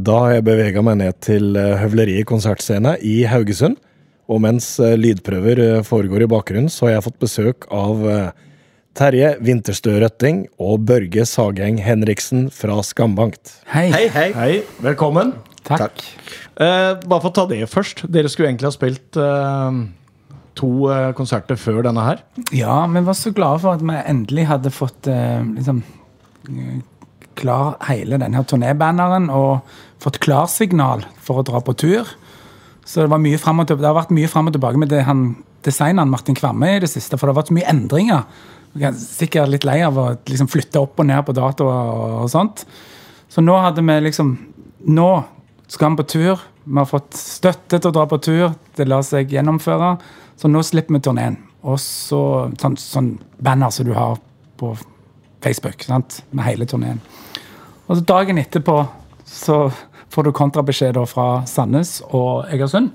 Da 0.00 0.16
har 0.22 0.36
jeg 0.36 0.46
bevega 0.46 0.80
meg 0.84 1.00
ned 1.00 1.16
til 1.24 1.56
eh, 1.58 1.76
Høvleriet 1.80 2.28
konsertscene 2.28 2.94
i 3.04 3.20
Haugesund. 3.28 3.76
Og 4.30 4.38
mens 4.40 4.72
eh, 4.80 4.94
lydprøver 4.96 5.60
eh, 5.64 5.80
foregår 5.84 6.24
i 6.24 6.30
bakgrunnen, 6.30 6.70
så 6.72 6.86
har 6.86 6.94
jeg 6.96 7.06
fått 7.08 7.18
besøk 7.20 7.66
av 7.74 8.00
Terje 8.96 9.34
Vinterstø 9.44 9.98
Røtting 10.00 10.44
og 10.62 10.86
Børge 10.88 11.26
Sageng 11.28 11.78
Henriksen 11.84 12.48
fra 12.54 12.78
Skambankt. 12.86 13.58
Hei. 13.74 13.88
Hei, 13.92 14.06
hei. 14.14 14.28
Hei, 14.38 14.52
velkommen. 14.82 15.34
Takk. 15.68 16.00
Eh, 16.56 16.92
bare 17.04 17.20
for 17.20 17.30
å 17.30 17.36
ta 17.36 17.46
det 17.50 17.60
først. 17.70 18.06
Dere 18.08 18.30
skulle 18.32 18.50
egentlig 18.50 18.70
ha 18.70 18.74
spilt 18.74 19.20
eh, 19.20 19.82
to 20.60 20.70
eh, 20.94 21.10
konserter 21.18 21.60
før 21.60 21.82
denne 21.86 22.06
her. 22.06 22.24
Ja, 22.56 22.82
vi 22.88 23.04
var 23.04 23.18
så 23.18 23.34
glade 23.36 23.60
for 23.66 23.76
at 23.76 23.84
vi 23.84 24.00
endelig 24.00 24.48
hadde 24.48 24.72
fått 24.74 25.10
eh, 25.12 25.42
liksom 25.58 25.84
klar 27.38 27.76
hele 27.88 28.18
denne 28.20 28.42
turnébanneren 28.48 29.28
og 29.32 29.66
fått 30.02 30.20
klarsignal 30.24 31.04
for 31.20 31.40
å 31.40 31.46
dra 31.46 31.60
på 31.64 31.76
tur. 31.78 32.08
Så 32.84 33.04
det, 33.04 33.20
mye 33.22 33.38
til, 33.38 33.76
det 33.78 33.86
har 33.86 33.96
vært 33.96 34.14
mye 34.14 34.30
fram 34.30 34.50
og 34.50 34.56
tilbake 34.56 34.80
med 34.80 34.90
det 34.90 35.04
han, 35.06 35.34
designeren 35.66 36.10
Martin 36.10 36.38
Kvamme 36.38 36.76
i 36.76 36.80
det 36.82 36.90
siste, 36.90 37.18
for 37.18 37.28
det 37.28 37.34
har 37.34 37.42
vært 37.42 37.52
så 37.52 37.58
mye 37.58 37.70
endringer. 37.70 38.24
Jeg 38.74 38.86
er 38.88 39.02
sikkert 39.02 39.50
litt 39.52 39.66
lei 39.66 39.80
av 39.82 39.98
å 39.98 40.06
liksom 40.30 40.48
flytte 40.50 40.80
opp 40.82 41.00
og 41.02 41.08
ned 41.10 41.22
på 41.26 41.34
datoer 41.36 41.92
og, 41.94 42.16
og 42.24 42.30
sånt. 42.32 42.64
Så 43.30 43.42
nå 43.44 43.58
hadde 43.62 43.84
vi 43.86 43.98
liksom 44.06 44.38
Nå 44.80 45.10
skal 45.68 45.92
vi 45.92 46.00
på 46.00 46.06
tur. 46.08 46.40
Vi 46.64 46.78
har 46.78 46.86
fått 46.88 47.12
støtte 47.18 47.76
til 47.76 47.90
å 47.90 47.92
dra 47.92 48.06
på 48.08 48.16
tur. 48.24 48.54
Det 48.76 48.86
lar 48.88 49.04
seg 49.04 49.28
gjennomføre. 49.28 49.90
Så 50.40 50.48
nå 50.48 50.62
slipper 50.64 50.96
vi 50.96 51.02
turneen. 51.04 51.36
Og 51.68 51.76
så 51.82 52.22
sånn, 52.62 52.78
sånn 52.80 53.10
banner 53.44 53.68
som 53.74 53.84
du 53.84 53.92
har 53.92 54.16
på 54.56 54.72
Facebook, 55.44 55.84
sant? 55.84 56.22
med 56.32 56.46
hele 56.48 56.66
turneen. 56.68 57.02
Og 57.90 57.98
så 57.98 58.06
dagen 58.06 58.38
etterpå 58.38 58.84
så 59.26 59.64
får 60.10 60.26
du 60.26 60.32
kontrabeskjed 60.34 60.98
fra 61.10 61.28
Sandnes 61.46 62.00
og 62.06 62.46
Egersund. 62.50 62.92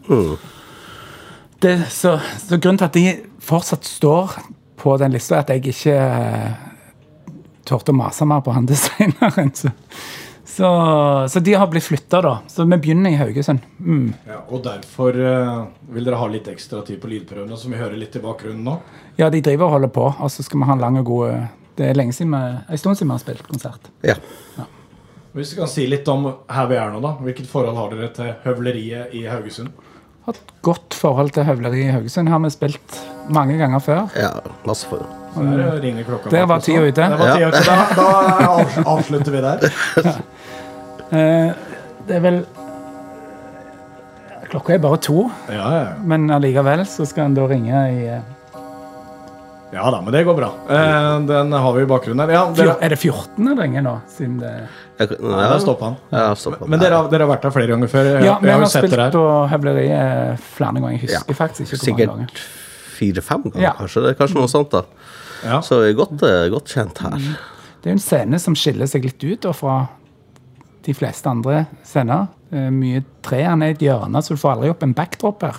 Det, 1.60 1.78
så, 1.92 2.18
så 2.40 2.60
grunnen 2.60 2.80
til 2.80 2.88
at 2.88 2.96
de 2.96 3.06
fortsatt 3.44 3.88
står 3.88 4.38
på 4.80 4.96
den 5.02 5.16
lista, 5.16 5.38
er 5.38 5.46
at 5.46 5.52
jeg 5.52 5.64
ikke 5.72 5.96
eh, 5.96 7.32
turte 7.68 7.92
å 7.92 7.98
mase 7.98 8.28
mer 8.28 8.44
på 8.46 8.54
han 8.56 8.68
designeren. 8.72 9.52
Så, 9.56 9.72
så, 10.46 10.70
så 11.32 11.44
de 11.44 11.56
har 11.56 11.72
blitt 11.72 11.88
flytta, 11.88 12.22
da. 12.22 12.36
Så 12.52 12.68
vi 12.68 12.78
begynner 12.78 13.16
i 13.16 13.20
Haugesund. 13.20 13.64
Mm. 13.80 14.14
Ja, 14.28 14.44
og 14.46 14.64
derfor 14.68 15.16
eh, 15.16 15.64
vil 15.96 16.08
dere 16.08 16.22
ha 16.22 16.30
litt 16.32 16.52
ekstra 16.52 16.84
tid 16.88 17.02
på 17.02 17.12
lydprøvene, 17.12 17.58
som 17.60 17.74
vi 17.74 17.82
hører 17.82 17.98
litt 18.00 18.16
i 18.20 18.24
bakgrunnen 18.24 18.64
nå. 18.68 18.78
Ja, 19.20 19.32
de 19.32 19.44
driver 19.44 19.70
og 19.70 19.78
holder 19.78 19.96
på, 19.96 20.08
og 20.12 20.32
så 20.32 20.46
skal 20.46 20.62
vi 20.62 20.70
ha 20.70 20.76
en 20.76 20.84
lang 20.84 21.00
og 21.00 21.12
god 21.12 21.52
Det 21.76 21.90
er 21.90 21.98
lenge 21.98 22.14
siden 22.16 22.36
vi, 22.36 22.44
en 22.72 22.80
stund 22.80 23.00
siden 23.00 23.10
vi 23.10 23.18
har 23.18 23.24
spilt 23.24 23.48
konsert. 23.48 23.92
Ja. 24.04 24.20
Ja. 24.60 24.68
Hvis 25.36 25.50
du 25.52 25.58
kan 25.60 25.68
si 25.68 25.84
litt 25.92 26.08
om 26.08 26.30
her 26.48 26.68
vi 26.70 26.78
er 26.80 26.94
nå, 26.94 27.02
da. 27.04 27.10
Hvilket 27.20 27.50
forhold 27.52 27.76
har 27.76 27.92
dere 27.92 28.08
til 28.16 28.30
høvleriet 28.46 29.12
i 29.20 29.26
Haugesund? 29.28 29.74
Har 30.26 30.34
et 30.38 30.54
godt 30.64 30.96
forhold 30.96 31.34
til 31.36 31.44
høvleriet 31.44 31.90
i 31.90 31.92
Haugesund. 31.92 32.30
Har 32.32 32.40
vi 32.40 32.52
spilt 32.54 33.00
mange 33.36 33.58
ganger 33.60 33.84
før. 33.84 34.06
ja 34.16 34.30
masse. 34.66 34.88
Så 35.36 35.44
der 35.44 35.82
ringer 35.84 36.04
klokka. 36.08 36.30
Der 36.32 36.46
var 36.48 36.60
tida 36.64 36.88
ute. 36.88 37.02
Var 37.02 37.36
tida 37.36 37.48
ute. 37.52 37.64
Da, 37.68 37.76
da 38.00 38.90
avslutter 38.94 39.32
vi 39.32 39.42
der. 39.44 39.68
Ja. 41.12 41.54
det 42.08 42.16
er 42.16 42.24
vel 42.24 42.46
Klokka 44.50 44.74
er 44.74 44.80
bare 44.80 44.98
to, 45.02 45.26
Ja, 45.50 45.54
ja, 45.56 45.78
ja. 45.82 45.94
men 46.06 46.30
allikevel 46.32 46.86
så 46.88 47.04
skal 47.10 47.26
en 47.26 47.36
da 47.36 47.48
ringe 47.50 47.80
i 47.92 48.04
eh, 48.14 48.22
ja 49.76 49.86
da, 49.92 50.00
men 50.02 50.14
det 50.16 50.22
går 50.28 50.36
bra. 50.38 50.50
Eh, 50.72 51.20
den 51.28 51.52
har 51.52 51.74
vi 51.76 51.84
i 51.84 51.88
bakgrunnen 51.90 52.24
her. 52.26 52.34
Ja, 52.34 52.44
dere, 52.56 52.76
Er 52.82 52.90
det 52.96 53.00
14. 53.02 53.46
det 53.50 53.56
ringer 53.60 53.84
nå? 53.86 53.96
Siden 54.10 54.38
det 54.40 54.52
Jeg, 55.00 55.10
ja, 55.20 55.50
der 55.52 55.60
stoppa 55.60 55.90
han. 55.92 55.98
Ja, 56.16 56.28
han. 56.34 56.70
Men 56.72 56.80
dere, 56.80 56.96
har- 57.02 57.10
dere 57.12 57.26
har 57.28 57.32
vært 57.36 57.42
der 57.44 57.52
flere 57.52 57.68
ganger 57.74 57.88
før? 57.92 58.06
Jeg, 58.14 58.24
Ja, 58.26 58.38
vi 58.40 58.50
har 58.50 58.60
har 58.60 58.72
spilt 58.72 58.96
her. 58.96 59.12
på 59.12 59.26
høvleriet 59.52 60.40
flere 60.40 60.74
ganger. 60.80 60.92
Jeg 60.96 61.02
husker 61.02 61.34
Ja, 61.36 61.40
faktisk 61.46 61.74
ikke 61.74 61.84
hvor 61.84 61.92
mange 61.92 62.08
ganger. 62.08 62.28
Sikkert 62.28 62.96
fire-fem 62.96 63.44
ganger, 63.52 63.62
Ja. 63.62 63.74
kanskje. 63.74 64.02
Det 64.06 64.10
er 64.16 64.26
kanskje 64.26 64.40
noe 64.40 64.48
sånt, 64.48 64.70
da. 64.72 64.82
Ja. 65.44 65.60
Så 65.62 65.82
vi 65.82 65.90
er 65.92 65.94
godt, 66.00 66.24
eh, 66.24 66.50
godt 66.50 66.66
kjent 66.72 66.98
her. 67.04 67.18
Det 67.20 67.86
er 67.86 67.92
jo 67.92 67.92
en 67.92 68.00
scene 68.00 68.40
som 68.40 68.56
skiller 68.56 68.88
seg 68.88 69.04
litt 69.04 69.24
ut 69.24 69.42
da, 69.42 69.52
fra 69.52 69.88
de 70.84 70.94
fleste 70.94 71.28
andre 71.30 71.68
scener. 71.84 72.28
Er 72.54 72.70
mye 72.72 73.04
tre. 73.22 73.44
Han 73.44 73.62
er 73.62 73.68
i 73.68 73.72
et 73.72 73.80
hjørne, 73.80 74.22
så 74.24 74.30
du 74.30 74.36
får 74.38 74.56
aldri 74.56 74.70
opp 74.70 74.84
en 74.84 74.94
backdrop 74.94 75.42
her. 75.42 75.56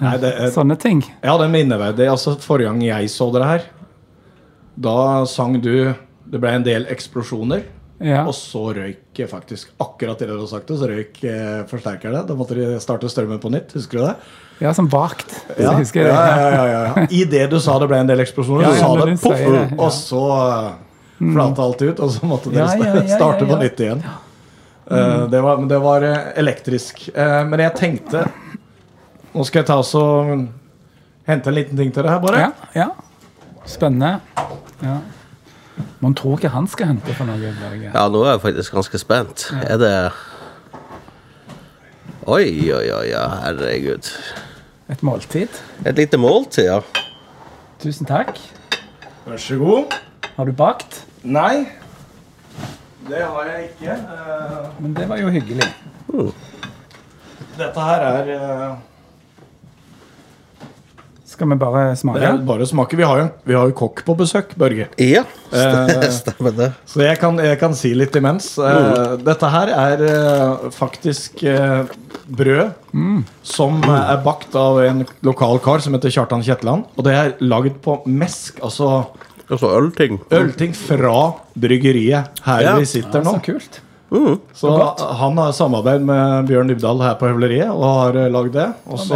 Nei, 0.00 0.14
det 0.20 0.30
er, 0.32 0.52
Sånne 0.54 0.76
ting. 0.80 1.02
ja, 1.20 1.34
det 1.36 1.46
er 1.46 1.52
minneverdig. 1.52 2.06
Altså, 2.08 2.36
forrige 2.40 2.70
gang 2.70 2.80
jeg 2.86 3.10
så 3.12 3.28
dere 3.34 3.50
her, 3.50 3.66
da 4.80 5.26
sang 5.28 5.58
du 5.60 5.92
Det 6.30 6.38
ble 6.38 6.52
en 6.54 6.64
del 6.64 6.84
eksplosjoner. 6.92 7.64
Ja. 8.00 8.22
Og 8.24 8.32
så 8.32 8.62
røyk 8.72 9.18
eh, 9.18 9.28
faktisk 9.28 9.72
akkurat 9.82 10.20
det 10.22 10.28
du 10.30 10.36
hadde 10.36 10.46
sagt 10.48 10.70
så 10.70 10.86
røyk 10.88 11.18
eh, 11.26 11.66
det 11.66 12.22
Da 12.30 12.36
måtte 12.38 12.54
de 12.56 12.78
starte 12.80 13.10
strømmen 13.10 13.40
på 13.42 13.50
nytt. 13.52 13.74
Husker 13.74 13.98
du 13.98 14.04
det? 14.06 14.14
Ja, 14.62 14.72
som 14.74 14.88
vagt. 14.88 15.34
Ja, 15.58 15.74
husker 15.80 16.06
ja, 16.06 16.14
det. 16.14 16.40
ja, 16.40 16.48
ja, 16.54 16.64
ja, 16.70 17.06
ja. 17.10 17.26
det 17.34 17.46
du 17.50 17.58
sa 17.60 17.76
det 17.82 17.90
ble 17.90 17.98
en 18.00 18.08
del 18.08 18.22
eksplosjoner, 18.22 18.68
Ja, 18.68 18.72
så 18.78 18.94
sa 18.94 19.04
det 19.04 19.18
poff, 19.20 19.44
og 19.76 19.92
så 19.92 20.24
uh, 20.38 20.72
flata 21.18 21.66
alt 21.66 21.82
ut, 21.82 22.00
og 22.00 22.14
så 22.14 22.30
måtte 22.30 22.54
dere 22.54 23.04
starte 23.10 23.44
på 23.44 23.56
ja. 23.56 23.62
nytt 23.66 23.84
igjen. 23.84 24.04
Eh, 24.90 25.28
det 25.28 25.40
var, 25.40 25.66
det 25.66 25.78
var 25.78 26.02
eh, 26.02 26.18
elektrisk. 26.36 27.10
Uh, 27.16 27.44
men 27.46 27.62
jeg 27.62 27.76
tenkte 27.78 28.24
Nå 29.34 29.44
skal 29.46 29.60
jeg 29.62 29.66
ta 29.70 29.76
oss 29.78 29.92
og 29.98 30.30
hente 31.28 31.50
en 31.52 31.54
liten 31.54 31.78
ting 31.78 31.92
til 31.94 32.02
deg 32.02 32.10
her, 32.10 32.20
bare. 32.22 32.40
Ja, 32.42 32.50
ja. 32.74 32.88
Spennende. 33.68 34.16
Ja. 34.82 34.96
Man 36.00 36.14
tror 36.18 36.38
ikke 36.38 36.50
han 36.52 36.66
skal 36.68 36.90
hente 36.94 37.14
for 37.14 37.28
noe. 37.28 37.52
Børge. 37.60 37.92
Ja, 37.94 38.06
nå 38.10 38.24
er 38.24 38.32
jeg 38.34 38.42
faktisk 38.46 38.74
ganske 38.78 38.98
spent. 39.00 39.46
Er 39.62 39.78
det 39.80 39.94
Oi, 42.30 42.44
oi, 42.74 42.84
oi, 42.92 43.04
ja, 43.10 43.22
herregud. 43.46 44.10
Et 44.92 45.02
måltid. 45.06 45.54
Et 45.86 45.96
lite 45.96 46.18
måltid, 46.20 46.66
ja. 46.68 46.80
Tusen 47.80 48.06
takk. 48.06 48.36
Vær 49.24 49.40
så 49.40 49.56
god. 49.60 49.94
Har 50.36 50.48
du 50.48 50.52
bakt? 50.56 51.00
Nei, 51.24 51.64
det 53.08 53.22
har 53.24 53.48
jeg 53.48 53.70
ikke. 53.70 53.94
Eh, 53.96 54.68
Men 54.80 54.94
det 54.96 55.08
var 55.08 55.20
jo 55.20 55.28
hyggelig. 55.32 55.66
dette 57.58 57.80
her 57.88 58.04
er 58.10 58.30
eh, 58.36 58.76
Skal 61.40 61.48
vi 61.48 61.56
bare 61.56 61.82
Det 61.94 61.98
smake? 62.02 62.20
er 62.20 62.36
bare 62.44 62.66
smake. 62.68 62.96
Vi 62.98 63.02
har 63.08 63.18
jo, 63.22 63.28
vi 63.48 63.54
har 63.56 63.68
jo 63.70 63.72
kokk 63.78 64.02
på 64.04 64.14
besøk, 64.18 64.50
Børge. 64.60 64.88
Ja, 65.00 65.22
Eh. 65.52 66.02
stemmer 66.12 66.52
det. 66.54 66.66
Så 66.86 67.00
jeg 67.00 67.18
kan, 67.18 67.38
jeg 67.40 67.58
kan 67.58 67.72
si 67.74 67.94
litt 67.96 68.14
imens. 68.14 68.58
Eh, 68.60 69.16
dette 69.24 69.48
her 69.50 69.72
er 69.72 70.02
eh, 70.04 70.68
faktisk 70.70 71.40
brød 71.40 71.88
brød 72.30 73.24
som 73.42 73.80
er 73.88 74.20
bakt 74.22 74.54
av 74.54 74.82
en 74.84 75.00
lokal 75.26 75.58
kar 75.64 75.80
som 75.82 75.96
heter 75.96 76.12
Kjartan 76.12 76.44
Kjetland. 76.44 76.84
Og 76.96 77.04
det 77.08 77.14
er 77.16 77.32
lagd 77.40 77.80
på 77.82 78.02
mesk, 78.06 78.60
altså 78.62 79.06
Altså 79.50 79.66
ølting. 79.80 80.20
ølting 80.30 80.76
fra 80.76 81.32
bryggeriet 81.58 82.28
her 82.44 82.60
Ja. 82.62 82.76
vi 82.78 82.84
sitter 82.84 83.18
Ja, 83.18 83.24
nå. 83.24 83.32
så 83.40 83.42
kult. 83.42 83.80
Så 84.10 84.70
han 85.20 85.38
har 85.38 85.52
samarbeid 85.54 86.02
med 86.02 86.46
Bjørn 86.48 86.66
Dybdahl 86.72 86.98
her 87.04 87.14
på 87.20 87.28
Høvleriet 87.30 87.70
og 87.70 87.84
har 87.86 88.16
eh, 88.24 88.30
lagd 88.34 88.52
det. 88.56 88.64
Og 88.90 88.98
så 88.98 89.14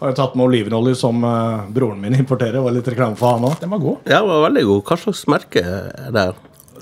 har 0.00 0.12
jeg 0.12 0.18
tatt 0.20 0.36
med 0.38 0.44
olivenolje 0.46 0.94
som 1.00 1.18
uh, 1.26 1.64
broren 1.74 1.98
min 2.00 2.14
importerer. 2.14 2.60
Og 2.62 2.70
litt 2.76 2.86
reklame 2.92 3.18
for 3.18 3.34
han 3.34 3.48
òg. 3.50 3.56
Den 3.60 3.72
var 3.74 3.82
god. 3.82 3.98
Ja, 4.06 4.20
det 4.22 4.30
var 4.30 4.44
veldig 4.46 4.64
god. 4.70 4.82
Hva 4.90 4.98
slags 5.02 5.24
merke 5.34 5.64
er 5.66 6.12
det? 6.14 6.26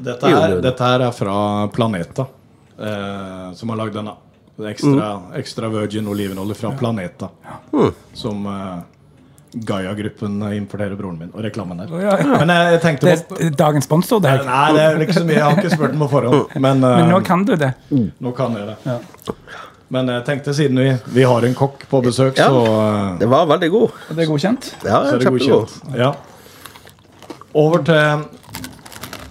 Dette, 0.02 0.26
her- 0.28 0.60
dette 0.64 0.82
her 0.92 1.06
er 1.08 1.12
fra 1.16 1.38
Planeta, 1.72 2.26
eh, 2.78 3.48
som 3.56 3.72
har 3.72 3.80
lagd 3.80 3.96
denne. 3.96 4.14
Ekstra, 4.68 5.08
ekstra 5.40 5.68
virgin 5.72 6.06
olivenolje 6.12 6.54
fra 6.54 6.70
Planeta. 6.78 7.30
Som 8.14 8.44
eh, 8.46 8.78
Gaia-gruppen 9.52 10.38
importerer 10.56 10.96
broren 10.96 11.18
min, 11.20 11.30
og 11.34 11.42
reklamen 11.44 11.76
der. 11.82 11.90
Ja, 12.00 12.14
ja. 12.16 12.38
Men 12.40 12.48
jeg, 12.48 12.80
tenkte 12.80 13.10
Det 13.10 13.28
på 13.28 13.36
er 13.36 13.50
dagens 13.60 13.84
sponsor, 13.84 14.20
det. 14.24 14.32
Nei, 14.46 14.72
det 14.72 14.84
er 14.86 14.96
mye. 15.26 15.34
Jeg 15.36 15.42
har 15.44 15.58
ikke 15.60 15.74
spurt 15.74 15.92
den 15.92 16.00
på 16.00 16.08
forhånd. 16.08 16.54
Men, 16.64 16.80
eh, 16.88 16.96
Men 17.02 17.10
nå 17.12 17.20
kan 17.26 17.44
du 17.44 17.52
det. 17.60 17.72
nå 17.92 18.32
kan 18.36 18.56
jeg 18.56 18.70
det. 18.70 18.76
Ja. 18.88 19.34
Men 19.92 20.08
jeg 20.08 20.24
tenkte 20.24 20.54
siden 20.56 20.78
vi, 20.80 20.86
vi 21.12 21.24
har 21.28 21.44
en 21.44 21.54
kokk 21.58 21.84
på 21.90 22.00
besøk, 22.04 22.38
Ja. 22.40 22.48
så, 22.48 22.62
eh, 22.64 23.18
Det 23.20 23.28
var 23.28 23.44
veldig 23.50 23.70
god. 23.74 23.90
Og 24.08 24.16
det 24.16 24.24
er 24.24 24.30
godkjent. 24.30 24.70
Ja, 24.86 25.02
så 25.04 25.14
er 25.14 25.18
det 25.18 25.28
kjempegod. 25.28 25.66
godkjent. 25.68 25.98
Ja. 26.00 26.14
Over 27.60 27.84
til 27.84 28.24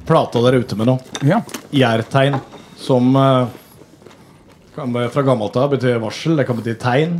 plata 0.05 0.41
dere 0.45 0.59
er 0.59 0.61
ute 0.67 0.77
med 0.77 0.91
nå. 0.91 0.99
Ja. 1.25 1.41
Gjærtegn, 1.73 2.37
som 2.77 3.15
eh, 3.17 3.47
kan 4.75 4.93
være 4.95 5.11
fra 5.11 5.23
gammelt 5.27 5.57
av 5.59 5.73
betyr 5.73 5.99
varsel, 6.01 6.37
det 6.39 6.45
kan 6.47 6.57
bety 6.59 6.75
tegn. 6.79 7.17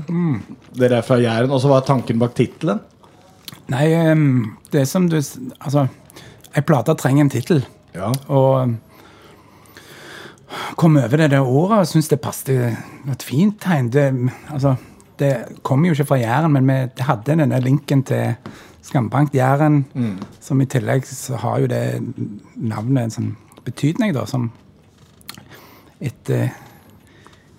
Dere 0.77 1.01
er 1.01 1.07
fra 1.07 1.19
Jæren. 1.19 1.51
Og 1.51 1.61
så 1.63 1.71
var 1.71 1.83
tanken 1.87 2.21
bak 2.21 2.35
tittelen. 2.37 2.79
Nei, 3.71 3.87
det 4.71 4.81
er 4.81 4.87
som 4.89 5.09
du 5.11 5.17
Altså, 5.17 5.87
ei 6.55 6.63
plate 6.63 6.95
trenger 6.99 7.25
en 7.25 7.33
tittel. 7.33 7.65
Ja. 7.95 8.11
Og 8.31 8.75
kom 10.79 10.97
over 10.97 11.17
det 11.17 11.31
der 11.31 11.43
året 11.43 11.79
og 11.79 11.87
syntes 11.87 12.09
det 12.11 12.21
passet. 12.23 12.47
Det 12.47 13.11
et 13.11 13.23
fint 13.23 13.59
tegn. 13.61 13.91
Det, 13.91 14.07
altså, 14.51 14.75
det 15.19 15.59
kom 15.63 15.85
jo 15.85 15.91
ikke 15.95 16.09
fra 16.13 16.19
Jæren, 16.21 16.51
men 16.55 16.67
vi 16.67 17.03
hadde 17.03 17.27
denne 17.35 17.59
linken 17.63 18.03
til 18.03 18.35
Skambank 18.81 19.35
Jæren, 19.35 19.85
som 20.41 20.61
i 20.61 20.65
tillegg 20.65 21.05
så 21.05 21.37
har 21.37 21.59
jo 21.61 21.67
det 21.69 22.01
navnet 22.55 23.03
en 23.03 23.13
sånn 23.13 23.31
betydning, 23.63 24.15
da, 24.15 24.25
som 24.25 24.49
et 26.01 26.31
eh, 26.33 26.49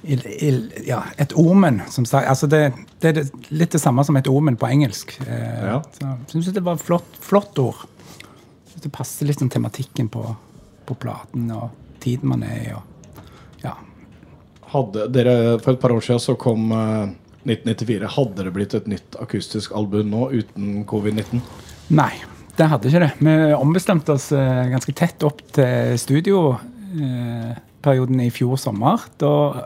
il, 0.02 0.22
il, 0.42 0.72
ja, 0.86 1.02
et 1.16 1.32
omen, 1.38 1.80
som. 1.90 2.06
Altså 2.18 2.48
det, 2.50 2.72
det 3.02 3.12
er 3.12 3.28
litt 3.54 3.74
det 3.74 3.80
samme 3.82 4.02
som 4.04 4.16
et 4.18 4.28
omen 4.30 4.56
på 4.58 4.66
engelsk. 4.70 5.14
Eh, 5.26 5.60
Ja. 5.62 5.78
Syns 6.30 6.50
det 6.52 6.64
var 6.64 6.80
flott, 6.82 7.18
flott 7.20 7.58
ord. 7.62 7.84
Synes 8.72 8.82
Det 8.82 8.92
passer 8.92 9.26
litt 9.28 9.38
sånn 9.42 9.52
tematikken 9.52 10.10
på, 10.10 10.24
på 10.86 10.94
platen 10.98 11.50
og 11.54 11.70
tiden 12.02 12.32
man 12.34 12.42
er 12.42 12.58
i. 12.64 12.72
Og, 12.74 13.22
ja. 13.62 13.76
Hadde 14.72 15.06
dere, 15.14 15.58
For 15.62 15.76
et 15.76 15.80
par 15.82 15.94
år 15.94 16.02
siden 16.02 16.22
så 16.24 16.34
kom 16.40 16.72
eh, 16.74 17.14
1994. 17.46 18.12
Hadde 18.16 18.46
det 18.48 18.54
blitt 18.58 18.74
et 18.78 18.90
nytt 18.90 19.18
akustisk 19.22 19.74
album 19.78 20.10
nå 20.10 20.28
uten 20.34 20.84
covid-19? 20.88 21.42
Nei, 21.94 22.12
det 22.58 22.68
hadde 22.70 22.90
ikke 22.90 23.04
det. 23.06 23.12
Vi 23.22 23.36
ombestemte 23.54 24.16
oss 24.16 24.32
eh, 24.34 24.64
ganske 24.72 24.94
tett 24.98 25.22
opp 25.26 25.42
til 25.54 25.94
studioperioden 27.82 28.20
i 28.20 28.30
fjor 28.30 28.56
sommer. 28.56 29.02
Da 29.18 29.62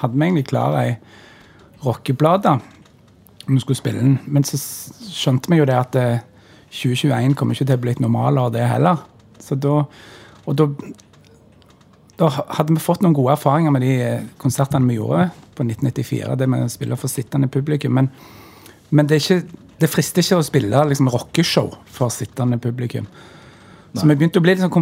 hadde 0.00 0.14
vi 0.14 0.26
egentlig 0.26 0.48
klar 0.50 0.74
ei 0.80 0.96
rockeplate 1.84 2.60
vi 3.46 3.60
skulle 3.60 3.76
spille 3.76 4.00
den. 4.00 4.18
Men 4.26 4.44
så 4.44 4.56
skjønte 4.56 5.50
vi 5.50 5.58
jo 5.58 5.66
det 5.68 5.76
at 5.76 5.96
eh, 6.00 6.22
2021 6.72 7.34
kommer 7.36 7.54
ikke 7.54 7.66
til 7.68 7.76
å 7.76 7.82
bli 7.82 7.92
et 7.92 8.00
normalår, 8.00 8.52
det 8.54 8.62
heller. 8.64 9.02
Så 9.38 9.54
da, 9.54 9.82
og 10.46 10.56
da, 10.56 10.68
da 12.18 12.30
hadde 12.32 12.72
vi 12.72 12.80
fått 12.80 13.04
noen 13.04 13.14
gode 13.14 13.34
erfaringer 13.36 13.74
med 13.74 13.84
de 13.84 13.92
eh, 14.00 14.24
konsertene 14.40 14.88
vi 14.88 14.96
gjorde 14.96 15.28
på 15.54 15.66
1994. 15.66 16.38
Det 16.40 16.48
med 16.48 16.64
å 16.64 16.72
spille 16.72 16.96
for 16.96 17.12
sittende 17.12 17.50
publikum. 17.52 17.92
Men, 18.00 18.08
men 18.90 19.10
det, 19.10 19.20
ikke, 19.20 19.42
det 19.82 19.92
frister 19.92 20.24
ikke 20.24 20.40
å 20.40 20.48
spille 20.48 20.88
liksom, 20.88 21.12
rockeshow 21.12 21.74
for 21.92 22.14
sittende 22.14 22.58
publikum. 22.58 23.06
Så 23.94 24.08
vi 24.08 24.16
begynte 24.18 24.40
å 24.40 24.42
bli 24.42 24.56
litt 24.56 24.64
sånn 24.64 24.72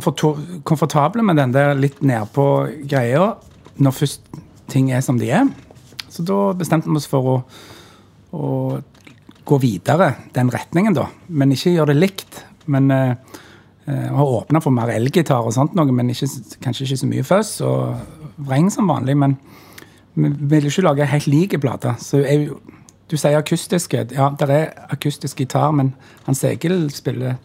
komfortable 0.65 1.25
med 1.27 1.37
den 1.37 1.53
der 1.53 1.75
litt 1.77 2.01
nedpå 2.01 2.47
greia 2.89 3.35
når 3.83 3.97
først 3.97 4.41
ting 4.73 4.89
er 4.93 5.03
som 5.05 5.19
de 5.21 5.29
er. 5.33 5.51
Så 6.13 6.25
da 6.25 6.39
bestemte 6.57 6.89
vi 6.89 6.97
oss 6.97 7.09
for 7.09 7.29
å, 7.29 7.37
å 8.33 8.49
gå 9.49 9.59
videre 9.61 10.15
den 10.37 10.51
retningen, 10.53 10.97
da. 10.97 11.09
Men 11.29 11.53
ikke 11.53 11.75
gjøre 11.75 11.93
det 11.93 12.01
likt. 12.01 12.43
Men 12.73 12.91
eh, 12.95 13.15
eh, 13.87 14.09
har 14.17 14.35
åpna 14.39 14.63
for 14.65 14.75
mer 14.75 14.93
elgitar 14.95 15.45
og 15.45 15.55
sånt 15.57 15.77
noe, 15.77 15.93
men 15.93 16.13
ikke, 16.13 16.29
kanskje 16.65 16.87
ikke 16.87 17.01
så 17.03 17.11
mye 17.11 17.27
fuzz 17.27 17.55
og 17.67 18.37
vreng 18.49 18.71
som 18.73 18.89
vanlig. 18.89 19.17
Men 19.19 19.37
vi 20.15 20.33
ville 20.55 20.73
ikke 20.73 20.87
lage 20.87 21.09
helt 21.13 21.29
like 21.29 21.61
plater. 21.61 21.97
Så 22.01 22.23
jeg, 22.25 22.53
du 23.11 23.17
sier 23.19 23.41
akustiske. 23.41 24.07
Ja, 24.17 24.31
det 24.39 24.49
er 24.53 24.69
akustisk 24.93 25.41
gitar, 25.45 25.73
men 25.77 25.95
Hans 26.29 26.45
Egil 26.49 26.87
spiller 26.95 27.37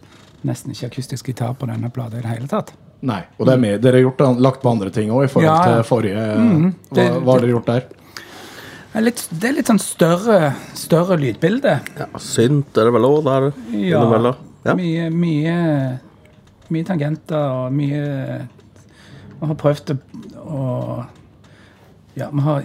nesten 0.44 0.72
ikke 0.72 0.88
akustisk 0.92 1.26
gitar 1.32 1.54
på 1.58 1.66
denne 1.70 1.90
plata 1.90 2.18
i 2.18 2.22
det 2.22 2.30
hele 2.30 2.48
tatt. 2.48 2.74
Nei. 3.02 3.22
Og 3.38 3.46
det 3.46 3.54
er 3.54 3.62
med, 3.62 3.82
dere 3.82 4.00
har 4.00 4.08
gjort, 4.08 4.22
lagt 4.42 4.62
på 4.64 4.70
andre 4.72 4.90
ting 4.94 5.10
òg 5.14 5.26
i 5.26 5.28
forhold 5.30 5.50
Ja, 5.50 5.64
til 5.78 5.84
forrige 5.86 6.74
det- 6.94 7.12
hva, 7.12 7.20
hva 7.24 7.32
har 7.34 7.40
dere 7.42 7.52
gjort 7.54 7.66
der? 7.66 7.80
Det 8.88 8.96
er 8.96 9.02
litt, 9.06 9.28
det 9.32 9.50
er 9.50 9.54
litt 9.54 9.68
sånn 9.70 9.80
større, 9.80 10.56
større 10.74 11.18
lydbilde. 11.22 11.80
Ja, 12.00 12.06
Synt 12.18 12.78
er 12.78 12.86
det 12.90 12.94
vel 12.94 13.06
òg 13.06 13.24
der 13.28 13.52
Ja, 13.78 14.02
innimellom? 14.02 14.36
Ja. 14.66 14.74
Mye, 14.74 15.10
mye, 15.14 16.00
mye 16.70 16.84
tangenter 16.84 17.38
og 17.38 17.72
mye 17.72 18.48
Vi 19.40 19.46
har 19.48 19.56
prøvd 19.56 19.92
å, 19.94 20.00
å 20.50 21.06
Ja, 22.18 22.30
vi 22.34 22.42
har 22.42 22.64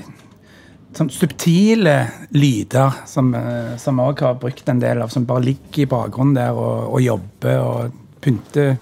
sånn 0.97 1.11
subtile 1.12 1.94
lyder 2.37 2.99
som 3.09 3.31
eh, 3.35 3.77
vi 3.77 3.93
også 4.05 4.27
har 4.27 4.35
brukt 4.43 4.69
en 4.69 4.81
del 4.83 5.00
av, 5.03 5.09
som 5.12 5.25
bare 5.29 5.44
ligger 5.47 5.85
i 5.85 5.89
bakgrunnen 5.91 6.35
der 6.37 6.53
og, 6.53 6.93
og 6.94 7.00
jobber 7.05 7.62
og 7.65 7.97
pynter 8.23 8.77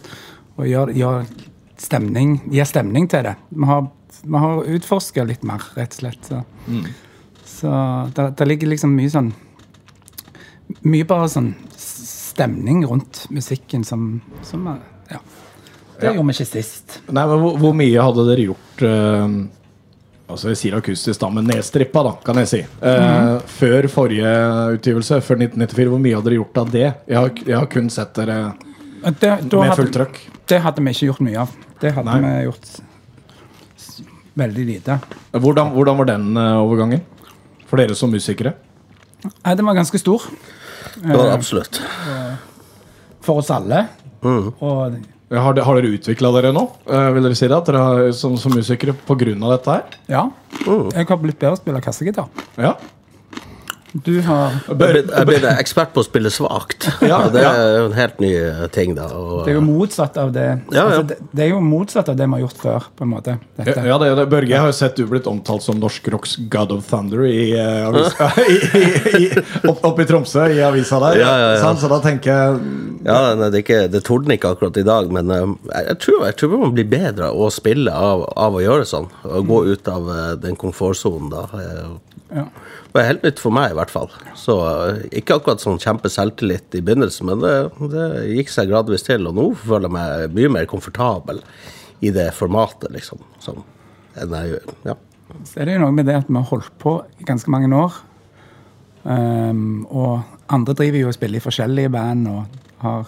og 0.58 0.66
gjør, 0.68 0.92
gjør 0.96 1.22
stemning, 1.80 2.34
gir 2.52 2.66
stemning 2.68 3.06
til 3.08 3.24
det. 3.24 3.36
Vi 3.54 3.68
har, 3.70 3.86
vi 4.24 4.42
har 4.42 4.66
utforska 4.76 5.24
litt 5.24 5.46
mer, 5.48 5.62
rett 5.78 5.94
og 5.96 6.02
slett. 6.02 6.26
Så, 6.28 6.42
så 7.48 7.70
der, 8.16 8.34
der 8.36 8.50
ligger 8.50 8.68
liksom 8.74 8.92
mye 8.98 9.12
sånn 9.12 9.30
mye 10.86 11.06
bare 11.08 11.26
sånn 11.32 11.48
stemning 11.80 12.84
rundt 12.86 13.24
musikken 13.34 13.82
som, 13.84 14.20
som 14.46 14.66
Ja. 15.10 15.18
Det 16.00 16.06
Ja. 16.06 16.12
gjorde 16.14 16.28
vi 16.30 16.32
ikke 16.38 16.46
sist. 16.62 17.00
Nei, 17.12 17.24
men 17.26 17.40
hvor, 17.42 17.56
hvor 17.60 17.74
mye 17.76 18.00
hadde 18.04 18.22
dere 18.28 18.44
gjort 18.46 18.84
eh, 18.86 19.34
Altså 20.30 20.48
Jeg 20.52 20.56
sier 20.60 20.76
akustisk, 20.78 21.20
da, 21.20 21.28
men 21.34 21.46
nedstrippa, 21.50 22.02
da, 22.06 22.12
kan 22.24 22.36
jeg 22.42 22.48
si. 22.50 22.60
Eh, 22.82 23.38
Før 23.58 23.88
forrige 23.92 24.30
utgivelse, 24.76 25.20
før 25.26 25.40
1994, 25.42 25.88
hvor 25.90 26.00
mye 26.04 26.14
hadde 26.18 26.30
dere 26.30 26.38
gjort 26.40 26.60
av 26.62 26.70
det? 26.74 26.86
Jeg 27.08 27.16
har, 27.18 27.30
jeg 27.46 27.56
har 27.58 27.66
kun 27.72 27.90
sett 27.90 28.14
dere 28.14 28.38
Det, 29.02 29.30
med 29.30 29.52
hadde- 29.52 29.76
fullt 29.76 29.92
trøkk. 29.96 30.20
Det 30.50 30.60
hadde 30.64 30.82
vi 30.84 30.90
ikke 30.94 31.06
gjort 31.10 31.20
mye 31.26 31.38
av. 31.44 31.52
Det 31.80 31.92
hadde 31.94 32.14
Nei. 32.20 32.20
vi 32.20 32.46
gjort 32.48 32.70
veldig 34.40 34.66
lite. 34.66 34.98
Hvordan, 35.32 35.72
hvordan 35.74 35.96
var 36.00 36.08
den 36.10 36.36
eh, 36.36 36.56
overgangen? 36.62 37.02
For 37.70 37.76
dere 37.78 37.94
som 37.94 38.10
musikere? 38.10 38.54
Nei, 39.44 39.54
den 39.54 39.66
var 39.68 39.74
ganske 39.76 39.98
stor 40.00 40.22
Det 40.96 41.12
var 41.12 41.26
det 41.28 41.34
absolutt. 41.36 41.80
for 43.20 43.38
oss 43.42 43.50
alle. 43.52 43.84
Og 44.22 44.60
Ja, 44.60 45.00
Har, 45.30 45.54
de- 45.54 45.62
har 45.62 45.76
dere 45.78 45.92
utvikla 45.94 46.32
dere 46.34 46.50
nå? 46.52 46.64
Eh, 46.90 47.10
vil 47.14 47.22
dere 47.22 47.36
si 47.38 47.46
det? 47.46 47.54
At 47.54 47.68
dere 47.70 47.82
har, 47.84 48.08
som, 48.18 48.34
som 48.40 48.50
musikere 48.56 48.96
av 49.46 49.52
dette 49.54 49.76
her? 49.76 49.98
ja, 50.10 50.24
jeg 50.66 51.06
har 51.06 51.20
blitt 51.22 51.38
bedre 51.38 51.54
til 51.54 51.58
å 51.58 51.60
spille 51.60 51.82
kassegitar. 51.84 52.26
Ja. 52.58 52.72
Du 53.92 54.20
har 54.22 54.52
Jeg 54.68 55.26
blitt 55.26 55.44
ekspert 55.50 55.90
på 55.94 56.02
å 56.02 56.06
spille 56.06 56.30
svakt. 56.30 56.86
Ja, 57.10 57.24
det 57.32 57.42
er 57.42 57.60
jo 57.80 57.86
en 57.88 57.94
helt 57.96 58.20
ny 58.22 58.30
eh, 58.38 58.60
ting, 58.70 58.92
da. 58.94 59.08
Og, 59.16 59.40
Det 59.46 59.54
er 59.54 59.56
jo 59.58 59.64
motsatt 59.66 60.18
av 60.20 60.30
det 60.34 60.44
Ja, 60.46 60.76
ja. 60.76 60.84
Altså, 60.84 61.02
det, 61.10 61.16
det 61.34 61.44
er 61.46 61.50
jo 61.50 61.58
motsatt 61.64 62.10
av 62.12 62.18
det 62.20 62.28
vi 62.28 62.36
har 62.36 62.44
gjort 62.44 62.60
før, 62.60 62.86
på 62.94 63.06
en 63.06 63.10
måte. 63.10 63.34
Ja, 63.58 63.64
Dette. 63.64 63.84
ja, 63.88 63.96
det, 63.98 64.10
er 64.12 64.20
det. 64.20 64.26
Børge, 64.30 64.52
jeg 64.52 64.62
har 64.62 64.70
jo 64.70 64.76
sett 64.78 65.00
du 65.00 65.06
blitt 65.10 65.26
omtalt 65.30 65.64
som 65.66 65.80
norsk 65.82 66.06
rocks 66.14 66.36
God 66.52 66.74
of 66.76 66.86
Thunder 66.86 67.24
i, 67.26 67.50
uh, 67.58 67.98
i, 68.46 68.58
i, 68.78 68.84
i, 69.24 69.30
opp, 69.66 69.82
opp 69.90 70.00
i 70.02 70.06
Tromsø, 70.08 70.46
i 70.54 70.62
avisa 70.66 71.00
der. 71.08 71.20
Ja, 71.24 71.32
ja, 71.42 71.50
ja. 71.58 71.74
Så 71.80 71.90
da 71.90 71.98
tenker 72.04 72.30
jeg 72.30 72.60
Ja, 73.06 73.20
nei, 73.38 73.50
det, 73.50 73.64
ikke, 73.64 73.82
det 73.90 74.04
tordner 74.06 74.36
ikke 74.38 74.54
akkurat 74.54 74.78
i 74.78 74.86
dag, 74.86 75.10
men 75.14 75.34
eh, 75.34 75.46
jeg, 75.72 75.86
jeg, 75.90 75.98
tror, 76.06 76.20
jeg 76.28 76.38
tror 76.40 76.58
man 76.66 76.76
blir 76.78 76.86
bedre 76.90 77.32
å 77.32 77.50
spille 77.54 77.94
av, 77.96 78.26
av 78.38 78.58
å 78.58 78.62
gjøre 78.62 78.86
sånn. 78.86 79.10
Å 79.26 79.42
gå 79.50 79.64
ut 79.72 79.90
av 79.90 80.10
eh, 80.14 80.32
den 80.46 80.58
komfortsonen, 80.60 81.32
da. 81.34 81.46
eh, 81.58 81.90
Ja. 82.30 82.44
Det 82.90 82.98
var 82.98 83.06
helt 83.06 83.22
nytt 83.22 83.38
for 83.38 83.54
meg, 83.54 83.70
i 83.70 83.76
hvert 83.78 83.92
fall. 83.92 84.08
Så 84.34 84.56
eh, 84.66 85.02
ikke 85.20 85.36
akkurat 85.38 85.62
sånn 85.62 85.78
kjempeselvtillit 85.78 86.74
i 86.74 86.82
begynnelsen, 86.82 87.30
men 87.30 87.44
det, 87.44 87.54
det 87.92 88.06
gikk 88.34 88.50
seg 88.50 88.72
gradvis 88.72 89.06
til, 89.06 89.28
og 89.30 89.36
nå 89.38 89.44
føler 89.62 89.86
jeg 89.86 89.94
meg 89.94 90.34
mye 90.34 90.50
mer 90.56 90.66
komfortabel 90.70 91.38
i 92.02 92.10
det 92.14 92.32
formatet, 92.34 92.90
liksom. 92.90 93.22
Som 93.38 93.62
enn 94.18 94.34
jeg 94.34 94.56
gjør. 94.56 94.74
Ja. 94.88 94.96
Så 95.46 95.62
er 95.62 95.68
det 95.68 95.76
jo 95.76 95.84
noe 95.84 95.94
med 95.94 96.10
det 96.10 96.18
at 96.18 96.30
vi 96.30 96.34
har 96.34 96.48
holdt 96.50 96.74
på 96.82 96.96
i 97.22 97.28
ganske 97.28 97.52
mange 97.54 97.70
år. 97.78 98.00
Um, 99.00 99.86
og 99.86 100.26
andre 100.52 100.74
driver 100.76 101.00
jo 101.00 101.08
og 101.08 101.16
spiller 101.16 101.38
i 101.38 101.44
forskjellige 101.44 101.92
band 101.94 102.26
og 102.28 102.58
har 102.82 103.06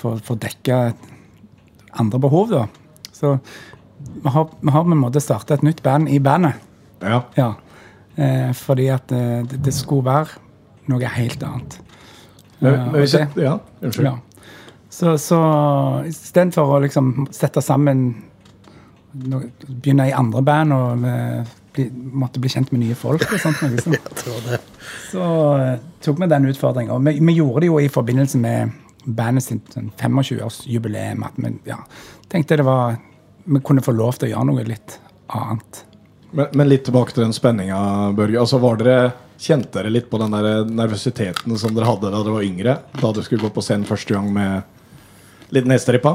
får, 0.00 0.20
får 0.26 0.38
dekka 0.44 0.80
andre 2.00 2.20
behov, 2.22 2.52
da. 2.52 2.66
Så 3.12 3.38
vi 3.98 4.28
har, 4.28 4.48
vi 4.60 4.70
har 4.72 4.84
på 4.84 4.92
en 4.92 5.02
måte 5.02 5.22
starta 5.22 5.56
et 5.56 5.64
nytt 5.66 5.82
band 5.84 6.08
i 6.08 6.20
bandet. 6.22 6.60
Ja. 7.00 7.22
Ja. 7.36 7.50
Eh, 8.16 8.50
fordi 8.56 8.88
at 8.92 9.12
eh, 9.14 9.40
det, 9.48 9.60
det 9.64 9.74
skulle 9.74 10.06
være 10.08 10.40
noe 10.90 11.12
helt 11.14 11.42
annet. 11.46 11.78
Men, 12.60 12.74
Ja, 12.74 12.90
men 12.92 13.06
det, 13.06 13.28
ja, 13.40 13.54
unnskyld. 13.80 14.06
Ja. 14.06 14.18
Så, 14.90 15.14
så 15.22 15.38
istedenfor 16.08 16.74
å 16.74 16.80
liksom 16.82 17.28
sette 17.32 17.62
sammen 17.62 18.08
no, 19.30 19.38
Begynne 19.68 20.08
i 20.10 20.14
andre 20.16 20.42
band 20.44 20.74
og 20.74 21.06
eh, 21.06 21.52
bli, 21.76 21.86
måtte 22.20 22.42
bli 22.42 22.50
kjent 22.50 22.72
med 22.74 22.82
nye 22.82 22.98
folk 22.98 23.24
og 23.24 23.38
sånt. 23.40 23.62
Noe, 23.62 24.00
så 24.18 24.58
så 25.12 25.26
eh, 25.62 25.76
tok 26.02 26.20
vi 26.20 26.30
den 26.30 26.48
utfordringa. 26.50 26.96
Og 26.96 27.06
vi, 27.06 27.16
vi 27.22 27.36
gjorde 27.38 27.64
det 27.64 27.70
jo 27.70 27.78
i 27.80 27.92
forbindelse 27.92 28.40
med 28.42 28.74
bandet 29.04 29.46
sitt 29.46 29.76
sånn 29.76 29.92
25-årsjubileum. 29.94 31.24
At 31.26 31.38
vi 31.40 31.54
ja, 31.70 31.78
tenkte 32.30 32.60
det 32.60 32.66
var 32.68 32.98
Vi 33.50 33.62
kunne 33.64 33.82
få 33.82 33.94
lov 33.96 34.18
til 34.18 34.28
å 34.28 34.34
gjøre 34.34 34.48
noe 34.50 34.66
litt 34.66 34.98
annet. 35.32 35.84
Men, 36.30 36.46
men 36.54 36.70
litt 36.70 36.84
tilbake 36.86 37.14
til 37.14 37.24
den 37.24 37.34
spenninga, 37.34 37.78
Børge. 38.18 38.38
Altså, 38.40 38.60
var 38.62 38.78
dere, 38.80 39.12
kjente 39.40 39.72
dere 39.78 39.92
litt 39.92 40.10
på 40.10 40.20
den 40.20 40.34
der 40.36 40.68
nervøsiteten 40.68 41.56
som 41.58 41.72
dere 41.74 41.88
hadde 41.88 42.10
da 42.10 42.20
dere 42.20 42.36
var 42.36 42.46
yngre? 42.46 42.76
Da 43.00 43.10
dere 43.10 43.24
skulle 43.26 43.46
gå 43.46 43.54
på 43.54 43.64
scenen 43.64 43.88
første 43.88 44.14
gang 44.14 44.28
med 44.34 45.50
litt 45.56 45.66
nedstrippa? 45.70 46.14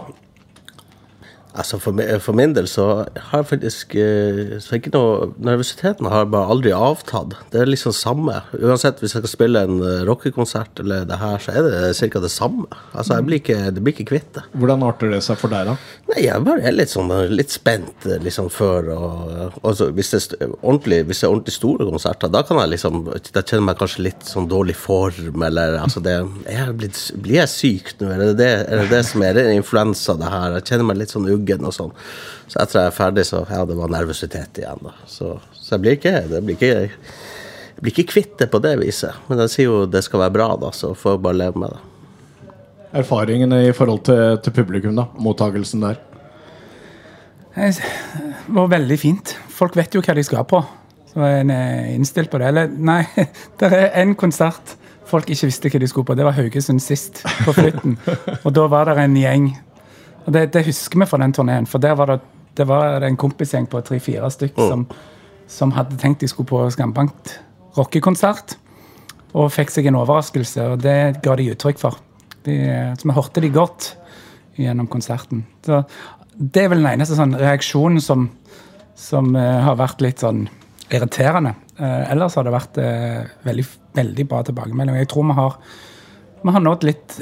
Altså 1.55 1.79
for, 1.79 1.95
for 2.24 2.35
min 2.35 2.53
del 2.55 2.67
så 2.67 2.85
har 3.29 3.43
jeg 3.43 3.50
faktisk 3.53 3.95
eh, 4.00 4.57
så 4.63 4.75
ikke 4.75 4.91
noe, 4.91 5.29
Nervøsiteten 5.45 6.09
har 6.12 6.27
bare 6.31 6.51
aldri 6.51 6.74
avtatt. 6.75 7.35
Det 7.53 7.62
er 7.62 7.69
liksom 7.69 7.93
samme. 7.95 8.41
Uansett 8.59 9.00
hvis 9.00 9.15
jeg 9.15 9.24
skal 9.24 9.31
spille 9.31 9.63
en 9.63 9.79
eh, 9.79 10.03
rockekonsert 10.07 10.81
eller 10.83 11.05
det 11.07 11.19
her, 11.21 11.39
så 11.39 11.55
er 11.55 11.69
det 11.69 12.12
ca. 12.12 12.21
det 12.25 12.31
samme. 12.33 12.67
Altså 12.91 13.19
jeg 13.19 13.27
blir 13.29 13.41
ikke, 13.41 13.59
Det 13.75 13.83
blir 13.83 13.95
ikke 13.95 14.09
kvitt 14.12 14.31
det. 14.35 14.43
Hvordan 14.59 14.83
arter 14.88 15.13
det 15.15 15.21
seg 15.24 15.39
for 15.39 15.53
deg, 15.53 15.69
da? 15.71 15.77
Nei, 16.12 16.25
jeg 16.25 16.43
bare 16.45 16.65
er 16.67 16.75
litt 16.75 16.91
sånn 16.91 17.13
litt 17.31 17.55
spent 17.55 18.09
eh, 18.09 18.19
liksom 18.25 18.51
før 18.53 18.91
og, 18.95 19.55
og 19.62 19.77
så 19.79 19.89
hvis, 19.95 20.12
det 20.12 20.41
er 20.41 20.51
ordentlig, 20.57 21.01
hvis 21.07 21.24
det 21.24 21.29
er 21.29 21.35
ordentlig 21.38 21.55
store 21.55 21.88
konserter, 21.88 22.31
da 22.35 22.43
kan 22.45 22.59
jeg 22.63 22.74
liksom 22.75 23.01
Da 23.05 23.41
kjenner 23.41 23.62
jeg 23.62 23.67
meg 23.69 23.79
kanskje 23.79 24.05
litt 24.09 24.27
sånn 24.27 24.50
dårlig 24.51 24.75
form, 24.79 25.43
eller 25.47 25.79
altså 25.79 26.03
det 26.03 26.17
jeg 26.19 26.75
blitt, 26.81 27.00
Blir 27.24 27.41
jeg 27.43 27.51
syk 27.53 27.95
nå? 28.01 28.12
Er 28.12 28.24
det 28.25 28.38
det, 28.41 28.51
er 28.65 28.83
det 28.83 28.91
det 28.91 29.03
som 29.07 29.24
er? 29.24 29.39
Er 29.39 29.53
influensa, 29.55 30.17
det 30.19 30.29
her? 30.31 30.59
Jeg 30.59 30.67
kjenner 30.69 30.89
meg 30.89 31.00
litt 31.00 31.13
sånn 31.13 31.27
uggen 31.31 31.45
ryggen 31.46 31.66
og 31.66 31.74
sånn. 31.75 31.94
Så 32.48 32.60
etter 32.62 32.82
jeg 32.82 32.92
er 32.92 32.96
ferdig, 32.96 33.25
så 33.28 33.46
ja, 33.50 33.64
det 33.66 33.78
var 33.78 33.92
nervøsitet 33.94 34.62
igjen. 34.62 34.82
da. 34.82 34.94
Så, 35.08 35.38
så 35.54 35.75
jeg 35.75 35.84
blir 35.84 35.98
ikke, 35.98 36.16
det 36.30 36.44
blir 36.46 36.58
ikke 36.58 36.72
jeg 37.75 37.84
blir 37.84 37.92
ikke 37.92 38.12
kvitt 38.14 38.38
det 38.40 38.48
på 38.52 38.62
det 38.64 38.78
viset. 38.80 39.14
Men 39.28 39.44
jeg 39.44 39.52
sier 39.52 39.68
jo 39.68 39.86
det 39.86 40.04
skal 40.06 40.24
være 40.24 40.36
bra, 40.38 40.50
da, 40.60 40.72
så 40.72 40.94
får 40.96 41.18
jeg 41.18 41.25
bare 41.25 41.40
leve 41.42 41.60
med 41.60 41.75
det. 41.75 41.82
Erfaringene 42.96 43.66
i 43.68 43.74
forhold 43.75 44.06
til, 44.08 44.38
til 44.40 44.56
publikum, 44.56 44.96
da? 44.96 45.10
Mottagelsen 45.20 45.84
der? 45.84 46.00
Det 47.56 47.74
var 48.56 48.72
veldig 48.72 48.98
fint. 49.00 49.36
Folk 49.52 49.75
vet 49.75 49.96
jo 49.96 50.04
hva 50.04 50.16
de 50.16 50.24
skal 50.24 50.48
på. 50.48 50.62
Så 51.12 51.20
en 51.24 51.52
er 51.52 51.92
innstilt 51.92 52.32
på 52.32 52.40
det. 52.40 52.48
Eller 52.52 52.72
nei, 52.72 53.02
det 53.60 53.72
er 53.72 53.92
en 54.00 54.16
konsert 54.20 54.78
folk 55.10 55.30
ikke 55.30 55.50
visste 55.50 55.72
hva 55.72 55.82
de 55.82 55.90
skulle 55.90 56.08
på. 56.08 56.18
Det 56.18 56.25
var 56.28 56.36
Haugesund 56.38 56.84
sist, 56.84 57.24
på 57.46 57.54
Flytten. 57.56 57.98
Og 58.46 58.52
da 58.56 58.68
var 58.72 58.90
det 58.90 58.98
en 59.04 59.18
gjeng. 59.20 59.50
Det, 60.25 60.48
det 60.53 60.65
husker 60.65 61.00
vi 61.00 61.08
fra 61.10 61.20
den 61.22 61.34
turneen, 61.36 61.67
for 61.70 61.84
der 61.84 61.96
var 61.98 62.10
det, 62.13 62.20
det 62.58 62.65
var 62.67 63.03
en 63.05 63.17
kompisgjeng 63.20 63.67
på 63.70 63.82
tre-fire 63.86 64.29
stykk 64.32 64.58
Mm. 64.58 64.70
som, 64.70 64.86
som 65.48 65.72
hadde 65.75 65.98
tenkt 66.01 66.24
de 66.24 66.27
skulle 66.27 66.50
på 66.50 66.63
Skambankt 66.74 67.39
rockekonsert. 67.77 68.55
Og 69.36 69.51
fikk 69.51 69.74
seg 69.74 69.89
en 69.89 70.00
overraskelse, 70.00 70.63
og 70.72 70.82
det 70.82 71.22
ga 71.24 71.36
de 71.36 71.50
uttrykk 71.51 71.79
for. 71.82 72.00
De, 72.46 72.55
så 72.96 73.10
vi 73.10 73.15
hørte 73.17 73.41
de 73.44 73.50
godt 73.51 73.96
gjennom 74.55 74.88
konserten. 74.88 75.44
Så 75.65 75.84
det 76.36 76.63
er 76.63 76.72
vel 76.72 76.84
den 76.84 76.94
eneste 76.94 77.17
sånn 77.17 77.36
reaksjonen 77.36 78.01
som, 78.03 78.29
som 78.96 79.34
uh, 79.36 79.65
har 79.67 79.75
vært 79.79 80.03
litt 80.03 80.24
sånn 80.24 80.46
irriterende. 80.88 81.55
Uh, 81.79 82.12
ellers 82.13 82.38
har 82.39 82.48
det 82.48 82.55
vært 82.55 82.79
uh, 82.79 83.27
veldig, 83.44 83.65
veldig 83.98 84.27
bra 84.32 84.41
tilbakemelding. 84.48 85.01
Jeg 85.01 85.12
tror 85.12 85.27
vi 85.27 85.38
har, 85.41 85.58
vi 86.46 86.54
har 86.54 86.62
nådd 86.62 86.84
litt 86.86 87.18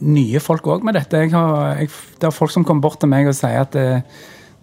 nye 0.00 0.40
folk 0.40 0.66
òg 0.72 0.84
med 0.88 0.96
dette. 0.96 1.24
Jeg 1.24 1.34
har, 1.34 1.76
jeg, 1.76 1.90
det 2.20 2.28
er 2.28 2.34
folk 2.34 2.54
som 2.54 2.64
kommer 2.64 2.88
bort 2.88 3.00
til 3.02 3.10
meg 3.12 3.28
og 3.28 3.36
sier 3.36 3.66
at 3.66 3.76
eh, 3.78 4.04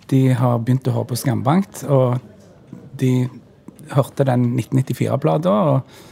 de 0.09 0.23
har 0.33 0.61
begynt 0.65 0.89
å 0.89 0.95
høre 0.95 1.11
på 1.11 1.19
Skambankt, 1.19 1.83
og 1.85 2.17
de 2.99 3.27
hørte 3.93 4.25
den 4.25 4.51
1994-plata. 4.57 5.57
og 5.73 6.05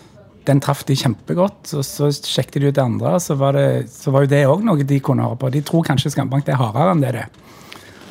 den 0.48 0.62
traff 0.64 0.86
de 0.88 0.96
kjempegodt, 0.96 1.74
og 1.76 1.84
så 1.84 2.08
sjekket 2.14 2.62
de 2.62 2.70
ut 2.70 2.78
det 2.78 2.84
andre. 2.84 3.18
Så 3.20 3.36
var, 3.40 3.58
det, 3.58 3.90
så 3.92 4.14
var 4.16 4.24
jo 4.24 4.32
det 4.32 4.46
òg 4.48 4.64
noe 4.64 4.86
de 4.88 5.00
kunne 5.04 5.26
høre 5.26 5.40
på. 5.42 5.52
De 5.52 5.60
tror 5.66 5.84
kanskje 5.88 6.14
Skambankt 6.14 6.48
er 6.48 6.60
hardere 6.60 6.94
enn 6.94 7.04
det 7.04 7.14
det 7.18 7.26
er. 7.26 7.44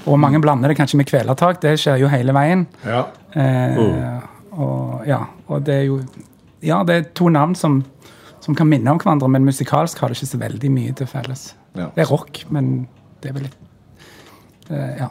Og 0.06 0.20
mange 0.22 0.38
blander 0.42 0.70
det 0.70 0.76
kanskje 0.78 1.00
med 1.00 1.08
kvelertak. 1.08 1.62
Det 1.62 1.74
skjer 1.80 2.02
jo 2.02 2.10
hele 2.12 2.34
veien. 2.36 2.66
Ja. 2.84 3.06
Eh, 3.34 3.80
og, 4.52 5.06
ja, 5.08 5.22
og 5.48 5.66
det 5.66 5.82
er 5.82 5.86
jo 5.90 6.00
Ja, 6.64 6.80
det 6.88 6.94
er 6.94 7.02
to 7.14 7.28
navn 7.30 7.52
som, 7.54 7.82
som 8.46 8.54
kan 8.54 8.68
minne 8.70 8.92
om 8.92 8.98
hverandre, 9.02 9.28
men 9.32 9.46
musikalsk 9.46 9.98
har 9.98 10.12
det 10.12 10.20
ikke 10.20 10.30
så 10.30 10.38
veldig 10.38 10.68
mye 10.70 10.92
til 10.96 11.08
felles. 11.10 11.48
Ja. 11.74 11.88
Det 11.96 12.04
er 12.04 12.10
rock, 12.12 12.44
men 12.54 12.86
det 13.22 13.32
er 13.32 13.38
vel 13.38 13.48
litt 13.48 13.56
uh, 14.70 14.92
Ja. 15.02 15.08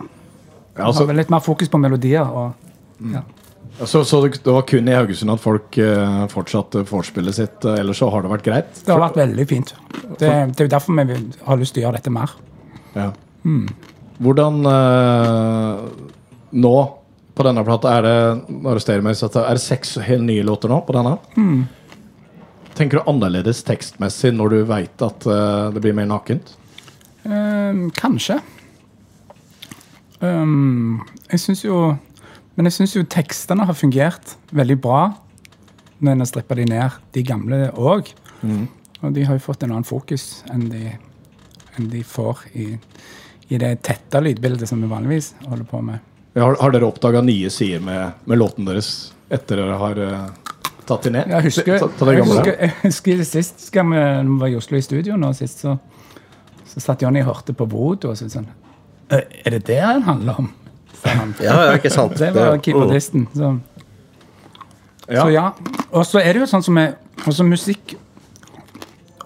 Ja, 0.75 0.89
altså, 0.89 1.05
litt 1.15 1.29
mer 1.31 1.39
fokus 1.39 1.69
på 1.71 1.79
melodier. 1.79 2.27
og 2.27 3.05
ja. 3.13 3.21
så, 3.87 4.01
så 4.03 4.19
det, 4.25 4.41
var 4.43 4.65
kun 4.67 4.89
i 4.91 4.95
Haugesund 4.95 5.31
at 5.31 5.39
folk 5.39 5.77
uh, 5.79 6.25
fortsatte 6.31 6.83
vorspielet 6.89 7.37
sitt, 7.37 7.63
Uh, 7.63 7.77
ellers 7.79 8.01
så 8.03 8.09
har 8.11 8.25
det 8.25 8.31
vært 8.33 8.47
greit? 8.47 8.81
Det 8.81 8.91
har 8.91 8.99
vært 8.99 9.21
veldig 9.21 9.45
fint. 9.47 9.71
Det, 10.19 10.27
det 10.27 10.59
er 10.59 10.67
jo 10.67 10.73
derfor 10.73 10.99
vi 10.99 11.15
har 11.47 11.61
lyst 11.61 11.75
til 11.77 11.83
å 11.83 11.87
gjøre 11.87 12.01
dette 12.01 12.11
mer. 12.11 12.35
Ja. 12.95 13.07
Hvordan 14.23 14.59
uh, 14.67 15.87
Nå, 16.55 16.75
på 17.35 17.47
denne 17.47 17.63
plata, 17.67 17.95
er 17.95 18.05
det 18.05 18.59
arrester 18.67 19.01
meg, 19.03 19.15
så 19.19 19.31
er 19.31 19.55
det 19.55 19.63
seks 19.63 19.97
helt 20.03 20.27
nye 20.27 20.43
låter 20.47 20.71
nå 20.71 20.83
på 20.87 20.95
denne? 20.95 21.17
Tenker 22.75 22.99
du 22.99 23.09
annerledes 23.09 23.63
tekstmessig 23.63 24.33
når 24.35 24.51
du 24.51 24.57
veit 24.67 25.03
at 25.05 25.27
uh, 25.29 25.71
det 25.71 25.83
blir 25.83 25.95
mer 25.95 26.09
nakent? 26.11 26.51
Ehm, 27.25 27.87
kanskje. 27.95 28.37
Um, 30.19 31.01
jeg 31.27 31.41
syns 31.41 31.63
jo 31.65 31.95
Men 32.55 32.69
jeg 32.69 32.77
syns 32.77 32.93
jo 32.95 33.01
tekstene 33.03 33.65
har 33.67 33.75
fungert 33.75 34.37
veldig 34.55 34.77
bra 34.79 34.99
når 35.99 36.11
en 36.13 36.21
har 36.23 36.27
strippa 36.29 36.55
de 36.55 36.65
ned, 36.69 36.95
de 37.15 37.23
gamle 37.25 37.57
òg. 37.75 38.11
Og 39.01 39.13
de 39.15 39.25
har 39.27 39.35
jo 39.35 39.43
fått 39.43 39.63
en 39.63 39.73
annen 39.73 39.87
fokus 39.87 40.43
enn 40.53 40.67
de, 40.71 40.91
enn 41.75 41.89
de 41.91 42.03
får 42.07 42.45
i, 42.55 42.67
i 43.51 43.59
det 43.59 43.71
tette 43.87 44.21
lydbildet 44.23 44.69
som 44.69 44.81
vi 44.83 44.91
vanligvis 44.91 45.33
holder 45.47 45.67
på 45.67 45.81
med. 45.83 46.03
Ja, 46.35 46.45
Har, 46.45 46.57
har 46.61 46.75
dere 46.75 46.87
oppdaga 46.87 47.23
nye 47.23 47.51
sider 47.51 47.83
med, 47.83 48.23
med 48.27 48.39
låten 48.39 48.67
deres 48.67 48.91
etter 49.31 49.59
dere 49.61 49.79
har 49.81 50.01
eh, 50.03 50.25
tatt 50.87 51.07
de 51.07 51.13
ned? 51.15 51.31
Jeg 51.31 51.47
husker, 51.49 51.79
Ta- 51.81 51.89
ta 51.99 52.11
jeg 52.13 52.25
husker, 52.25 52.57
jeg 52.59 52.73
husker 52.83 53.23
sist 53.27 53.65
skal 53.67 53.87
vi, 53.89 54.03
vi 54.29 54.37
var 54.41 54.51
i 54.53 54.59
Oslo 54.59 54.77
i 54.77 54.85
studio 54.85 55.17
nå 55.19 55.31
sist, 55.37 55.63
så, 55.65 55.77
så 56.69 56.83
satt 56.83 57.05
Johnny 57.05 57.23
og 57.23 57.31
hørte 57.33 57.55
på 57.57 57.67
Brodo 57.69 58.11
og 58.13 58.19
syntes 58.19 58.39
sånn 58.39 58.49
«Øh, 59.13 59.21
Er 59.45 59.57
det 59.57 59.65
det 59.69 59.81
han 59.81 60.05
handler 60.05 60.41
om? 60.41 60.53
han. 61.05 61.35
Ja, 61.41 61.55
ja, 61.67 61.73
ikke 61.77 61.91
sant. 61.93 62.17
Det 62.17 62.31
var 62.33 62.57
keyboardisten. 62.63 63.27
Så. 63.33 63.51
så 65.05 65.27
ja. 65.29 65.51
Og 65.91 66.05
så 66.07 66.21
er 66.21 66.33
det 66.33 66.41
jo 66.45 66.49
sånn 66.49 66.65
som 66.65 66.79
er 66.81 66.95
også 67.25 67.47
musikk 67.47 67.97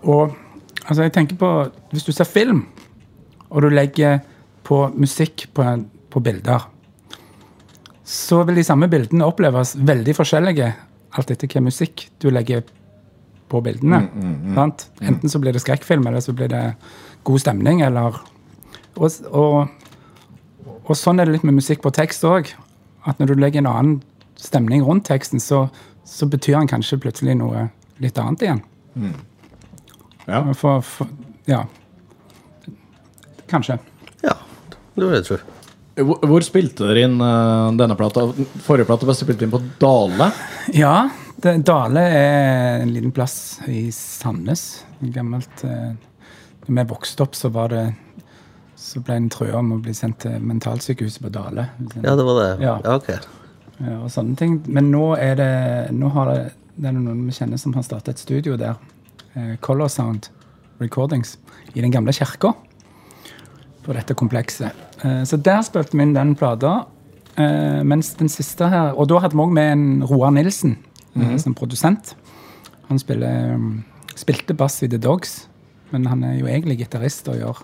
og 0.03 0.37
Altså, 0.89 1.03
jeg 1.05 1.13
tenker 1.13 1.37
på 1.37 1.49
Hvis 1.91 2.07
du 2.07 2.11
ser 2.15 2.25
film, 2.25 2.63
og 3.49 3.61
du 3.61 3.69
legger 3.69 4.23
på 4.65 4.87
musikk 4.97 5.47
på, 5.53 5.65
på 6.09 6.21
bilder, 6.21 6.65
så 8.05 8.39
vil 8.45 8.57
de 8.57 8.63
samme 8.65 8.89
bildene 8.89 9.25
oppleves 9.25 9.75
veldig 9.77 10.15
forskjellige 10.17 10.71
alt 11.17 11.31
etter 11.31 11.47
hvilken 11.47 11.65
musikk 11.65 12.07
du 12.21 12.29
legger 12.29 12.63
på 13.49 13.61
bildene. 13.65 14.03
sant? 14.55 14.89
Enten 15.01 15.29
så 15.29 15.39
blir 15.41 15.53
det 15.55 15.63
skrekkfilm, 15.63 16.05
eller 16.07 16.21
så 16.21 16.33
blir 16.33 16.51
det 16.51 16.63
god 17.23 17.39
stemning, 17.41 17.81
eller 17.81 18.19
og, 18.99 19.11
og, 19.31 19.69
og 20.85 20.95
sånn 20.97 21.19
er 21.19 21.29
det 21.29 21.37
litt 21.37 21.47
med 21.47 21.57
musikk 21.57 21.81
på 21.85 21.93
tekst 21.95 22.25
òg. 22.27 22.51
At 23.07 23.19
når 23.19 23.31
du 23.31 23.41
legger 23.41 23.63
en 23.63 23.71
annen 23.71 23.99
stemning 24.39 24.83
rundt 24.85 25.07
teksten, 25.09 25.39
så, 25.39 25.67
så 26.05 26.27
betyr 26.29 26.59
den 26.59 26.71
kanskje 26.71 26.99
plutselig 27.01 27.37
noe 27.39 27.69
litt 28.03 28.19
annet 28.19 28.45
igjen. 28.45 28.61
Ja. 30.27 30.43
For, 30.53 30.83
for, 30.85 31.09
ja. 31.49 31.63
Kanskje. 33.49 33.79
Ja, 34.21 34.35
det 34.95 35.05
vil 35.05 35.15
jeg 35.17 35.25
tro. 35.25 35.39
Hvor, 35.99 36.19
hvor 36.29 36.45
spilte 36.45 36.87
dere 36.87 37.05
inn 37.07 37.17
uh, 37.21 37.71
denne 37.77 37.97
plata? 37.99 38.27
Forrige 38.65 38.87
plate 38.89 39.07
ble 39.07 39.15
spilt 39.17 39.41
inn 39.45 39.53
på 39.53 39.61
Dale. 39.81 40.29
Ja, 40.75 41.09
det, 41.41 41.57
Dale 41.67 42.03
er 42.03 42.83
en 42.83 42.93
liten 42.93 43.13
plass 43.15 43.59
i 43.69 43.87
Sandnes. 43.95 44.85
Gammelt 45.15 45.63
uh, 45.63 45.91
Når 46.65 46.77
vi 46.77 46.87
vokste 46.93 47.25
opp, 47.25 47.37
så 47.37 47.51
var 47.53 47.73
det 47.73 47.83
så 48.79 49.01
ble 49.03 49.17
en 49.19 49.27
trøa 49.31 49.59
om 49.59 49.73
å 49.75 49.81
bli 49.83 49.91
sendt 49.95 50.21
til 50.23 50.39
mentalsykehuset 50.39 51.19
på 51.25 51.31
Dale. 51.35 51.65
Ja, 51.99 52.13
det 52.15 52.23
var 52.23 52.37
det. 52.39 52.51
Ja. 52.63 52.77
Ja, 52.85 52.95
ok. 52.95 53.09
Ja, 53.79 53.97
og 54.05 54.07
sånne 54.13 54.39
ting. 54.39 54.55
Men 54.71 54.87
nå 54.91 55.13
er 55.19 55.35
det 55.39 55.51
Nå 55.95 56.11
har 56.15 56.31
det, 56.31 56.39
det 56.79 56.89
er 56.89 56.95
noen 56.95 57.25
vi 57.27 57.35
kjenner 57.35 57.59
som 57.59 57.75
har 57.75 57.83
startet 57.87 58.15
et 58.15 58.23
studio 58.23 58.55
der. 58.59 58.79
Uh, 59.35 59.57
Color 59.65 59.91
Sound 59.91 60.31
Recordings. 60.79 61.35
I 61.75 61.83
den 61.83 61.91
gamle 61.91 62.15
kirka. 62.15 62.53
På 63.85 63.93
dette 63.95 64.13
komplekset. 64.13 64.71
Eh, 65.03 65.23
så 65.23 65.37
der 65.41 65.61
spilte 65.63 65.95
vi 65.97 66.03
inn 66.03 66.13
den 66.15 66.35
plata. 66.35 66.85
Eh, 67.39 67.81
mens 67.87 68.13
den 68.19 68.27
siste 68.29 68.67
her 68.67 68.93
Og 68.99 69.07
da 69.07 69.19
hadde 69.23 69.35
vi 69.37 69.43
òg 69.43 69.51
med 69.55 69.71
en 69.71 70.03
Roar 70.03 70.31
Nilsen 70.35 70.77
eh, 71.15 71.37
som 71.37 71.53
produsent. 71.55 72.15
Han 72.89 72.99
spiller, 72.99 73.55
mm, 73.55 73.83
spilte 74.15 74.53
bass 74.57 74.81
i 74.83 74.87
The 74.89 74.97
Dogs, 74.97 75.47
men 75.91 76.05
han 76.09 76.23
er 76.23 76.39
jo 76.39 76.47
egentlig 76.47 76.77
gitarist 76.79 77.27
og 77.29 77.37
gjør 77.37 77.61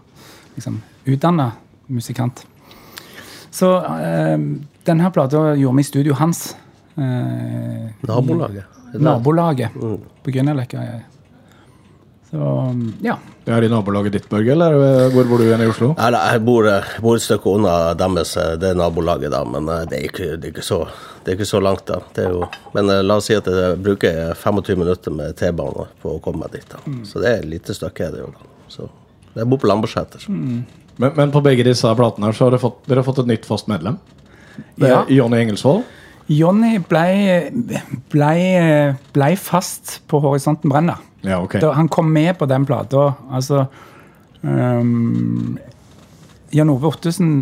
liksom 0.56 0.82
utdanna 1.08 1.52
musikant. 1.90 2.46
Så 3.52 3.68
denne 4.86 5.12
plata 5.12 5.56
gjorde 5.56 5.76
vi 5.76 5.82
i 5.82 5.84
studio 5.88 6.14
hans. 6.14 6.56
Nabolaget. 8.08 8.66
Nabolaget 9.00 9.76
Mm. 9.76 9.98
på 10.24 10.32
Grünerløkka. 10.32 11.02
Så 12.36 12.48
ja. 13.06 13.16
Det 13.46 13.54
er 13.54 13.64
i 13.64 13.70
nabolaget 13.70 14.16
ditt, 14.16 14.26
Børge, 14.28 14.52
eller 14.56 14.74
hvor 15.14 15.28
bor 15.30 15.40
du 15.40 15.46
igjen 15.46 15.62
i 15.64 15.68
Oslo? 15.70 15.92
Nei, 15.96 16.08
nei, 16.16 16.22
jeg 16.34 16.42
bor, 16.48 16.66
bor 17.06 17.16
et 17.20 17.24
stykke 17.24 17.52
unna 17.60 17.76
deres, 17.96 18.32
eh, 18.42 18.56
det 18.60 18.72
nabolaget, 18.76 19.30
da, 19.32 19.44
men 19.48 19.70
eh, 19.72 19.84
det 19.92 20.00
er 20.00 20.08
ikke, 20.10 20.30
det 20.42 20.50
er 20.50 20.54
ikke, 20.56 20.66
så, 20.66 20.80
det 21.24 21.32
er 21.32 21.38
ikke 21.38 21.48
så 21.52 21.62
langt. 21.64 21.86
da. 21.88 22.00
Det 22.18 22.26
er 22.26 22.34
jo, 22.34 22.48
men 22.74 22.90
eh, 22.92 23.04
la 23.06 23.20
oss 23.22 23.30
si 23.30 23.38
at 23.38 23.48
jeg 23.48 23.78
bruker 23.86 24.34
25 24.42 24.82
minutter 24.82 25.14
med 25.16 25.38
T-bane 25.40 25.86
på 26.02 26.16
å 26.18 26.24
komme 26.26 26.42
meg 26.44 26.58
dit. 26.58 26.66
da. 26.74 26.82
Så 27.08 27.22
det 27.24 27.32
er 27.32 27.44
et 27.46 27.52
lite 27.54 27.78
stykke. 27.78 28.10
er 28.10 28.18
det 28.18 28.24
jo 28.26 28.32
da. 28.34 28.50
Så 28.74 28.90
Jeg 29.38 29.48
bor 29.52 29.62
på 29.62 29.68
Lambertseter. 29.70 30.26
Men, 30.28 30.66
men 31.16 31.32
på 31.32 31.44
begge 31.46 31.64
disse 31.68 31.94
platene 32.00 32.32
her 32.32 32.36
så 32.36 32.48
har 32.48 32.56
dere 32.56 32.64
fått, 32.66 32.82
dere 32.90 33.04
har 33.04 33.08
fått 33.08 33.22
et 33.24 33.30
nytt 33.30 33.46
fast 33.48 33.70
medlem. 33.72 34.02
Det 34.80 34.90
er 34.90 34.94
Ja. 34.96 35.06
Jonny 35.22 35.44
Engelsvold. 35.46 35.84
Jonny 36.32 36.80
ble, 36.82 37.52
ble, 38.10 38.30
ble 39.14 39.28
fast 39.38 40.00
på 40.10 40.18
Horisonten 40.24 40.72
brenner. 40.74 40.98
Ja, 41.28 41.42
okay. 41.44 41.62
Da, 41.64 41.74
han 41.78 41.90
kom 41.92 42.12
med 42.14 42.36
på 42.40 42.48
den 42.50 42.66
plata. 42.68 43.12
Altså 43.34 43.66
um, 44.42 45.58
Jan 46.56 46.72
Ove 46.72 46.92
Ottesen 46.92 47.36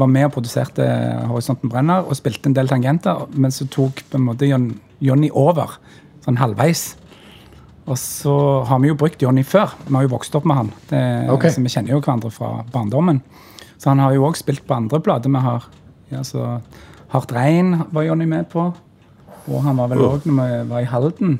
var 0.00 0.08
med 0.10 0.28
og 0.28 0.36
produserte 0.36 0.86
Horisonten 1.28 1.70
brenner 1.72 2.06
og 2.06 2.16
spilte 2.18 2.48
en 2.50 2.56
del 2.56 2.70
tangenter, 2.70 3.26
men 3.34 3.52
så 3.52 3.66
tok 3.68 4.04
på 4.08 4.18
en 4.18 4.26
måte 4.28 4.48
Jon, 4.48 4.70
Jonny 5.04 5.30
over 5.36 5.76
sånn 6.24 6.40
halvveis. 6.40 6.94
Og 7.90 7.98
så 7.98 8.34
har 8.68 8.80
vi 8.82 8.90
jo 8.90 8.98
brukt 8.98 9.22
Jonny 9.22 9.42
før. 9.46 9.72
Vi 9.88 9.96
har 9.96 10.06
jo 10.06 10.12
vokst 10.12 10.36
opp 10.38 10.46
med 10.46 10.60
han. 10.60 10.70
Det, 10.92 11.02
okay. 11.32 11.50
så 11.52 11.64
vi 11.64 11.72
kjenner 11.72 11.96
jo 11.96 12.02
hverandre 12.02 12.30
fra 12.32 12.60
barndommen. 12.70 13.18
Så 13.80 13.90
han 13.90 14.02
har 14.02 14.14
jo 14.14 14.28
òg 14.28 14.38
spilt 14.38 14.62
på 14.68 14.76
andre 14.76 15.00
plater 15.02 15.32
vi 15.32 15.42
har. 15.42 15.66
Ja, 16.12 16.22
så 16.26 16.60
Hardt 17.10 17.32
Rein 17.34 17.80
var 17.90 18.06
Jonny 18.06 18.28
med 18.30 18.50
på. 18.52 18.68
Og 19.50 19.62
han 19.64 19.80
var 19.80 19.90
vel 19.90 20.04
òg 20.04 20.28
når 20.28 20.36
vi 20.36 20.58
var 20.70 20.84
i 20.84 20.90
Halden, 20.90 21.38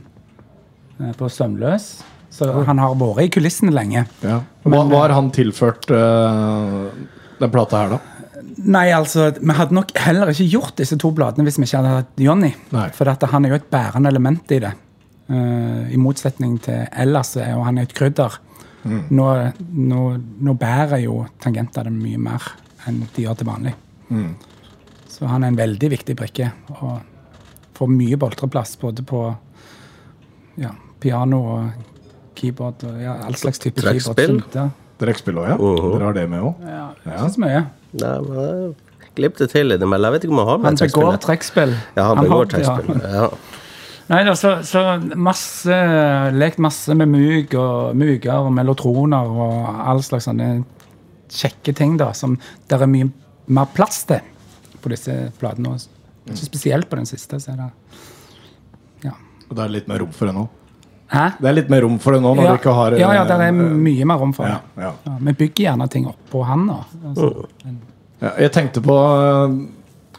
på 1.19 1.29
Sømløs. 1.33 1.91
Så 2.31 2.47
han 2.67 2.79
har 2.79 2.95
vært 2.99 3.25
i 3.25 3.33
kulissene 3.35 3.73
lenge. 3.75 4.05
Ja. 4.23 4.39
Hva, 4.63 4.85
hva 4.87 5.03
har 5.03 5.17
han 5.17 5.33
tilført 5.35 5.89
uh, 5.91 6.87
den 7.41 7.53
plata 7.53 7.83
her, 7.83 7.97
da? 7.97 8.27
Nei, 8.61 8.87
altså, 8.93 9.31
Vi 9.41 9.57
hadde 9.57 9.77
nok 9.77 9.93
heller 9.99 10.31
ikke 10.31 10.47
gjort 10.53 10.77
disse 10.79 10.99
to 11.01 11.11
bladene 11.17 11.47
hvis 11.47 11.59
vi 11.59 11.67
ikke 11.67 11.81
hadde 11.81 11.97
hatt 11.97 12.23
Johnny. 12.23 12.53
For 12.97 13.11
han 13.33 13.47
er 13.47 13.55
jo 13.55 13.59
et 13.59 13.71
bærende 13.73 14.13
element 14.13 14.55
i 14.55 14.61
det. 14.63 14.73
Uh, 15.31 15.91
I 15.91 15.99
motsetning 16.01 16.59
til 16.63 16.87
ellers 16.91 17.35
og 17.41 17.65
han 17.67 17.81
er 17.81 17.89
et 17.89 17.97
krydder. 17.97 18.39
Nå, 18.81 19.25
nå, 19.61 20.03
nå 20.41 20.53
bærer 20.57 21.03
jo 21.03 21.19
tangenter 21.43 21.85
det 21.85 21.93
mye 21.93 22.17
mer 22.17 22.47
enn 22.89 23.03
de 23.13 23.27
gjør 23.27 23.37
til 23.37 23.49
vanlig. 23.51 23.75
Så 25.11 25.29
han 25.29 25.45
er 25.45 25.53
en 25.53 25.59
veldig 25.59 25.91
viktig 25.93 26.17
brikke. 26.17 26.49
Og 26.79 26.95
får 27.77 27.91
mye 27.93 28.17
boltreplass 28.21 28.79
både 28.81 29.05
på 29.05 29.21
ja, 30.61 30.73
piano 31.01 31.41
og 31.55 31.89
keyboard 32.39 32.85
og 32.89 33.01
ja, 33.03 33.17
all 33.27 33.37
slags 33.39 33.61
type 33.63 33.83
Trekkspill? 33.83 34.41
Trekkspill 35.01 35.41
òg, 35.41 35.49
ja? 35.49 35.57
Dere 35.61 36.05
har 36.05 36.17
det 36.17 36.27
med 36.29 36.45
òg? 36.45 36.67
Ja, 36.69 36.87
ikke 37.07 37.33
så 37.35 37.45
mye. 37.45 37.65
Nei, 38.01 38.17
men 38.27 38.75
jeg 39.11 39.31
det 39.39 39.49
til 39.51 39.75
innimellom. 39.75 40.07
Jeg 40.07 40.13
vet 40.15 40.27
ikke 40.27 40.35
om 40.37 40.41
han 40.41 40.49
har 40.49 40.61
Han 40.65 40.77
begår 40.81 41.17
trekkspill. 41.25 41.73
Ja, 41.97 42.05
han 42.05 42.17
Han 42.17 42.27
begår 42.27 42.45
ja. 42.45 42.51
trekkspill. 42.55 43.01
Ja. 43.15 43.31
Nei 44.11 44.25
da, 44.27 44.35
så, 44.35 44.57
så 44.67 44.81
masse 45.15 45.77
Lekt 46.35 46.59
masse 46.59 46.95
med 46.99 47.11
mug 47.13 47.55
og 47.55 47.97
muger 47.99 48.47
og 48.47 48.53
melotroner 48.55 49.29
og 49.31 49.83
all 49.87 50.03
slags 50.03 50.27
sånne 50.27 50.65
kjekke 51.31 51.75
ting, 51.79 51.95
da, 51.99 52.11
som 52.17 52.35
det 52.67 52.75
er 52.75 52.91
mye 52.91 53.11
mer 53.51 53.69
plass 53.75 54.03
til 54.09 54.23
på 54.83 54.91
disse 54.91 55.15
platene. 55.39 55.77
Ikke 56.27 56.47
spesielt 56.49 56.91
på 56.91 56.99
den 56.99 57.07
siste. 57.07 57.39
så 57.41 57.53
er 57.53 57.61
det 57.61 57.69
ja. 59.07 59.15
Og 59.49 59.57
det 59.57 59.65
er 59.65 59.77
litt 59.77 59.91
mer 59.91 60.03
rom 60.03 60.11
for 60.15 60.31
det 60.31 60.35
nå? 60.35 60.49
Hæ? 61.11 61.25
Det 61.43 61.49
er 61.51 61.55
litt 61.57 61.71
mer 61.73 61.83
rom 61.83 61.97
for 61.99 62.15
det 62.15 62.21
nå 62.23 62.31
når 62.39 62.45
ja, 62.47 62.51
du 62.55 62.61
ikke 62.61 62.75
har 62.77 62.95
ja, 62.95 63.09
ja, 63.17 63.23
det 63.27 63.35
er 63.35 63.49
eh, 63.49 63.57
mye 63.83 64.07
mer 64.07 64.21
rom 64.23 64.31
for 64.37 64.47
det. 64.47 64.59
ja, 64.79 64.93
ja. 65.05 65.15
Vi 65.27 65.33
bygger 65.41 65.65
gjerne 65.65 65.89
ting 65.91 66.07
oppå 66.07 66.45
han. 66.47 66.69
da. 66.71 66.77
Altså, 67.11 67.31
Ja, 68.21 68.31
jeg 68.45 68.53
tenkte 68.55 68.83
på 68.85 68.95
eh, 68.95 69.55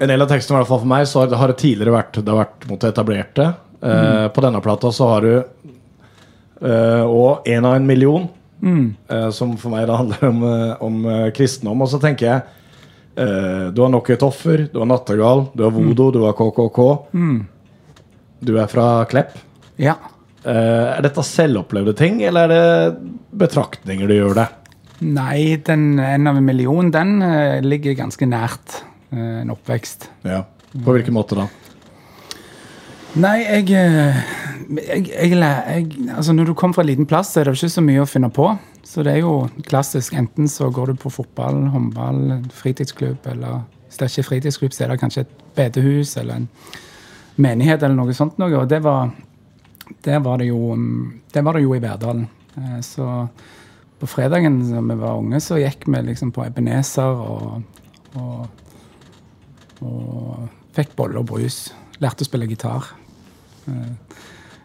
En 0.02 0.10
del 0.10 0.24
av 0.26 0.28
teksten, 0.32 0.56
i 0.56 0.60
hvert 0.60 0.68
fall 0.72 0.82
for 0.82 0.90
meg, 0.90 1.06
så 1.08 1.24
har 1.30 1.52
det, 1.54 1.58
tidligere 1.62 1.94
vært 1.94 2.18
Det 2.20 2.32
har 2.34 2.40
vært 2.42 2.68
mot 2.68 2.82
det 2.82 2.90
etablerte. 2.92 3.48
Eh, 3.82 4.28
På 4.36 4.42
denne 4.44 4.62
plata 4.66 4.92
så 4.92 5.08
har 5.14 5.22
du 5.28 5.34
eh, 5.38 7.04
Og 7.06 7.48
en 7.48 7.66
av 7.70 7.76
en 7.78 7.86
million, 7.88 8.28
eh, 8.62 9.30
som 9.32 9.56
for 9.62 9.72
meg 9.74 9.88
da 9.88 9.96
handler 10.02 10.28
om, 10.28 10.44
eh, 10.50 10.74
om 10.82 11.06
eh, 11.06 11.28
kristendom. 11.38 11.82
Og 11.86 11.90
så 11.94 12.02
tenker 12.04 12.28
jeg 12.28 12.42
eh, 13.16 13.70
Du 13.72 13.82
har 13.86 13.94
nok 13.94 14.10
et 14.12 14.26
offer, 14.28 14.68
du 14.74 14.80
har 14.82 14.90
Nattergal, 14.92 15.48
du 15.56 15.64
har 15.64 15.72
Vodo, 15.72 16.12
du 16.12 16.24
har 16.26 16.34
KKK. 16.36 16.82
Du 18.42 18.58
er 18.58 18.68
fra 18.68 19.06
Klepp. 19.06 19.38
ja. 19.78 19.96
Eh, 20.42 20.88
er 20.98 21.04
dette 21.06 21.24
selvopplevde 21.26 21.94
ting, 21.98 22.22
eller 22.26 22.50
er 22.50 22.52
det 22.52 23.12
betraktninger 23.44 24.10
du 24.10 24.16
gjør 24.16 24.40
det? 24.40 24.48
Nei, 25.02 25.58
den 25.66 26.00
en 26.02 26.30
av 26.30 26.38
en 26.38 26.46
million, 26.46 26.90
den 26.94 27.22
eh, 27.26 27.60
ligger 27.66 27.98
ganske 27.98 28.26
nært 28.30 28.82
eh, 29.14 29.42
en 29.44 29.54
oppvekst. 29.54 30.10
Ja. 30.26 30.44
På 30.72 30.96
hvilken 30.96 31.14
måte 31.14 31.38
da? 31.38 31.48
Nei, 33.22 33.42
jeg, 33.44 33.68
jeg, 33.76 34.22
jeg, 34.88 35.32
jeg 35.36 35.88
Altså, 36.16 36.34
når 36.34 36.48
du 36.48 36.54
kommer 36.56 36.78
fra 36.78 36.86
en 36.86 36.90
liten 36.94 37.10
plass, 37.10 37.34
så 37.34 37.42
er 37.42 37.50
det 37.50 37.58
ikke 37.60 37.74
så 37.74 37.84
mye 37.84 38.06
å 38.06 38.10
finne 38.10 38.30
på. 38.34 38.48
Så 38.88 39.04
det 39.06 39.18
er 39.18 39.26
jo 39.26 39.36
klassisk. 39.68 40.16
Enten 40.18 40.48
så 40.50 40.70
går 40.74 40.94
du 40.94 41.02
på 41.02 41.12
fotball, 41.14 41.68
håndball, 41.74 42.40
fritidsklubb, 42.56 43.28
eller 43.34 43.66
hvis 43.86 44.00
det 44.00 44.08
er 44.08 44.14
ikke 44.14 44.30
fritidsklubb, 44.30 44.74
så 44.74 44.86
er 44.86 44.94
det 44.94 45.02
kanskje 45.04 45.26
et 45.26 45.36
bedehus 45.60 46.16
eller 46.18 46.40
en 46.40 46.48
menighet 47.42 47.84
eller 47.84 47.98
noe 48.00 48.16
sånt 48.16 48.40
noe. 48.42 48.56
Og 48.62 48.70
det 48.72 48.80
var, 48.86 49.12
det 50.04 50.20
var 50.24 50.38
det 50.42 50.48
jo 50.50 50.74
mm, 50.76 51.22
Det 51.34 51.44
var 51.44 51.54
det 51.58 51.64
jo 51.64 51.76
i 51.76 51.82
Verdalen. 51.84 52.28
Eh, 52.58 52.80
Så 52.82 53.08
på 54.02 54.08
fredagen 54.10 54.56
da 54.72 54.82
vi 54.82 54.96
var 54.98 55.20
unge, 55.20 55.40
så 55.40 55.60
gikk 55.62 55.86
vi 55.86 56.02
liksom 56.02 56.32
på 56.34 56.42
Ebenezer 56.46 57.20
og, 57.22 57.62
og, 58.18 58.48
og 59.86 60.48
fikk 60.74 60.96
bolle 60.98 61.22
og 61.22 61.28
brus. 61.30 61.68
Lærte 62.02 62.26
å 62.26 62.30
spille 62.30 62.50
gitar. 62.50 62.90
Eh, 63.68 63.92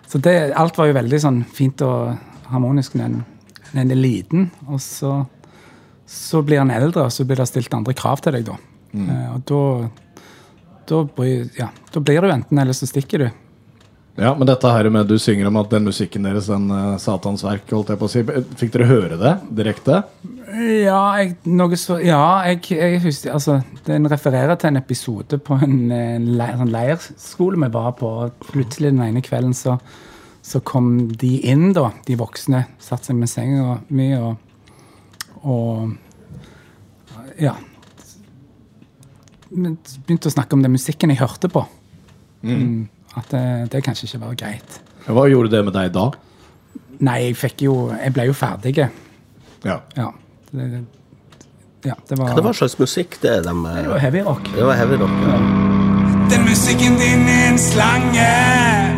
Så 0.08 0.18
det, 0.22 0.52
alt 0.54 0.78
var 0.78 0.86
jo 0.88 0.96
veldig 0.96 1.20
sånn 1.20 1.42
fint 1.44 1.82
og 1.82 2.14
harmonisk 2.48 2.94
når 2.94 3.04
en, 3.10 3.24
er 3.90 3.96
liten. 3.98 4.50
Og 4.70 4.80
så, 4.80 5.26
så 6.06 6.42
blir 6.46 6.62
en 6.62 6.70
eldre, 6.70 7.08
og 7.08 7.12
så 7.12 7.26
blir 7.26 7.36
det 7.36 7.48
stilt 7.50 7.74
andre 7.74 7.94
krav 7.98 8.22
til 8.22 8.38
deg, 8.38 8.46
da. 8.46 8.56
Mm. 8.94 9.08
Og 9.34 9.42
da, 9.50 9.62
da, 10.88 11.00
ja, 11.58 11.66
da 11.92 12.00
blir 12.00 12.22
du 12.22 12.30
enten 12.30 12.62
eller 12.62 12.72
så 12.72 12.86
stikker 12.88 13.26
du. 13.26 13.28
Ja, 14.16 14.30
men 14.32 14.48
dette 14.48 14.70
her 14.72 14.88
med 14.88 15.10
du 15.10 15.18
synger 15.20 15.50
om 15.50 15.58
at 15.60 15.68
den 15.74 15.84
musikken 15.84 16.24
deres, 16.24 16.46
den 16.48 16.70
uh, 16.72 16.96
satans 17.00 17.42
verk, 17.44 17.66
holdt 17.68 17.92
jeg 17.92 18.00
på 18.00 18.08
å 18.08 18.12
si. 18.12 18.22
Fikk 18.56 18.72
dere 18.72 18.88
høre 18.88 19.18
det 19.20 19.32
direkte? 19.58 19.98
Ja, 20.56 21.00
jeg, 21.20 21.34
noe 21.52 21.76
så, 21.76 21.98
ja 22.00 22.22
jeg, 22.46 22.62
jeg 22.70 23.00
husker 23.02 23.34
altså, 23.34 23.56
Den 23.84 24.06
refererer 24.08 24.54
til 24.56 24.70
en 24.70 24.78
episode 24.78 25.40
på 25.42 25.58
en, 25.66 25.90
en 25.92 26.30
leir, 26.38 26.56
en 26.62 26.72
leirskole 26.72 27.60
vi 27.60 27.70
var 27.76 27.92
på. 28.00 28.14
Plutselig 28.48 28.94
den 28.94 29.04
ene 29.04 29.24
kvelden 29.26 29.52
så, 29.56 29.76
så 30.40 30.62
kom 30.64 31.10
de 31.20 31.34
inn, 31.52 31.68
da, 31.76 31.90
de 32.08 32.16
voksne. 32.16 32.64
Satte 32.80 33.10
seg 33.10 33.20
med 33.20 33.32
senga 33.32 33.80
mi 33.92 34.10
og, 34.16 34.40
og 35.44 35.92
Ja. 37.42 37.58
Begynte 39.52 40.32
å 40.32 40.38
snakke 40.38 40.56
om 40.56 40.64
den 40.64 40.72
musikken 40.74 41.12
jeg 41.12 41.20
hørte 41.20 41.52
på. 41.52 41.68
Mm, 42.46 42.86
at 43.16 43.32
det, 43.32 43.44
det 43.72 43.82
kanskje 43.84 44.08
ikke 44.08 44.22
var 44.22 44.36
greit. 44.38 44.78
Hva 45.06 45.26
gjorde 45.30 45.52
det 45.52 45.62
med 45.66 45.76
deg 45.76 45.92
da? 45.94 46.10
Nei, 47.06 47.16
jeg 47.26 47.36
fikk 47.36 47.66
jo 47.66 47.74
Jeg 47.92 48.12
ble 48.16 48.24
jo 48.30 48.34
ferdig. 48.36 48.72
Ja. 48.80 49.80
Ja. 49.96 50.10
Det, 50.50 50.84
ja, 51.86 51.94
det 52.08 52.18
var, 52.18 52.32
Hva 52.40 52.52
slags 52.56 52.78
musikk 52.80 53.18
det 53.22 53.40
de 53.44 53.52
det 53.52 53.88
var 53.90 54.00
heavy 54.02 54.22
rock. 54.26 54.48
Det 54.54 54.64
var 54.66 54.78
heavy 54.78 54.98
rock. 55.00 55.16
Ja. 55.26 55.40
Den 56.30 56.46
musikken 56.48 56.96
din 56.98 57.28
er 57.30 57.52
en 57.52 57.58
slange. 57.58 58.30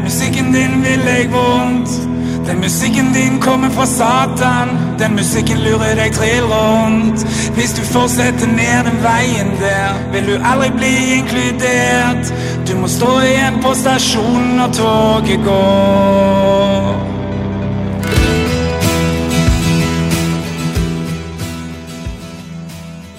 Musikken 0.04 0.52
din 0.54 0.78
vil 0.84 1.02
deg 1.04 1.32
vondt. 1.34 2.17
Den 2.48 2.60
musikken 2.60 3.12
din 3.12 3.40
kommer 3.40 3.70
fra 3.70 3.86
Satan. 3.86 4.68
Den 4.98 5.12
musikken 5.14 5.58
lurer 5.60 5.98
deg 5.98 6.14
trill 6.16 6.46
rundt. 6.48 7.20
Hvis 7.58 7.74
du 7.76 7.82
fortsetter 7.84 8.48
ned 8.48 8.88
den 8.88 8.96
veien 9.04 9.52
der, 9.60 9.98
vil 10.14 10.30
du 10.30 10.34
aldri 10.40 10.70
bli 10.78 10.92
inkludert. 11.18 12.32
Du 12.64 12.72
må 12.80 12.88
stå 12.88 13.10
igjen 13.26 13.60
på 13.60 13.74
stasjonen 13.76 14.56
når 14.62 14.74
toget 14.80 15.44
går. 15.44 16.90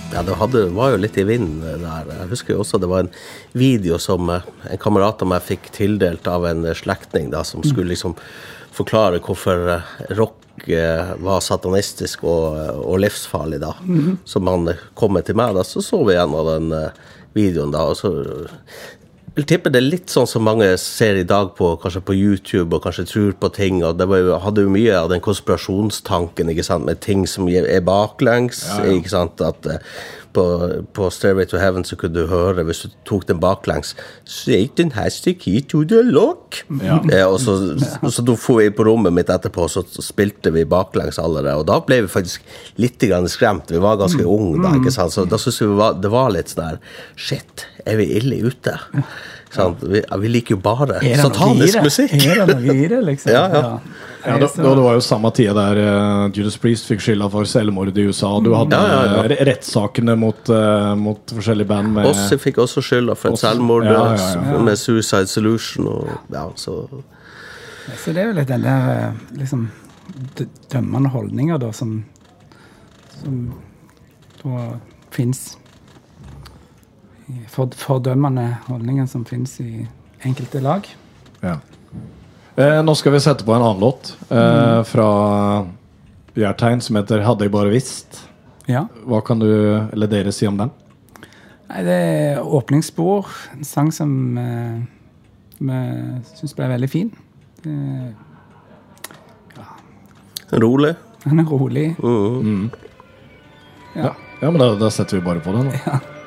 Ja, 0.10 0.26
det 0.26 0.42
hadde, 0.42 0.68
var 0.74 0.96
jo 0.98 1.04
litt 1.06 1.22
i 1.22 1.30
vinden 1.30 1.62
der. 1.86 2.16
Jeg 2.18 2.32
husker 2.34 2.58
jo 2.58 2.64
også 2.66 2.82
det 2.82 2.90
var 2.90 3.06
en 3.06 3.16
video 3.54 4.02
som 4.02 4.26
eh, 4.34 4.54
en 4.74 4.82
kamerat 4.82 5.22
av 5.22 5.30
meg 5.30 5.46
fikk 5.46 5.70
tildelt 5.78 6.26
av 6.28 6.50
en 6.50 6.66
eh, 6.66 6.74
slektning, 6.76 7.30
som 7.46 7.62
skulle 7.62 7.94
liksom 7.94 8.18
forklare 8.80 9.22
hvorfor 9.24 9.74
eh, 9.76 9.90
rock 10.20 10.68
eh, 10.68 11.16
var 11.24 11.44
satanistisk 11.46 12.24
og, 12.28 12.60
og 12.84 13.02
livsfarlig, 13.04 13.62
da. 13.64 13.74
Så 14.26 14.42
man 14.44 14.70
kommer 14.98 15.26
til 15.26 15.40
meg, 15.40 15.58
da, 15.58 15.66
så 15.68 15.84
så 15.86 16.02
vi 16.08 16.18
gjennom 16.18 16.48
den 16.54 16.72
eh, 16.78 17.04
videoen, 17.38 17.76
da. 17.76 17.86
og 17.92 18.00
så 18.00 18.14
vil 19.36 19.46
tippe 19.48 19.72
det 19.72 19.80
er 19.80 19.86
litt 19.86 20.12
sånn 20.12 20.28
som 20.28 20.44
mange 20.44 20.66
ser 20.82 21.16
i 21.16 21.28
dag 21.28 21.54
på 21.56 21.76
kanskje 21.80 22.02
på 22.04 22.16
YouTube 22.18 22.76
og 22.76 22.84
kanskje 22.84 23.06
tror 23.08 23.36
på 23.40 23.52
ting. 23.56 23.84
og 23.86 24.00
Det 24.00 24.08
var 24.10 24.20
jo, 24.20 24.34
hadde 24.44 24.66
jo 24.66 24.72
mye 24.74 24.96
av 24.98 25.12
den 25.14 25.22
konspirasjonstanken 25.24 26.50
ikke 26.52 26.66
sant, 26.66 26.88
med 26.90 27.00
ting 27.06 27.28
som 27.30 27.48
er 27.48 27.80
baklengs. 27.86 28.66
ikke 28.90 29.14
sant, 29.14 29.40
at 29.40 29.70
på, 30.34 30.44
på 30.96 31.10
Stairway 31.14 31.48
to 31.50 31.60
Heaven 31.62 31.86
så 31.88 31.98
kunne 32.00 32.16
du 32.16 32.30
høre, 32.30 32.64
hvis 32.68 32.84
du 32.86 32.94
tok 33.08 33.26
den 33.30 33.40
baklengs 33.42 33.96
Satan 34.30 34.94
has 34.96 35.20
the 35.26 35.34
key 35.34 35.62
to 35.62 35.84
the 35.88 36.02
lock. 36.06 36.62
Eh, 36.70 37.26
og 37.26 37.40
så, 37.42 37.56
så 38.10 38.26
da 38.26 38.36
for 38.40 38.62
vi 38.62 38.70
på 38.76 38.86
rommet 38.88 39.16
mitt 39.16 39.32
etterpå, 39.34 39.68
så, 39.72 39.84
så 39.90 40.04
spilte 40.06 40.54
vi 40.56 40.66
baklengs 40.70 41.20
alle 41.22 41.44
det. 41.46 41.56
Og 41.60 41.66
da 41.70 41.80
ble 41.86 42.02
vi 42.06 42.12
faktisk 42.12 42.46
litt 42.82 43.02
grann 43.02 43.30
skremt. 43.32 43.72
Vi 43.74 43.82
var 43.82 44.00
ganske 44.02 44.26
unge 44.26 44.62
da. 44.64 44.76
ikke 44.80 44.94
sant, 44.94 45.16
så 45.16 45.26
Da 45.30 45.40
syntes 45.42 45.62
vi 45.64 45.74
var, 45.80 45.98
det 46.02 46.14
var 46.14 46.32
litt 46.34 46.54
sånn 46.54 46.66
her 46.66 46.80
Shit, 47.20 47.66
er 47.86 48.00
vi 48.00 48.10
ille 48.20 48.42
ute? 48.50 48.78
Vi, 49.82 50.02
vi 50.22 50.30
liker 50.30 50.56
jo 50.56 50.60
bare 50.62 51.00
satanisk 51.18 51.82
musikk. 51.84 52.14
Er 52.22 52.46
det 52.46 52.60
noe 52.62 52.76
i 52.76 52.88
det, 52.92 53.00
liksom? 53.10 53.32
Ja, 53.34 53.48
ja. 53.50 53.80
Ja, 54.20 54.34
det, 54.36 54.50
og 54.60 54.74
det 54.76 54.82
var 54.84 54.98
jo 54.98 55.02
samme 55.02 55.30
tida 55.32 55.54
der 55.56 55.78
uh, 55.80 56.32
Judas 56.36 56.58
Priest 56.60 56.90
fikk 56.90 57.00
skylda 57.02 57.30
for 57.32 57.48
selvmord 57.48 57.96
i 57.98 58.04
USA. 58.10 58.34
Du 58.44 58.50
hadde 58.52 58.76
Ja, 58.76 58.88
ja, 58.92 59.14
ja. 59.16 59.22
eh, 59.32 59.46
rettssakene 59.48 60.18
mot, 60.20 60.42
uh, 60.52 60.92
mot 61.00 61.32
forskjellige 61.38 61.70
band 61.70 61.94
med 61.96 62.10
Ossi 62.10 62.36
fikk 62.38 62.60
også 62.60 62.84
skylda 62.84 63.16
for 63.16 63.32
et 63.32 63.38
Ossi. 63.40 63.46
selvmord 63.48 63.88
Ja, 63.88 63.94
ja, 64.20 64.28
ja. 64.52 64.60
med 64.68 64.76
Suicide 64.78 65.32
Solution. 65.32 65.88
Og, 65.88 66.12
ja, 66.36 66.44
så 66.60 66.76
Så 68.04 68.12
det 68.14 68.26
er 68.26 68.28
jo 68.34 68.36
litt 68.42 68.52
den 68.52 68.68
der 68.68 69.14
liksom 69.40 69.70
dømmende 70.74 71.10
holdninger, 71.16 71.58
da, 71.64 71.72
som, 71.72 72.04
som 73.22 73.40
da 74.44 74.68
fins 75.16 75.56
Fordømmende 77.50 78.46
holdninger 78.68 79.06
som 79.10 79.26
finnes 79.26 79.60
i 79.62 79.88
enkelte 80.26 80.62
lag. 80.64 80.88
Ja. 81.42 81.60
Eh, 82.60 82.80
nå 82.84 82.96
skal 82.98 83.14
vi 83.16 83.22
sette 83.24 83.46
på 83.48 83.54
en 83.56 83.64
annen 83.64 83.80
låt 83.80 84.18
eh, 84.30 84.82
fra 84.84 85.10
Jærtegn 86.36 86.82
som 86.82 86.98
heter 87.00 87.24
'Hadde 87.24 87.46
jeg 87.48 87.52
bare 87.52 87.72
visst'. 87.72 88.26
Ja. 88.68 88.88
Hva 89.06 89.22
kan 89.26 89.40
du, 89.40 89.48
eller 89.94 90.08
dere, 90.08 90.32
si 90.32 90.48
om 90.48 90.58
den? 90.58 90.72
Nei, 91.70 91.84
det 91.84 91.96
er 91.96 92.42
åpningsspor. 92.44 93.30
En 93.56 93.64
sang 93.64 93.92
som 93.94 94.38
eh, 94.38 94.82
vi 95.60 95.80
syns 96.36 96.56
ble 96.58 96.68
veldig 96.74 96.90
fin. 96.90 97.12
Det, 97.64 98.14
Rolig. 100.52 100.96
den 101.24 101.40
er 101.40 101.46
rolig. 101.46 101.96
Ja, 103.96 104.16
ja 104.42 104.52
men 104.52 104.60
da, 104.62 104.74
da 104.80 104.90
setter 104.90 105.20
vi 105.20 105.26
bare 105.26 105.44
på 105.44 105.54
den. 105.54 105.70
Da. 105.70 106.00
Hadde 106.00 106.19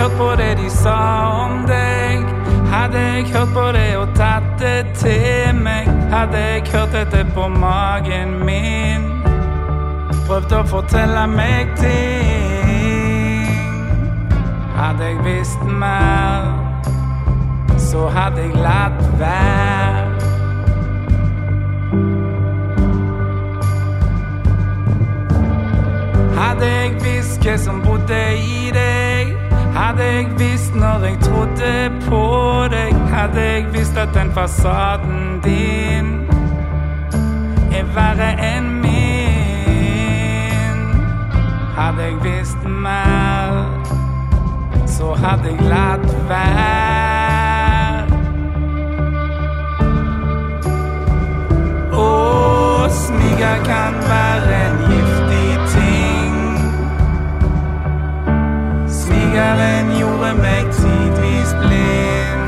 hørt 0.00 0.16
på 0.18 0.30
det 0.36 0.56
de 0.58 0.70
sa 0.70 0.98
om 1.44 1.66
deg, 1.66 2.24
hadde 2.72 2.98
jeg 2.98 3.24
hørt 3.34 3.48
på 3.54 3.72
det 3.72 3.96
og 3.96 4.08
tatt 4.16 4.44
det 4.60 4.86
til 4.94 5.54
meg, 5.54 5.88
hadde 6.12 6.38
jeg 6.38 6.62
hørt 6.72 6.92
dette 6.92 7.26
på 7.34 7.48
magen 7.48 8.38
min, 8.46 9.04
prøvd 10.28 10.52
å 10.56 10.62
fortelle 10.72 11.26
meg 11.28 11.74
ting. 11.76 13.50
Hadde 14.78 15.10
jeg 15.10 15.20
visst 15.26 15.68
mer, 15.82 16.48
så 17.76 18.08
hadde 18.08 18.46
jeg 18.46 18.56
latt 18.56 19.04
være. 19.20 20.08
Hadde 26.40 26.66
jeg 26.72 26.96
visst 27.04 27.44
hva 27.44 27.60
som 27.60 27.84
bodde 27.84 28.24
i 28.40 28.70
deg, 28.72 29.09
hadde 29.74 30.02
jeg 30.02 30.26
visst 30.38 30.74
når 30.74 31.04
jeg 31.04 31.18
trodde 31.22 31.92
på 32.08 32.24
deg, 32.70 32.94
hadde 32.94 33.40
jeg 33.40 33.66
visst 33.72 33.96
at 33.96 34.08
den 34.14 34.32
fasaden 34.32 35.40
din 35.44 36.20
er 37.72 37.84
verre 37.94 38.30
enn 38.56 38.80
min. 38.82 40.78
Hadde 41.76 42.02
jeg 42.02 42.14
visst 42.24 42.64
mer, 42.66 43.64
så 44.86 45.14
hadde 45.14 45.54
jeg 45.54 45.60
latt 45.70 46.10
være. 46.28 46.70
Å, 51.92 52.08
smyger 52.88 53.64
kan 53.64 53.94
være 54.10 54.69
Smigeren 59.30 59.90
gjorde 59.98 60.34
meg 60.42 60.64
tidvis 60.74 61.54
blind. 61.62 62.39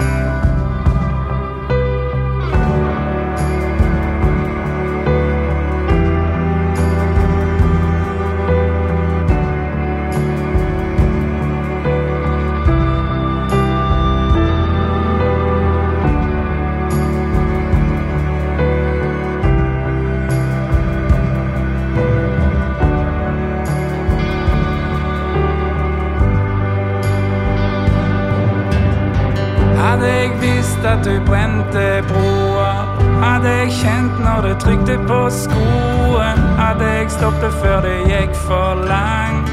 Visst 30.82 30.86
at 30.86 31.04
du 31.04 31.20
brente 31.26 32.02
broer, 32.08 32.98
hadde 33.22 33.48
jeg 33.48 33.72
kjent 33.72 34.20
når 34.20 34.40
du 34.40 34.54
trykte 34.58 34.98
på 35.08 35.30
skoen, 35.30 36.38
hadde 36.58 36.84
jeg 36.84 37.10
stoppet 37.10 37.52
før 37.62 37.80
det 37.80 37.98
gikk 38.06 38.34
for 38.34 38.74
langt. 38.88 39.50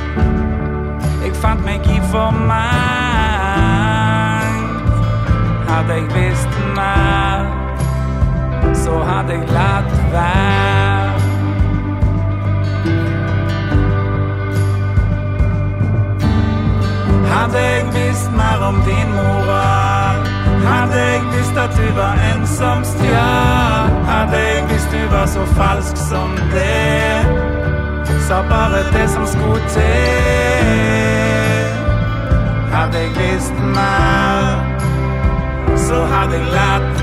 Jeg 1.24 1.36
fant 1.36 1.66
meg 1.66 1.86
i 1.86 2.00
for 2.12 2.32
mangt. 2.32 2.60
Hadde 5.70 5.94
jeg 5.94 6.04
visst 6.16 6.50
mer, 6.76 7.46
så 8.74 9.04
hadde 9.04 9.32
jeg 9.34 9.50
latt 9.54 9.92
være. 10.14 11.14
Hadde 17.30 17.60
jeg 17.60 17.86
visst 17.94 18.32
mer 18.32 18.68
om 18.68 18.76
din 18.86 19.10
moral, 19.14 19.79
hadde 20.68 20.98
jeg 20.98 21.22
visst 21.34 21.58
at 21.58 21.72
du 21.78 21.96
var 21.96 22.14
en 22.34 22.48
som 22.48 22.84
hadde 24.10 24.38
jeg 24.38 24.64
visst 24.70 24.92
du 24.92 25.16
var 25.16 25.26
så 25.26 25.46
falsk 25.46 25.98
som 25.98 26.30
det, 26.54 27.26
sa 28.28 28.42
bare 28.50 28.84
det 28.94 29.10
som 29.10 29.28
skulle 29.28 29.64
til. 29.76 29.80
Hadde 32.74 32.98
jeg 32.98 33.10
visst 33.18 33.54
mer, 33.76 34.64
så 35.78 36.06
hadde 36.06 36.34
jeg 36.34 36.46
latt 36.54 36.99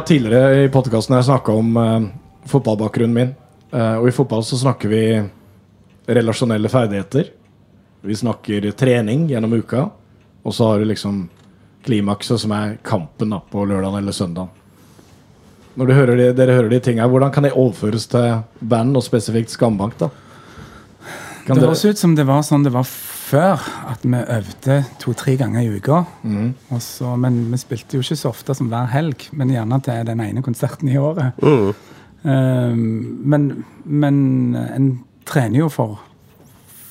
har 0.00 0.06
tidligere 0.06 0.64
i 0.64 0.68
podkasten 0.68 1.24
snakka 1.24 1.52
om 1.52 1.76
uh, 1.76 2.08
fotballbakgrunnen 2.48 3.14
min. 3.14 3.34
Uh, 3.74 3.98
og 4.00 4.08
i 4.08 4.12
fotball 4.16 4.44
så 4.44 4.56
snakker 4.56 4.88
vi 4.88 5.02
relasjonelle 6.08 6.68
ferdigheter. 6.72 7.26
Vi 8.00 8.16
snakker 8.16 8.70
trening 8.80 9.26
gjennom 9.28 9.52
uka. 9.52 9.90
Og 10.42 10.54
så 10.56 10.70
har 10.70 10.80
du 10.80 10.88
liksom 10.88 11.26
klimakset, 11.84 12.40
som 12.40 12.54
er 12.56 12.78
kampen 12.84 13.34
da, 13.34 13.42
på 13.44 13.66
lørdag 13.68 13.98
eller 13.98 14.16
søndag. 14.16 14.48
Når 15.74 15.86
du 15.86 15.94
hører 15.98 16.16
de, 16.16 16.30
dere 16.38 16.56
hører 16.56 16.72
de 16.72 16.80
tingene, 16.80 17.08
hvordan 17.12 17.34
kan 17.34 17.44
det 17.44 17.52
overføres 17.52 18.08
til 18.08 18.40
band, 18.60 18.96
og 18.96 19.04
spesifikt 19.04 19.52
Skambank? 19.52 19.98
da? 20.00 20.08
Kan 21.44 21.60
Det 21.60 21.66
høres 21.66 21.84
ut 21.84 22.00
som 22.00 22.16
det 22.16 22.24
var 22.24 22.40
sånn 22.46 22.64
det 22.64 22.72
var 22.72 22.88
før, 23.30 23.62
at 23.90 24.02
vi 24.02 24.18
øvde 24.34 24.76
to-tre 25.02 25.36
ganger 25.38 25.62
i 25.62 25.70
uka. 25.76 26.02
Mm. 26.22 26.50
Men 27.22 27.38
vi 27.52 27.60
spilte 27.62 27.96
jo 27.98 28.02
ikke 28.04 28.18
så 28.18 28.32
ofte 28.32 28.54
som 28.58 28.68
hver 28.72 28.90
helg, 28.90 29.28
men 29.32 29.52
gjerne 29.54 29.78
til 29.86 30.04
den 30.08 30.20
ene 30.24 30.42
konserten 30.42 30.90
i 30.90 30.98
året. 30.98 31.38
Mm. 31.42 31.70
Um, 32.20 32.80
men, 33.32 33.46
men 33.84 34.16
en 34.60 34.88
trener 35.24 35.62
jo 35.62 35.68
for 35.72 36.00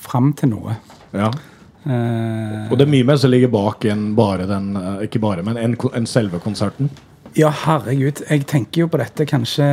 fram 0.02 0.32
til 0.34 0.50
noe. 0.54 0.74
Ja. 1.14 1.28
Uh, 1.84 2.66
Og 2.70 2.76
det 2.76 2.84
er 2.86 2.92
mye 2.92 3.06
mer 3.08 3.20
som 3.20 3.30
ligger 3.32 3.48
bak 3.52 3.86
enn 3.88 4.10
bare 4.12 4.44
den 4.44 4.74
eh, 4.76 5.06
Ikke 5.06 5.16
bare, 5.22 5.40
men 5.46 5.56
enn 5.56 5.78
en 5.96 6.06
selve 6.06 6.36
konserten. 6.44 6.90
ja, 7.38 7.48
herregud. 7.64 8.20
Jeg 8.28 8.44
tenker 8.50 8.82
jo 8.82 8.88
på 8.90 8.98
dette 9.00 9.24
kanskje 9.30 9.68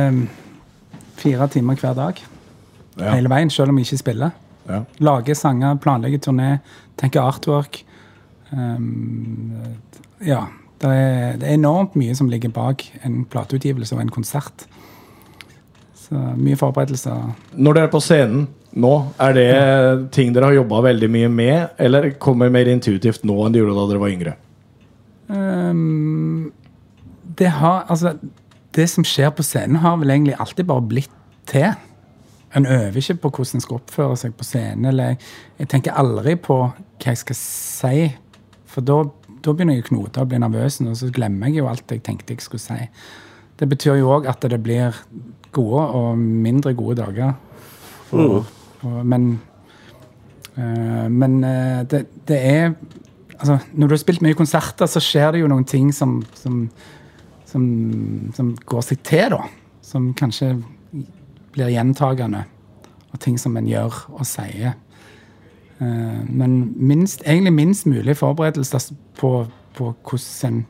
fire 1.18 1.48
timer 1.52 1.76
hver 1.76 1.96
dag. 1.98 2.20
Ja. 2.98 3.12
Hele 3.16 3.28
veien, 3.30 3.50
selv 3.50 3.72
om 3.74 3.78
jeg 3.78 3.88
ikke 3.90 4.00
spiller. 4.04 4.30
Ja. 4.68 4.82
Lage 5.04 5.34
sanger, 5.38 5.78
planlegge 5.82 6.20
turné, 6.24 6.58
tenke 7.00 7.22
artwork. 7.22 7.82
Um, 8.52 9.52
ja. 10.24 10.46
Det 10.78 10.90
er, 10.94 11.38
det 11.40 11.48
er 11.48 11.56
enormt 11.56 11.96
mye 11.98 12.14
som 12.14 12.28
ligger 12.30 12.52
bak 12.54 12.84
en 13.02 13.24
plateutgivelse 13.26 13.96
og 13.96 14.02
en 14.04 14.12
konsert. 14.14 14.68
Så 15.98 16.20
mye 16.38 16.56
forberedelser. 16.56 17.32
Når 17.58 17.74
dere 17.74 17.88
er 17.88 17.90
på 17.90 18.00
scenen 18.04 18.44
nå, 18.78 18.92
er 19.18 19.34
det 19.34 19.48
ting 20.14 20.30
dere 20.34 20.52
har 20.52 20.58
jobba 20.60 20.84
veldig 20.86 21.08
mye 21.10 21.30
med, 21.32 21.72
eller 21.82 22.12
kommer 22.22 22.52
mer 22.52 22.70
intuitivt 22.70 23.24
nå 23.26 23.40
enn 23.42 23.56
det 23.56 23.62
gjorde 23.62 23.74
da 23.74 23.86
dere 23.90 24.02
var 24.04 24.14
yngre? 24.14 24.36
Um, 25.28 26.52
det 27.38 27.50
har 27.58 27.84
Altså, 27.90 28.14
det 28.76 28.86
som 28.92 29.04
skjer 29.04 29.32
på 29.34 29.42
scenen, 29.42 29.80
har 29.82 29.98
vel 29.98 30.14
egentlig 30.14 30.38
alltid 30.38 30.68
bare 30.68 30.84
blitt 30.84 31.14
til. 31.48 31.72
En 32.56 32.66
øver 32.66 32.96
ikke 32.96 33.14
på 33.14 33.30
hvordan 33.30 33.58
en 33.58 33.64
skal 33.64 33.80
oppføre 33.80 34.16
seg 34.16 34.34
på 34.38 34.46
scenen. 34.46 34.88
Eller 34.88 35.16
jeg 35.58 35.68
tenker 35.68 35.96
aldri 35.98 36.36
på 36.40 36.58
hva 36.64 37.12
jeg 37.12 37.20
skal 37.20 37.36
si, 37.38 38.08
for 38.68 38.84
da, 38.84 39.02
da 39.44 39.52
begynner 39.52 39.78
jeg 39.78 39.86
å 39.86 39.88
knote 39.90 40.22
og 40.22 40.30
bli 40.30 40.40
nervøs, 40.40 40.80
og 40.84 40.96
så 40.98 41.10
glemmer 41.14 41.50
jeg 41.50 41.62
jo 41.62 41.68
alt 41.70 41.92
jeg 41.92 42.02
tenkte 42.06 42.34
jeg 42.34 42.44
skulle 42.44 42.64
si. 42.64 42.88
Det 43.58 43.68
betyr 43.68 43.98
jo 43.98 44.12
òg 44.14 44.28
at 44.30 44.44
det 44.48 44.60
blir 44.62 44.96
gode 45.52 45.84
og 45.98 46.18
mindre 46.18 46.74
gode 46.78 47.00
dager. 47.02 47.34
For, 48.08 48.46
Og, 48.82 49.06
men 49.06 49.40
øh, 50.56 51.10
men 51.10 51.44
eh, 51.44 51.82
det, 51.90 52.06
det 52.28 52.46
er 52.46 52.72
altså, 53.38 53.58
Når 53.72 53.86
du 53.86 53.92
har 53.92 53.98
spilt 53.98 54.22
mye 54.22 54.34
konserter, 54.34 54.86
så 54.86 55.00
skjer 55.00 55.32
det 55.32 55.40
jo 55.40 55.50
noen 55.50 55.64
ting 55.64 55.94
som, 55.94 56.22
som, 56.34 56.68
som, 57.46 57.64
som 58.34 58.56
går 58.66 58.80
seg 58.86 59.02
til, 59.02 59.34
da. 59.34 59.42
Som 59.82 60.12
kanskje 60.14 60.56
blir 61.58 61.74
gjentagende. 61.74 62.44
Og 63.12 63.20
ting 63.24 63.38
som 63.40 63.56
en 63.58 63.68
gjør 63.68 64.04
og 64.14 64.24
sier. 64.28 64.76
Eh, 65.78 66.20
men 66.24 66.58
minst, 66.76 67.22
egentlig 67.26 67.54
minst 67.56 67.86
mulig 67.90 68.16
forberedelse 68.18 68.94
på, 69.18 69.32
på 69.76 69.92
hvordan 70.06 70.52
en 70.52 70.66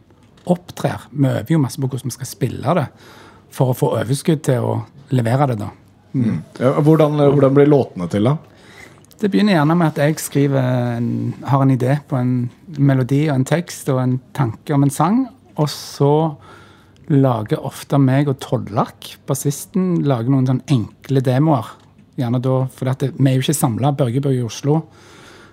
opptrer. 0.49 1.09
Vi 1.11 1.29
øver 1.29 1.53
jo 1.53 1.63
masse 1.63 1.81
på 1.81 1.89
hvordan 1.89 2.09
vi 2.09 2.19
skal 2.19 2.31
spille 2.31 2.79
det, 2.79 2.87
for 3.53 3.73
å 3.73 3.77
få 3.77 3.93
overskudd 3.99 4.45
til 4.49 4.65
å 4.65 4.79
levere 5.13 5.53
det, 5.53 5.59
da. 5.61 5.73
Ja, 6.59 6.73
hvordan, 6.81 7.19
hvordan 7.21 7.57
blir 7.57 7.69
låtene 7.69 8.09
til, 8.11 8.29
da? 8.29 8.37
Det 9.19 9.31
begynner 9.33 9.57
gjerne 9.57 9.75
med 9.75 9.91
at 9.91 9.99
jeg 9.99 10.21
skriver 10.23 10.97
en, 10.97 11.09
har 11.43 11.63
en 11.65 11.75
idé 11.75 11.99
på 12.09 12.17
en 12.17 12.33
melodi 12.79 13.25
og 13.27 13.41
en 13.41 13.49
tekst 13.49 13.91
og 13.91 13.99
en 14.03 14.19
tanke 14.37 14.75
om 14.75 14.87
en 14.87 14.95
sang. 14.95 15.25
Og 15.59 15.67
så 15.73 16.13
lager 17.09 17.65
ofte 17.65 17.99
meg 18.01 18.29
og 18.29 18.39
Tollak, 18.43 19.15
bassisten, 19.29 20.03
lager 20.09 20.33
noen 20.33 20.49
sånn 20.49 20.65
enkle 20.73 21.23
demoer. 21.25 21.71
Gjerne 22.19 22.41
da, 22.43 22.55
for 22.75 22.91
det, 22.91 23.13
Vi 23.17 23.31
er 23.31 23.37
jo 23.37 23.45
ikke 23.45 23.55
samla, 23.55 23.93
Børge 23.97 24.21
bor 24.21 24.35
i 24.35 24.43
Oslo. 24.43 24.83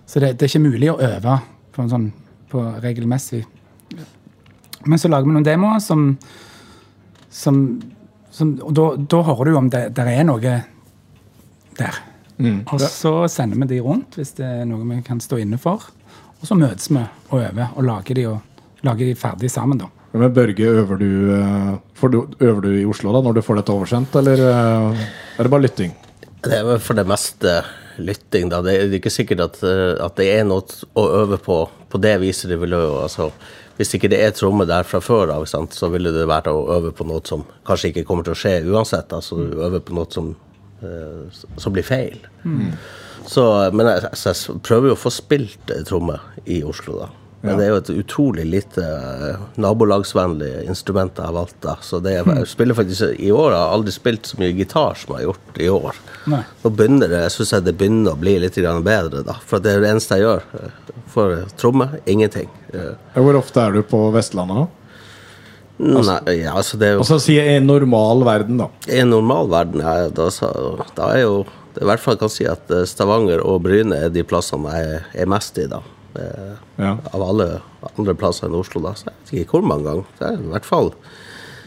Så 0.05 0.19
det, 0.19 0.35
det 0.37 0.45
er 0.45 0.51
ikke 0.51 0.67
mulig 0.67 0.91
å 0.91 0.99
øve 0.99 1.39
på, 1.71 1.81
en 1.83 1.91
sånn, 1.91 2.07
på 2.51 2.61
regelmessig. 2.83 3.43
Men 4.85 5.01
så 5.01 5.09
lager 5.09 5.29
vi 5.29 5.37
noen 5.37 5.47
demoer 5.47 5.79
som, 5.81 6.11
som, 7.33 7.61
som 8.33 8.51
Og 8.61 8.73
da, 8.77 8.89
da 9.01 9.21
hører 9.25 9.49
du 9.49 9.57
om 9.57 9.69
det 9.73 9.87
der 9.97 10.11
er 10.11 10.27
noe 10.27 10.57
der. 11.79 12.01
Og 12.67 12.81
så 12.83 13.13
sender 13.31 13.61
vi 13.63 13.75
de 13.75 13.81
rundt 13.83 14.17
hvis 14.19 14.35
det 14.37 14.45
er 14.45 14.65
noe 14.67 14.85
vi 14.89 14.99
kan 15.05 15.21
stå 15.23 15.39
inne 15.41 15.57
for. 15.61 15.87
Og 16.35 16.49
så 16.49 16.57
møtes 16.57 16.91
vi 16.91 17.01
og 17.01 17.39
øver 17.39 17.71
og 17.73 17.87
lager 17.87 18.19
de, 18.19 18.27
og, 18.29 18.73
lager 18.85 19.07
de 19.07 19.15
ferdig 19.17 19.49
sammen, 19.51 19.79
da. 19.81 19.89
Med 20.15 20.31
Børge, 20.31 20.67
øver 20.79 20.99
du, 20.99 21.09
eh, 21.35 22.11
du, 22.11 22.19
øver 22.39 22.61
du 22.61 22.69
i 22.71 22.85
Oslo 22.87 23.11
da, 23.11 23.21
når 23.25 23.35
du 23.35 23.41
får 23.43 23.59
dette 23.59 23.73
oversendt, 23.73 24.15
eller 24.15 24.39
eh, 24.47 25.07
er 25.35 25.43
det 25.43 25.51
bare 25.51 25.65
lytting? 25.65 25.95
Det 26.45 26.53
er 26.55 26.79
for 26.79 26.95
det 26.95 27.03
meste 27.09 27.57
lytting, 27.99 28.47
da. 28.51 28.61
Det 28.63 28.75
er 28.75 28.95
ikke 28.95 29.11
sikkert 29.11 29.43
at, 29.49 29.59
eh, 29.67 29.95
at 29.99 30.15
det 30.19 30.29
er 30.31 30.45
noe 30.47 30.63
å 30.95 31.05
øve 31.23 31.39
på 31.41 31.65
på 31.95 32.01
det 32.01 32.17
viset. 32.19 32.49
du 32.49 32.57
vil 32.57 32.73
øve. 32.73 33.03
altså, 33.03 33.31
hvis 33.77 33.93
ikke 33.95 34.09
det 34.11 34.21
er 34.23 34.31
tromme 34.31 34.65
der 34.65 34.83
fra 34.83 34.99
før 34.99 35.31
av, 35.35 35.45
så 35.45 35.89
ville 35.91 36.11
det 36.11 36.27
vært 36.27 36.47
å 36.47 36.67
øve 36.77 36.91
på 36.91 37.07
noe 37.07 37.21
som 37.23 37.43
kanskje 37.67 37.91
ikke 37.91 38.05
kommer 38.07 38.23
til 38.23 38.35
å 38.35 38.39
skje 38.39 38.55
uansett. 38.71 39.13
Altså 39.13 39.35
du 39.35 39.59
øver 39.59 39.79
på 39.79 39.95
noe 39.95 40.07
som, 40.11 40.35
eh, 40.83 41.43
som 41.57 41.73
blir 41.73 41.83
feil. 41.83 42.19
Så, 43.27 43.43
men 43.73 43.87
jeg, 43.87 44.09
jeg 44.13 44.59
prøver 44.63 44.91
jo 44.91 44.95
å 44.95 45.03
få 45.03 45.09
spilt 45.09 45.71
tromme 45.87 46.19
i 46.45 46.63
Oslo, 46.63 46.99
da. 46.99 47.24
Men 47.45 47.57
det 47.59 47.65
er 47.65 47.71
jo 47.73 47.79
et 47.81 47.89
utrolig 48.01 48.45
lite 48.49 48.83
eh, 48.83 49.43
nabolagsvennlig 49.61 50.51
instrument 50.67 51.15
jeg 51.17 51.25
har 51.29 51.35
valgt. 51.35 51.57
da. 51.65 51.75
Så 51.85 51.99
det 52.03 52.15
er, 52.19 52.29
jeg 52.41 52.47
spiller 52.51 52.77
faktisk 52.77 53.19
I 53.19 53.31
år 53.31 53.51
jeg 53.53 53.59
har 53.61 53.73
aldri 53.77 53.93
spilt 53.95 54.29
så 54.31 54.39
mye 54.41 54.55
gitar 54.57 54.95
som 54.99 55.13
jeg 55.15 55.21
har 55.21 55.27
gjort 55.29 55.59
i 55.61 55.69
år. 55.69 55.99
Nei. 56.33 56.41
Nå 56.63 56.71
begynner 56.75 57.11
det, 57.11 57.21
jeg 57.27 57.35
synes 57.37 57.51
jeg 57.55 57.65
det 57.67 57.75
begynner 57.79 58.15
å 58.15 58.19
bli 58.21 58.37
litt 58.43 58.55
bedre, 58.85 59.23
da. 59.27 59.37
For 59.45 59.59
det 59.63 59.75
er 59.75 59.83
det 59.85 59.91
eneste 59.95 60.17
jeg 60.19 60.25
gjør. 60.27 60.47
eh, 60.61 60.95
For 61.15 61.43
tromme, 61.57 61.89
ingenting. 62.05 62.49
Hvor 63.13 63.37
ofte 63.39 63.61
er 63.61 63.71
du 63.77 63.83
på 63.87 64.09
Vestlandet? 64.15 64.65
da? 64.65 64.81
Nei, 65.77 66.37
ja, 66.39 66.53
altså 66.55 66.77
det 66.79 66.87
er 66.87 66.93
jo 66.95 67.01
Altså 67.03 67.17
Si 67.19 67.33
en 67.41 67.65
normal 67.67 68.21
verden, 68.23 68.57
da. 68.61 68.69
En 68.95 69.09
normal 69.11 69.49
verden, 69.51 69.81
ja, 69.83 70.07
da, 70.09 70.29
så- 70.31 70.79
da 70.95 71.09
er 71.17 71.21
jo 71.25 71.45
det 71.75 71.83
i 71.83 71.87
hvert 71.89 71.99
fall 71.99 72.15
kan 72.15 72.29
si 72.31 72.45
at 72.47 72.71
eh, 72.71 72.85
Stavanger 72.87 73.41
og 73.43 73.61
Bryne 73.65 73.91
er 74.05 74.09
de 74.09 74.23
plassene 74.23 74.71
jeg 74.71 75.01
er 75.13 75.25
mest 75.27 75.57
i, 75.59 75.65
da. 75.67 75.81
Eh, 76.15 76.55
Ja. 76.77 76.97
Av 77.13 77.21
alle 77.21 77.61
andre 77.97 78.13
plasser 78.15 78.47
enn 78.47 78.55
Oslo, 78.55 78.81
da. 78.81 78.93
Så 78.93 79.05
jeg 79.05 79.15
vet 79.31 79.45
ikke 79.45 79.59
hvor 79.59 79.67
mange 79.67 79.83
ganger. 79.87 80.03
Det 80.19 80.27
er 80.27 80.41
i 80.41 80.49
hvert 80.51 80.65
fall 80.65 80.91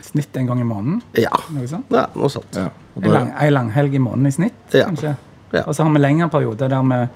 Snitt 0.08 0.36
en 0.40 0.46
gang 0.48 0.60
i 0.60 0.64
måneden. 0.64 1.02
Ja. 1.20 1.36
Noe 1.52 1.66
sånt. 1.68 1.90
ja 1.92 2.06
noe 2.16 2.30
sånt. 2.32 2.54
Ja. 2.56 2.70
Da, 2.96 3.10
lang, 3.12 3.32
ei 3.38 3.50
langhelg 3.50 3.94
i 3.94 3.98
måneden 4.00 4.26
i 4.26 4.30
snitt, 4.32 4.54
Ja. 4.72 4.86
kanskje. 4.88 5.16
Ja. 5.52 5.62
Og 5.66 5.74
så 5.74 5.82
har 5.84 5.92
vi 5.92 5.98
lengre 6.00 6.28
perioder 6.30 6.68
der 6.68 6.82
vi 6.82 7.08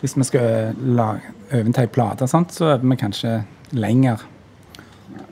Hvis 0.00 0.16
vi 0.16 0.24
skal 0.24 0.74
lage, 0.76 1.20
øve 1.52 1.72
til 1.72 1.80
ei 1.82 1.86
plate, 1.86 2.26
så 2.28 2.64
øver 2.64 2.88
vi 2.90 2.96
kanskje 2.96 3.44
lenger. 3.72 4.16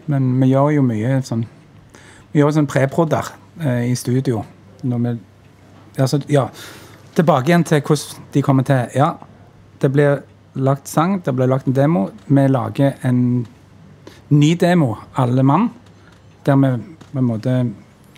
Men 0.06 0.40
vi 0.40 0.46
gjør 0.52 0.70
jo 0.74 0.82
mye 0.82 1.20
sånn 1.22 1.44
Vi 2.32 2.40
gjør 2.40 2.50
sånn 2.52 2.66
preprodder 2.66 3.28
eh, 3.60 3.90
i 3.90 3.94
studio. 3.94 4.44
Når 4.82 4.98
vi, 4.98 5.18
altså, 5.98 6.20
ja, 6.28 6.48
tilbake 7.14 7.46
igjen 7.48 7.64
til 7.64 7.80
hvordan 7.80 8.24
de 8.34 8.42
kommer 8.42 8.62
til. 8.62 8.86
Ja, 8.94 9.12
det 9.80 9.92
blir 9.92 10.22
lagt 10.54 10.88
sang, 10.88 11.18
det 11.24 11.34
ble 11.34 11.48
lagt 11.50 11.68
en 11.68 11.76
demo. 11.76 12.08
Vi 12.26 12.46
lager 12.48 12.98
en 13.02 13.46
ny 14.34 14.54
demo, 14.60 14.94
alle 15.20 15.42
mann, 15.42 15.70
der 16.46 16.56
vi 16.56 16.72
på 17.12 17.18
en 17.18 17.28
måte 17.28 17.56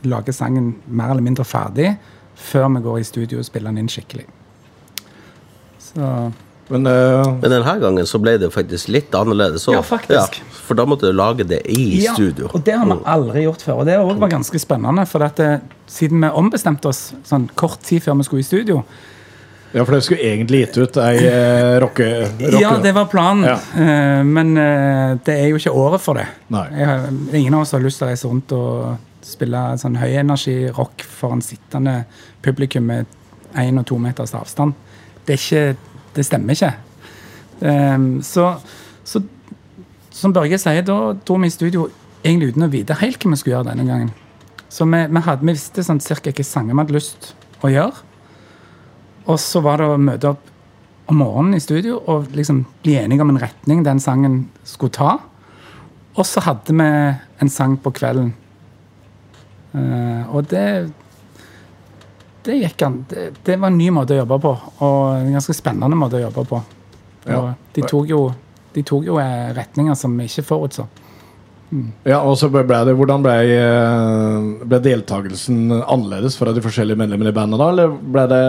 lager 0.06 0.32
sangen 0.32 0.74
mer 0.86 1.10
eller 1.10 1.24
mindre 1.24 1.44
ferdig 1.44 1.96
før 2.36 2.68
vi 2.76 2.82
går 2.84 2.98
i 3.00 3.06
studio 3.08 3.40
og 3.40 3.48
spiller 3.48 3.72
den 3.72 3.84
inn 3.84 3.92
skikkelig. 3.92 4.26
Så 5.82 6.10
men 6.68 6.86
uh, 6.86 7.38
Men 7.40 7.50
denne 7.52 7.74
gangen 7.78 8.06
så 8.10 8.18
ble 8.18 8.36
det 8.42 8.48
faktisk 8.50 8.90
litt 8.90 9.14
annerledes 9.14 9.68
òg. 9.70 9.76
Ja, 9.78 9.82
faktisk. 9.86 10.40
for 10.66 10.74
da 10.74 10.86
måtte 10.88 11.06
du 11.06 11.14
lage 11.14 11.46
det 11.46 11.60
i 11.70 12.02
Ja, 12.02 12.14
studio. 12.14 12.50
Og 12.52 12.64
det 12.66 12.74
har 12.74 12.88
vi 12.90 12.96
aldri 13.06 13.44
gjort 13.44 13.62
før. 13.62 13.82
Og 13.82 13.86
det 13.86 13.98
var 14.02 14.32
ganske 14.32 14.58
spennende. 14.58 15.06
For 15.06 15.22
at 15.22 15.38
det, 15.38 15.60
siden 15.86 16.24
vi 16.24 16.32
ombestemte 16.34 16.90
oss 16.90 17.12
sånn 17.24 17.46
kort 17.54 17.86
tid 17.86 18.02
før 18.02 18.18
vi 18.18 18.26
skulle 18.26 18.42
i 18.42 18.48
studio 18.48 18.82
ja, 19.76 19.84
for 19.84 19.92
dere 19.92 20.04
skulle 20.06 20.24
egentlig 20.24 20.62
gitt 20.62 20.78
ut 20.80 20.98
ei 21.04 21.18
eh, 21.20 21.74
rocke... 21.82 22.06
rocke 22.40 22.62
Ja, 22.62 22.70
det 22.80 22.94
var 22.96 23.10
planen. 23.12 23.44
Ja. 23.44 23.56
Uh, 23.76 24.22
men 24.24 24.54
uh, 24.56 25.18
det 25.26 25.34
er 25.36 25.50
jo 25.50 25.58
ikke 25.60 25.74
året 25.76 26.00
for 26.00 26.16
det. 26.16 26.24
Har, 26.48 27.04
ingen 27.36 27.58
av 27.58 27.66
oss 27.66 27.74
har 27.76 27.84
lyst 27.84 28.00
til 28.00 28.06
å 28.06 28.08
reise 28.08 28.30
rundt 28.30 28.54
og 28.56 29.26
spille 29.26 29.60
sånn 29.82 29.98
høyenergi-rock 30.00 31.04
foran 31.18 31.44
sittende 31.44 31.98
publikum 32.46 32.88
med 32.88 33.12
én 33.58 33.76
og 33.76 33.84
to 33.90 34.00
meters 34.00 34.32
avstand. 34.38 34.72
Det, 35.28 35.36
ikke, 35.36 35.76
det 36.16 36.24
stemmer 36.24 36.56
ikke. 36.56 36.72
Um, 37.60 38.08
så, 38.24 38.54
så 39.04 39.20
som 40.16 40.32
Børge 40.32 40.56
sier, 40.62 40.88
da 40.88 40.98
dro 41.20 41.36
vi 41.42 41.50
i 41.50 41.52
studio 41.52 41.90
egentlig 42.22 42.54
uten 42.54 42.64
å 42.64 42.72
vite 42.72 42.96
helt 43.02 43.20
hva 43.20 43.34
vi 43.34 43.42
skulle 43.42 43.58
gjøre 43.58 43.74
denne 43.74 43.88
gangen. 43.90 44.12
Så 44.72 44.88
vi, 44.88 45.04
vi, 45.04 45.26
hadde, 45.28 45.44
vi 45.44 45.52
visste 45.52 45.84
sånn 45.84 46.00
cirka 46.00 46.30
hvilke 46.30 46.48
sanger 46.48 46.72
vi 46.72 46.80
hadde 46.80 46.96
lyst 46.96 47.34
å 47.60 47.76
gjøre. 47.76 48.05
Og 49.26 49.40
så 49.42 49.62
var 49.64 49.82
det 49.82 49.90
å 49.90 49.98
møte 50.00 50.32
opp 50.34 50.52
om 51.10 51.20
morgenen 51.22 51.58
i 51.58 51.62
studio 51.62 52.00
og 52.10 52.32
liksom 52.34 52.64
bli 52.82 52.96
enige 52.98 53.22
om 53.22 53.30
en 53.30 53.42
retning 53.42 53.84
den 53.86 54.02
sangen 54.02 54.46
skulle 54.66 54.94
ta. 54.94 55.16
Og 56.16 56.26
så 56.26 56.42
hadde 56.46 56.74
vi 56.74 56.90
en 57.42 57.52
sang 57.52 57.76
på 57.82 57.92
kvelden 57.94 58.34
Uh, 59.76 60.24
og 60.32 60.46
det 60.48 60.66
det, 62.46 62.54
gikk 62.62 62.82
an, 62.86 63.00
det, 63.10 63.24
det 63.44 63.56
var 63.58 63.72
en 63.72 63.78
ny 63.78 63.88
måte 63.90 64.14
å 64.14 64.20
jobbe 64.20 64.36
på, 64.44 64.52
og 64.86 65.00
en 65.18 65.32
ganske 65.34 65.54
spennende 65.56 65.98
måte 65.98 66.20
å 66.20 66.22
jobbe 66.22 66.44
på. 66.46 66.60
Ja. 67.26 67.40
de 67.74 67.82
tok 67.82 68.06
jo, 68.06 68.20
de 68.70 68.84
tok 68.86 69.08
jo 69.08 69.16
eh, 69.18 69.48
retninger 69.56 69.96
som 69.98 70.14
vi 70.14 70.28
ikke 70.30 70.44
forutså. 70.46 70.84
Ja, 72.06 72.20
og 72.22 72.36
så 72.38 72.46
ble 72.52 72.62
det, 72.62 72.94
Hvordan 72.94 73.24
ble, 73.24 73.32
eh, 73.50 74.44
ble 74.70 74.78
deltakelsen 74.84 75.72
annerledes 75.80 76.36
fra 76.38 76.52
de 76.54 76.62
forskjellige 76.62 76.98
medlemmene 77.00 77.32
i 77.32 77.34
bandet? 77.34 77.58
da, 77.58 77.70
Eller 77.72 77.96
ble 78.14 78.26
det 78.30 78.44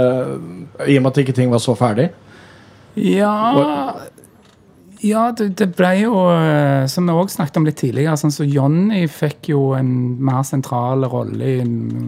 I 0.94 1.00
og 1.00 1.04
med 1.04 1.10
at 1.10 1.22
ikke 1.24 1.36
ting 1.40 1.50
var 1.50 1.64
så 1.64 1.74
ferdig? 1.78 2.12
Ja 2.94 3.34
Ja, 5.02 5.32
det, 5.32 5.50
det 5.58 5.72
ble 5.78 5.92
jo 6.04 6.14
eh, 6.30 6.86
Som 6.94 7.10
vi 7.10 7.18
òg 7.18 7.34
snakket 7.34 7.58
om 7.58 7.66
litt 7.66 7.82
tidligere, 7.82 8.18
sånn 8.22 8.34
så 8.34 8.46
Johnny 8.46 9.08
fikk 9.10 9.50
jo 9.54 9.72
en 9.78 9.92
mer 10.22 10.46
sentral 10.46 11.10
rolle 11.10 11.52
i 11.58 11.66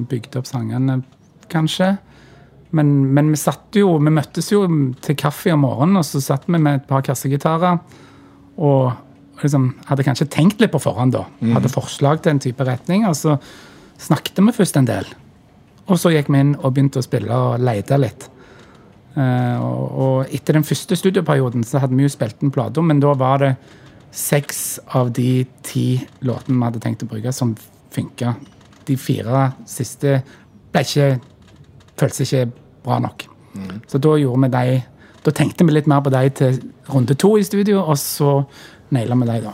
bygde 0.09 0.41
opp 0.41 0.47
sangene, 0.49 1.01
kanskje. 1.49 1.95
Men, 2.77 3.13
men 3.17 3.33
vi 3.33 3.41
satt 3.41 3.77
jo 3.77 3.95
Vi 3.97 4.13
møttes 4.13 4.51
jo 4.53 4.63
til 5.01 5.17
kaffe 5.17 5.53
om 5.53 5.65
morgenen, 5.65 6.01
og 6.01 6.05
så 6.05 6.21
satt 6.21 6.45
vi 6.45 6.57
med 6.57 6.83
et 6.83 6.89
par 6.89 7.01
kassegitarer. 7.05 7.81
Og 8.61 8.91
liksom 9.43 9.71
hadde 9.87 10.05
kanskje 10.07 10.29
tenkt 10.31 10.61
litt 10.61 10.73
på 10.73 10.81
forhånd, 10.83 11.15
da. 11.15 11.25
Hadde 11.55 11.71
forslag 11.71 12.23
til 12.23 12.35
en 12.35 12.43
type 12.43 12.65
retning. 12.67 13.05
Og 13.09 13.15
så 13.17 13.37
snakket 13.99 14.41
vi 14.43 14.55
først 14.55 14.79
en 14.79 14.89
del. 14.89 15.07
Og 15.89 15.97
så 15.99 16.11
gikk 16.13 16.29
vi 16.29 16.43
inn 16.43 16.53
og 16.59 16.73
begynte 16.73 17.01
å 17.01 17.05
spille 17.05 17.33
og 17.33 17.63
lete 17.63 17.97
litt. 17.99 18.27
Uh, 19.17 19.57
og, 19.65 19.85
og 20.03 20.35
etter 20.35 20.55
den 20.55 20.67
første 20.67 20.95
studioperioden 20.95 21.65
så 21.65 21.81
hadde 21.81 21.97
vi 21.97 22.05
jo 22.05 22.11
spilt 22.13 22.43
en 22.45 22.53
plate, 22.53 22.83
men 22.85 23.01
da 23.01 23.15
var 23.17 23.41
det 23.41 23.55
seks 24.15 24.79
av 24.95 25.09
de 25.17 25.43
ti 25.65 25.99
låtene 26.25 26.59
vi 26.59 26.67
hadde 26.67 26.83
tenkt 26.83 27.03
å 27.05 27.09
bruke, 27.09 27.33
som 27.35 27.55
funka. 27.93 28.35
De 28.87 28.95
fire 28.97 29.49
siste 29.69 30.19
ble 30.73 30.85
ikke 30.85 31.09
føltes 31.99 32.23
ikke 32.25 32.45
bra 32.85 33.01
nok. 33.03 33.25
Så 33.89 33.99
da 34.01 34.15
gjorde 34.17 34.45
vi 34.45 34.49
de 34.53 34.81
Da 35.19 35.31
tenkte 35.35 35.65
vi 35.67 35.73
litt 35.73 35.87
mer 35.89 35.99
på 35.99 36.11
de 36.13 36.29
til 36.31 36.59
runde 36.87 37.13
to 37.19 37.33
i 37.37 37.43
studio, 37.43 37.81
og 37.83 37.97
så 37.99 38.45
naila 38.95 39.17
med 39.19 39.29
deg, 39.31 39.43
da. 39.49 39.53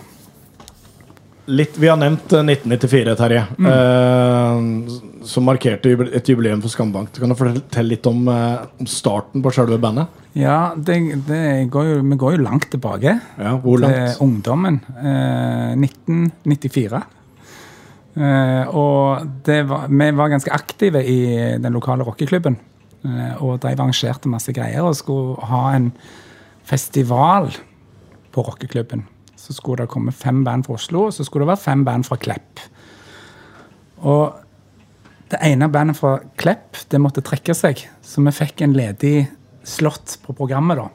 Litt, 1.46 1.76
Vi 1.78 1.90
har 1.92 1.98
nevnt 2.02 2.32
eh, 2.34 2.42
1994, 2.42 3.16
Terje. 3.20 3.42
Eh, 3.70 5.26
som 5.30 5.46
markerte 5.46 5.92
et 6.18 6.30
jubileum 6.32 6.62
for 6.64 6.74
Skambank. 6.74 7.12
Kan 7.14 7.30
du 7.30 7.38
fortelle 7.38 7.92
litt 7.92 8.08
om, 8.10 8.24
eh, 8.32 8.64
om 8.82 8.90
starten 8.90 9.44
på 9.46 9.54
selve 9.54 9.78
bandet? 9.82 10.10
Ja, 10.36 10.74
det, 10.76 10.98
det 11.28 11.70
går 11.72 11.92
jo, 11.92 12.00
vi 12.02 12.18
går 12.24 12.38
jo 12.38 12.46
langt 12.48 12.70
tilbake. 12.74 13.20
Ja, 13.38 13.54
Hvor 13.62 13.80
langt? 13.84 13.94
til 14.16 14.26
ungdommen. 14.26 14.82
Eh, 14.98 15.76
1994. 15.78 17.04
Eh, 18.16 18.76
og 18.76 19.26
det 19.46 19.62
var, 19.70 19.90
vi 19.92 20.12
var 20.18 20.32
ganske 20.34 20.54
aktive 20.56 21.04
i 21.06 21.20
den 21.62 21.74
lokale 21.76 22.08
rockeklubben. 22.08 22.58
Eh, 23.06 23.34
og 23.44 23.60
de 23.62 23.74
arrangerte 23.76 24.32
masse 24.32 24.54
greier 24.56 24.82
og 24.88 24.98
skulle 24.98 25.38
ha 25.46 25.66
en 25.76 25.92
festival 26.66 27.52
på 28.34 28.44
rockeklubben. 28.50 29.06
Så 29.46 29.54
skulle 29.54 29.86
det 29.86 29.94
komme 29.94 30.14
fem 30.16 30.42
band 30.46 30.66
fra 30.66 30.80
Oslo, 30.80 31.06
og 31.08 31.14
så 31.14 31.26
skulle 31.26 31.46
det 31.46 31.54
være 31.54 31.66
fem 31.68 31.86
band 31.86 32.08
fra 32.08 32.18
Klepp. 32.18 32.64
Og 34.06 34.42
det 35.30 35.42
ene 35.46 35.70
bandet 35.70 36.00
fra 36.00 36.18
Klepp 36.38 36.82
det 36.90 37.02
måtte 37.02 37.24
trekke 37.26 37.54
seg, 37.58 37.84
så 38.02 38.24
vi 38.26 38.34
fikk 38.34 38.66
en 38.66 38.76
ledig 38.78 39.28
slott 39.66 40.18
på 40.26 40.34
programmet. 40.38 40.82
da. 40.82 40.90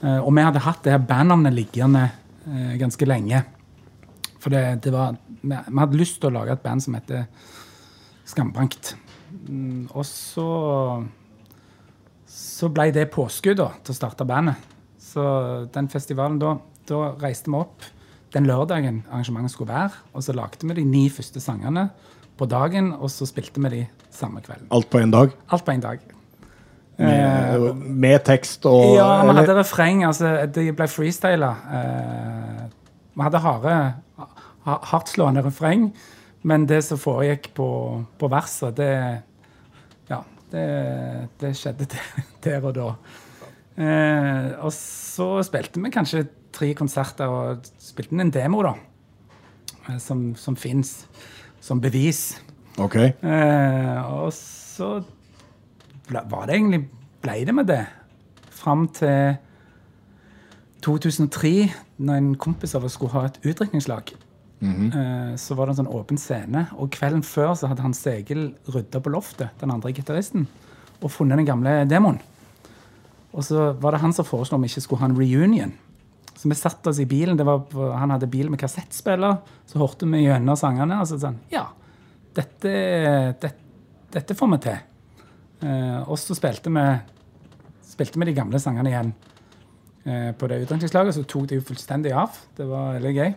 Eh, 0.00 0.18
og 0.18 0.32
vi 0.36 0.44
hadde 0.44 0.64
hatt 0.64 0.82
det 0.84 0.94
her 0.94 1.04
bandnavnet 1.04 1.56
liggende 1.56 2.06
eh, 2.48 2.74
ganske 2.80 3.08
lenge. 3.08 3.44
For 4.40 4.52
det, 4.52 4.80
det 4.84 4.92
var, 4.92 5.16
vi, 5.42 5.56
hadde 5.56 6.00
lyst 6.00 6.20
til 6.20 6.30
å 6.30 6.38
lage 6.40 6.56
et 6.56 6.64
band 6.64 6.84
som 6.84 6.96
heter 6.96 7.26
Skambankt. 8.28 8.94
Mm, 9.48 9.88
og 9.92 10.04
så 10.06 10.48
så 12.30 12.68
ble 12.70 12.90
det 12.94 13.10
påskudd 13.10 13.58
da, 13.58 13.70
til 13.82 13.94
å 13.94 13.98
starte 13.98 14.26
bandet. 14.28 14.68
Så 15.00 15.22
den 15.74 15.88
festivalen 15.90 16.38
da, 16.38 16.54
da 16.90 17.00
reiste 17.22 17.50
vi 17.52 17.58
opp 17.60 17.86
den 18.34 18.46
lørdagen 18.46 19.00
arrangementet 19.10 19.50
skulle 19.56 19.72
være. 19.72 19.90
Og 20.14 20.22
så 20.22 20.34
lagde 20.36 20.66
vi 20.68 20.76
de 20.78 20.84
ni 20.86 21.08
første 21.10 21.40
sangene 21.42 21.88
på 22.38 22.46
dagen, 22.48 22.92
og 22.94 23.10
så 23.10 23.26
spilte 23.26 23.60
vi 23.64 23.70
de 23.74 23.80
samme 24.14 24.40
kvelden. 24.44 24.68
Alt 24.72 24.86
på 24.92 25.00
én 25.02 25.10
dag? 25.12 25.32
Alt 25.50 25.64
på 25.66 25.72
én 25.74 25.82
dag. 25.82 25.98
Med, 27.00 27.76
med 27.80 28.18
tekst 28.28 28.66
og 28.68 28.94
Ja, 28.98 29.06
vi 29.24 29.32
hadde 29.38 29.54
refreng. 29.56 30.02
altså 30.04 30.46
Det 30.52 30.66
ble 30.76 30.86
freestyla. 30.88 31.50
Eh, 31.72 32.64
vi 33.16 33.24
hadde 33.24 33.40
harde, 33.40 33.76
ha- 34.66 34.80
hardtslående 34.92 35.42
refreng, 35.46 35.86
men 36.42 36.66
det 36.68 36.82
som 36.84 36.98
foregikk 37.00 37.50
på, 37.56 37.68
på 38.20 38.28
verset, 38.32 38.76
det 38.76 38.92
Ja, 40.10 40.20
det, 40.52 40.66
det 41.40 41.54
skjedde 41.56 41.86
der, 41.88 42.12
der 42.44 42.66
og 42.68 42.74
da. 42.76 42.88
Eh, 43.80 44.50
og 44.60 44.72
så 44.76 45.32
spilte 45.46 45.80
vi 45.82 45.90
kanskje 45.94 46.26
tre 46.52 46.72
konserter 46.78 47.30
og 47.30 47.66
spilte 47.78 48.12
inn 48.14 48.20
en 48.26 48.32
demo, 48.34 48.62
da. 48.66 48.74
eh, 49.88 49.98
Som, 49.98 50.34
som 50.36 50.56
fins 50.56 51.06
som 51.60 51.80
bevis. 51.80 52.38
Ok. 52.80 52.96
Eh, 52.96 54.12
og 54.12 54.32
så 54.32 55.02
ble, 56.08 56.22
var 56.30 56.46
det 56.48 56.56
egentlig 56.56 56.84
ble 57.20 57.44
det 57.44 57.54
med 57.54 57.66
det. 57.68 57.82
Fram 58.50 58.86
til 58.96 59.36
2003, 60.84 61.52
når 62.00 62.14
en 62.20 62.30
kompis 62.40 62.74
av 62.76 62.84
oss 62.88 62.96
skulle 62.96 63.12
ha 63.12 63.26
et 63.28 63.40
utdrikningslag. 63.44 64.14
eh, 64.92 65.36
så 65.40 65.54
var 65.56 65.66
det 65.66 65.72
en 65.74 65.84
sånn 65.84 65.94
åpen 65.96 66.18
scene, 66.20 66.66
og 66.76 66.90
kvelden 66.92 67.22
før 67.24 67.54
så 67.56 67.68
hadde 67.70 67.80
Hans 67.84 68.02
Egil 68.06 68.54
rydda 68.68 69.00
på 69.00 69.12
loftet, 69.12 69.48
den 69.60 69.70
andre 69.72 69.92
gitaristen, 69.96 70.46
og 71.00 71.10
funnet 71.10 71.38
den 71.40 71.46
gamle 71.48 71.84
demoen. 71.88 72.18
Og 73.32 73.44
så 73.46 73.70
var 73.80 73.92
det 73.94 74.00
han 74.02 74.12
som 74.12 74.24
foreslo 74.26 74.56
om 74.58 74.62
vi 74.64 74.68
ikke 74.68 74.82
skulle 74.84 75.00
ha 75.00 75.08
en 75.08 75.16
reunion. 75.16 75.72
Så 76.40 76.48
vi 76.48 76.56
satte 76.56 76.88
oss 76.88 76.98
i 77.02 77.04
bilen. 77.08 77.36
Det 77.36 77.44
var, 77.44 77.58
på- 77.68 77.90
han 77.92 78.10
hadde 78.14 78.28
bil 78.32 78.48
med 78.48 78.60
kassettspiller. 78.62 79.36
Så 79.68 79.78
hørte 79.82 80.06
vi 80.08 80.22
gjennom 80.24 80.56
sangene. 80.56 81.00
Og 81.02 81.08
så 81.10 81.18
sånn 81.20 81.36
Ja, 81.52 81.66
dette, 82.36 82.72
det, 83.42 83.50
dette 84.14 84.36
får 84.38 84.48
vi 84.54 84.58
til. 84.64 84.78
Eh, 85.68 85.98
og 86.08 86.16
så 86.18 86.32
spilte 86.38 86.72
vi, 86.72 86.84
spilte 87.90 88.22
vi 88.22 88.30
de 88.30 88.36
gamle 88.38 88.60
sangene 88.62 88.88
igjen 88.88 89.10
eh, 90.08 90.30
på 90.32 90.48
det 90.48 90.62
utdrikningslaget. 90.64 91.18
Så 91.18 91.26
tok 91.28 91.50
det 91.50 91.60
jo 91.60 91.66
fullstendig 91.74 92.14
av. 92.16 92.40
Det 92.56 92.64
var 92.70 92.96
veldig 92.96 93.12
gøy. 93.18 93.34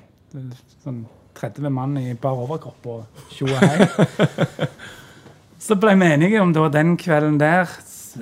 Sånn 0.86 1.04
30 1.36 1.68
mann 1.74 1.98
i 2.00 2.13
bar 2.22 2.39
overkropp 2.46 2.88
og 2.94 3.24
tjo 3.34 3.50
og 3.50 3.58
hei. 3.66 4.68
Så 5.63 5.76
ble 5.80 5.94
vi 5.96 6.08
enige 6.12 6.42
om 6.44 6.52
det 6.54 6.60
var 6.62 6.72
den 6.74 6.96
kvelden 7.00 7.38
der 7.42 7.68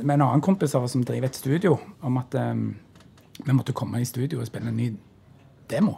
med 0.02 0.14
en 0.16 0.24
annen 0.28 0.44
kompis 0.46 0.76
av 0.78 0.86
oss 0.86 0.94
som 0.96 1.02
driver 1.04 1.28
et 1.28 1.36
studio, 1.38 1.74
om 2.06 2.18
at 2.22 2.36
eh, 2.40 2.54
vi 3.46 3.56
måtte 3.56 3.76
komme 3.78 4.02
i 4.02 4.08
studio 4.08 4.42
og 4.42 4.50
spille 4.50 4.72
en 4.72 4.78
ny 4.78 4.90
demo. 5.72 5.98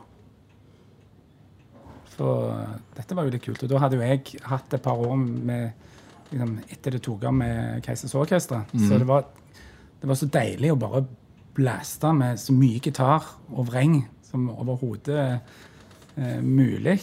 For 2.14 2.52
eh, 2.54 2.78
dette 2.98 3.18
var 3.18 3.28
jo 3.28 3.34
litt 3.34 3.46
kult. 3.46 3.64
Og 3.66 3.72
da 3.72 3.82
hadde 3.84 4.00
jo 4.00 4.06
jeg 4.06 4.44
hatt 4.50 4.76
et 4.76 4.86
par 4.86 5.02
år 5.02 5.18
med 5.18 5.72
liksom, 6.32 6.58
etter 6.70 6.98
det 6.98 7.04
tok 7.06 7.28
av 7.30 7.36
med 7.38 7.84
Keisers 7.86 8.16
Orkester. 8.20 8.66
Så 8.74 9.00
det 9.02 9.10
var, 9.10 9.28
det 10.02 10.10
var 10.10 10.20
så 10.20 10.30
deilig 10.32 10.74
å 10.74 10.80
bare 10.80 11.06
blaste 11.54 12.10
med 12.18 12.40
så 12.42 12.54
mye 12.56 12.82
gitar 12.82 13.28
og 13.52 13.68
vreng 13.70 14.00
som 14.26 14.48
overhodet 14.50 15.26
eh, 16.18 16.40
mulig. 16.42 17.00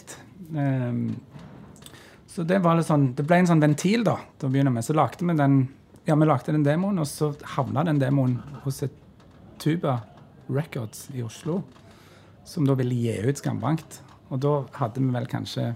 Um, 0.51 1.13
så 2.31 2.43
det 2.47 2.59
sånn, 2.87 3.13
det 3.15 3.27
ble 3.27 3.41
en 3.43 3.51
sånn 3.51 3.63
ventil 3.63 4.03
da, 4.07 4.17
til 4.39 4.49
å 4.49 4.55
begynne 4.55 4.73
med. 4.75 4.87
Så 4.87 4.97
lagde 4.97 5.27
vi 5.27 5.37
den 5.39 5.61
ja, 6.09 6.17
vi 6.17 6.27
lagde 6.27 6.55
den 6.55 6.65
demoen, 6.67 6.99
og 6.99 7.07
så 7.07 7.31
havna 7.55 7.85
den 7.87 8.01
demoen 8.01 8.39
hos 8.65 8.81
et 8.87 8.97
Tuba 9.61 9.99
Records 10.51 11.09
i 11.15 11.23
Oslo, 11.23 11.63
som 12.45 12.67
da 12.67 12.75
ville 12.79 12.95
gi 12.95 13.17
ut 13.29 13.39
Skambankt. 13.39 14.01
Og 14.31 14.41
da 14.43 14.55
hadde 14.79 15.03
vi 15.03 15.11
vel 15.15 15.27
kanskje 15.31 15.73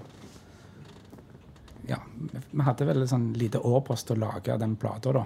Ja, 1.89 1.99
vi 2.25 2.65
hadde 2.65 2.87
vel 2.89 3.03
et 3.03 3.11
sånn 3.11 3.33
lite 3.37 3.61
år 3.61 3.83
på 3.85 3.93
oss 3.93 4.07
til 4.07 4.17
å 4.17 4.29
lage 4.29 4.57
den 4.61 4.77
plata, 4.81 5.13
da. 5.13 5.25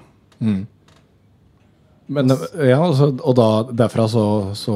Men, 2.09 2.32
ja, 2.64 2.78
så, 2.96 3.11
og 3.12 3.34
da 3.36 3.46
derfra 3.68 4.07
så, 4.09 4.24
så 4.57 4.74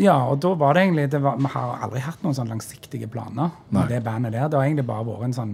Ja, 0.00 0.16
og 0.30 0.38
da 0.40 0.54
var 0.56 0.74
det 0.74 0.86
egentlig 0.86 1.10
det 1.12 1.20
var, 1.20 1.36
Vi 1.36 1.50
har 1.52 1.82
aldri 1.84 2.00
hatt 2.00 2.22
noen 2.24 2.36
sånn 2.38 2.48
langsiktige 2.48 3.08
planer 3.12 3.52
Nei. 3.68 3.84
det 3.90 4.00
bandet 4.06 4.32
der. 4.32 4.48
Det 4.48 4.56
har 4.56 4.64
egentlig 4.64 4.86
bare 4.88 5.04
vært 5.10 5.26
en 5.28 5.36
sånn 5.36 5.52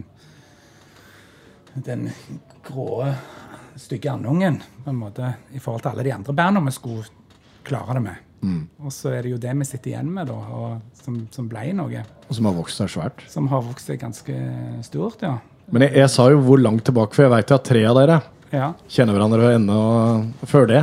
Den 1.75 2.07
grå, 2.67 3.09
stygge 3.79 4.13
andungen, 4.13 4.61
på 4.85 4.91
en 4.91 5.03
måte, 5.03 5.35
i 5.51 5.59
forhold 5.59 5.83
til 5.83 5.93
alle 5.93 6.07
de 6.07 6.15
andre 6.15 6.35
bandene 6.37 6.71
vi 6.71 6.77
skulle 6.77 7.05
klare 7.67 7.99
det 7.99 8.03
med. 8.07 8.30
Og 8.43 8.93
så 8.95 9.11
er 9.13 9.23
det 9.27 9.31
jo 9.35 9.39
det 9.43 9.53
vi 9.59 9.65
sitter 9.69 9.91
igjen 9.93 10.11
med, 10.15 10.27
da, 10.31 10.79
som, 11.03 11.17
som 11.31 11.49
ble 11.51 11.73
noe. 11.77 12.05
og 12.29 12.35
som 12.35 12.47
har 12.49 12.55
vokst 12.57 12.81
seg 12.81 12.89
svært. 12.89 13.25
Som 13.29 13.49
har 13.53 13.61
vokst 13.67 13.87
seg 13.91 14.01
ganske 14.01 14.37
stort, 14.87 15.21
ja. 15.23 15.35
Men 15.71 15.83
jeg, 15.87 15.93
jeg 16.01 16.11
sa 16.11 16.29
jo 16.33 16.41
hvor 16.43 16.59
langt 16.59 16.83
tilbake, 16.89 17.15
for 17.15 17.27
jeg 17.27 17.31
veit 17.35 17.53
at 17.53 17.65
tre 17.69 17.85
av 17.87 17.99
dere 18.01 18.21
Ja. 18.51 18.73
kjenner 18.91 19.15
hverandre 19.15 19.53
ennå 19.59 19.77
før 20.51 20.67
det. 20.67 20.81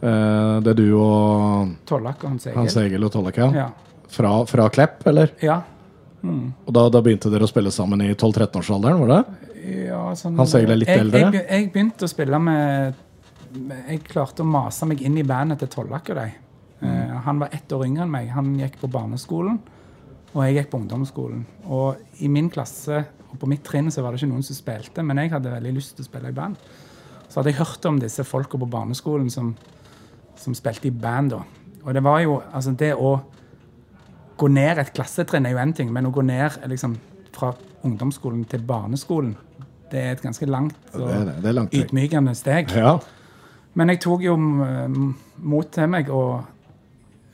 Eh, 0.00 0.60
det 0.64 0.70
er 0.72 0.78
du 0.78 0.86
og 0.96 1.72
Tollak 1.88 2.22
og 2.24 2.30
Hans 2.34 2.46
Egil. 2.48 2.58
Hans 2.60 2.76
Egil 2.80 3.04
og 3.08 3.12
Tollak, 3.12 3.36
ja. 3.40 3.48
Ja. 3.64 3.68
Fra, 4.10 4.32
fra 4.48 4.68
Klepp, 4.72 5.04
eller? 5.10 5.32
ja. 5.44 5.60
Og 6.20 6.68
da, 6.76 6.82
da 6.92 7.00
begynte 7.00 7.30
dere 7.32 7.46
å 7.46 7.48
spille 7.48 7.70
sammen 7.72 8.02
i 8.04 8.10
12-13-årsalderen, 8.12 8.98
var 9.00 9.08
det? 9.14 9.48
Ja, 9.88 10.00
sånn, 10.18 10.34
Hans 10.36 10.52
Egil 10.58 10.74
er 10.74 10.78
litt 10.82 10.90
jeg, 10.92 11.00
eldre? 11.06 11.22
Jeg, 11.32 11.46
jeg 11.48 11.68
begynte 11.72 12.04
å 12.04 12.10
spille 12.12 12.40
med- 12.44 12.98
Jeg 13.50 14.04
klarte 14.06 14.44
å 14.44 14.48
mase 14.48 14.86
meg 14.86 15.02
inn 15.02 15.18
i 15.18 15.26
bandet 15.26 15.62
til 15.62 15.70
Tollak 15.72 16.10
og 16.12 16.20
de. 16.20 16.26
Eh, 16.86 17.14
han 17.24 17.40
var 17.42 17.52
ett 17.52 17.72
år 17.74 17.86
yngre 17.88 18.06
enn 18.06 18.12
meg. 18.12 18.28
Han 18.34 18.52
gikk 18.58 18.78
på 18.80 18.90
barneskolen, 18.92 19.58
og 20.32 20.44
jeg 20.44 20.56
gikk 20.56 20.70
på 20.72 20.80
ungdomsskolen. 20.84 21.42
Og 21.66 22.22
i 22.22 22.30
min 22.30 22.50
klasse 22.52 23.02
og 23.30 23.38
på 23.40 23.48
mitt 23.50 23.64
trinn 23.66 23.90
så 23.90 24.02
var 24.02 24.12
det 24.14 24.20
ikke 24.20 24.30
noen 24.32 24.46
som 24.46 24.58
spilte, 24.58 25.04
men 25.06 25.20
jeg 25.22 25.34
hadde 25.34 25.52
veldig 25.52 25.74
lyst 25.76 25.96
til 25.96 26.06
å 26.06 26.08
spille 26.08 26.32
i 26.32 26.36
band. 26.36 26.56
Så 27.30 27.38
hadde 27.38 27.52
jeg 27.52 27.60
hørt 27.60 27.86
om 27.86 28.00
disse 28.02 28.24
folka 28.26 28.58
på 28.58 28.70
barneskolen 28.70 29.28
som, 29.30 29.52
som 30.38 30.56
spilte 30.58 30.90
i 30.90 30.94
band 30.94 31.34
da. 31.36 31.44
Og 31.84 31.94
det 31.96 32.02
var 32.04 32.20
jo 32.24 32.40
Altså, 32.52 32.74
det 32.76 32.94
å 32.94 33.20
gå 34.40 34.48
ned 34.50 34.80
et 34.80 34.90
klassetrinn 34.96 35.46
er 35.46 35.54
jo 35.54 35.62
én 35.62 35.74
ting, 35.76 35.92
men 35.92 36.08
å 36.08 36.14
gå 36.14 36.24
ned 36.24 36.62
liksom, 36.70 36.96
fra 37.34 37.52
ungdomsskolen 37.86 38.44
til 38.48 38.62
barneskolen, 38.66 39.34
det 39.90 40.00
er 40.00 40.12
et 40.14 40.22
ganske 40.22 40.46
langt 40.46 40.76
og 40.94 41.06
Det 41.06 41.14
er 41.14 41.24
det. 41.28 41.34
Det 41.42 41.48
er 41.50 41.56
langt 41.56 41.74
ydmykende 41.74 42.34
steg. 42.38 42.70
Ja. 42.74 42.98
Men 43.78 43.92
jeg 43.92 44.00
tok 44.02 44.24
jo 44.24 44.36
mm, 44.36 45.10
mot 45.46 45.68
til 45.70 45.90
meg 45.90 46.10
og 46.10 46.40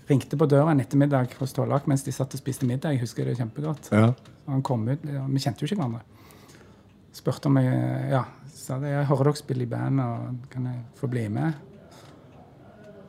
ringte 0.07 0.39
på 0.39 0.49
døra 0.51 0.75
en 0.75 0.83
ettermiddag 0.85 1.33
hos 1.41 1.55
Tollak 1.57 1.89
mens 1.91 2.05
de 2.07 2.15
satt 2.15 2.35
og 2.37 2.43
spiste 2.43 2.69
middag. 2.69 2.95
Jeg 2.95 3.07
husker 3.07 3.27
det 3.27 3.39
kjempegodt. 3.41 3.93
ja. 3.93 4.11
Han 4.47 4.63
kom 4.63 4.85
ut, 4.89 5.03
ja, 5.11 5.25
Vi 5.27 5.41
kjente 5.43 5.65
jo 5.65 5.67
ikke 5.67 5.81
hverandre. 5.81 6.05
Spurte 7.17 7.49
om 7.51 7.57
jeg 7.59 8.11
ja, 8.13 8.21
sa 8.53 8.77
det, 8.79 8.93
jeg 8.93 9.09
hører 9.09 9.31
dere 9.31 9.41
spille 9.41 9.65
i 9.65 9.71
band, 9.71 10.03
og 10.05 10.51
kan 10.53 10.69
jeg 10.71 10.85
få 11.01 11.09
bli 11.11 11.25
med? 11.35 11.57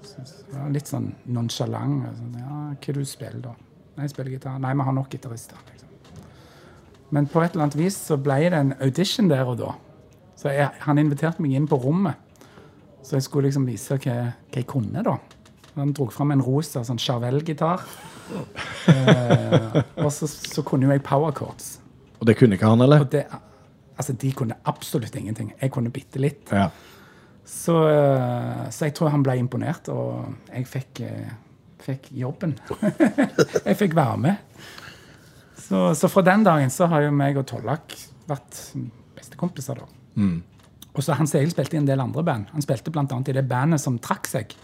Så, 0.02 0.24
så 0.26 0.66
litt 0.74 0.90
sånn 0.90 1.12
nonsjalant. 1.30 2.08
Sånn, 2.18 2.40
ja, 2.42 2.62
hva 2.74 2.96
du 2.96 3.04
spiller 3.06 3.44
da? 3.44 3.54
Nei, 3.98 4.08
jeg 4.08 4.16
spiller 4.16 4.34
gitar. 4.34 4.58
Nei, 4.64 4.74
vi 4.80 4.88
har 4.88 4.96
nok 4.98 5.12
gitarister. 5.14 5.62
Liksom. 5.70 6.24
Men 7.14 7.30
på 7.30 7.44
et 7.44 7.54
eller 7.54 7.68
annet 7.68 7.78
vis 7.80 7.98
så 8.10 8.18
ble 8.18 8.40
det 8.48 8.58
en 8.58 8.74
audition 8.82 9.30
der 9.30 9.50
og 9.50 9.60
da. 9.62 9.76
Så 10.38 10.54
jeg, 10.54 10.72
han 10.86 11.02
inviterte 11.02 11.44
meg 11.44 11.54
inn 11.58 11.70
på 11.70 11.80
rommet. 11.82 12.18
Så 13.08 13.16
jeg 13.16 13.24
skulle 13.24 13.48
liksom 13.48 13.64
vise 13.70 13.96
hva, 13.96 14.16
hva 14.52 14.60
jeg 14.60 14.68
kunne, 14.68 15.00
da. 15.06 15.16
Han 15.78 15.94
dro 15.96 16.10
fram 16.12 16.34
en 16.34 16.42
rosa 16.44 16.82
sånn 16.84 17.00
Charvel-gitar. 17.00 17.84
Eh, 18.92 19.78
og 20.04 20.10
så, 20.12 20.28
så 20.28 20.64
kunne 20.68 20.90
jo 20.90 20.92
jeg 20.92 21.04
power 21.06 21.32
chords. 21.38 21.78
Og 22.18 22.28
det 22.28 22.36
kunne 22.40 22.58
ikke 22.58 22.68
han, 22.68 22.84
eller? 22.84 23.06
Det, 23.08 23.24
altså, 23.96 24.16
de 24.20 24.32
kunne 24.36 24.58
absolutt 24.68 25.16
ingenting. 25.16 25.54
Jeg 25.62 25.72
kunne 25.72 25.94
bitte 25.94 26.20
litt. 26.20 26.52
Ja. 26.52 26.68
Så, 27.48 27.78
eh, 27.88 28.66
så 28.76 28.90
jeg 28.90 28.98
tror 28.98 29.14
han 29.14 29.24
ble 29.24 29.38
imponert, 29.40 29.88
og 29.94 30.28
jeg 30.50 30.68
fikk, 30.68 31.04
eh, 31.08 31.32
fikk 31.86 32.12
jobben. 32.18 32.58
jeg 33.70 33.80
fikk 33.80 33.96
være 33.96 34.20
med. 34.26 34.60
Så, 35.68 35.94
så 35.96 36.12
fra 36.12 36.26
den 36.28 36.44
dagen 36.44 36.74
så 36.74 36.90
har 36.92 37.08
jo 37.08 37.16
meg 37.16 37.40
og 37.40 37.48
Tollak 37.48 37.96
vært 38.28 38.60
bestekompiser, 39.16 39.80
da. 39.80 39.88
Mm. 40.20 40.38
Og 40.98 41.06
så 41.06 41.14
Hans 41.18 41.36
Egil 41.38 41.54
spilte 41.54 41.78
i 41.78 41.82
en 41.82 41.88
del 41.88 42.02
andre 42.02 42.24
band. 42.26 42.50
Han 42.56 42.66
spilte 42.66 42.92
annet 42.98 43.30
i 43.30 43.38
det 43.38 43.46
bandet 43.48 43.84
som 43.84 44.00
trakk 44.02 44.28
seg. 44.30 44.56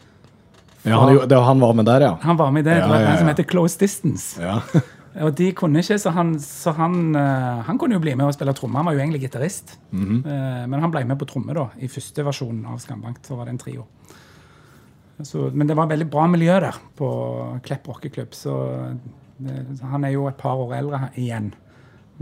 ja 0.84 0.98
han, 1.00 1.22
det, 1.30 1.38
han 1.38 1.62
var 1.62 1.78
med 1.78 1.86
der, 1.86 2.08
ja. 2.10 2.18
Han 2.26 2.38
var 2.40 2.52
med 2.52 2.66
i 2.66 2.70
det. 2.72 2.80
Ja, 2.82 2.88
det 2.88 2.90
var 2.90 3.02
et 3.04 3.08
band 3.12 3.22
som 3.22 3.32
heter 3.32 3.50
Close 3.54 3.80
Distance. 3.80 4.42
ja. 4.42 4.60
Og 5.22 5.36
de 5.38 5.52
kunne 5.54 5.78
ikke, 5.78 6.00
så 6.02 6.10
han, 6.10 6.32
så 6.42 6.72
han, 6.74 7.14
eh, 7.14 7.60
han 7.68 7.78
kunne 7.78 7.94
jo 7.94 8.02
bli 8.02 8.16
med 8.18 8.26
og 8.26 8.34
spille 8.34 8.54
tromme. 8.58 8.80
Han 8.80 8.88
var 8.88 8.96
jo 8.96 9.04
egentlig 9.04 9.22
gitarist. 9.22 9.78
Mm 9.92 10.06
-hmm. 10.06 10.68
men 10.68 10.80
han 10.80 10.92
ble 10.92 11.06
med 11.06 11.20
på 11.20 11.26
tromme 11.26 11.54
da, 11.54 11.68
i 11.78 11.88
første 11.88 12.26
versjon 12.26 12.66
av 12.66 12.80
Skambank. 12.80 13.18
Så 13.22 13.36
var 13.36 13.46
det 13.46 13.52
en 13.52 13.58
trio. 13.58 13.86
Så, 15.22 15.52
men 15.54 15.68
det 15.68 15.76
var 15.78 15.88
veldig 15.88 16.10
bra 16.10 16.28
miljø 16.28 16.60
der 16.60 16.76
på 16.98 17.60
Klepp 17.64 17.88
rockeklubb. 17.88 18.34
Så 18.34 18.54
det, 19.38 19.82
han 19.82 20.04
er 20.04 20.10
jo 20.10 20.28
et 20.28 20.38
par 20.38 20.56
år 20.56 20.74
eldre 20.74 21.10
igjen. 21.16 21.54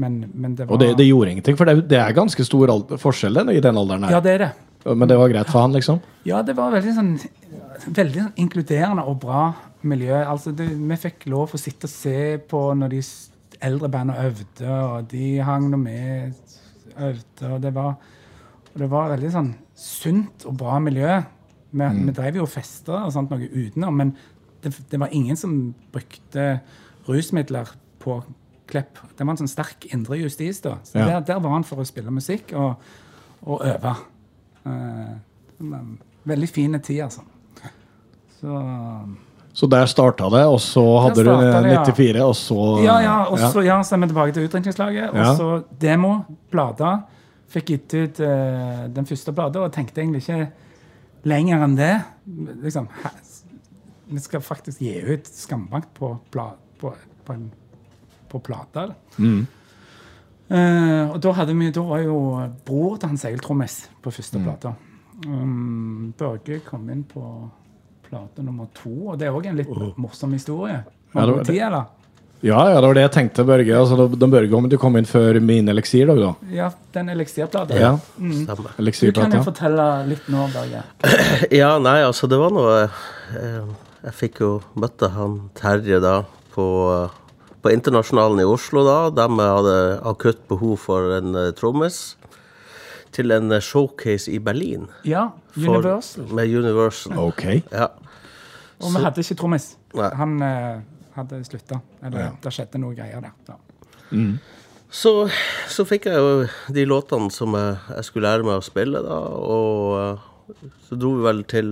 Men, 0.02 0.20
men 0.34 0.58
det 0.58 0.68
var 0.68 0.76
Og 0.76 0.82
det, 0.82 0.92
det 1.00 1.08
gjorde 1.08 1.36
ingenting, 1.36 1.58
for 1.60 1.70
det, 1.70 1.88
det 1.92 2.00
er 2.02 2.18
ganske 2.18 2.46
stor 2.48 2.74
forskjell 3.02 3.42
i 3.54 3.64
den 3.64 3.80
alderen 3.82 4.08
her. 4.08 4.18
Ja, 4.18 4.22
det 4.24 4.36
er 4.36 4.46
det. 4.46 4.52
Men 4.90 5.10
det 5.10 5.18
var 5.20 5.30
greit 5.30 5.50
for 5.52 5.62
han, 5.62 5.76
liksom? 5.78 6.00
Ja, 6.26 6.42
det 6.46 6.56
var 6.58 6.74
veldig 6.74 6.96
sånn 6.98 7.12
Veldig 7.82 8.24
sånn 8.24 8.40
inkluderende 8.42 9.04
og 9.10 9.16
bra 9.24 9.44
miljø. 9.90 10.14
Altså, 10.22 10.52
det, 10.54 10.68
vi 10.78 10.98
fikk 11.02 11.26
lov 11.34 11.56
å 11.58 11.60
sitte 11.60 11.88
og 11.90 11.94
se 11.94 12.18
på 12.50 12.60
når 12.78 12.92
de 12.94 13.00
eldre 13.66 13.90
bandene 13.94 14.26
øvde, 14.28 14.68
og 14.70 15.08
de 15.10 15.30
hang 15.46 15.66
nå 15.72 15.80
med 15.82 16.36
øvde, 16.94 17.50
og 17.50 17.58
det 17.64 17.72
var 17.74 17.96
og 18.72 18.80
det 18.80 18.90
var 18.92 19.10
veldig 19.12 19.32
sånn 19.34 19.50
sunt 19.76 20.46
og 20.48 20.56
bra 20.62 20.78
miljø. 20.84 21.18
Vi, 21.72 21.88
vi 22.06 22.14
drev 22.16 22.40
jo 22.40 22.46
og 22.46 22.52
festa 22.54 23.02
og 23.06 23.14
sånt 23.16 23.32
noe 23.34 23.50
utenom, 23.50 23.98
men 24.00 24.14
det, 24.64 24.74
det 24.92 25.00
var 25.02 25.12
ingen 25.16 25.40
som 25.40 25.74
brukte 25.92 26.62
rusmidler 27.08 27.74
på 28.02 28.22
Klepp. 28.72 29.00
Det 29.18 29.26
var 29.26 29.34
en 29.36 29.42
sånn 29.44 29.52
sterk 29.52 29.86
indre 29.94 30.18
justis, 30.22 30.62
da. 30.64 30.78
Så 30.88 30.96
Ja. 31.00 31.06
der, 31.10 31.26
der 31.28 31.40
var 31.44 31.52
han 31.58 31.64
for 31.68 31.82
å 31.84 31.86
spille 31.88 32.12
musikk 32.14 32.54
og, 32.56 32.76
og 33.46 33.66
øve. 33.68 33.96
Eh, 34.66 35.12
veldig 36.28 36.50
fine 36.50 36.80
tid, 36.80 37.02
altså. 37.10 37.22
Så 38.40 38.56
Så 39.54 39.68
der 39.68 39.86
starta 39.86 40.30
det, 40.32 40.46
og 40.48 40.60
så 40.64 40.82
hadde 41.04 41.16
du 41.16 41.28
starta 41.28 41.62
det, 41.62 41.74
ja. 41.74 41.84
94, 41.84 42.22
og 42.24 42.36
så 42.40 42.84
Ja, 42.86 43.00
ja, 43.04 43.16
og 43.26 43.38
så 43.38 43.62
ja, 43.66 43.80
er 43.82 43.98
vi 43.98 44.08
tilbake 44.08 44.34
til 44.34 44.48
utdrikningslaget. 44.48 45.10
Og 45.10 45.16
Ja. 45.18 45.36
så 45.36 45.64
demo, 45.82 46.24
plata. 46.50 47.02
Fikk 47.50 47.66
gitt 47.66 47.94
ut 47.94 48.20
eh, 48.22 48.88
den 48.88 49.06
første 49.06 49.34
plata 49.34 49.60
og 49.60 49.74
tenkte 49.74 50.00
egentlig 50.02 50.22
ikke 50.24 50.52
lenger 51.26 51.64
enn 51.66 51.76
det. 51.76 52.02
Liksom, 52.64 52.88
vi 54.10 54.20
skal 54.20 54.40
faktisk 54.40 54.80
gi 54.80 55.02
ut 55.14 55.28
Skambank 55.28 55.94
på, 55.94 56.18
på, 56.80 56.94
på, 57.26 57.34
en, 57.34 57.52
på 58.32 58.40
plate. 58.44 58.88
Mm. 59.20 59.42
Uh, 60.52 61.14
og 61.14 61.20
da, 61.24 61.32
hadde 61.38 61.54
vi, 61.56 61.70
da 61.72 61.84
var 61.88 62.02
jo 62.04 62.18
bror 62.68 62.98
til 63.00 63.14
Hans 63.14 63.24
Egil 63.30 63.40
trommis 63.44 63.78
på 64.04 64.12
første 64.12 64.40
Mm. 64.40 64.44
plate. 64.50 64.74
Um, 65.28 66.14
Børge 66.18 66.60
kom 66.66 66.90
inn 66.90 67.04
på 67.08 67.24
plate 68.10 68.44
nummer 68.44 68.68
to, 68.76 68.90
og 69.14 69.20
det 69.20 69.28
er 69.30 69.32
òg 69.38 69.46
en 69.48 69.56
litt 69.62 69.70
morsom 69.98 70.34
historie. 70.36 70.82
Ja, 71.16 71.26
det 71.26 71.46
tid? 71.48 71.56
Ja, 72.42 72.64
ja, 72.72 72.80
det 72.82 72.88
var 72.90 72.94
det 72.98 73.04
jeg 73.06 73.12
tenkte, 73.14 73.44
Børge. 73.46 73.76
Altså, 73.78 73.96
da- 74.00 74.16
da 74.18 74.28
Børge 74.28 74.54
om 74.58 74.68
du 74.68 74.76
kom 74.82 74.96
inn 74.98 75.06
før 75.06 75.40
min 75.40 75.70
eliksir, 75.70 76.08
da. 76.08 76.16
da. 76.16 76.34
Ja, 76.50 76.72
den 76.92 77.10
eliksirplata. 77.10 77.76
Ja, 77.80 77.92
Stemmer. 78.18 78.72
Du 79.12 79.12
kan 79.22 79.32
jo 79.32 79.44
fortelle 79.44 80.08
litt 80.08 80.28
nå, 80.28 80.48
Børge. 80.52 80.84
Ja, 81.52 81.78
nei, 81.80 82.02
altså 82.02 82.28
det 82.28 82.40
var 82.40 82.50
noe 82.50 82.90
Jeg, 83.32 83.62
Jeg 84.04 84.14
fikk 84.18 84.40
jo 84.42 84.62
møtte 84.76 85.12
han 85.14 85.50
Terje 85.54 86.02
da 86.02 86.24
på, 86.56 86.66
på 87.62 87.72
Internasjonalen 87.74 88.40
i 88.42 88.48
Oslo 88.48 88.84
da. 88.88 88.98
De 89.14 89.28
hadde 89.40 89.76
akutt 90.10 90.44
behov 90.50 90.78
for 90.82 91.12
en 91.20 91.36
eh, 91.36 91.52
trommis 91.58 92.00
til 93.16 93.32
en 93.36 93.52
eh, 93.52 93.60
showcase 93.64 94.32
i 94.32 94.40
Berlin. 94.40 94.88
Ja, 95.06 95.28
For- 95.54 95.78
Universal. 95.78 96.30
Med 96.38 96.56
Universal. 96.58 97.18
Ok. 97.20 97.44
Ja. 97.72 97.90
Og 98.82 98.96
vi 98.96 99.04
hadde 99.04 99.22
ikke 99.22 99.38
trommis. 99.38 99.76
Han 99.94 100.38
eh, 100.42 100.80
hadde 101.18 101.44
slutta. 101.46 101.82
Eller 102.02 102.20
Ja. 102.28 102.32
det 102.42 102.54
skjedde 102.56 102.80
noe 102.82 102.96
greier 102.98 103.22
der. 103.22 103.36
Ja. 103.52 103.60
Så, 104.92 105.12
så 105.72 105.86
fikk 105.88 106.10
jeg 106.10 106.20
jo 106.20 106.48
de 106.76 106.84
låtene 106.90 107.32
som 107.32 107.54
jeg, 107.56 107.78
jeg 107.96 108.04
skulle 108.10 108.28
lære 108.28 108.44
meg 108.48 108.58
å 108.60 108.66
spille, 108.66 109.00
da. 109.06 109.20
Og 109.40 110.00
eh, 110.02 110.72
så 110.90 110.98
dro 111.00 111.14
vi 111.16 111.24
vel 111.30 111.44
til 111.48 111.70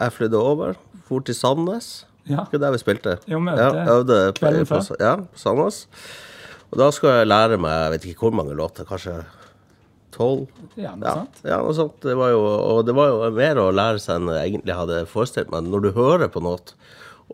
Jeg 0.00 0.12
flydde 0.12 0.36
over, 0.40 0.76
for 1.08 1.20
til 1.24 1.34
Sandnes. 1.36 2.04
Ja. 2.26 2.44
Det 2.50 2.58
var 2.58 2.66
der 2.66 2.74
vi 2.76 2.82
spilte. 2.82 3.16
Jo, 3.30 3.38
vi 3.38 3.54
ja, 3.56 3.68
øvde 3.70 3.92
øvde 3.96 4.32
på, 4.38 4.50
på, 4.50 4.80
før. 4.88 4.96
ja, 5.00 5.14
på 5.22 5.38
Sandnes. 5.38 5.86
Og 6.72 6.78
da 6.80 6.88
skulle 6.90 7.20
jeg 7.20 7.28
lære 7.30 7.58
meg 7.62 7.74
jeg 7.84 7.92
vet 7.94 8.06
ikke 8.10 8.26
hvor 8.26 8.34
mange 8.40 8.56
låter, 8.58 8.84
kanskje 8.88 9.20
tolv? 10.16 10.46
Ja, 10.80 10.94
noe 10.96 11.06
Ja, 11.06 11.14
sånt. 11.20 11.40
ja, 11.44 11.58
noe 11.62 11.74
sånt. 11.76 12.00
Det 12.02 12.16
var 12.18 12.32
jo, 12.32 12.40
og 12.42 12.80
det 12.88 12.94
var 12.96 13.12
jo 13.12 13.30
mer 13.36 13.60
å 13.62 13.68
lære 13.74 14.00
seg 14.02 14.16
enn 14.20 14.32
jeg 14.34 14.50
egentlig 14.54 14.74
hadde 14.78 15.02
forestilt 15.10 15.50
meg. 15.52 15.68
Når 15.70 15.86
du 15.86 15.90
hører 15.96 16.28
på 16.32 16.42
noe, 16.42 16.58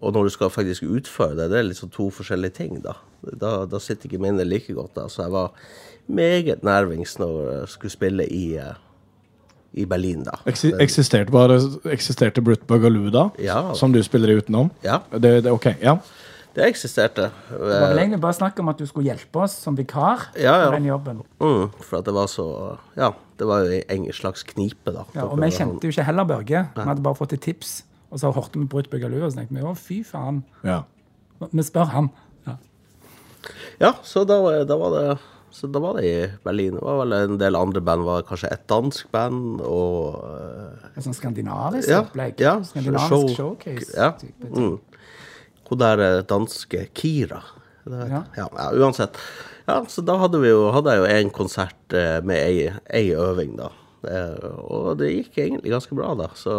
og 0.02 0.12
når 0.16 0.28
du 0.28 0.34
skal 0.34 0.50
faktisk 0.52 0.82
utføre 0.88 1.36
det, 1.38 1.50
det 1.52 1.58
er 1.62 1.68
liksom 1.70 1.92
to 1.94 2.10
forskjellige 2.12 2.56
ting, 2.58 2.80
da. 2.84 2.96
Da, 3.38 3.52
da 3.70 3.78
sitter 3.80 4.08
ikke 4.10 4.20
minnet 4.24 4.48
like 4.50 4.74
godt. 4.74 4.94
da. 4.98 5.06
Så 5.08 5.22
jeg 5.24 5.32
var 5.32 5.52
meget 6.10 6.64
nervings 6.66 7.16
når 7.22 7.36
jeg 7.52 7.68
skulle 7.76 7.94
spille 7.94 8.26
i, 8.26 8.56
eh, 8.58 8.74
i 9.74 9.84
Berlin, 9.88 10.22
da. 10.26 10.34
Eksi 10.46 10.72
eksisterte 10.84 11.32
bare 11.32 11.56
Eksisterte 11.92 12.42
Brut 12.44 12.66
Bugaloo 12.68 13.10
da? 13.10 13.28
Ja. 13.40 13.72
Som 13.74 13.92
du 13.94 14.02
spiller 14.04 14.28
i 14.28 14.36
utenom? 14.42 14.70
Ja, 14.84 14.98
Det, 15.12 15.44
det, 15.44 15.52
okay, 15.52 15.74
ja. 15.80 15.96
det 16.54 16.66
eksisterte. 16.68 17.30
Det 17.48 17.58
var 17.60 17.88
vel 17.88 17.98
egentlig 18.02 18.20
bare 18.20 18.36
snakk 18.36 18.58
om 18.60 18.68
at 18.68 18.78
du 18.78 18.86
skulle 18.86 19.08
hjelpe 19.08 19.40
oss 19.46 19.54
som 19.64 19.76
vikar 19.78 20.26
Ja, 20.36 20.58
ja. 20.66 20.70
den 20.74 20.84
jobben. 20.90 21.22
Mm, 21.40 21.70
for 21.80 21.98
at 22.02 22.04
det 22.04 22.14
var 22.14 22.26
så 22.28 22.76
Ja, 22.96 23.12
det 23.38 23.46
var 23.48 23.64
jo 23.64 23.80
en 23.88 24.12
slags 24.12 24.42
knipe, 24.44 24.92
da. 24.92 25.06
Ja, 25.16 25.24
og 25.24 25.40
vi 25.40 25.48
kjente 25.50 25.88
jo 25.88 25.94
ikke 25.94 26.04
heller 26.04 26.24
Børge. 26.28 26.66
Vi 26.76 26.84
hadde 26.90 27.02
bare 27.02 27.16
fått 27.16 27.32
et 27.32 27.40
tips. 27.40 27.82
Og 28.12 28.20
så 28.20 28.28
hørte 28.30 28.58
vi 28.60 28.66
Brut 28.68 28.90
Bugaloo, 28.92 29.24
og 29.24 29.32
så 29.32 29.38
tenkte 29.40 29.56
vi 29.56 29.62
å, 29.64 29.72
fy 29.74 30.02
faen. 30.04 30.42
ja. 30.64 30.82
Vi 31.50 31.62
spør 31.66 31.88
han. 31.90 32.10
Ja. 32.46 32.52
Ja, 33.80 33.92
så 34.06 34.22
da, 34.28 34.36
da 34.68 34.76
var 34.78 34.92
det 34.94 35.06
så 35.52 35.68
da 35.72 35.78
var 35.84 35.98
det 36.00 36.04
i 36.08 36.26
Berlin. 36.44 36.74
Det 36.78 36.82
var 36.82 36.98
vel 37.02 37.12
en 37.18 37.38
del 37.40 37.56
andre 37.58 37.80
band. 37.84 38.04
Var 38.08 38.24
kanskje 38.28 38.50
et 38.54 38.62
dansk 38.72 39.10
band 39.12 39.60
og 39.62 40.22
uh, 40.24 40.88
Et 40.96 41.04
sånn 41.04 41.14
skandinavisk 41.16 41.90
Ja, 41.92 42.00
opplegg. 42.06 42.40
ja, 42.40 42.54
Skandinavisk 42.64 43.12
show- 43.12 43.34
showcase. 43.36 43.92
Ja. 43.96 44.12
Mm. 44.48 44.78
Hun 45.68 45.78
der 45.80 46.02
eh, 46.04 46.22
danske 46.28 46.86
Kira 46.94 47.38
Det 47.84 48.08
Ja. 48.10 48.22
Ja, 48.36 48.48
ja, 48.56 48.66
uansett. 48.76 49.16
Ja, 49.68 49.78
så 49.88 50.02
da 50.04 50.16
hadde, 50.20 50.40
vi 50.42 50.50
jo, 50.50 50.66
hadde 50.74 50.90
jeg 50.96 51.00
jo 51.00 51.06
en 51.20 51.30
konsert 51.30 51.94
eh, 51.96 52.18
med 52.24 52.36
ei, 52.42 52.66
ei 52.90 53.08
øving, 53.14 53.56
da. 53.58 53.70
Og 54.66 54.96
det 54.98 55.12
gikk 55.14 55.38
egentlig 55.44 55.70
ganske 55.72 55.94
bra, 55.94 56.12
da. 56.18 56.26
Så, 56.34 56.54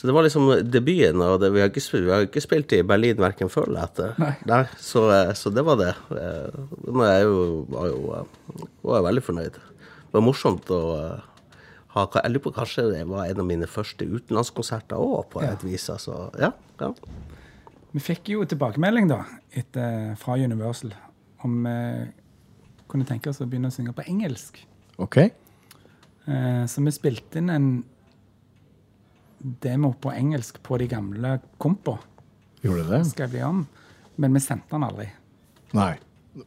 så 0.00 0.08
det 0.08 0.14
var 0.16 0.24
liksom 0.24 0.46
debuten, 0.72 1.20
og 1.20 1.34
det, 1.42 1.50
vi, 1.52 1.60
har 1.60 1.68
ikke 1.68 1.82
spilt, 1.84 2.06
vi 2.06 2.12
har 2.14 2.22
ikke 2.24 2.40
spilt 2.40 2.72
i 2.72 2.78
Berlin 2.88 3.18
verken 3.20 3.50
før 3.52 3.66
eller 3.68 3.82
etter. 3.84 4.14
Nei. 4.48 4.62
så, 4.80 5.02
eh, 5.12 5.32
så 5.36 5.52
det 5.52 5.60
var 5.66 5.76
det. 5.76 5.90
Eh, 6.16 6.54
Men 6.88 7.02
jeg 7.10 7.26
jo, 7.26 7.42
var 7.68 7.90
jo 7.90 7.98
eh, 8.16 8.62
var 8.88 9.04
veldig 9.04 9.24
fornøyd. 9.26 9.58
Det 9.60 10.16
var 10.16 10.24
morsomt 10.24 10.72
å 10.72 10.78
ha 11.90 12.06
Jeg 12.16 12.30
lurer 12.32 12.44
på 12.46 12.52
kanskje 12.54 12.86
det 12.94 13.02
var 13.10 13.26
en 13.28 13.42
av 13.42 13.46
mine 13.50 13.68
første 13.68 14.06
utenlandskonserter 14.08 14.96
òg, 14.96 15.26
på 15.34 15.42
Ja. 15.44 15.52
et 15.52 15.64
vis. 15.68 15.84
Altså, 15.92 16.30
ja, 16.40 16.52
ja. 16.80 16.90
Vi 17.92 18.00
fikk 18.00 18.32
jo 18.32 18.44
tilbakemelding 18.48 19.08
da, 19.10 19.20
etter, 19.52 20.14
fra 20.16 20.38
Universal 20.40 20.94
om 21.44 21.60
vi 21.66 21.76
kunne 22.88 23.04
tenke 23.04 23.28
oss 23.34 23.42
å 23.42 23.46
begynne 23.50 23.68
å 23.68 23.74
synge 23.74 23.92
på 23.92 24.08
engelsk. 24.08 24.62
Ok. 25.02 25.16
Eh, 25.20 26.64
så 26.70 26.82
vi 26.88 26.92
spilte 26.94 27.42
inn 27.42 27.50
en 27.52 27.68
demo 29.40 29.92
på 30.00 30.12
engelsk 30.12 30.60
på 30.66 30.78
de 30.80 30.86
gamle 30.90 31.38
kompa. 31.62 31.96
Gjorde 32.64 32.86
det? 32.90 33.02
Skrev 33.10 33.32
de 33.32 33.42
om. 33.46 33.62
Men 34.20 34.34
vi 34.36 34.42
sendte 34.44 34.74
den 34.74 34.84
aldri. 34.84 35.06
Nei. 35.76 35.94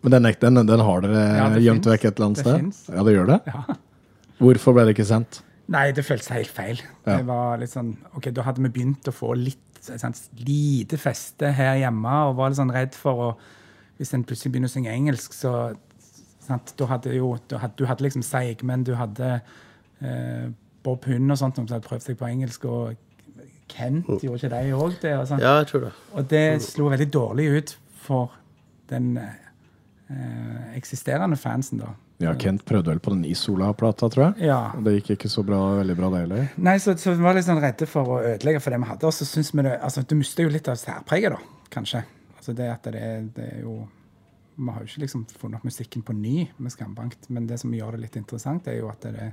Men 0.02 0.14
den, 0.16 0.28
den, 0.40 0.60
den 0.68 0.80
har 0.86 1.02
dere 1.04 1.24
Ja, 1.38 1.48
gjemt 1.60 1.88
vekk 1.90 2.06
et 2.06 2.14
eller 2.20 2.30
annet 2.30 2.44
sted? 2.44 2.60
finnes. 2.62 2.84
Ja, 2.94 3.04
det 3.04 3.16
gjør 3.16 3.32
det? 3.34 3.40
Ja. 3.50 3.64
Hvorfor 4.40 4.76
ble 4.78 4.86
det 4.88 4.94
ikke 4.96 5.08
sendt? 5.10 5.42
Nei, 5.74 5.88
det 5.96 6.04
føltes 6.06 6.30
helt 6.36 6.52
feil. 6.52 6.80
Ja. 7.08 7.18
Det 7.18 7.26
var 7.28 7.58
litt 7.62 7.72
sånn, 7.74 7.94
ok, 8.16 8.30
Da 8.36 8.46
hadde 8.48 8.64
vi 8.66 8.72
begynt 8.78 9.08
å 9.10 9.14
få 9.16 9.34
litt 9.40 9.60
sant, 9.84 10.20
lite 10.40 10.96
feste 11.02 11.50
her 11.56 11.76
hjemme 11.82 12.14
og 12.30 12.38
var 12.40 12.52
litt 12.54 12.60
sånn 12.62 12.72
redd 12.72 12.96
for 12.96 13.26
å 13.26 13.30
Hvis 14.00 14.14
en 14.16 14.24
plutselig 14.26 14.52
begynner 14.54 14.72
å 14.72 14.74
synge 14.74 14.94
engelsk, 14.94 15.34
så 15.38 15.74
sant, 16.44 16.74
da 16.80 16.86
hadde 16.92 17.12
jo 17.16 17.34
Du 17.48 17.58
hadde, 17.58 17.76
du 17.78 17.86
hadde 17.90 18.06
liksom 18.06 18.24
Seigmen, 18.26 18.84
du 18.88 18.94
hadde 19.00 19.42
eh, 20.02 20.48
Bob 20.84 21.06
Hund 21.10 21.32
og 21.32 21.40
sånt 21.40 21.60
som 21.60 21.68
hadde 21.70 21.88
prøvd 21.88 22.06
seg 22.08 22.20
på 22.20 22.28
engelsk, 22.30 22.68
og 22.68 22.96
Kent 23.72 24.10
gjorde 24.22 24.42
ikke 24.42 24.52
de 24.54 24.76
òg 24.76 24.98
det? 25.02 25.14
Og, 25.18 25.28
sånn. 25.30 25.42
ja, 25.42 25.56
jeg 25.62 25.70
tror 25.72 25.88
det. 25.88 25.92
og 26.14 26.30
det 26.30 26.46
slo 26.66 26.90
veldig 26.92 27.10
dårlig 27.14 27.46
ut 27.58 27.76
for 28.04 28.34
den 28.92 29.14
eh, 29.18 30.74
eksisterende 30.78 31.40
fansen, 31.40 31.82
da. 31.82 31.94
Ja, 32.22 32.34
Kent 32.40 32.62
prøvde 32.68 32.92
vel 32.94 33.02
på 33.04 33.12
den 33.12 33.24
Isola-plata, 33.28 34.08
tror 34.12 34.24
jeg. 34.30 34.48
Ja. 34.48 34.60
Og 34.78 34.86
Det 34.86 34.94
gikk 35.00 35.16
ikke 35.18 35.32
så 35.32 35.44
bra, 35.48 35.60
veldig 35.80 35.96
bra, 35.98 36.12
det 36.14 36.22
heller. 36.24 36.46
Nei, 36.64 36.76
så, 36.80 36.94
så 37.00 37.16
vi 37.18 37.26
var 37.26 37.36
litt 37.36 37.48
sånn 37.48 37.62
redde 37.64 37.88
for 37.90 38.16
å 38.16 38.20
ødelegge 38.22 38.62
for 38.64 38.76
det 38.76 38.80
vi 38.84 38.92
hadde. 38.92 39.10
Og 39.10 39.16
så 39.18 39.28
syns 39.28 39.52
vi 39.56 39.66
det 39.66 39.74
altså, 39.80 40.06
du 40.08 40.16
mister 40.20 40.48
jo 40.48 40.54
litt 40.54 40.70
av 40.72 40.80
særpreget, 40.80 41.36
da, 41.36 41.66
kanskje. 41.74 42.04
Altså 42.38 42.56
det 42.56 42.70
at 42.70 42.88
det, 42.92 43.04
det 43.36 43.50
er 43.58 43.60
jo 43.64 43.82
Vi 44.54 44.70
har 44.70 44.84
jo 44.84 44.90
ikke 44.92 45.02
liksom 45.02 45.22
funnet 45.40 45.58
opp 45.58 45.66
musikken 45.66 46.04
på 46.06 46.14
ny 46.14 46.44
med 46.62 46.72
Skambankt, 46.72 47.26
men 47.34 47.48
det 47.50 47.58
som 47.58 47.72
gjør 47.74 47.96
det 47.96 48.04
litt 48.04 48.18
interessant, 48.20 48.68
er 48.70 48.78
jo 48.78 48.92
at 48.92 49.02
det 49.02 49.14
er 49.18 49.32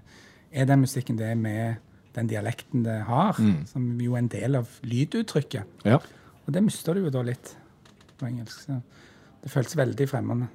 den 0.50 0.82
musikken 0.82 1.18
det 1.18 1.30
er 1.30 1.38
med 1.38 1.78
den 2.16 2.26
dialekten 2.26 2.82
det 2.82 2.96
har, 3.06 3.38
som 3.70 3.84
jo 4.02 4.16
er 4.16 4.24
en 4.24 4.30
del 4.32 4.58
av 4.58 4.70
lyduttrykket. 4.82 5.84
Ja. 5.86 6.00
Og 6.46 6.54
det 6.54 6.62
mister 6.66 6.96
du 6.96 7.04
jo 7.04 7.12
da 7.14 7.22
litt 7.22 7.52
på 8.18 8.26
engelsk. 8.26 8.64
Så 8.66 8.80
det 9.44 9.52
føles 9.52 9.76
veldig 9.78 10.08
fremmende. 10.10 10.48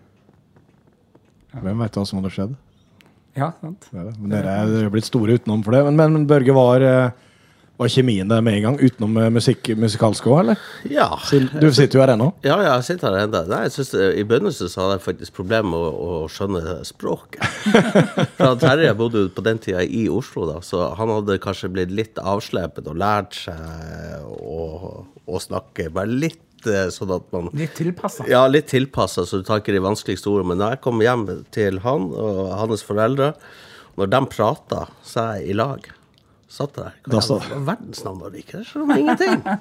Hvem 1.56 1.80
veit 1.80 1.96
hva 1.96 2.04
som 2.04 2.20
hadde 2.20 2.34
skjedd? 2.36 2.56
Ja, 3.36 3.54
sant? 3.62 3.88
Det 3.92 4.02
er. 4.02 4.12
Men 4.20 4.32
dere 4.32 4.52
er, 4.52 4.72
dere 4.72 4.90
er 4.90 4.94
blitt 4.94 5.08
store 5.08 5.38
utenom 5.40 5.64
for 5.64 5.76
det. 5.76 5.84
Men, 5.88 5.98
men, 6.00 6.18
men 6.18 6.28
Børge, 6.28 6.56
var, 6.56 6.84
eh, 6.84 7.35
var 7.78 7.90
kjemien 7.92 8.30
der 8.32 8.44
med 8.46 8.58
en 8.60 8.66
gang? 8.70 8.78
Utenom 8.80 9.18
eh, 9.20 9.30
musikk, 9.34 9.70
musikalsk 9.80 10.28
òg, 10.30 10.38
eller? 10.44 10.62
Ja. 10.88 11.10
Du 11.60 11.68
sitter 11.76 12.00
jo 12.00 12.04
her 12.04 12.14
ennå. 12.14 12.30
Ja, 12.46 12.56
ja, 12.64 12.78
jeg 12.78 12.88
sitter 12.88 13.12
her 13.12 13.26
ennå. 13.26 13.42
Nei, 13.52 13.66
jeg 13.66 13.74
synes 13.76 13.92
I 13.96 14.24
begynnelsen 14.28 14.72
så 14.72 14.86
hadde 14.86 14.98
jeg 14.98 15.06
faktisk 15.10 15.36
problemer 15.36 15.68
med 15.74 15.82
å, 15.82 15.92
å 16.06 16.32
skjønne 16.32 16.78
språket. 16.88 17.44
For 18.38 18.56
Terje 18.62 18.96
bodde 18.98 19.26
jo 19.26 19.34
på 19.36 19.44
den 19.46 19.60
tida 19.64 19.84
i 19.84 20.06
Oslo, 20.12 20.48
da, 20.50 20.62
så 20.66 20.90
han 20.96 21.12
hadde 21.18 21.40
kanskje 21.44 21.72
blitt 21.76 21.94
litt 21.96 22.22
avslepet 22.22 22.88
og 22.92 23.00
lært 23.02 23.38
seg 23.44 24.26
å, 24.26 25.04
å 25.26 25.44
snakke 25.44 25.90
bare 25.94 26.12
litt 26.12 26.70
eh, 26.70 26.88
sånn 26.94 27.12
at 27.18 27.28
man 27.36 27.52
Litt 27.58 27.76
tilpassa. 27.78 28.28
Ja, 28.32 28.46
litt 28.52 28.72
tilpassa, 28.72 29.28
så 29.28 29.42
du 29.42 29.48
tar 29.48 29.64
ikke 29.64 29.76
de 29.76 29.84
vanskeligste 29.84 30.32
ordene. 30.32 30.54
Men 30.54 30.64
da 30.64 30.72
jeg 30.76 30.84
kom 30.86 31.04
hjem 31.04 31.28
til 31.56 31.84
han 31.86 32.10
og 32.14 32.42
hans 32.56 32.86
foreldre, 32.88 33.34
når 34.00 34.12
de 34.12 34.26
prata, 34.32 34.88
så 35.08 35.28
er 35.28 35.44
jeg 35.44 35.54
i 35.54 35.60
lag. 35.60 35.92
Satt 36.56 36.78
der. 36.80 36.96
Hva 37.12 37.22
sa- 37.26 37.42
verdens 37.68 38.04
navn 38.06 38.22
var 38.24 38.32
det 38.32 38.46
ikke? 38.46 38.62
Det 38.64 38.70
skjønner 38.72 39.04
ingenting. 39.04 39.46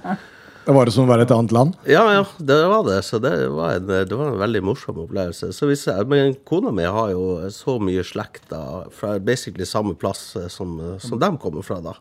Det 0.65 0.73
var 0.73 0.89
det 0.89 0.95
som 0.95 1.05
å 1.05 1.11
være 1.11 1.27
et 1.27 1.33
annet 1.35 1.53
land. 1.53 1.75
Ja, 1.85 2.01
ja, 2.15 2.21
det 2.41 2.55
var 2.73 2.87
det. 2.87 2.95
Så 3.05 3.19
det 3.21 3.33
var 3.53 3.75
en, 3.77 3.85
det 4.09 4.17
var 4.17 4.31
en 4.31 4.39
veldig 4.41 4.63
morsom 4.65 4.97
opplevelse. 5.03 5.51
Så 5.53 5.67
hvis 5.69 5.83
men 6.09 6.33
kona 6.49 6.71
mi 6.73 6.87
har 6.89 7.11
jo 7.13 7.27
så 7.53 7.75
mye 7.85 8.01
slekter 8.01 8.87
fra 8.97 9.11
basically 9.21 9.67
samme 9.69 9.93
plass 10.01 10.23
eh, 10.41 10.47
som, 10.49 10.73
som 11.05 11.21
de 11.21 11.29
kommer 11.43 11.61
fra, 11.69 11.83
da. 11.85 11.93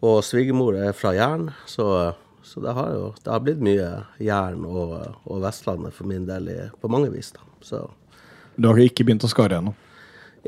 Og 0.00 0.22
svigermor 0.24 0.78
er 0.80 0.96
fra 0.96 1.12
Jæren, 1.12 1.50
så, 1.68 2.14
så 2.40 2.64
det 2.64 2.72
har 2.72 2.88
jo 2.96 3.04
det 3.20 3.34
har 3.36 3.44
blitt 3.44 3.60
mye 3.68 3.90
Jæren 4.16 4.64
og, 4.64 4.96
og 5.28 5.44
Vestlandet 5.44 5.92
for 5.92 6.08
min 6.08 6.24
del 6.24 6.48
i, 6.54 6.58
på 6.80 6.88
mange 6.88 7.12
vis, 7.12 7.34
da. 7.36 7.44
Så 7.60 7.84
Du 8.56 8.70
har 8.72 8.80
ikke 8.80 9.04
begynt 9.04 9.28
å 9.28 9.32
skare 9.34 9.60
ennå. 9.60 9.76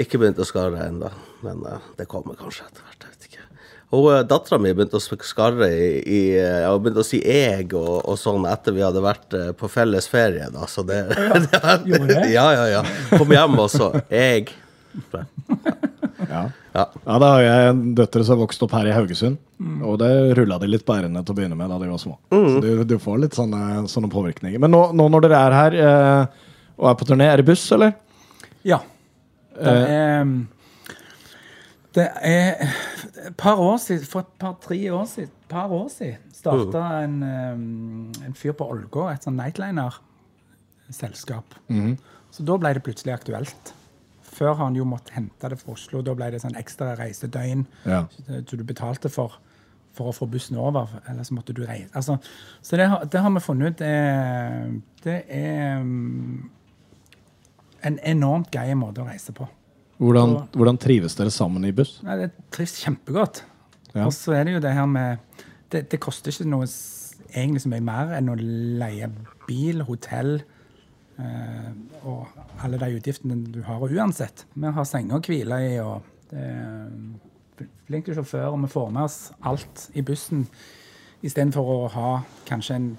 ikke 0.00 0.22
begynt 0.24 0.40
å 0.40 0.48
skare 0.48 0.86
ennå, 0.88 1.12
men 1.44 1.66
eh, 1.68 1.92
det 2.00 2.08
kommer 2.08 2.40
kanskje 2.40 2.64
etter 2.70 2.80
hvert. 2.88 2.96
Og 3.90 4.06
uh, 4.06 4.20
dattera 4.22 4.60
mi 4.62 4.70
begynte 4.74 5.00
å 5.00 5.18
skarre 5.26 5.66
i, 5.74 5.88
i 6.06 6.20
uh, 6.38 6.70
begynte 6.78 7.02
å 7.02 7.06
si 7.06 7.18
'eg' 7.18 7.74
og, 7.74 8.04
og 8.06 8.18
sånn 8.20 8.46
etter 8.46 8.76
vi 8.76 8.84
hadde 8.86 9.02
vært 9.02 9.34
eh, 9.34 9.50
på 9.56 9.70
felles 9.70 10.06
ferie, 10.10 10.46
da, 10.54 10.68
så 10.70 10.84
det 10.86 11.00
ja, 11.10 11.40
det? 12.06 12.20
Ja, 12.30 12.46
ja, 12.54 12.66
ja. 12.78 12.82
Kom 13.16 13.34
hjem 13.34 13.58
og 13.58 13.70
så 13.72 13.90
'eg'. 14.06 14.54
Ja. 16.30 16.44
Ja. 16.72 16.84
ja, 17.04 17.14
da 17.18 17.28
har 17.34 17.42
jeg 17.42 17.78
døtre 17.98 18.22
som 18.22 18.36
har 18.36 18.44
vokst 18.44 18.62
opp 18.62 18.74
her 18.76 18.86
i 18.86 18.94
Haugesund. 18.94 19.40
Og 19.82 19.96
det 20.00 20.10
rulla 20.38 20.58
de 20.62 20.68
litt 20.70 20.84
bærende 20.86 21.22
til 21.24 21.34
å 21.34 21.38
begynne 21.38 21.58
med 21.58 21.70
da 21.72 21.78
de 21.80 21.88
var 21.90 21.98
små. 22.02 22.14
Så 22.30 22.60
du, 22.62 22.68
du 22.86 22.94
får 23.02 23.18
litt 23.24 23.34
sånne, 23.36 23.88
sånne 23.90 24.10
påvirkninger. 24.12 24.62
Men 24.62 24.70
nå, 24.74 24.84
nå 24.94 25.08
når 25.10 25.26
dere 25.26 25.40
er 25.40 25.56
her 25.56 25.78
eh, 25.82 26.46
og 26.80 26.90
er 26.92 26.96
på 27.00 27.08
turné, 27.08 27.26
er 27.28 27.42
det 27.42 27.48
buss, 27.50 27.66
eller? 27.74 27.96
Ja. 28.66 28.78
Det 29.60 29.74
er, 29.74 30.30
det 31.98 32.06
er 32.30 32.70
par 33.36 33.56
år 33.60 33.76
siden, 33.78 34.04
for 34.06 34.20
et 34.20 34.26
par-tre 34.38 34.92
år 34.92 35.04
siden, 35.06 35.30
par 35.48 35.68
år 35.72 35.88
siden 35.92 36.16
starta 36.32 37.02
en, 37.04 37.22
um, 37.22 38.12
en 38.26 38.34
fyr 38.34 38.52
på 38.56 38.64
Ålgård, 38.70 39.12
et 39.12 39.22
sånn 39.26 39.36
Nightliner-selskap. 39.36 41.44
Så 42.30 42.42
da 42.46 42.56
ble 42.62 42.70
det 42.74 42.82
plutselig 42.86 43.12
aktuelt. 43.14 43.72
Før 44.22 44.54
har 44.54 44.64
han 44.64 44.76
jo 44.78 44.84
måttet 44.86 45.10
hente 45.16 45.48
det 45.50 45.58
fra 45.60 45.72
Oslo. 45.74 46.02
Da 46.06 46.14
ble 46.14 46.30
det 46.30 46.40
sånn 46.40 46.56
ekstra 46.56 46.94
reisedøgn 46.96 47.66
Ja. 47.84 48.04
som 48.26 48.58
du 48.58 48.64
betalte 48.64 49.08
for 49.10 49.32
for 49.92 50.06
å 50.06 50.12
få 50.14 50.26
bussen 50.30 50.56
over. 50.56 50.86
Eller 51.08 51.22
så 51.26 51.34
måtte 51.34 51.52
du 51.52 51.64
reise. 51.66 51.90
Altså, 51.94 52.16
så 52.62 52.76
det 52.76 52.86
har, 52.88 53.04
det 53.04 53.20
har 53.20 53.30
vi 53.34 53.40
funnet 53.40 53.66
ut. 53.72 53.78
Det, 53.78 54.04
det 55.04 55.24
er 55.28 55.80
um, 55.80 56.50
en 57.82 57.98
enormt 58.04 58.50
grei 58.54 58.74
måte 58.74 59.00
å 59.02 59.06
reise 59.08 59.32
på. 59.32 59.48
Hvordan, 60.00 60.36
hvordan 60.56 60.78
trives 60.80 61.16
dere 61.18 61.32
sammen 61.34 61.66
i 61.68 61.74
buss? 61.76 61.98
Nei, 62.06 62.16
det 62.22 62.30
trives 62.54 62.78
kjempegodt. 62.80 63.42
Ja. 63.92 64.06
Og 64.06 64.14
så 64.16 64.32
er 64.38 64.46
det 64.46 64.56
jo 64.56 64.62
det 64.64 64.72
her 64.72 64.86
med 64.88 65.26
Det, 65.70 65.84
det 65.90 66.00
koster 66.02 66.32
ikke 66.32 66.48
noe 66.50 66.66
egentlig 67.30 67.60
så 67.62 67.70
mye 67.70 67.84
mer 67.84 68.08
enn 68.16 68.30
å 68.32 68.34
leie 68.34 69.06
bil, 69.46 69.84
hotell 69.86 70.40
eh, 70.40 71.68
og 72.02 72.26
alle 72.64 72.80
de 72.80 72.96
utgiftene 72.96 73.36
du 73.54 73.60
har 73.62 73.84
uansett. 73.84 74.48
Vi 74.50 74.72
har 74.74 74.88
senger 74.88 75.20
å 75.20 75.22
hvile 75.22 75.60
i, 75.68 75.76
og 75.78 76.02
flinke 77.86 78.14
sjåfører. 78.14 78.50
og 78.50 78.62
vi 78.64 78.72
får 78.72 78.90
med 78.90 79.02
oss 79.02 79.18
alt 79.42 79.90
i 79.94 80.02
bussen 80.02 80.46
istedenfor 81.22 81.72
å 81.74 81.80
ha 81.94 82.10
kanskje 82.48 82.76
en 82.78 82.90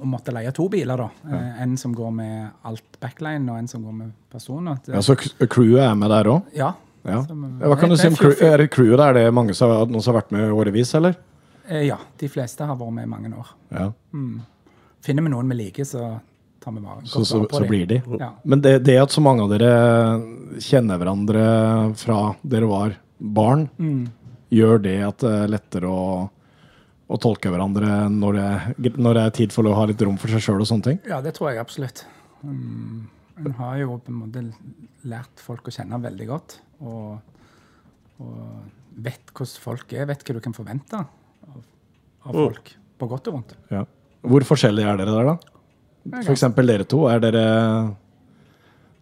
å 0.00 0.06
måtte 0.08 0.32
leie 0.32 0.52
to 0.56 0.68
biler, 0.72 0.96
da. 0.96 1.08
Ja. 1.30 1.40
En 1.64 1.76
som 1.76 1.92
går 1.94 2.12
med 2.12 2.50
alt 2.64 2.98
backline, 3.00 3.48
og 3.50 3.58
en 3.58 3.68
som 3.68 3.82
går 3.84 3.92
med 3.92 4.12
personer. 4.32 4.78
Det- 4.84 4.94
Ja, 4.94 5.00
Så 5.00 5.14
crewet 5.16 5.82
er 5.90 5.94
med 5.94 6.10
der 6.10 6.24
òg? 6.24 6.42
ja. 6.54 6.72
Ja. 7.02 7.22
Som- 7.24 7.58
Hva 7.60 7.76
kan 7.80 7.88
du 7.88 7.96
si 7.96 8.06
om 8.08 8.14
crew, 8.14 8.34
er 8.42 8.58
det 8.58 8.70
crewet 8.70 8.98
der? 8.98 9.12
Det 9.14 9.22
er 9.26 9.30
mange 9.32 9.54
som, 9.54 9.70
noen 9.88 10.02
som 10.02 10.14
har 10.14 10.20
vært 10.22 10.32
med 10.32 10.40
i 10.48 10.52
årevis, 10.52 10.94
eller? 10.94 11.16
Eh, 11.68 11.86
Ja. 11.86 11.96
De 12.18 12.28
fleste 12.28 12.66
har 12.66 12.76
vært 12.76 12.92
med 12.92 13.04
i 13.04 13.08
mange 13.08 13.32
år. 13.32 13.46
Ja. 13.72 13.92
Finner 15.00 15.22
vi 15.22 15.30
noen 15.30 15.48
vi 15.48 15.54
liker, 15.56 15.84
så 15.84 16.20
tar 16.60 16.72
vi 16.72 16.80
vare 16.84 17.00
Så, 17.08 17.24
så, 17.24 17.46
så 17.50 17.66
blir 17.66 17.86
de. 17.88 18.02
Ja. 18.18 18.32
Men 18.44 18.60
det, 18.60 18.84
det 18.84 18.98
at 19.00 19.08
så 19.08 19.22
mange 19.22 19.40
av 19.42 19.48
dere 19.48 20.20
kjenner 20.60 20.98
hverandre 21.00 21.96
fra 21.96 22.34
dere 22.46 22.68
var 22.68 22.96
barn, 23.18 23.68
Mm. 23.78 24.08
gjør 24.52 24.82
det 24.82 24.96
at 25.08 25.18
det 25.24 25.30
er 25.44 25.48
lettere 25.48 25.88
å, 25.88 26.28
å 27.10 27.18
tolke 27.18 27.50
hverandre 27.50 27.94
når 28.14 28.36
det, 28.38 28.92
når 28.96 29.16
det 29.18 29.22
er 29.26 29.36
tid 29.40 29.54
for 29.54 29.66
å 29.66 29.74
ha 29.74 29.86
litt 29.90 30.02
rom 30.06 30.18
for 30.20 30.30
seg 30.30 30.44
sjøl 30.44 30.62
og 30.62 30.68
sånne 30.70 30.86
ting? 30.86 31.00
ja, 31.10 31.18
det 31.24 31.32
tror 31.36 31.50
jeg 31.50 31.58
absolutt. 31.62 32.04
Mm, 32.46 33.08
En 33.44 33.54
har 33.58 33.78
jo 33.80 33.96
på 34.04 34.12
en 34.12 34.18
måte 34.20 34.42
lært 35.10 35.40
folk 35.42 35.66
å 35.68 35.74
kjenne 35.74 35.98
veldig 36.02 36.26
godt. 36.28 36.58
Og, 36.84 37.18
og 38.20 39.00
vet 39.00 39.32
hvordan 39.32 39.62
folk 39.64 39.94
er, 39.96 40.06
vet 40.10 40.22
hva 40.26 40.36
du 40.36 40.42
kan 40.44 40.54
forvente 40.56 41.00
av, 41.00 41.62
av 42.28 42.36
folk. 42.36 42.70
På 43.00 43.08
godt 43.10 43.30
og 43.32 43.38
vondt. 43.38 43.54
Ja. 43.72 43.82
Hvor 44.20 44.44
forskjellige 44.44 44.92
er 44.92 45.00
dere 45.00 45.16
der, 45.16 45.30
da? 45.32 45.56
For 46.20 46.34
eksempel 46.34 46.68
dere 46.68 46.84
to. 46.88 47.06
Er 47.12 47.20
dere 47.24 47.44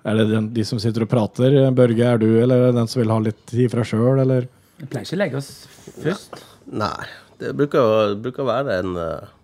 Er 0.08 0.14
det 0.20 0.28
den, 0.30 0.46
de 0.54 0.64
som 0.64 0.78
sitter 0.80 1.04
og 1.04 1.10
prater? 1.10 1.56
Børge, 1.74 2.04
er 2.06 2.18
du, 2.22 2.28
eller 2.40 2.62
er 2.62 2.70
det 2.70 2.78
den 2.78 2.88
som 2.90 3.02
vil 3.02 3.10
ha 3.12 3.18
litt 3.22 3.40
tid 3.50 3.70
fra 3.74 3.82
sjøl, 3.86 4.22
eller? 4.22 4.46
Vi 4.78 4.86
pleier 4.86 5.04
ikke 5.04 5.18
å 5.18 5.22
legge 5.24 5.40
oss 5.40 5.50
først. 5.98 6.38
Nei, 6.70 7.08
det 7.38 7.54
bruker, 7.54 8.16
bruker 8.18 8.44
å 8.44 8.48
være 8.48 8.78
en 8.82 8.96
eh, 8.98 9.34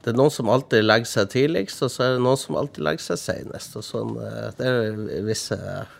Det 0.00 0.12
er 0.12 0.16
noen 0.16 0.32
som 0.32 0.48
alltid 0.48 0.86
legger 0.86 1.08
seg 1.10 1.32
tidligst, 1.34 1.82
og 1.84 1.90
så 1.92 2.04
er 2.06 2.14
det 2.14 2.22
noen 2.24 2.38
som 2.40 2.56
alltid 2.56 2.86
legger 2.86 3.04
seg 3.04 3.18
senest. 3.20 3.74
Og 3.76 3.84
sånn, 3.84 4.14
eh, 4.24 4.46
det 4.56 4.70
er 4.70 5.00
visse, 5.26 5.58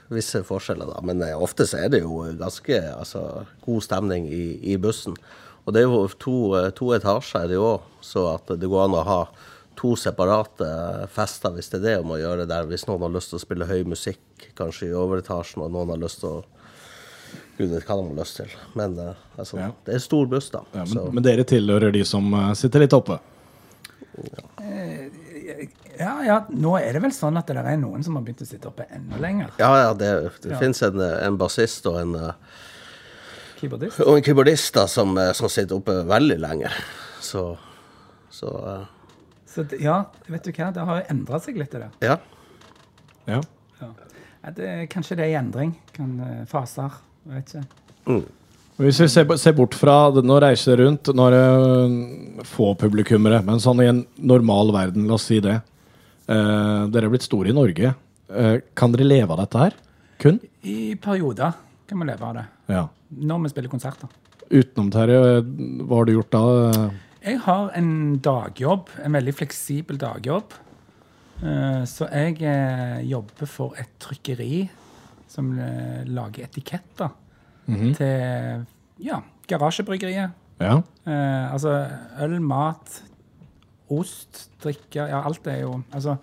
visse 0.08 0.40
forskjeller, 0.46 0.88
da. 0.94 1.02
Men 1.04 1.20
eh, 1.26 1.36
ofte 1.36 1.66
så 1.68 1.82
er 1.82 1.92
det 1.92 2.00
jo 2.06 2.22
ganske 2.40 2.80
altså, 2.94 3.44
god 3.66 3.84
stemning 3.84 4.30
i, 4.32 4.44
i 4.72 4.78
bussen. 4.80 5.18
Og 5.66 5.76
det 5.76 5.82
er 5.82 5.90
jo 5.90 6.06
to, 6.22 6.36
to 6.78 6.94
etasjer 6.96 7.44
er 7.44 7.50
det 7.52 7.60
òg, 7.60 7.84
så 8.00 8.30
at 8.38 8.54
det 8.56 8.70
går 8.70 8.86
an 8.86 8.96
å 9.02 9.04
ha 9.04 9.20
to 9.80 9.92
separate 9.96 10.66
fester 11.12 11.52
hvis 11.54 11.68
det 11.72 11.82
er 11.82 11.84
det 11.84 11.98
om 12.00 12.14
å 12.14 12.20
gjøre 12.20 12.48
der. 12.48 12.70
Hvis 12.70 12.86
noen 12.88 13.04
har 13.04 13.12
lyst 13.12 13.34
til 13.34 13.40
å 13.40 13.44
spille 13.44 13.68
høy 13.68 13.82
musikk, 13.88 14.48
kanskje 14.56 14.88
i 14.88 14.96
overetasjen, 14.96 15.60
og 15.66 15.74
noen 15.76 15.92
har 15.92 16.00
lyst 16.00 16.22
til 16.24 16.40
å 16.40 16.59
Gud 17.60 17.74
vet 17.74 17.84
hva 17.84 17.96
de 18.00 18.06
har 18.08 18.16
lyst 18.22 18.38
til. 18.40 18.52
Men 18.78 18.94
eh, 19.02 19.18
altså, 19.36 19.58
Ja. 19.60 19.66
det 19.84 19.94
er 19.98 20.02
stor 20.04 20.26
buss, 20.32 20.48
da. 20.54 20.62
Ja, 20.72 20.86
så, 20.88 21.02
men, 21.04 21.18
men 21.20 21.26
dere 21.26 21.44
tilhører 21.44 21.92
de 21.92 22.04
som 22.08 22.32
eh, 22.34 22.52
sitter 22.56 22.80
litt 22.86 22.96
oppe? 22.96 23.18
Ja, 26.00 26.14
ja, 26.24 26.36
nå 26.48 26.72
er 26.80 26.94
det 26.96 27.02
vel 27.04 27.12
sånn 27.12 27.36
at 27.36 27.50
det 27.50 27.60
er 27.60 27.76
noen 27.80 28.02
som 28.04 28.16
har 28.16 28.24
begynt 28.24 28.40
å 28.44 28.48
sitte 28.48 28.70
oppe 28.70 28.86
enda 28.96 29.18
lenger. 29.20 29.50
ja, 29.60 29.70
ja, 29.82 29.90
det, 29.94 30.10
det 30.42 30.54
Ja. 30.54 30.58
finnes 30.62 30.80
en, 30.86 31.00
en 31.00 31.36
bassist 31.40 31.84
og 31.90 31.98
en, 32.00 32.14
eh, 32.16 32.32
Keyboardist. 33.60 34.00
og 34.06 34.16
en 34.16 34.24
keyboardist 34.24 34.74
da, 34.74 34.86
som, 34.88 35.12
eh, 35.20 35.32
som 35.36 35.48
sitter 35.52 35.76
oppe 35.76 35.98
veldig 36.08 36.38
lenge. 36.40 36.70
Så, 37.20 37.44
så 38.32 38.48
uh. 38.64 38.86
Så 39.50 39.66
ja, 39.82 40.04
vet 40.30 40.44
du 40.46 40.52
hva, 40.54 40.70
det 40.72 40.84
har 40.86 41.00
jo 41.02 41.06
endra 41.10 41.40
seg 41.42 41.56
litt, 41.58 41.72
det 41.74 41.82
der. 41.82 41.92
ja. 42.06 42.16
Ja. 43.28 43.40
Ja. 43.80 43.88
Ja, 44.40 44.50
det, 44.56 44.68
kanskje 44.94 45.16
det 45.18 45.24
er 45.26 45.32
i 45.34 45.36
endring. 45.36 45.74
Kan, 45.92 46.14
eh, 46.24 46.44
faser. 46.48 46.94
Vet 47.28 47.54
ikke. 47.54 48.20
Hvis 48.80 49.00
vi 49.02 49.08
ser, 49.12 49.26
ser 49.36 49.52
bort 49.52 49.74
fra 49.76 50.08
Nå 50.24 50.38
reiser 50.40 50.80
rundt, 50.80 51.10
nå 51.12 51.26
er 51.28 51.34
det 51.36 52.46
få 52.48 52.70
publikummere, 52.80 53.42
men 53.44 53.60
sånn 53.60 53.82
i 53.84 53.88
en 53.90 54.04
normal 54.16 54.72
verden, 54.72 55.04
la 55.10 55.18
oss 55.18 55.26
si 55.28 55.40
det. 55.44 55.58
Eh, 56.30 56.86
dere 56.88 57.08
er 57.08 57.12
blitt 57.12 57.26
store 57.26 57.52
i 57.52 57.56
Norge. 57.56 57.92
Eh, 58.30 58.54
kan 58.78 58.94
dere 58.94 59.04
leve 59.08 59.34
av 59.34 59.42
dette 59.42 59.58
her? 59.66 59.76
Kun? 60.22 60.40
I 60.64 60.94
perioder 61.00 61.52
kan 61.90 62.00
vi 62.00 62.08
leve 62.08 62.24
av 62.30 62.34
det. 62.38 62.46
Ja. 62.72 62.86
Når 63.20 63.44
vi 63.44 63.52
spiller 63.52 63.72
konserter. 63.72 64.08
Utenom, 64.50 64.88
Terje, 64.90 65.20
hva 65.84 66.00
har 66.00 66.08
du 66.08 66.14
gjort 66.16 66.32
da? 66.34 66.42
Jeg 67.20 67.38
har 67.44 67.70
en 67.76 67.92
dagjobb, 68.24 68.88
en 69.04 69.12
veldig 69.18 69.34
fleksibel 69.36 69.98
dagjobb. 70.00 70.56
Eh, 71.44 71.82
Så 71.84 72.08
jeg 72.08 72.40
eh, 72.42 73.00
jobber 73.08 73.46
for 73.48 73.76
et 73.80 73.92
trykkeri 74.00 74.68
som 75.30 75.50
eh, 75.58 76.02
lager 76.10 76.48
etiketter 76.48 77.12
til 77.94 78.64
ja, 79.04 79.20
garasjebryggeriet. 79.50 80.36
Ja. 80.60 80.76
Eh, 81.06 81.52
altså 81.52 81.74
øl, 82.20 82.36
mat, 82.44 83.00
ost, 83.90 84.48
drikke 84.62 85.06
Ja, 85.08 85.22
alt 85.24 85.46
er 85.48 85.62
jo 85.62 85.78
Altså 85.88 86.18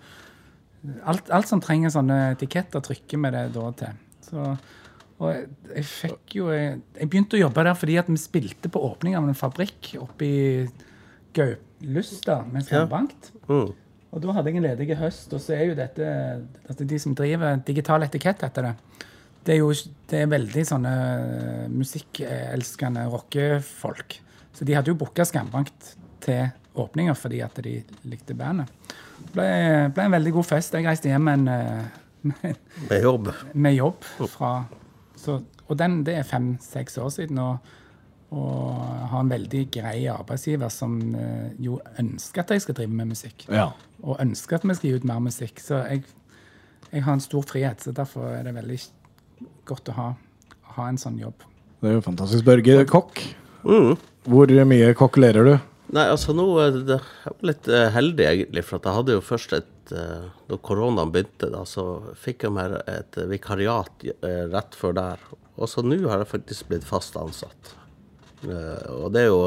alt, 1.10 1.30
alt 1.34 1.48
som 1.50 1.60
trenger 1.62 1.90
sånne 1.90 2.18
etiketter, 2.36 2.82
trykker 2.84 3.18
vi 3.18 3.32
det 3.34 3.46
da 3.56 3.70
til. 3.80 3.96
Så, 4.28 4.44
og 5.18 5.32
jeg, 5.32 5.48
jeg 5.72 5.88
fikk 5.90 6.36
jo 6.38 6.52
jeg, 6.54 6.78
jeg 7.00 7.10
begynte 7.10 7.38
å 7.38 7.42
jobbe 7.42 7.64
der 7.66 7.78
fordi 7.80 7.98
at 7.98 8.10
vi 8.12 8.20
spilte 8.20 8.70
på 8.70 8.82
åpning 8.86 9.18
av 9.18 9.26
en 9.26 9.38
fabrikk 9.38 9.96
oppe 9.98 10.28
i 10.28 10.38
Gauplusta 11.34 12.40
med 12.46 12.68
Sandbankt. 12.68 13.32
Mm. 13.48 13.74
Og 14.08 14.22
da 14.24 14.32
hadde 14.32 14.50
jeg 14.50 14.60
en 14.60 14.64
ledig 14.64 14.96
høst, 14.96 15.32
og 15.36 15.40
så 15.44 15.52
er 15.56 15.66
jo 15.68 15.74
dette 15.76 16.06
altså 16.68 16.86
De 16.88 16.98
som 17.02 17.14
driver 17.16 17.60
digital 17.66 18.06
etikett, 18.06 18.40
heter 18.46 18.70
det. 18.70 18.74
Det 19.44 19.54
er 19.54 19.60
jo 19.60 19.72
det 20.10 20.22
er 20.22 20.30
veldig 20.32 20.64
sånne 20.68 20.92
musikkelskende 21.72 23.04
rockefolk. 23.12 24.18
Så 24.56 24.66
de 24.66 24.74
hadde 24.76 24.92
jo 24.92 24.98
booka 24.98 25.26
Skambankt 25.28 25.94
til 26.24 26.48
åpninga 26.78 27.14
fordi 27.18 27.42
at 27.44 27.60
de 27.64 27.78
likte 28.08 28.36
bandet. 28.38 28.70
Det 29.18 29.34
ble, 29.34 29.48
ble 29.94 30.06
en 30.08 30.16
veldig 30.16 30.32
god 30.38 30.46
fest. 30.46 30.74
Jeg 30.74 30.86
reiste 30.86 31.10
hjem 31.10 31.28
en, 31.32 31.46
eh, 31.52 32.02
med, 32.30 32.60
Med 32.90 33.02
jobb. 33.04 33.32
med 33.54 33.76
jobb 33.76 34.04
fra 34.30 34.52
så, 35.18 35.40
Og 35.68 35.76
den, 35.78 36.02
det 36.06 36.14
er 36.16 36.22
fem-seks 36.28 36.96
år 37.02 37.10
siden. 37.12 37.38
Og, 37.42 37.58
og 38.28 39.08
har 39.08 39.22
en 39.22 39.30
veldig 39.30 39.62
grei 39.72 40.02
arbeidsgiver 40.12 40.68
som 40.72 40.98
eh, 41.16 41.54
jo 41.64 41.78
ønsker 42.00 42.42
at 42.42 42.52
jeg 42.52 42.66
skal 42.66 42.76
drive 42.76 42.92
med 42.92 43.14
musikk 43.14 43.46
ja. 43.48 43.70
og 44.02 44.20
ønsker 44.20 44.58
at 44.58 44.66
vi 44.68 44.76
skal 44.76 44.90
gi 44.90 44.98
ut 45.00 45.06
mer 45.08 45.22
musikk. 45.24 45.62
Så 45.64 45.80
jeg, 45.88 46.04
jeg 46.90 47.06
har 47.06 47.16
en 47.16 47.24
stor 47.24 47.46
frihet, 47.48 47.80
så 47.80 47.94
derfor 47.96 48.28
er 48.34 48.44
det 48.44 48.52
veldig 48.58 48.78
godt 49.68 49.88
å 49.94 49.96
ha, 49.96 50.10
ha 50.76 50.90
en 50.90 51.00
sånn 51.00 51.16
jobb. 51.22 51.46
Det 51.80 51.88
er 51.88 51.96
jo 51.96 52.04
fantastisk. 52.04 52.44
Børge, 52.44 52.82
kokk. 52.90 53.24
Mm. 53.64 53.96
Hvor 54.28 54.54
mye 54.68 54.92
kokkelerer 54.98 55.48
du? 55.48 55.54
Nei, 55.96 56.04
altså 56.12 56.34
nå 56.36 56.44
er 56.60 56.74
det, 56.84 56.98
Jeg 57.00 57.32
var 57.32 57.48
litt 57.48 57.68
eh, 57.72 57.88
heldig, 57.94 58.24
egentlig, 58.28 58.64
for 58.68 58.76
at 58.76 58.90
jeg 58.90 58.98
hadde 58.98 59.14
jo 59.14 59.24
først 59.24 59.54
et 59.56 59.92
eh, 59.96 60.26
Da 60.50 60.58
koronaen 60.60 61.14
begynte, 61.14 61.48
da, 61.54 61.64
så 61.64 62.12
fikk 62.12 62.44
jeg 62.44 62.58
meg 62.58 62.76
et 62.84 63.16
vikariat 63.30 64.08
rett 64.52 64.76
før 64.76 64.98
der. 65.00 65.28
Og 65.56 65.72
så 65.72 65.80
nå 65.80 66.02
har 66.04 66.20
jeg 66.20 66.34
faktisk 66.36 66.68
blitt 66.68 66.84
fast 66.84 67.16
ansatt. 67.16 67.78
Eh, 68.44 68.90
og 68.94 69.12
det 69.14 69.26
er 69.26 69.32
jo 69.32 69.40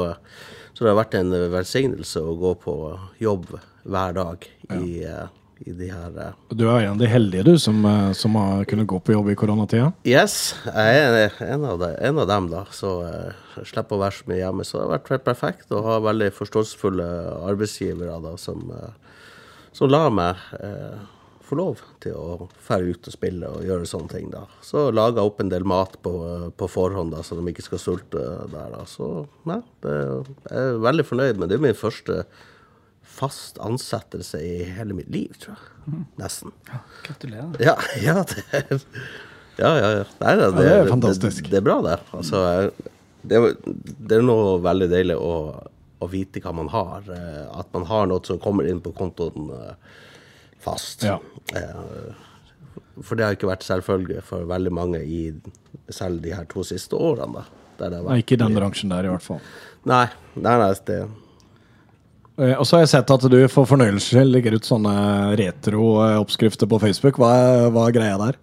Så 0.72 0.84
det 0.84 0.90
har 0.90 0.98
vært 0.98 1.14
en 1.18 1.30
velsignelse 1.52 2.20
å 2.20 2.34
gå 2.36 2.54
på 2.60 2.74
jobb 3.20 3.54
hver 3.84 4.14
dag 4.16 4.44
i, 4.72 5.02
ja. 5.02 5.26
i 5.64 5.74
de 5.76 5.88
her 5.90 6.18
eh, 6.22 6.34
Du 6.54 6.64
er 6.68 6.86
en 6.86 6.94
av 6.94 7.02
de 7.02 7.10
heldige 7.10 7.44
du 7.46 7.52
som, 7.60 7.84
eh, 7.84 8.12
som 8.16 8.36
har 8.38 8.64
kunnet 8.70 8.88
gå 8.90 8.98
på 9.02 9.14
jobb 9.14 9.30
i 9.32 9.36
koronatida. 9.38 9.92
Yes, 10.08 10.54
jeg 10.66 11.02
er 11.02 11.36
en 11.44 11.66
av, 11.68 11.78
de, 11.82 11.92
en 12.00 12.20
av 12.22 12.28
dem, 12.30 12.50
da. 12.52 12.64
Så 12.74 12.94
eh, 13.06 13.32
jeg 13.58 13.72
slipper 13.72 13.98
å 13.98 14.02
være 14.04 14.18
så 14.18 14.28
mye 14.30 14.40
hjemme. 14.42 14.66
Så 14.66 14.78
det 14.78 14.84
har 14.86 14.94
vært 14.96 15.12
helt 15.16 15.26
perfekt 15.28 15.74
å 15.74 15.84
ha 15.86 15.98
veldig 16.08 16.30
forståelsesfulle 16.38 17.08
arbeidsgivere 17.50 18.20
da, 18.24 18.36
som, 18.40 18.64
eh, 18.78 19.18
som 19.76 19.92
lar 19.92 20.12
meg 20.14 20.40
eh, 20.60 21.02
få 21.52 21.58
lov 21.60 21.80
til 22.02 22.14
å 22.16 22.46
fære 22.64 22.94
ut 22.96 23.08
og 23.10 23.14
spille 23.14 23.48
og 23.52 23.66
gjøre 23.68 23.88
sånne 23.88 24.08
ting. 24.16 24.30
da. 24.32 24.46
Så 24.64 24.86
laga 24.94 25.20
jeg 25.20 25.30
opp 25.32 25.42
en 25.44 25.50
del 25.52 25.66
mat 25.68 25.98
på, 26.04 26.12
på 26.56 26.68
forhånd, 26.72 27.12
da, 27.14 27.20
så 27.26 27.36
de 27.38 27.44
ikke 27.52 27.64
skal 27.66 27.82
sulte 27.82 28.22
der. 28.52 28.72
da. 28.72 28.82
Så 28.88 29.26
nei, 29.48 29.60
det, 29.84 29.98
jeg 30.48 30.62
er 30.72 30.80
veldig 30.88 31.04
fornøyd. 31.10 31.38
med 31.42 31.52
det 31.52 31.58
er 31.60 31.66
min 31.68 31.76
første 31.78 32.24
fast 33.12 33.58
ansettelse 33.60 34.38
i 34.40 34.62
hele 34.72 34.94
mitt 34.96 35.10
liv, 35.12 35.34
tror 35.42 35.58
jeg. 35.58 36.04
Nesten. 36.22 36.52
Gratulerer. 37.04 37.58
Ja, 37.60 37.74
ja, 38.06 38.22
det 38.30 38.44
er, 38.56 38.86
ja, 39.60 39.72
ja, 39.76 39.90
ja. 39.98 40.04
Nei, 40.22 40.32
det, 40.40 40.46
det 40.56 40.68
er 40.72 40.88
fantastisk. 40.88 41.44
Det, 41.44 41.52
det 41.52 41.60
er 41.60 41.66
bra, 41.66 41.76
det. 41.84 41.98
Altså, 42.16 42.40
det, 43.28 43.36
er, 43.36 43.58
det 44.08 44.16
er 44.16 44.24
noe 44.24 44.54
veldig 44.64 44.88
deilig 44.94 45.18
å, 45.20 45.34
å 46.02 46.08
vite 46.10 46.40
hva 46.40 46.54
man 46.56 46.70
har. 46.72 47.04
eh, 47.12 47.44
At 47.60 47.68
man 47.76 47.84
har 47.90 48.08
noe 48.08 48.24
som 48.24 48.40
kommer 48.42 48.70
inn 48.70 48.80
på 48.82 48.94
kontoen 48.96 49.50
eh, 49.58 50.00
fast. 50.64 51.04
Ja. 51.06 51.18
Eh, 51.54 52.12
For 53.02 53.16
det 53.18 53.24
har 53.26 53.34
ikke 53.36 53.48
vært 53.50 53.64
selvfølge 53.66 54.22
for 54.26 54.44
veldig 54.48 54.72
mange 54.74 55.00
i 55.02 55.32
selv 55.92 56.20
de 56.24 56.34
her 56.36 56.44
to 56.50 56.64
siste 56.66 56.96
årene. 56.98 57.44
Nei, 57.82 58.20
ikke 58.20 58.36
i 58.36 58.42
den 58.42 58.54
bransjen 58.54 58.92
der, 58.92 59.08
i 59.08 59.10
hvert 59.10 59.24
fall. 59.24 59.40
Nei, 59.88 60.04
nei, 60.36 60.56
nei 60.60 60.72
det, 60.86 61.00
Eh, 62.40 62.54
Og 62.56 62.64
så 62.66 62.76
har 62.78 62.86
jeg 62.86 62.92
sett 62.94 63.10
at 63.12 63.26
du 63.28 63.36
for 63.52 63.68
fornøyelsens 63.68 64.08
skyld 64.08 64.32
legger 64.32 64.56
ut 64.56 64.64
sånne 64.68 64.92
retro-oppskrifter 65.40 66.70
på 66.70 66.78
Facebook. 66.80 67.18
Hva 67.20 67.32
er, 67.36 67.66
hva 67.74 67.88
er 67.88 67.96
greia 67.96 68.16
der? 68.20 68.38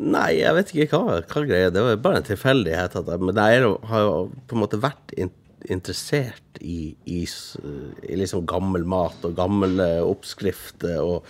Nei, 0.00 0.38
jeg 0.38 0.56
vet 0.56 0.70
ikke 0.72 0.96
hva, 0.96 1.18
hva 1.28 1.42
greia 1.44 1.68
Det 1.74 1.82
var 1.84 1.98
bare 2.00 2.22
en 2.22 2.28
tilfeldighet. 2.30 2.96
At 2.96 3.10
jeg, 3.12 3.20
men 3.20 3.36
jeg 3.36 3.74
har 3.90 4.06
jo 4.06 4.14
på 4.48 4.56
en 4.56 4.62
måte 4.62 4.80
vært 4.80 5.12
in, 5.20 5.32
interessert 5.68 6.60
i, 6.60 6.94
i, 7.04 7.24
i 7.26 8.16
liksom 8.20 8.46
gammel 8.48 8.84
mat 8.88 9.24
og 9.28 9.34
gamle 9.38 9.90
oppskrifter 10.06 11.00
og 11.02 11.26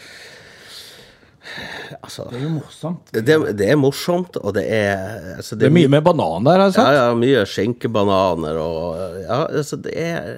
Altså 2.05 2.27
Det 2.29 2.37
er 2.37 2.43
jo 2.45 2.51
morsomt. 2.53 3.11
det, 3.17 3.37
det 3.57 3.69
er 3.73 3.79
morsomt, 3.81 4.37
og 4.45 4.53
det 4.55 4.65
er 4.77 5.39
altså, 5.39 5.57
Det 5.57 5.67
er 5.71 5.73
mye 5.73 5.89
med 5.91 6.05
banan 6.05 6.45
der, 6.45 6.61
har 6.61 6.69
jeg 6.69 6.75
ja, 6.77 6.83
sett. 6.85 6.99
ja, 6.99 7.15
mye 7.17 7.45
skinkebananer 7.49 8.59
og 8.61 9.17
Ja, 9.25 9.39
altså, 9.49 9.79
det 9.81 9.95
er 9.97 10.29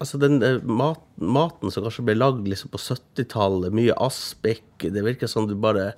Altså, 0.00 0.18
den 0.18 0.42
eh, 0.42 0.58
mat, 0.66 0.98
maten 1.16 1.70
som 1.70 1.86
kanskje 1.86 2.04
ble 2.10 2.18
lagd 2.18 2.50
liksom 2.50 2.72
på 2.74 2.80
70-tallet, 2.82 3.70
mye 3.78 3.94
aspik 4.02 4.82
Det 4.82 5.06
virker 5.06 5.30
som 5.30 5.46
du 5.48 5.54
bare 5.54 5.92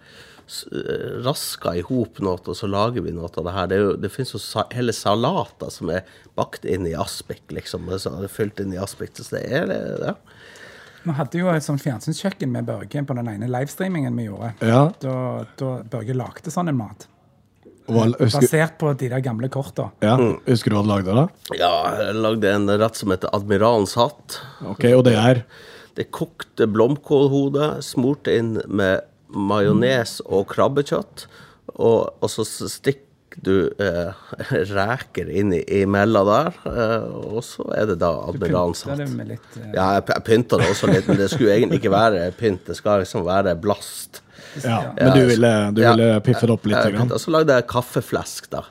eh, 0.73 1.75
i 1.77 1.83
hop 1.89 2.21
noe, 2.25 2.39
og 2.47 2.57
så 2.57 2.69
lager 2.71 3.03
vi 3.05 3.13
noe 3.17 3.29
av 3.31 3.45
det 3.47 3.53
her. 3.57 3.67
Det, 3.71 3.77
er 3.79 3.85
jo, 3.87 3.93
det 3.97 4.11
finnes 4.13 4.33
jo 4.35 4.41
sa, 4.43 4.65
hele 4.77 4.93
salater 4.97 5.71
som 5.71 5.91
er 5.95 6.03
bakt 6.37 6.65
inn 6.65 6.87
i 6.91 6.95
aspik, 6.95 7.43
liksom. 7.55 7.87
Det 7.87 7.95
er 7.95 8.03
så- 8.05 8.17
det 8.21 8.31
er 8.31 8.35
fylt 8.35 8.61
inn 8.61 8.73
i 8.75 8.81
aspik. 8.83 9.15
Så 9.17 9.31
det 9.37 9.45
er 9.51 9.67
det, 9.67 9.81
ja. 10.07 10.15
Vi 11.03 11.13
hadde 11.17 11.39
jo 11.39 11.49
et 11.49 11.63
sånt 11.65 11.81
fjernsynskjøkken 11.81 12.51
med 12.53 12.67
Børge 12.67 13.07
på 13.07 13.15
den 13.17 13.27
ene 13.29 13.49
livestreamingen 13.49 14.15
vi 14.17 14.27
gjorde. 14.29 14.53
Ja. 14.61 14.91
Da, 15.01 15.47
da 15.57 15.71
Børge 15.83 16.15
lagde 16.15 16.51
sånn 16.53 16.69
en 16.69 16.77
mat. 16.77 17.07
Hva, 17.91 18.05
husker, 18.21 18.45
Basert 18.45 18.77
på 18.79 18.93
de 19.01 19.09
der 19.09 19.21
gamle 19.25 19.49
korta. 19.51 19.89
ja, 20.05 20.15
husker 20.47 20.71
du 20.71 20.77
hva 20.77 20.83
du 20.85 20.91
lagde 20.93 21.15
da? 21.17 21.25
ja, 21.59 21.71
jeg 22.05 22.15
lagde 22.21 22.53
en 22.55 22.69
rett 22.79 22.95
som 23.01 23.11
heter 23.11 23.33
Admiralens 23.35 23.95
hatt. 23.99 24.39
Ok, 24.63 24.85
Og 24.95 25.05
det 25.09 25.17
er 25.17 25.45
Det 25.97 26.11
kokte 26.13 26.69
blomkålhode 26.71 27.83
smurt 27.83 28.29
inn 28.31 28.61
med 28.69 29.01
majones 29.35 30.19
og 30.27 30.49
krabbekjøtt. 30.53 31.27
Og, 31.77 32.11
og 32.21 32.31
så 32.33 32.45
stikker 32.47 33.07
du 33.41 33.71
eh, 33.79 34.11
reker 34.75 35.29
inn 35.31 35.53
i, 35.55 35.61
imellom 35.83 36.27
der. 36.29 36.57
Eh, 36.67 37.05
og 37.37 37.45
så 37.47 37.67
er 37.77 37.93
det 37.93 38.01
da 38.03 38.11
litt 38.35 39.55
eh, 39.61 39.71
Ja, 39.77 39.87
jeg, 39.99 40.09
jeg 40.11 40.25
pynta 40.27 40.59
det 40.61 40.71
også 40.73 40.91
litt, 40.91 41.07
men 41.09 41.21
det 41.21 41.31
skulle 41.33 41.55
egentlig 41.55 41.81
ikke 41.83 41.95
være 41.95 42.27
pynt. 42.39 42.67
Det 42.67 42.77
skal 42.79 43.05
liksom 43.05 43.25
være 43.29 43.55
blast. 43.61 44.23
Ja, 44.65 44.81
men 44.97 45.13
du 45.15 45.23
ville, 45.29 45.53
du 45.77 45.83
Ja. 45.85 45.93
ville 45.95 46.21
piffe 46.27 46.49
det 46.49 46.55
opp 46.57 46.67
litt? 46.67 46.75
Jeg 46.81 46.97
jeg, 46.99 47.07
og 47.15 47.21
så 47.23 47.31
lagde 47.37 47.55
jeg 47.55 47.69
kaffeflesk, 47.71 48.51
da. 48.51 48.65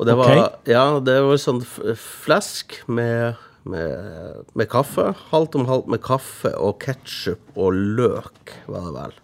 Og 0.00 0.06
det 0.08 0.14
var, 0.18 0.30
var, 0.34 0.54
ja, 0.66 0.84
det 1.04 1.18
var 1.22 1.38
sånn 1.38 1.60
flesk 2.00 2.78
med, 2.90 3.36
med, 3.68 4.40
med 4.58 4.70
kaffe. 4.72 5.10
Halvt 5.30 5.58
om 5.60 5.68
halvt 5.68 5.92
med 5.92 6.02
kaffe 6.02 6.54
og 6.56 6.80
ketsjup 6.82 7.60
og 7.60 7.76
løk, 8.00 8.56
var 8.72 8.88
det 8.88 8.94
vel. 8.96 9.18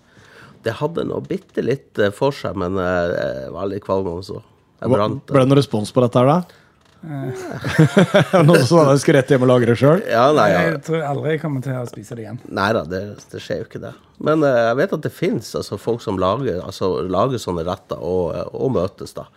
Det 0.68 0.76
hadde 0.82 1.08
noe 1.08 1.24
bitte 1.24 1.64
litt 1.64 1.98
eh, 2.00 2.12
for 2.14 2.34
seg, 2.36 2.56
men 2.60 2.76
eh, 2.76 3.16
jeg 3.16 3.52
var 3.54 3.68
litt 3.70 3.84
kvalm 3.86 4.08
også. 4.18 4.42
Jeg 4.78 4.92
brant 4.92 5.22
Ble 5.30 5.42
det 5.42 5.50
noen 5.50 5.58
respons 5.62 5.92
på 5.94 6.04
dette 6.04 6.20
her, 6.20 6.28
da? 6.28 6.64
Noen 8.42 8.64
som 8.66 8.88
jeg 8.90 9.02
skulle 9.04 9.20
rett 9.20 9.30
hjem 9.30 9.44
og 9.46 9.50
lagre 9.52 9.70
det 9.70 9.78
sjøl? 9.78 10.00
Ja, 10.10 10.24
nei, 10.34 10.48
ja. 10.50 10.62
Jeg 10.66 10.80
tror 10.88 11.04
aldri 11.06 11.36
jeg 11.36 11.42
kommer 11.44 11.62
til 11.62 11.76
å 11.78 11.84
spise 11.86 12.18
det 12.18 12.24
igjen. 12.24 12.40
Nei 12.58 12.68
da, 12.74 12.82
det, 12.90 13.02
det 13.30 13.42
skjer 13.42 13.62
jo 13.62 13.68
ikke 13.68 13.82
det. 13.84 13.92
Men 14.26 14.42
uh, 14.42 14.50
jeg 14.50 14.80
vet 14.80 14.96
at 14.96 15.04
det 15.06 15.12
fins 15.14 15.52
altså, 15.58 15.78
folk 15.78 16.02
som 16.02 16.18
lager, 16.18 16.58
altså, 16.58 16.90
lager 17.06 17.42
sånne 17.42 17.62
retter 17.68 18.02
og, 18.02 18.34
og 18.50 18.74
møtes, 18.74 19.14
da. 19.14 19.28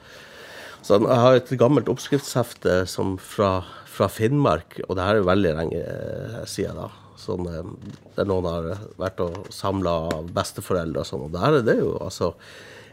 Så 0.82 0.98
jeg 0.98 1.22
har 1.22 1.38
et 1.38 1.54
gammelt 1.62 1.90
oppskriftshefte 1.94 2.82
som 2.90 3.14
fra, 3.22 3.60
fra 3.86 4.10
Finnmark, 4.10 4.80
og 4.88 4.98
det 4.98 5.06
her 5.06 5.20
er 5.20 5.30
veldig 5.30 5.54
lenge 5.60 5.84
eh, 5.86 6.42
siden, 6.50 6.82
da. 6.82 6.90
Sånn, 7.22 7.48
eh, 7.52 7.96
der 8.18 8.30
noen 8.30 8.50
har 8.50 8.70
vært 9.02 9.24
og 9.24 9.48
samla 9.54 9.96
besteforeldre 10.34 11.04
og 11.04 11.10
sånn. 11.10 11.26
Og 11.28 11.34
der 11.36 11.60
er 11.60 11.66
det 11.68 11.80
jo 11.80 11.96
altså 12.02 12.34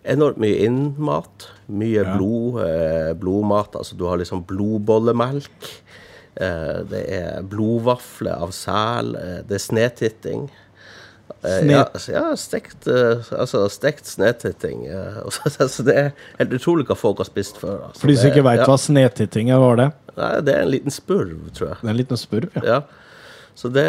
enormt 0.08 0.40
mye 0.42 0.62
innmat. 0.66 1.48
Mye 1.68 2.04
blod, 2.14 2.62
eh, 2.64 3.12
blodmat. 3.18 3.76
Altså 3.76 3.96
du 3.98 4.06
har 4.08 4.20
liksom 4.20 4.44
blodbollemelk. 4.48 5.72
Eh, 6.38 6.80
det 6.88 7.04
er 7.18 7.42
blodvafler 7.42 8.38
av 8.38 8.54
sel. 8.54 9.14
Eh, 9.16 9.38
det 9.48 9.58
er 9.58 9.64
snetitting. 9.64 10.48
Eh, 11.42 11.70
ja, 11.70 11.84
altså, 11.84 12.12
ja, 12.12 12.24
stekt, 12.36 12.86
eh, 12.86 13.26
altså, 13.38 13.64
stekt 13.70 14.06
snetitting. 14.06 14.86
altså, 14.88 15.82
det 15.88 15.96
er 15.96 16.12
helt 16.38 16.54
utrolig 16.56 16.86
hva 16.88 16.96
folk 16.98 17.22
har 17.22 17.28
spist 17.28 17.60
før. 17.60 17.88
Altså. 17.88 18.02
For 18.02 18.12
de 18.12 18.18
som 18.20 18.32
ikke 18.32 18.46
veit 18.46 18.62
ja. 18.62 18.68
hva 18.70 18.78
snetitting 18.80 19.52
er, 19.54 19.62
var 19.62 19.82
det? 19.82 19.90
Nei, 20.18 20.32
det 20.46 20.54
er 20.54 20.64
en 20.64 20.72
liten 20.72 20.94
spurv, 20.94 21.36
tror 21.54 21.72
jeg. 21.72 21.80
Det 21.82 21.90
er 21.90 21.94
en 21.94 22.00
liten 22.00 22.20
spurv, 22.20 22.56
ja. 22.58 22.64
Ja. 22.66 22.80
Så 23.58 23.70
det 23.74 23.88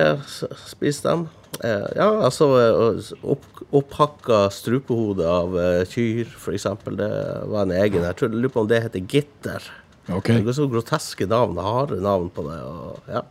spiser 0.66 1.12
de. 1.12 1.28
Eh, 1.62 1.90
ja, 1.98 2.08
altså 2.26 2.48
eh, 2.58 3.10
opp, 3.22 3.46
opphakka 3.76 4.48
strupehode 4.54 5.26
av 5.30 5.58
eh, 5.62 5.84
kyr, 5.90 6.32
f.eks. 6.40 6.66
Det 6.98 7.10
var 7.52 7.68
en 7.68 7.76
egen. 7.78 8.06
Jeg 8.08 8.18
tror 8.18 8.34
lurer 8.34 8.54
på 8.56 8.64
om 8.64 8.70
det 8.72 8.82
heter 8.88 9.06
gitter. 9.06 9.68
Okay. 10.10 10.42
Det 10.42 10.50
er 10.50 10.58
så 10.58 10.66
groteske 10.72 11.28
navn, 11.30 11.60
harde 11.62 12.00
navn 12.02 12.32
på 12.34 12.48
det. 12.48 12.58
Og, 12.66 13.12
ja. 13.14 13.22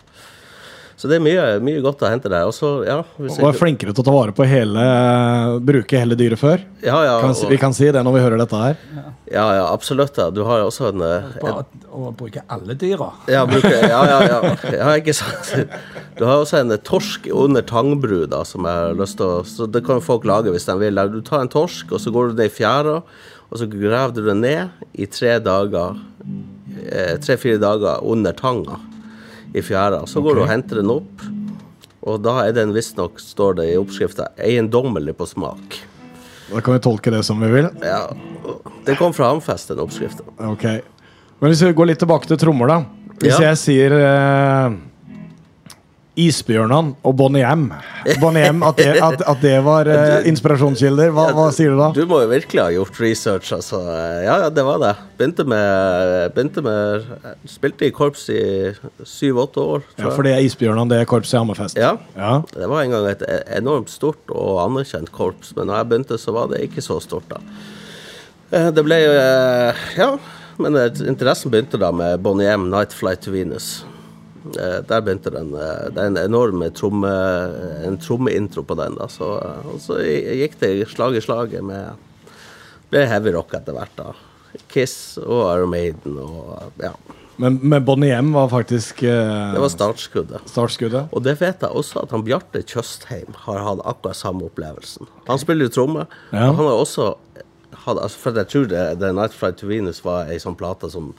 Så 0.99 1.07
det 1.07 1.21
er 1.21 1.23
mye, 1.23 1.43
mye 1.63 1.79
godt 1.85 2.01
å 2.03 2.09
hente 2.11 2.27
der. 2.27 2.43
Også, 2.51 2.69
ja, 2.85 2.97
hvis 3.23 3.37
Og 3.39 3.45
er 3.45 3.53
jeg- 3.53 3.61
flinkere 3.61 3.93
til 3.95 4.03
å 4.03 4.07
ta 4.09 4.11
vare 4.11 4.33
på 4.35 4.43
hele 4.51 5.61
Bruke 5.63 5.95
hele 6.01 6.17
dyret 6.19 6.41
før. 6.41 6.59
ja, 6.83 6.97
ja, 7.07 7.21
Kan, 7.23 7.31
og, 7.31 7.49
vi 7.53 7.57
kan 7.57 7.73
si 7.73 7.87
det 7.95 8.03
når 8.03 8.15
vi 8.17 8.23
hører 8.25 8.39
dette 8.43 8.59
her. 8.59 8.77
ja, 9.31 9.45
ja, 9.61 9.67
absolutt. 9.73 10.17
Ja. 10.19 10.31
Du 10.35 10.43
har 10.45 10.59
jo 10.59 10.67
også 10.73 10.89
en, 10.89 11.01
eh, 11.01 11.23
en 11.47 11.65
å 11.95 12.11
bruke 12.17 12.43
alle 12.51 12.75
dyra. 12.75 13.13
Ja, 13.29 13.45
bruke, 13.47 13.71
ja, 13.71 14.03
ja, 14.11 14.19
ja. 14.27 14.57
ja, 14.75 14.89
ikke 14.99 15.15
sant. 15.15 15.71
Du 16.19 16.25
har 16.27 16.43
også 16.43 16.59
en 16.65 16.75
torsk 16.83 17.31
under 17.31 17.63
tangbru, 17.63 18.27
da, 18.29 18.43
som 18.43 18.65
jeg 18.67 18.75
har 18.75 18.95
lyst 18.99 19.17
til 19.19 19.27
å 19.27 19.45
Så 19.47 19.71
det 19.71 19.85
kan 19.87 20.01
folk 20.01 20.25
lage 20.25 20.51
hvis 20.51 20.67
de 20.67 20.77
vil. 20.83 20.99
Du 21.15 21.21
tar 21.23 21.43
en 21.43 21.49
torsk, 21.49 21.93
og 21.93 22.01
så 22.03 22.11
går 22.11 22.31
du 22.35 22.43
ned 22.43 22.51
i 22.51 22.55
fjæra, 22.59 23.03
og 23.53 23.57
så 23.57 23.71
graver 23.71 24.15
du 24.15 24.25
den 24.27 24.41
ned 24.43 24.71
i 24.99 25.07
tre 25.07 25.39
dager. 25.39 25.95
eh, 26.91 27.17
Tre-fire 27.23 27.59
dager 27.59 28.03
under 28.03 28.33
tanga 28.33 28.81
i 29.55 29.63
fjæra. 29.65 30.03
Så 30.09 30.21
går 30.25 30.35
du 30.35 30.43
og 30.45 30.49
henter 30.51 30.81
den 30.83 30.91
opp, 30.93 31.23
og 32.09 32.21
da 32.25 32.39
er 32.47 32.53
den 32.57 32.73
visstnok, 32.77 33.19
står 33.21 33.57
det 33.61 33.69
i 33.73 33.77
oppskrifta, 33.81 34.31
eiendommelig 34.39 35.15
på 35.19 35.27
smak. 35.29 35.79
Da 36.49 36.61
kan 36.65 36.75
vi 36.79 36.81
tolke 36.85 37.11
det 37.13 37.23
som 37.27 37.41
vi 37.45 37.51
vil. 37.53 37.69
Ja, 37.85 38.07
Det 38.85 38.95
kom 38.97 39.13
fra 39.13 39.29
Hamfest, 39.29 39.69
den 39.69 39.79
oppskrifta. 39.85 40.25
Ok. 40.39 40.63
Men 41.41 41.51
hvis 41.53 41.61
vi 41.63 41.73
går 41.77 41.87
litt 41.91 41.99
tilbake 42.01 42.27
til 42.27 42.39
trommer, 42.41 42.67
da. 42.71 42.79
Hvis 43.21 43.35
Ja. 43.39 43.51
jeg 43.51 43.59
sier 43.61 43.93
eh, 43.93 44.71
Isbjørnan 46.19 46.89
og 47.07 47.15
Bonnie 47.19 47.47
M, 47.47 47.69
Bonnie 48.21 48.49
M 48.51 48.63
at, 48.67 48.77
det, 48.81 48.97
at, 49.05 49.21
at 49.23 49.41
det 49.45 49.55
var 49.67 49.87
eh, 49.93 50.27
inspirasjonskilder, 50.31 51.13
hva, 51.15 51.29
hva 51.37 51.47
sier 51.55 51.73
du 51.75 51.79
da? 51.79 51.89
Du 51.95 52.03
må 52.11 52.19
jo 52.25 52.29
virkelig 52.33 52.63
ha 52.65 52.69
gjort 52.75 52.99
research, 53.03 53.53
altså. 53.55 53.81
Ja, 54.25 54.39
ja, 54.45 54.49
det 54.51 54.65
var 54.67 54.81
det. 54.83 54.93
Begynte 55.21 55.47
med, 55.49 56.33
begynte 56.35 56.65
med 56.67 57.07
Spilte 57.49 57.87
i 57.87 57.93
korps 57.95 58.27
i 58.35 58.41
syv-åtte 59.07 59.63
år, 59.77 59.85
Ja. 59.99 60.11
For 60.11 60.27
det 60.27 60.35
er 60.37 60.45
Isbjørnene, 60.47 60.89
det 60.91 61.01
er 61.05 61.09
korpset 61.11 61.37
i 61.37 61.43
Hammerfest. 61.43 61.79
Ja. 61.79 61.95
Ja. 62.19 62.33
Det 62.55 62.69
var 62.71 62.83
en 62.83 62.95
gang 62.97 63.07
et 63.13 63.23
enormt 63.59 63.91
stort 63.95 64.35
og 64.35 64.59
anerkjent 64.67 65.13
korps, 65.15 65.55
men 65.57 65.71
da 65.71 65.79
jeg 65.81 65.91
begynte, 65.93 66.19
så 66.19 66.35
var 66.35 66.51
det 66.53 66.65
ikke 66.67 66.83
så 66.85 66.99
stort, 67.05 67.29
da. 67.31 67.39
Eh, 68.51 68.71
Det 68.75 68.85
ble 68.87 68.97
jo 69.05 69.13
eh, 69.21 69.87
Ja, 70.01 70.11
men 70.59 70.75
eh, 70.81 70.91
interessen 71.07 71.53
begynte 71.53 71.79
da 71.81 71.93
med 71.95 72.19
Bonnie 72.25 72.49
M, 72.57 72.69
'Night 72.73 72.93
Flight 72.97 73.23
to 73.27 73.31
Venus'. 73.35 73.85
Eh, 74.57 74.81
Der 74.89 75.01
begynte 75.05 75.31
den. 75.35 75.53
eh, 75.55 75.91
Det 75.91 75.99
er 75.99 76.07
en 76.07 76.17
enorm 76.17 76.63
tromme, 76.73 77.11
en 77.85 77.99
trommeintro 77.99 78.63
på 78.65 78.75
den. 78.79 78.95
da, 78.97 79.07
så, 79.09 79.37
eh, 79.43 79.69
Og 79.75 79.81
så 79.81 79.99
gikk 80.03 80.59
det 80.61 80.89
slag 80.89 81.17
i 81.17 81.21
slaget 81.21 81.63
med 81.65 81.93
Ble 82.91 83.07
heavy 83.07 83.33
rock 83.35 83.53
etter 83.55 83.75
hvert, 83.77 83.95
da. 83.97 84.13
Kiss 84.73 85.19
og 85.21 85.43
Iron 85.53 85.69
Maiden 85.71 86.17
og 86.19 86.73
ja. 86.81 86.95
Men, 87.39 87.61
men 87.63 87.85
Bonnie 87.85 88.11
M 88.17 88.33
var 88.33 88.49
faktisk 88.49 89.03
eh, 89.07 89.53
Det 89.55 89.61
var 89.61 89.69
startskuddet. 89.71 90.41
startskuddet. 90.49 91.09
Og 91.13 91.23
det 91.23 91.37
vet 91.39 91.61
jeg 91.61 91.71
også 91.71 92.03
at 92.03 92.11
han 92.11 92.25
Bjarte 92.27 92.63
Tjøstheim 92.67 93.37
har 93.45 93.59
hatt 93.63 93.83
akkurat 93.85 94.17
samme 94.17 94.49
opplevelsen. 94.49 95.07
Han 95.29 95.39
spiller 95.39 95.69
jo 95.69 95.75
tromme. 95.77 96.07
Ja. 96.33 96.49
og 96.49 96.57
Han 96.57 96.67
har 96.67 96.81
også 96.81 97.15
hatt 97.85 97.99
altså 98.03 98.19
For 98.19 98.33
jeg 98.41 98.49
tror 98.49 98.67
det, 98.73 98.99
The 98.99 99.13
Night 99.13 99.33
Flight 99.37 99.59
to 99.61 99.69
Venus 99.69 100.01
var 100.05 100.27
ei 100.33 100.39
sånn 100.43 100.57
plate 100.59 100.91
som 100.91 101.13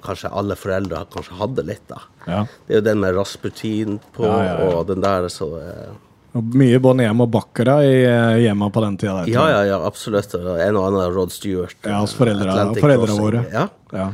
kanskje 0.00 0.30
alle 0.32 0.56
foreldre 0.56 1.02
kanskje 1.12 1.36
hadde 1.36 1.64
litt, 1.68 1.82
da. 1.90 2.00
Ja. 2.26 2.40
Det 2.66 2.74
er 2.74 2.80
jo 2.80 2.86
den 2.86 3.00
med 3.02 3.14
Rasputin 3.18 3.98
på, 4.16 4.24
Ja, 4.24 4.38
ja, 4.46 4.70
og 4.78 4.86
den 4.88 5.00
der 5.04 5.28
så 5.28 5.50
eh, 5.60 5.92
Og 6.38 6.54
mye 6.56 6.78
Bonnie 6.80 7.10
M 7.12 7.20
og 7.20 7.28
Bakkara 7.34 7.82
i 7.84 7.96
eh, 8.08 8.38
hjemma 8.46 8.70
på 8.72 8.80
den 8.80 8.96
tida. 8.96 9.18
der, 9.26 9.32
Ja, 9.34 9.48
ja, 9.50 9.62
ja, 9.74 9.80
absolutt. 9.84 10.32
En 10.34 10.76
og 10.80 10.86
annen 10.88 11.12
Rod 11.12 11.32
Stewart. 11.34 11.76
Ja, 11.84 11.98
hos 12.00 12.14
eh, 12.14 12.18
foreldra- 12.22 12.72
foreldra 12.80 13.16
våre. 13.20 13.42
Ja. 13.52 13.66
Ja. 13.92 14.06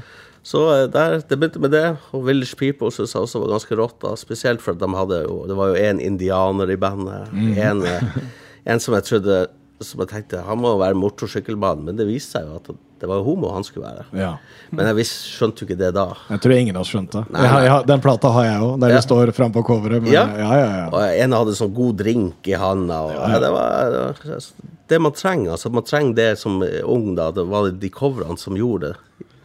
Så 0.43 0.65
eh, 0.75 0.87
der, 0.91 1.21
det 1.29 1.37
begynte 1.39 1.61
med 1.63 1.71
det, 1.77 1.85
og 2.11 2.25
Village 2.27 2.57
People 2.59 2.91
synes 2.91 3.15
jeg 3.15 3.23
også 3.23 3.39
var 3.45 3.53
ganske 3.55 3.77
rått. 3.79 4.01
da, 4.03 4.17
Spesielt 4.19 4.67
at 4.67 4.79
de 4.81 4.89
hadde 4.97 5.23
jo 5.29 5.45
Det 5.47 5.57
var 5.61 5.69
jo 5.71 5.75
én 5.79 6.01
indianer 6.03 6.71
i 6.75 6.77
bandet. 6.81 7.31
En, 7.55 7.85
eh, 7.87 8.03
en 8.73 8.81
som 8.81 8.95
jeg 8.99 9.05
trodde 9.05 9.47
Som 9.81 10.01
jeg 10.03 10.09
tenkte 10.11 10.41
Han 10.43 10.59
må 10.59 10.73
være 10.81 10.99
motorsykkelmann, 10.99 11.85
men 11.87 11.95
det 12.01 12.07
viste 12.09 12.41
seg 12.41 12.49
jo 12.51 12.57
at 12.59 12.73
det 13.01 13.09
var 13.11 13.21
jo 13.21 13.25
homo 13.29 13.51
han 13.55 13.65
skulle 13.67 13.87
være. 13.87 14.05
Ja. 14.19 14.31
Men 14.75 14.89
jeg 14.91 14.97
visst, 14.99 15.19
skjønte 15.37 15.63
jo 15.63 15.69
ikke 15.69 15.79
det 15.79 15.91
da. 15.97 16.07
Jeg 16.29 16.43
tror 16.45 16.55
ingen 16.57 16.77
av 16.79 16.83
oss 16.83 16.93
skjønte. 16.93 17.23
Nei, 17.31 17.43
nei. 17.45 17.61
jeg 17.65 17.73
har, 17.73 17.85
den 17.89 18.03
plata 18.05 18.33
har 18.35 18.47
jeg 18.49 18.63
òg, 18.67 18.73
der 18.83 18.95
Ja. 18.95 18.99
det 18.99 19.05
står 19.07 19.33
framme 19.37 19.55
på 19.55 19.65
coveret. 19.69 20.03
Men, 20.03 20.13
Ja. 20.13 20.25
ja, 20.27 20.49
ja, 20.59 20.71
ja. 20.83 20.87
Og 20.91 21.03
en 21.03 21.37
hadde 21.39 21.55
sånn 21.59 21.75
god 21.75 21.97
drink 22.03 22.49
i 22.51 22.57
handa. 22.59 23.01
Det 23.39 23.53
var 23.55 24.17
det, 24.25 24.41
det 24.89 25.01
man 25.01 25.13
trenger. 25.13 25.53
altså 25.53 25.71
Man 25.71 25.87
trenger 25.87 26.15
det 26.15 26.31
som 26.39 26.63
ung, 26.85 27.15
da. 27.15 27.31
Det 27.31 27.45
var 27.47 27.71
de 27.71 27.91
coverne 27.91 28.39
som 28.39 28.57
gjorde 28.59 28.93
det. 28.93 28.97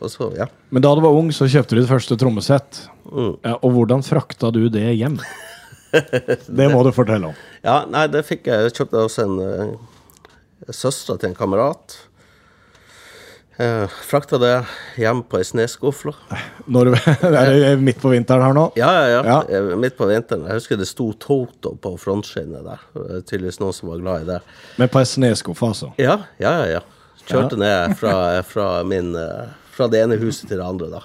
Så, 0.10 0.34
ja. 0.36 0.47
Men 0.70 0.82
da 0.84 0.95
du 0.95 1.01
var 1.01 1.16
ung, 1.16 1.30
så 1.32 1.47
kjøpte 1.47 1.78
du 1.78 1.80
ditt 1.82 1.89
første 1.89 2.18
trommesett. 2.20 2.89
Mm. 3.08 3.38
Ja, 3.43 3.56
og 3.62 3.72
hvordan 3.72 4.04
frakta 4.04 4.51
du 4.51 4.66
det 4.68 4.89
hjem? 4.97 5.20
det 6.58 6.68
må 6.74 6.82
du 6.84 6.91
fortelle 6.91 7.30
om. 7.32 7.38
Ja, 7.64 7.84
nei, 7.88 8.08
det 8.12 8.26
fikk 8.28 8.49
jeg. 8.49 8.68
Jeg 8.68 8.76
kjøpte 8.82 9.04
også 9.06 9.24
en 9.24 9.38
uh, 9.39 10.74
søstera 10.74 11.20
til 11.22 11.32
en 11.32 11.38
kamerat. 11.38 11.95
Uh, 13.60 13.86
frakta 14.10 14.39
det 14.41 14.54
hjem 14.97 15.20
på 15.30 15.38
ei 15.38 15.45
snøskuffle. 15.45 16.16
Er 16.74 17.51
det 17.54 17.76
midt 17.86 17.99
på 18.01 18.10
vinteren 18.10 18.41
her 18.41 18.56
nå? 18.58 18.64
Ja, 18.80 18.89
ja, 18.97 19.10
ja. 19.12 19.22
Ja. 19.28 19.38
Eh, 19.45 19.76
Midt 19.78 19.97
på 19.99 20.08
vinteren. 20.10 20.47
Jeg 20.49 20.58
husker 20.58 20.80
det 20.80 20.88
sto 20.89 21.12
Toto 21.22 21.76
på 21.78 21.93
frontskinnet 22.01 22.66
der. 22.66 22.82
Tydeligvis 23.22 23.62
noen 23.62 23.76
som 23.78 23.91
var 23.91 24.01
glad 24.01 24.26
i 24.26 24.30
det. 24.32 24.39
Men 24.82 24.89
på 24.89 25.04
ei 25.04 25.10
snøskuffe, 25.10 25.70
altså. 25.70 25.91
Ja, 26.01 26.18
ja, 26.41 26.56
ja. 26.64 26.80
ja. 26.80 26.84
Kjørte 27.24 27.60
ned 27.60 27.93
fra, 27.99 28.41
fra, 28.47 28.68
min, 28.88 29.14
eh, 29.16 29.51
fra 29.72 29.88
det 29.91 30.01
ene 30.04 30.18
huset 30.20 30.49
til 30.49 30.60
det 30.60 30.66
andre, 30.66 30.89
da. 30.97 31.04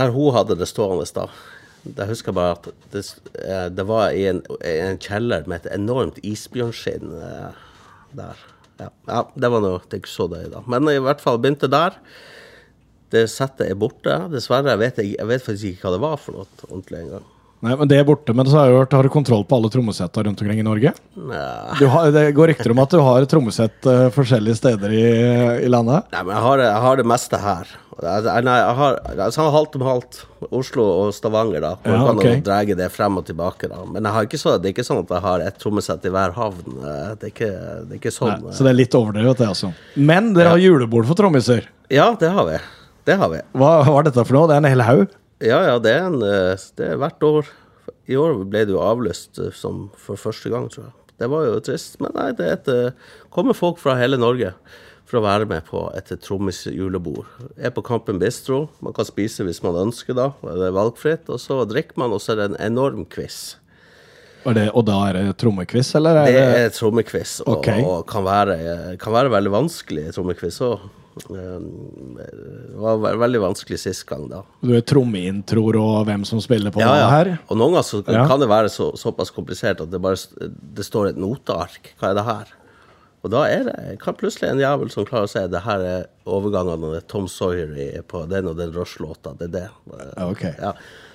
Der 0.00 0.12
hun 0.14 0.34
hadde 0.34 0.56
det 0.60 0.68
stående 0.68 1.06
da. 1.14 1.28
Jeg 1.84 2.10
husker 2.10 2.34
bare 2.36 2.56
at 2.56 2.70
det, 2.92 3.04
eh, 3.40 3.68
det 3.72 3.86
var 3.88 4.16
i 4.16 4.26
en, 4.28 4.42
en 4.64 4.98
kjeller 5.00 5.46
med 5.48 5.62
et 5.62 5.74
enormt 5.76 6.18
isbjørnskinn 6.26 7.14
eh, 7.20 7.60
der. 8.16 8.42
Ja, 8.80 8.90
ja, 9.10 9.22
det 9.36 9.50
var 9.52 9.64
nå 9.64 9.74
ikke 9.84 10.08
så 10.10 10.26
deilig, 10.30 10.54
da. 10.54 10.62
Men 10.70 10.88
i 10.88 11.00
hvert 11.04 11.20
fall 11.22 11.40
begynte 11.42 11.68
der. 11.70 11.98
Det 13.10 13.26
settet 13.28 13.68
er 13.68 13.78
borte. 13.78 14.14
Dessverre. 14.32 14.72
Jeg 14.72 14.80
vet, 14.80 15.02
jeg, 15.02 15.16
jeg 15.18 15.28
vet 15.28 15.44
faktisk 15.44 15.72
ikke 15.72 15.88
hva 15.88 15.94
det 15.96 16.02
var 16.06 16.20
for 16.22 16.38
noe 16.38 16.68
ordentlig 16.70 17.02
engang. 17.04 17.26
Nei, 17.60 17.74
men 17.76 17.88
Det 17.90 17.98
er 18.00 18.06
borte, 18.08 18.32
men 18.32 18.48
så 18.48 18.56
har 18.56 18.70
jeg 18.70 18.78
hørt, 18.78 18.94
har 18.96 19.04
du 19.04 19.12
kontroll 19.12 19.42
på 19.44 19.58
alle 19.58 19.68
trommesetter 19.72 20.24
rundt 20.24 20.40
omkring 20.40 20.62
i 20.62 20.64
Norge? 20.64 20.94
Du 21.78 21.84
har, 21.92 22.08
det 22.14 22.22
går 22.36 22.54
rykter 22.54 22.72
om 22.72 22.80
at 22.80 22.94
du 22.94 23.00
har 23.04 23.26
trommesett 23.28 23.84
uh, 23.84 24.06
forskjellige 24.14 24.56
steder 24.62 24.94
i, 24.96 25.04
i 25.66 25.68
landet? 25.68 26.08
Nei, 26.14 26.22
men 26.24 26.34
jeg 26.38 26.44
har, 26.46 26.62
jeg 26.64 26.82
har 26.86 27.02
det 27.02 27.06
meste 27.12 27.40
her. 27.42 27.74
Jeg, 28.00 28.24
jeg- 28.24 28.44
nei, 28.48 28.56
jeg 28.62 28.76
har 28.78 28.96
jeg 29.10 29.36
har 29.36 29.52
halvt 29.58 29.76
om 29.76 29.84
halvt. 29.84 30.22
Oslo 30.56 30.86
og 31.02 31.12
Stavanger, 31.12 31.60
da. 31.60 31.74
Hvor 31.84 31.92
Ja, 31.98 32.06
kan 32.08 32.22
okay. 32.22 32.40
dra 32.40 32.62
det 32.64 32.88
frem 32.94 33.18
og 33.20 33.26
tilbake. 33.28 33.68
da 33.68 33.84
Men 33.84 34.08
så, 34.40 34.56
det 34.56 34.70
er 34.70 34.72
ikke 34.72 34.86
sånn 34.88 35.02
at 35.04 35.12
jeg 35.12 35.20
har 35.20 35.40
ett 35.44 35.58
trommesett 35.60 36.04
i 36.08 36.08
hver 36.16 36.32
havn. 36.32 36.80
Eh, 36.80 37.14
Det 37.20 37.28
er 37.28 37.34
ikke, 37.34 37.52
det 37.84 37.92
er 37.92 38.00
ikke 38.00 38.14
sånn. 38.16 38.40
Nei, 38.42 38.52
så 38.56 38.64
det 38.64 38.70
er 38.72 38.78
litt 38.80 38.94
overdrevet, 38.96 39.36
det, 39.36 39.48
altså. 39.52 39.74
Men 39.96 40.32
dere 40.32 40.48
har 40.56 40.58
julebord 40.64 41.04
for 41.06 41.14
trommiser. 41.14 41.68
Ja, 41.90 42.14
det 42.16 42.30
har 42.32 42.46
vi. 42.48 42.56
Det 43.04 43.18
har 43.20 43.28
vi. 43.28 43.40
Hva 43.52 43.84
hva 43.84 43.98
er 44.00 44.08
dette 44.08 44.24
for 44.24 44.32
noe? 44.38 44.48
Det 44.48 44.56
er 44.56 44.64
en 44.64 44.70
hel 44.72 44.80
haug? 44.88 45.08
Ja, 45.40 45.62
ja, 45.64 45.78
det 45.80 45.92
er, 45.96 46.06
en, 46.10 46.20
eh, 46.20 46.68
det 46.76 46.86
er 46.92 47.00
hvert 47.00 47.24
år. 47.24 47.48
I 48.10 48.16
år 48.20 48.42
ble 48.44 48.66
det 48.68 48.74
jo 48.74 48.82
avlyst 48.84 49.40
eh, 49.40 49.54
som 49.56 49.88
for 49.96 50.20
første 50.20 50.52
gang, 50.52 50.68
tror 50.68 50.90
jeg. 50.90 50.96
Det 51.20 51.28
var 51.32 51.46
jo 51.46 51.62
trist. 51.64 51.96
Men 52.00 52.12
nei, 52.16 52.28
det 52.36 52.46
er 52.46 52.58
et, 52.58 52.68
eh, 52.68 53.16
kommer 53.32 53.56
folk 53.56 53.80
fra 53.80 53.96
hele 53.96 54.20
Norge 54.20 54.52
for 55.08 55.18
å 55.18 55.24
være 55.24 55.48
med 55.48 55.64
på 55.66 55.86
et 55.96 56.12
trommisjulebord. 56.22 57.32
Er 57.56 57.72
på 57.74 57.84
Kampen 57.86 58.20
Bistro. 58.20 58.66
Man 58.84 58.94
kan 58.96 59.08
spise 59.08 59.46
hvis 59.48 59.62
man 59.64 59.80
ønsker, 59.80 60.14
da. 60.14 60.28
Det 60.44 60.68
er 60.68 60.76
valgfritt. 60.76 61.32
Og 61.32 61.40
så 61.42 61.62
drikker 61.68 61.98
man, 61.98 62.12
og 62.14 62.22
så 62.22 62.34
er 62.34 62.42
det 62.42 62.50
en 62.52 62.60
enorm 62.70 63.08
quiz. 63.10 63.56
Og, 64.44 64.54
det, 64.56 64.70
og 64.76 64.86
da 64.88 65.00
er 65.08 65.18
det 65.18 65.36
trommequiz, 65.40 65.90
eller? 65.98 66.22
Er 66.22 66.30
Det 66.30 66.36
det, 66.36 66.60
er 66.60 66.70
trommequiz, 66.72 67.40
og, 67.44 67.58
okay. 67.58 67.82
og 67.84 68.06
kan, 68.08 68.24
være, 68.24 68.56
kan 69.00 69.12
være 69.12 69.32
veldig 69.34 69.52
vanskelig 69.52 70.06
trommequiz 70.16 70.60
òg. 70.64 70.86
Det 71.10 72.76
var 72.78 72.96
ve- 73.02 73.16
veldig 73.18 73.40
vanskelig 73.42 73.78
sist 73.82 74.06
gang, 74.06 74.28
da. 74.30 74.42
du 74.62 74.72
er 74.76 74.84
trommeintroer 74.86 75.76
og 75.80 76.06
hvem 76.08 76.24
som 76.28 76.40
spiller 76.40 76.70
på 76.74 76.80
Ja, 76.80 76.92
ja. 77.00 77.08
her? 77.10 77.30
Og 77.50 77.56
noen 77.58 77.72
ganger 77.74 77.82
så 77.88 78.02
Ja. 78.06 78.26
kan 78.28 78.40
det 78.40 78.48
være 78.48 78.68
så, 78.70 78.92
såpass 78.96 79.30
komplisert 79.34 79.80
at 79.80 79.90
det 79.90 80.00
bare 80.00 80.16
det 80.74 80.84
står 80.86 81.08
et 81.10 81.16
noteark. 81.16 81.94
Hva 82.00 82.10
er 82.10 82.14
det 82.14 82.24
her? 82.24 82.46
Og 83.22 83.30
da 83.30 83.42
er 83.44 83.64
det 83.64 83.98
kan 84.00 84.14
plutselig 84.14 84.48
en 84.50 84.58
jævel 84.58 84.90
som 84.90 85.04
klarer 85.04 85.24
å 85.24 85.28
si 85.28 85.46
det 85.46 85.60
her 85.62 85.80
er 85.80 86.06
overgangene 86.26 86.92
til 87.00 87.08
Tom 87.08 87.28
Sawyer 87.28 87.74
i- 87.76 88.00
på 88.02 88.26
den 88.28 88.46
og 88.48 88.56
den 88.56 88.72
Rush-låta. 88.72 89.36
Det 89.36 89.48
er 89.54 89.60
det. 89.60 89.68
Okay. 90.16 90.54
Ja. 90.58 90.72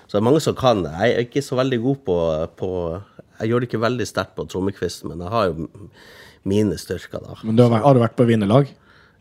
Så 0.08 0.12
det 0.12 0.22
er 0.22 0.30
mange 0.32 0.42
som 0.42 0.54
kan 0.56 0.84
det. 0.84 0.92
Jeg 0.92 1.16
er 1.16 1.24
ikke 1.26 1.42
så 1.44 1.56
veldig 1.58 1.82
god 1.82 2.06
på, 2.06 2.50
på 2.58 3.02
Jeg 3.42 3.50
gjør 3.50 3.60
det 3.62 3.70
ikke 3.70 3.82
veldig 3.82 4.06
sterkt 4.08 4.36
på 4.36 4.48
trommekvisten, 4.48 5.10
men 5.10 5.20
jeg 5.20 5.30
har 5.30 5.48
jo 5.48 5.68
mine 6.46 6.78
styrker, 6.78 7.20
da. 7.22 7.34
Men 7.44 7.56
du 7.58 7.64
har, 7.68 7.80
har 7.82 7.94
du 7.94 8.00
vært 8.00 8.16
på 8.16 8.26
vinnerlag? 8.26 8.70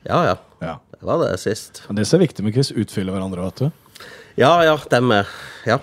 Ja, 0.05 0.21
ja. 0.29 0.37
Ja. 0.65 0.79
Det 0.91 1.07
var 1.07 1.21
det 1.25 1.39
sist. 1.43 1.83
Men 1.89 1.97
Det 1.97 2.07
som 2.09 2.21
er 2.21 2.27
viktig 2.27 2.45
med 2.45 2.55
quiz, 2.57 2.73
utfyller 2.73 3.17
hverandre, 3.17 3.45
vet 3.49 3.65
du. 3.65 4.07
Ja, 4.41 4.53
ja, 4.67 4.79
dem 4.91 5.13
Ja, 5.67 5.79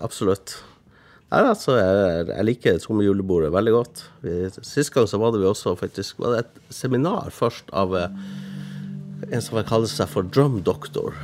absolutt. 0.00 0.58
Nei, 1.26 1.40
altså, 1.42 1.74
jeg, 1.74 2.26
jeg 2.30 2.46
liker 2.46 2.76
trommejulebordet 2.82 3.50
veldig 3.54 3.72
godt. 3.74 4.04
Vi, 4.22 4.34
sist 4.62 4.92
gang 4.94 5.08
så 5.10 5.18
var 5.18 5.34
det 5.34 5.42
vi 5.42 5.48
også 5.50 5.74
faktisk 5.78 6.20
var 6.22 6.36
det 6.36 6.44
et 6.44 6.74
seminar 6.74 7.32
først 7.34 7.72
av 7.74 7.96
eh, 7.98 8.14
en 9.32 9.42
som 9.42 9.58
kaller 9.66 9.90
seg 9.90 10.10
for 10.12 10.28
Drum 10.30 10.60
Doctor. 10.66 11.16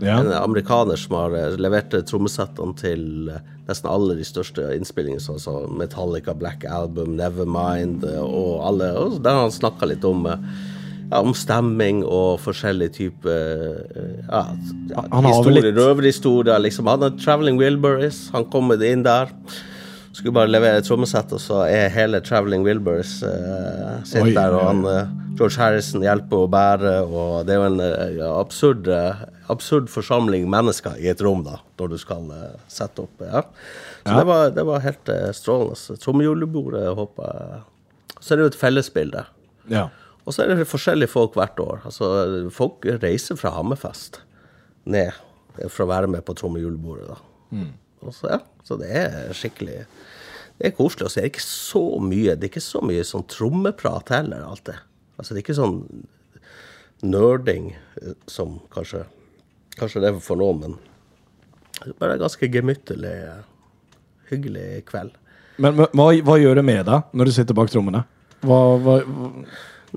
Ja. 0.00 0.20
En 0.20 0.30
amerikaner 0.32 0.96
som 0.96 1.16
har 1.18 1.34
eh, 1.36 1.56
levert 1.60 1.92
trommesettene 2.08 2.78
til 2.78 3.32
eh, 3.34 3.42
nesten 3.66 3.90
alle 3.90 4.14
de 4.20 4.26
største 4.26 4.70
innspillingene, 4.76 5.20
som 5.20 5.40
som 5.42 5.74
Metallica, 5.82 6.34
Black 6.34 6.64
Album, 6.64 7.16
Nevermind 7.18 8.06
og 8.22 8.62
alle. 8.70 8.92
Og 9.02 9.18
der 9.18 9.34
har 9.34 9.48
han 9.48 9.58
snakka 9.58 9.90
litt 9.90 10.06
om 10.06 10.30
eh, 10.30 10.46
ja, 11.10 11.20
om 11.20 11.34
stemming 11.36 12.04
og 12.06 12.38
forskjellige 12.44 12.94
typer 12.96 13.40
eh, 13.96 14.20
ja, 14.30 14.44
historier, 15.26 15.72
røverhistorier. 15.76 16.62
Liksom. 16.62 16.90
Han 16.90 17.08
er 17.08 17.18
Traveling 17.18 17.60
Wilburys. 17.60 18.28
Han 18.34 18.46
kom 18.52 18.72
inn 18.78 19.04
der. 19.06 19.32
Skulle 20.12 20.34
bare 20.34 20.50
levere 20.50 20.80
et 20.80 20.86
trommesett, 20.88 21.30
og 21.32 21.42
så 21.42 21.64
er 21.70 21.92
hele 21.94 22.18
Traveling 22.26 22.64
Wilburys 22.66 23.20
uh, 23.22 24.00
sitter 24.02 24.26
Oi, 24.26 24.32
der, 24.34 24.56
og 24.58 24.64
han 24.66 24.80
uh, 24.82 25.20
George 25.38 25.56
Harrison 25.56 26.02
hjelper 26.04 26.42
å 26.44 26.48
bære, 26.50 26.94
og 27.06 27.46
det 27.48 27.54
er 27.54 27.60
jo 27.60 27.68
en 27.68 27.80
uh, 27.80 28.24
absurd, 28.34 28.90
eh, 28.90 29.22
absurd 29.52 29.88
forsamling 29.92 30.48
mennesker 30.50 30.98
i 31.00 31.08
et 31.12 31.22
rom, 31.24 31.44
da, 31.46 31.60
når 31.80 31.94
du 31.94 31.96
skal 32.02 32.26
eh, 32.34 32.58
sette 32.70 33.06
opp. 33.06 33.22
Ja. 33.22 33.44
Så. 34.02 34.16
Det, 34.16 34.24
var, 34.28 34.50
det 34.56 34.64
var 34.66 34.84
helt 34.84 35.12
strålende. 35.36 35.96
Trommejulebordet 36.02 36.86
håper 36.96 37.26
jeg 37.30 37.62
Så 38.20 38.32
er 38.32 38.38
det 38.38 38.44
jo 38.44 38.50
et 38.50 38.60
fellesbilde. 38.60 39.24
Ja. 39.72 39.86
Og 40.30 40.34
så 40.36 40.44
er 40.44 40.52
det 40.54 40.68
forskjellige 40.70 41.10
folk 41.10 41.34
hvert 41.34 41.58
år. 41.64 41.80
Altså, 41.88 42.06
folk 42.54 42.86
reiser 43.02 43.34
fra 43.40 43.50
Hammerfest 43.56 44.20
ned 44.86 45.10
for 45.66 45.82
å 45.84 45.88
være 45.90 46.06
med 46.12 46.22
på 46.24 46.36
trommejulebordet. 46.38 47.16
Og 48.06 48.14
så, 48.14 48.30
ja, 48.30 48.38
så 48.64 48.76
det 48.78 48.88
er 48.94 49.32
skikkelig 49.34 49.80
Det 50.60 50.68
er 50.70 50.76
koselig. 50.76 51.08
Og 51.08 51.10
så 51.10 51.18
er 51.18 51.26
det 51.26 51.32
ikke 51.34 51.42
så 51.48 51.82
mye 52.04 52.36
det 52.36 52.46
er 52.46 52.52
ikke 52.52 52.62
så 52.62 52.80
mye 52.86 53.02
sånn 53.08 53.26
trommeprat 53.32 54.12
heller, 54.14 54.44
alltid. 54.46 54.78
Altså, 55.18 55.34
det 55.34 55.40
er 55.40 55.44
ikke 55.48 55.58
sånn 55.58 55.80
nerding 57.02 57.72
eh, 58.02 58.14
som 58.30 58.58
kanskje 58.74 59.04
Kanskje 59.80 60.00
det 60.02 60.08
er 60.10 60.16
for 60.20 60.36
noen, 60.36 60.58
men 60.60 60.72
det 61.80 61.92
er 61.94 61.98
bare 62.02 62.16
en 62.18 62.20
ganske 62.20 62.48
gemyttlig, 62.52 63.12
eh, 63.24 63.44
hyggelig 64.28 64.82
kveld. 64.90 65.14
Men 65.62 65.78
hva- 65.78 66.20
hva 66.26 66.34
gjør 66.36 66.58
det 66.58 66.64
med 66.66 66.84
deg 66.84 67.14
når 67.16 67.24
du 67.24 67.32
sitter 67.32 67.56
bak 67.56 67.70
trommene? 67.72 68.02
Hva, 68.42 68.58
hva, 68.82 68.96
hva- 69.06 69.46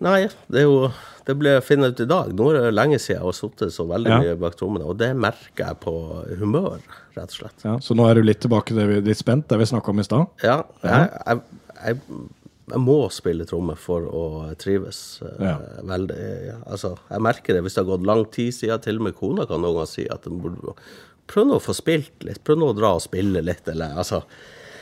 Nei, 0.01 0.27
det 0.49 0.63
er 0.63 0.65
jo 0.65 0.91
Det 1.25 1.35
ble 1.39 1.53
jeg 1.53 1.63
funnet 1.63 1.93
ut 1.93 2.01
i 2.03 2.07
dag. 2.09 2.31
Nå 2.35 2.49
er 2.51 2.57
det 2.65 2.73
lenge 2.75 2.97
siden 2.99 3.15
jeg 3.21 3.23
har 3.23 3.35
sittet 3.37 3.71
så 3.71 3.85
veldig 3.87 4.09
Ja. 4.11 4.19
mye 4.19 4.35
bak 4.41 4.55
trommene, 4.59 4.83
og 4.85 4.97
det 4.99 5.13
merker 5.15 5.69
jeg 5.69 5.77
på 5.79 5.93
humør, 6.39 6.79
rett 7.15 7.29
og 7.31 7.37
slett. 7.37 7.63
ja, 7.63 7.77
så 7.79 7.95
nå 7.95 8.09
er 8.09 8.15
du 8.15 8.23
litt 8.23 8.41
tilbake 8.41 8.67
til 8.73 8.75
det 8.81 8.87
vi, 8.89 9.01
litt 9.07 9.17
spent, 9.21 9.47
det 9.47 9.57
vi 9.61 9.63
snakka 9.69 9.89
om 9.93 9.99
i 9.99 10.03
stad? 10.03 10.25
Ja, 10.43 10.63
jeg, 10.83 11.09
jeg, 11.25 11.41
jeg, 11.85 12.79
må 12.79 13.09
spille 13.11 13.45
tromme 13.45 13.77
for 13.77 14.01
å 14.01 14.55
trives 14.59 15.21
eh, 15.23 15.45
Ja. 15.45 15.57
veldig. 15.83 16.19
Altså, 16.67 16.97
jeg 17.09 17.21
merker 17.21 17.53
det 17.53 17.63
hvis 17.63 17.75
det 17.75 17.85
har 17.85 17.97
gått 17.97 18.05
lang 18.05 18.25
tid 18.25 18.51
siden. 18.53 18.81
Til 18.81 18.97
og 18.97 19.03
med 19.07 19.15
kona 19.15 19.45
kan 19.47 19.61
noen 19.61 19.75
ganger 19.79 19.87
si 19.93 20.07
at 20.11 20.23
prøv 20.27 21.47
nå 21.47 21.55
å 21.55 21.63
få 21.63 21.73
spilt 21.73 22.23
litt. 22.23 22.43
Prøv 22.43 22.57
nå 22.59 22.73
å 22.73 22.75
dra 22.75 22.95
og 22.97 23.01
spille 23.01 23.41
litt, 23.41 23.67
eller 23.67 23.95
altså 23.95 24.23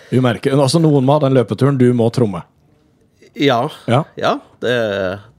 Du 0.09 0.19
merker, 0.21 0.57
altså 0.57 0.81
Noen 0.81 1.05
må 1.05 1.13
ha 1.19 1.19
den 1.19 1.33
løpeturen, 1.37 1.77
du 1.77 1.93
må 1.93 2.09
tromme. 2.11 2.41
Ja. 3.33 3.61
Ja. 3.87 4.03
det, 4.59 4.73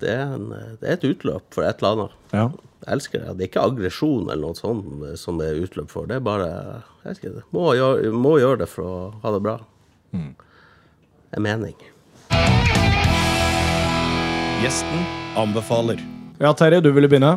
det, 0.00 0.08
er 0.08 0.34
en, 0.34 0.46
det 0.80 0.88
er 0.88 0.94
et 0.96 1.04
utløp 1.04 1.44
for 1.52 1.66
et 1.66 1.82
eller 1.82 1.92
annet. 1.96 2.14
Ja. 2.32 2.46
Jeg 2.82 2.96
elsker 2.96 3.22
det. 3.22 3.34
Det 3.38 3.44
er 3.44 3.50
ikke 3.50 3.64
aggresjon 3.68 4.30
eller 4.32 4.42
noe 4.42 4.58
sånt 4.58 5.18
som 5.20 5.38
det 5.38 5.52
er 5.52 5.60
utløp 5.62 5.92
for. 5.92 6.08
Det 6.10 6.16
er 6.18 6.24
bare 6.24 6.48
jeg 7.04 7.12
elsker 7.12 7.36
det. 7.36 7.44
må 7.54 7.68
gjøre, 7.78 8.10
må 8.16 8.36
gjøre 8.42 8.62
det 8.64 8.70
for 8.72 8.88
å 8.88 8.96
ha 9.22 9.34
det 9.36 9.42
bra. 9.44 9.58
En 10.12 11.44
mening. 11.44 11.76
Gjesten 14.62 15.06
anbefaler. 15.38 16.02
ja, 16.38 16.52
Terje, 16.54 16.80
du 16.84 16.90
ville 16.94 17.08
begynne? 17.10 17.36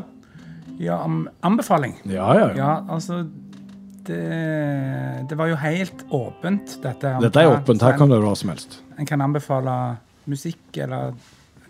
Ja, 0.82 1.00
anbefaling. 1.42 1.96
Ja, 2.04 2.28
ja. 2.36 2.48
ja. 2.48 2.56
Ja, 2.58 2.72
altså 2.90 3.24
det, 4.06 4.20
det 5.30 5.38
var 5.38 5.50
jo 5.50 5.56
helt 5.62 6.04
åpent, 6.14 6.76
dette. 6.84 7.16
Dette 7.24 7.42
er 7.42 7.54
åpent, 7.54 7.82
her 7.82 7.98
kan 7.98 8.12
det 8.12 8.20
være 8.20 8.30
hva 8.30 8.38
som 8.38 8.52
helst. 8.54 8.80
En 9.00 9.08
kan 9.10 9.24
anbefale 9.26 9.76
musikk 10.28 10.78
eller 10.84 11.14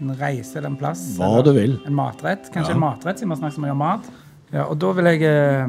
en 0.01 0.11
reise 0.19 0.57
eller 0.59 0.69
en 0.73 0.77
plass. 0.79 1.03
Hva 1.19 1.29
eller 1.37 1.43
du 1.47 1.51
vil. 1.59 1.75
En 1.87 1.95
matrett. 1.95 2.49
Kanskje 2.53 2.73
Ja. 2.73 2.75
en 2.75 2.83
matrett, 2.83 3.19
siden 3.19 3.29
vi 3.29 3.35
har 3.35 3.41
snakket 3.43 3.55
så 3.59 3.63
mye 3.65 3.71
om 3.71 3.77
mat. 3.83 4.09
Ja, 4.51 4.65
og 4.69 4.77
da 4.79 4.91
vil 4.93 5.05
jeg, 5.05 5.21
eh, 5.23 5.67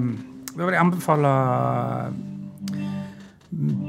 da 0.57 0.65
vil 0.65 0.75
jeg 0.75 0.81
anbefale 0.83 1.31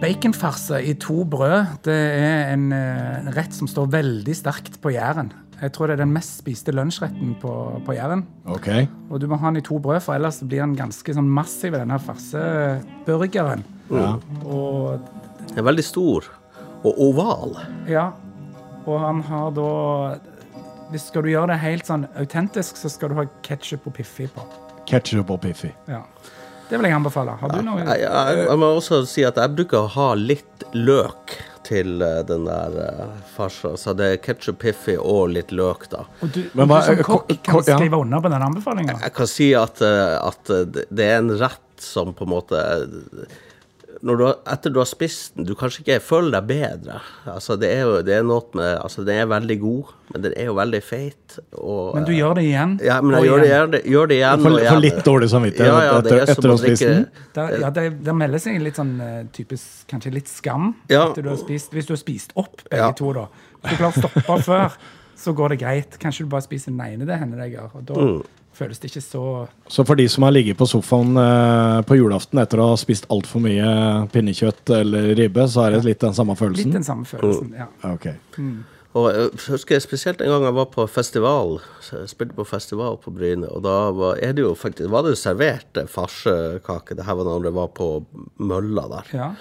baconfarse 0.02 0.80
i 0.86 0.93
to 1.02 1.24
brød. 1.26 1.82
Det 1.84 1.95
er 1.98 2.54
en 2.54 2.72
eh, 2.76 3.28
rett 3.36 3.54
som 3.54 3.68
står 3.70 3.89
veldig 3.91 4.36
sterkt 4.38 4.80
på 4.84 4.93
Jæren. 4.93 5.32
Jeg 5.58 5.72
tror 5.74 5.89
det 5.89 5.95
er 5.98 6.04
den 6.04 6.14
mest 6.14 6.38
spiste 6.38 6.72
lunsjretten 6.76 7.34
på, 7.41 7.52
på 7.86 7.95
Jæren. 7.98 8.22
Okay. 8.45 8.86
Og 9.10 9.20
du 9.20 9.26
må 9.28 9.39
ha 9.41 9.50
den 9.50 9.58
i 9.58 9.66
to 9.66 9.80
brød, 9.82 10.04
for 10.06 10.14
ellers 10.14 10.38
blir 10.45 10.62
den 10.62 10.76
ganske 10.78 11.16
sånn 11.18 11.30
massiv, 11.34 11.74
denne 11.74 11.98
farseburgeren. 12.04 13.64
Ja. 13.89 14.12
Og 14.45 15.02
Den 15.50 15.58
er 15.64 15.66
veldig 15.66 15.84
stor 15.88 16.28
og 16.86 17.00
oval. 17.02 17.56
Ja, 17.89 18.12
og 18.88 19.00
han 19.04 19.22
har 19.28 19.52
da 19.58 19.70
Hvis 20.92 21.10
skal 21.10 21.26
du 21.26 21.30
gjøre 21.34 21.52
det 21.52 21.58
helt 21.60 21.86
sånn 21.90 22.06
autentisk, 22.16 22.78
så 22.80 22.88
skal 22.90 23.10
du 23.12 23.16
ha 23.20 23.26
ketsjup 23.44 23.88
og 23.90 23.94
Piffi 23.98 24.28
på. 24.32 24.46
Ketchup 24.88 25.30
og 25.36 25.42
Piffi. 25.44 25.74
Ja. 25.92 26.02
Det 26.70 26.78
vil 26.80 26.88
jeg 26.88 26.96
anbefale. 26.96 27.34
Har 27.42 27.52
du 27.52 27.60
noe 27.64 27.82
Jeg, 27.84 28.02
jeg, 28.06 28.38
jeg 28.48 28.58
må 28.60 28.70
også 28.78 29.02
si 29.08 29.24
at 29.28 29.36
jeg 29.40 29.52
bruker 29.56 29.82
å 29.84 29.90
ha 29.98 30.08
litt 30.16 30.64
løk 30.76 31.36
til 31.68 32.00
eh, 32.04 32.22
den 32.28 32.46
der 32.48 32.78
uh, 32.80 33.18
farsa. 33.36 33.74
Så 33.80 33.92
det 34.00 34.08
er 34.14 34.22
ketsjup, 34.24 34.62
piffi 34.64 34.96
og 35.00 35.34
litt 35.36 35.52
løk, 35.52 35.90
da. 35.92 36.06
Og 36.24 36.32
du, 36.32 36.42
Men 36.56 36.70
hva- 36.72 36.80
du 36.80 36.88
som 36.88 37.02
eh, 37.02 37.04
kokk 37.10 37.34
kan 37.44 37.60
ja. 37.68 37.76
skrive 37.76 38.00
under 38.00 38.24
på 38.24 38.32
den 38.32 38.46
anbefalinga. 38.48 38.96
Jeg 39.04 39.14
kan 39.20 39.28
si 39.32 39.50
at, 39.60 39.82
eh, 39.84 40.16
at 40.22 40.54
eh, 40.56 40.64
det- 40.72 40.88
det 40.90 41.10
er 41.12 41.18
en 41.20 41.34
rett 41.44 41.84
som 41.84 42.14
på 42.16 42.24
en 42.24 42.32
måte 42.32 42.64
når 44.08 44.18
du, 44.20 44.24
har- 44.26 44.38
etter 44.53 44.72
du 44.74 44.80
har 44.80 44.88
spist 44.89 45.36
den, 45.36 45.45
du 45.47 45.53
kanskje 45.60 45.82
ikke 45.84 45.97
føler 46.01 46.32
deg 46.38 46.45
bedre. 46.49 46.99
Altså, 47.34 47.58
det 47.60 47.70
er 47.76 47.82
jo 47.86 47.97
det 48.08 48.14
er 48.18 48.24
noe 48.28 48.45
med 48.58 48.78
Altså, 48.82 49.03
den 49.08 49.20
er 49.22 49.28
veldig 49.30 49.58
god, 49.62 49.91
men 50.14 50.24
den 50.24 50.34
er 50.39 50.45
jo 50.49 50.55
veldig 50.58 50.82
feit. 50.88 51.38
Og, 51.60 51.95
Men 51.97 52.05
du 52.08 52.12
gjør 52.16 52.38
det 52.39 52.43
igjen. 52.47 52.76
Ja, 52.88 52.97
men 53.03 53.18
jeg 53.20 53.28
gjør 53.30 53.41
det, 53.43 53.49
gjør 53.51 53.72
det, 53.76 53.82
gjør 53.93 54.08
det 54.14 54.18
igjen 54.22 54.45
For, 54.47 54.55
og 54.58 54.68
for 54.72 54.84
litt 54.88 55.01
dårlig 55.05 55.30
samvittighet 55.36 55.72
Ja, 55.74 55.82
ja, 55.84 55.97
etter, 55.99 56.18
er 56.22 56.32
etter 56.34 56.47
å 56.49 56.55
ha 56.55 56.62
spist 56.64 56.86
den? 56.88 57.05
Ja, 57.66 57.70
det, 57.78 57.86
det 58.08 58.16
melder 58.24 58.43
seg 58.47 58.62
litt 58.64 58.80
sånn 58.80 58.93
eh, 59.03 59.20
typisk, 59.36 59.84
kanskje 59.91 60.14
litt 60.16 60.32
skam 60.32 60.72
Ja. 60.89 61.10
etter 61.10 61.28
du 61.28 61.30
har 61.34 61.41
spist, 61.41 61.74
hvis 61.76 61.89
du 61.89 61.93
har 61.97 62.01
spist 62.01 62.32
opp 62.39 62.64
begge 62.70 62.80
Ja. 62.86 62.91
to. 62.97 63.12
da. 63.14 63.28
Hvis 63.62 63.76
du 63.76 63.84
klarer 63.84 63.91
å 63.91 64.05
stoppe 64.08 64.39
før, 64.47 64.78
så 65.18 65.34
går 65.34 65.49
det 65.55 65.60
greit. 65.66 65.99
Kanskje 65.99 66.24
du 66.28 66.32
bare 66.32 66.45
spiser 66.45 66.72
den 66.72 66.80
ene, 66.86 67.05
det 67.10 67.18
hender 67.20 67.39
det 67.41 67.49
jeg 67.51 67.58
gjør. 67.60 67.72
Og 67.80 67.86
da 67.89 67.93
Mm. 68.05 68.20
Føles 68.58 68.80
det 68.82 68.89
ikke 68.91 69.03
så 69.05 69.24
Så 69.72 69.86
for 69.88 69.95
de 69.99 70.08
som 70.10 70.26
har 70.28 70.34
ligget 70.36 70.58
på 70.60 70.68
sofaen 70.70 71.18
eh, 71.22 71.82
på 71.88 71.97
julaften 71.99 72.41
etter 72.41 72.60
å 72.64 72.72
ha 72.74 72.80
spist 72.82 73.05
altfor 73.14 73.43
mye 73.45 74.08
pinnekjøtt 74.14 74.74
eller 74.82 75.14
ribbe, 75.20 75.45
så 75.47 75.68
er 75.68 75.78
det 75.78 75.86
litt 75.88 76.01
den 76.03 76.18
samme 76.18 76.36
følelsen? 76.39 76.66
litt 76.72 76.80
den 76.82 76.88
samme 76.88 77.05
følelsen. 77.08 77.53
ja. 77.58 77.70
Ok. 77.93 78.10
Og 78.97 79.08
jeg 79.14 79.30
husker 79.51 79.76
jeg 79.76 79.84
spesielt 79.84 80.22
en 80.26 80.32
gang 80.32 80.45
jeg 80.47 80.55
var 80.58 80.70
på 80.74 80.86
festival. 80.89 81.60
Jeg 81.91 82.10
spilte 82.10 82.34
på 82.39 82.45
festival 82.49 82.95
på 83.03 83.12
Bryne, 83.14 83.45
og 83.53 83.62
da 83.68 83.76
var, 83.93 84.18
er 84.26 84.32
det 84.34 84.41
jo 84.41 84.55
faktisk, 84.58 84.89
var 84.89 85.03
det 85.05 85.12
jo 85.14 85.20
servert 85.22 85.78
eh, 85.78 85.86
farsekake. 85.91 86.97
Det 86.97 87.05
her 87.05 87.18
var 87.20 87.28
når 87.30 87.45
det 87.49 87.53
var 87.60 87.70
på 87.78 87.89
mølla 88.41 88.88
der. 88.97 89.12
ja. 89.14 89.32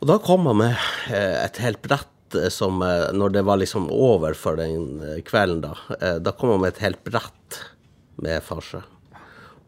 Og 0.00 0.08
da 0.08 0.14
kom 0.24 0.46
han 0.48 0.56
med 0.56 0.76
eh, 1.12 1.34
et 1.44 1.58
helt 1.60 1.80
brett 1.84 2.36
eh, 2.36 2.46
som 2.52 2.78
eh, 2.80 3.10
Når 3.12 3.34
det 3.34 3.42
var 3.44 3.58
liksom 3.60 3.90
over 3.92 4.32
for 4.32 4.56
den 4.56 4.94
eh, 5.04 5.18
kvelden, 5.28 5.60
da. 5.66 5.74
eh, 6.00 6.14
Da 6.24 6.32
kom 6.32 6.54
han 6.54 6.62
med 6.62 6.72
et 6.72 6.80
helt 6.86 7.02
brett 7.04 7.58
med 8.22 8.42
farse. 8.46 8.82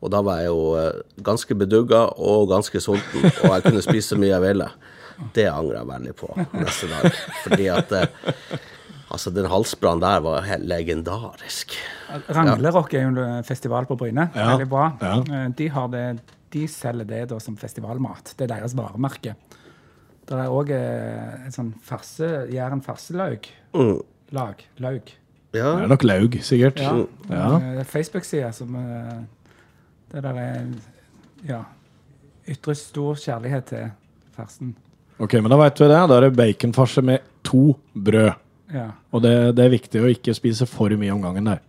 Og 0.03 0.11
da 0.11 0.19
var 0.27 0.41
jeg 0.43 0.51
jo 0.51 0.63
eh, 0.81 1.01
ganske 1.23 1.55
bedugga 1.55 2.05
og 2.19 2.49
ganske 2.51 2.81
sulten, 2.83 3.29
og 3.45 3.53
jeg 3.55 3.63
kunne 3.69 3.85
spise 3.85 4.15
så 4.15 4.19
mye 4.19 4.33
jeg 4.35 4.43
ville. 4.49 4.69
Det 5.37 5.45
angrer 5.47 5.79
jeg 5.83 5.91
veldig 5.93 6.15
på 6.19 6.31
neste 6.59 6.89
dag. 6.91 7.19
Fordi 7.45 7.67
at 7.71 7.93
eh, 8.01 8.61
Altså, 9.13 9.29
den 9.29 9.45
halsbrannen 9.45 10.01
der 10.01 10.23
var 10.25 10.41
helt 10.47 10.65
legendarisk. 10.65 11.75
Ranglerock 12.33 12.95
er 12.97 13.03
jo 13.05 13.11
en 13.21 13.45
festival 13.45 13.85
på 13.85 13.93
Bryne. 14.01 14.25
Ja. 14.33 14.47
Veldig 14.55 14.69
bra. 14.73 14.87
Ja. 15.05 15.19
Eh, 15.21 15.49
De, 15.59 15.67
har 15.69 15.91
det, 15.93 16.05
de 16.55 16.63
selger 16.73 17.05
det 17.11 17.19
da 17.29 17.37
som 17.45 17.59
festivalmat. 17.61 18.33
Det 18.39 18.47
er 18.47 18.55
deres 18.55 18.73
varemerke. 18.79 19.35
Det 20.25 20.39
er 20.39 20.49
òg 20.49 20.73
et 20.73 21.53
sånn 21.53 21.75
farse, 21.85 22.31
Jæren 22.55 22.81
farselaug. 22.81 23.51
Mm. 23.77 23.99
Lag. 24.33 24.65
Laug. 24.81 25.13
Ja. 25.53 25.75
Det 25.77 25.85
er 25.85 25.91
nok 25.93 26.05
laug, 26.09 26.37
sikkert. 26.45 26.81
Ja. 26.81 26.93
Ja. 27.29 27.83
Facebook-sida 27.89 28.53
som 28.57 28.77
eh, 28.77 29.19
Det 30.13 30.23
der 30.25 30.39
er 30.41 30.67
Ja. 31.49 31.63
Ytrer 32.49 32.75
stor 32.75 33.15
kjærlighet 33.15 33.65
til 33.71 33.91
fersen. 34.37 34.75
Ok, 35.23 35.35
men 35.39 35.51
da 35.53 35.57
vet 35.61 35.79
vi 35.81 35.89
det. 35.91 35.99
Da 36.09 36.17
er 36.17 36.25
det 36.27 36.37
baconfarse 36.37 37.03
med 37.03 37.19
to 37.47 37.77
brød. 37.95 38.33
Ja. 38.73 38.89
Og 39.13 39.23
det, 39.23 39.35
det 39.57 39.65
er 39.65 39.75
viktig 39.77 40.01
å 40.03 40.11
ikke 40.11 40.35
spise 40.35 40.67
for 40.67 40.91
mye 40.99 41.13
om 41.15 41.23
gangen 41.23 41.51
der. 41.51 41.61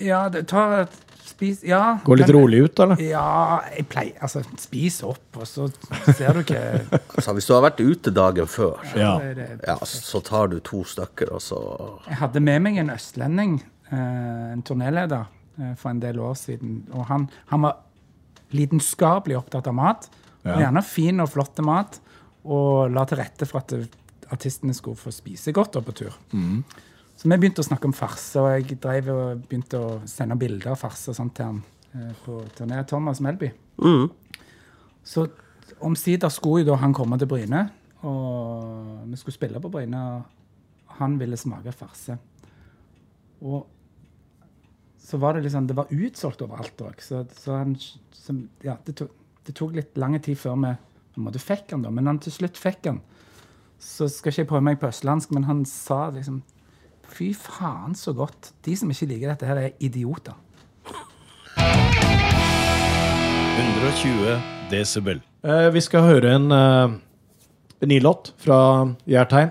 Ja, 0.00 0.28
det 0.32 0.46
tar 0.52 0.82
et 0.84 0.94
Spis 1.40 1.62
Ja. 1.64 1.98
Gå 2.04 2.16
litt 2.20 2.28
men- 2.28 2.36
rolig 2.36 2.58
ut, 2.66 2.80
eller? 2.84 3.00
Ja, 3.00 3.62
jeg 3.72 3.86
pleier 3.88 4.20
Altså, 4.20 4.42
spis 4.60 4.98
opp, 5.08 5.38
og 5.40 5.46
så 5.48 5.70
ser 6.14 6.36
du 6.36 6.42
ikke 6.44 6.60
Altså, 7.16 7.32
hvis 7.32 7.46
du 7.48 7.54
har 7.56 7.62
vært 7.64 7.80
ute 7.80 8.12
dagen 8.12 8.46
før, 8.46 8.76
Ja. 8.94 9.14
så 9.16 9.66
ja, 9.66 9.76
så 9.88 10.20
tar 10.22 10.48
du 10.52 10.58
to 10.60 10.82
stykker, 10.84 11.32
og 11.32 11.40
så 11.40 11.60
Jeg 12.10 12.18
hadde 12.20 12.40
med 12.44 12.60
meg 12.66 12.76
en 12.82 12.90
østlending, 12.92 13.56
eh, 13.90 14.52
en 14.52 14.62
turnéleder, 14.62 15.24
eh, 15.58 15.72
for 15.80 15.90
en 15.90 16.00
del 16.00 16.20
år 16.20 16.36
siden. 16.36 16.82
Og 16.92 17.06
han, 17.08 17.30
han 17.48 17.62
var 17.62 17.76
lidenskapelig 18.52 19.36
opptatt 19.38 19.66
av 19.70 19.74
mat. 19.74 20.08
Ja. 20.44 20.54
Og 20.54 20.62
gjerne 20.64 20.82
fin 20.84 21.20
og 21.24 21.28
flott 21.32 21.58
mat. 21.64 21.98
Og 22.44 22.90
la 22.92 23.04
til 23.08 23.18
rette 23.20 23.46
for 23.48 23.60
at 23.60 23.74
artistene 24.32 24.74
skulle 24.76 24.96
få 24.96 25.12
spise 25.12 25.52
godt 25.52 25.72
da 25.76 25.80
på 25.84 25.92
tur. 26.04 26.14
Så 27.20 27.28
vi 27.28 27.36
begynte 27.36 27.60
å 27.60 27.66
snakke 27.66 27.84
om 27.84 27.92
farse, 27.92 28.40
og 28.40 28.48
jeg 28.48 28.78
drev 28.80 29.08
og 29.12 29.40
begynte 29.44 29.76
å 29.76 29.88
sende 30.08 30.38
bilder 30.40 30.70
av 30.72 30.78
farse 30.80 31.12
til 31.12 31.44
han 31.44 31.58
eh, 31.92 32.14
på 32.24 32.38
turné. 32.56 32.78
Thomas 32.88 33.20
Melby. 33.20 33.50
mm. 33.76 34.06
Så 35.04 35.26
omsider 35.84 36.32
skulle 36.32 36.62
jo 36.62 36.70
da 36.70 36.78
han 36.80 36.94
komme 36.96 37.18
til 37.20 37.28
Bryne, 37.28 37.66
og 38.08 39.02
vi 39.10 39.18
skulle 39.20 39.36
spille 39.36 39.60
på 39.60 39.68
Bryne. 39.72 40.00
og 40.00 40.96
Han 40.96 41.18
ville 41.20 41.36
smake 41.36 41.72
farse. 41.76 42.16
Og 43.40 43.66
så 45.00 45.18
var 45.18 45.34
det 45.34 45.42
liksom 45.42 45.66
Det 45.66 45.76
var 45.76 45.92
utsolgt 45.92 46.42
overalt 46.42 46.80
òg. 46.80 47.02
Så, 47.04 47.26
så 47.36 47.56
han 47.56 47.74
så, 47.76 48.36
Ja, 48.64 48.76
det 48.86 48.96
tok, 48.96 49.12
det 49.44 49.54
tok 49.56 49.74
litt 49.76 49.96
lang 49.98 50.16
tid 50.20 50.38
før 50.38 50.56
vi 50.56 50.72
på 51.12 51.20
en 51.20 51.26
måte 51.26 51.42
fikk 51.42 51.72
han 51.72 51.84
da. 51.84 51.90
Men 51.90 52.06
han 52.06 52.18
til 52.18 52.32
slutt 52.32 52.56
fikk 52.56 52.86
han. 52.86 53.02
Så 53.80 54.08
skal 54.08 54.32
ikke 54.32 54.42
jeg 54.44 54.50
prøve 54.54 54.64
meg 54.70 54.80
på 54.80 54.88
østlandsk, 54.88 55.32
men 55.36 55.44
han 55.44 55.64
sa 55.68 56.08
liksom 56.14 56.40
Fy 57.10 57.32
faen, 57.34 57.94
så 57.98 58.12
godt. 58.16 58.52
De 58.64 58.76
som 58.78 58.90
ikke 58.92 59.08
liker 59.10 59.32
dette, 59.32 59.46
her 59.48 59.58
er 59.66 59.72
idioter. 59.82 60.36
120 63.56 64.36
desibel. 64.70 65.20
Eh, 65.44 65.68
vi 65.74 65.80
skal 65.84 66.04
høre 66.06 66.34
en, 66.36 66.50
eh, 66.52 66.94
en 67.82 67.88
ny 67.90 67.98
låt 68.00 68.32
fra 68.38 68.60
Jærtegn. 69.08 69.50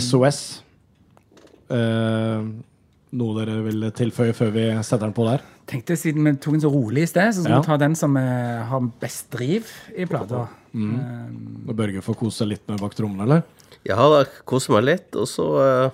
SOS. 0.00 0.62
Eh, 1.70 2.42
noe 3.12 3.34
dere 3.38 3.60
vil 3.66 3.90
tilføye 3.92 4.34
før 4.34 4.50
vi 4.52 4.64
setter 4.82 5.06
den 5.06 5.12
på 5.16 5.24
der? 5.28 5.44
tenkte 5.68 5.96
Siden 6.00 6.24
vi 6.24 6.32
tok 6.40 6.54
den 6.56 6.62
så 6.64 6.70
rolig 6.72 7.02
i 7.02 7.06
sted, 7.06 7.28
så 7.34 7.42
skal 7.42 7.52
Ja. 7.52 7.60
vi 7.60 7.66
ta 7.66 7.76
den 7.76 7.94
som 7.94 8.16
eh, 8.16 8.64
har 8.64 8.80
best 9.00 9.30
driv 9.30 9.66
i 9.96 10.04
plata. 10.06 10.48
Når 10.74 11.74
Børge 11.76 12.00
får 12.02 12.14
kose 12.16 12.38
seg 12.38 12.48
litt 12.48 12.68
med 12.68 12.80
bak 12.80 12.94
trommene, 12.94 13.22
eller? 13.22 13.42
Jeg 13.84 13.94
har 13.96 14.24
kost 14.46 14.68
meg 14.70 14.84
litt, 14.84 15.14
og 15.16 15.26
så 15.26 15.84
eh, 15.86 15.90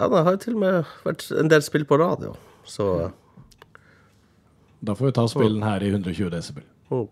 Ja, 0.00 0.08
det 0.12 0.24
har 0.24 0.34
jo 0.36 0.40
til 0.42 0.54
og 0.54 0.60
med 0.60 0.90
vært 1.04 1.24
en 1.40 1.48
del 1.50 1.62
spill 1.64 1.86
på 1.88 1.96
radio, 2.00 2.34
så 2.64 3.10
Da 4.86 4.94
får 4.94 5.06
vi 5.06 5.12
ta 5.16 5.24
spillen 5.26 5.62
her 5.64 5.82
i 5.82 5.88
120 5.88 6.30
desibel. 6.30 6.62
oh. 6.90 7.06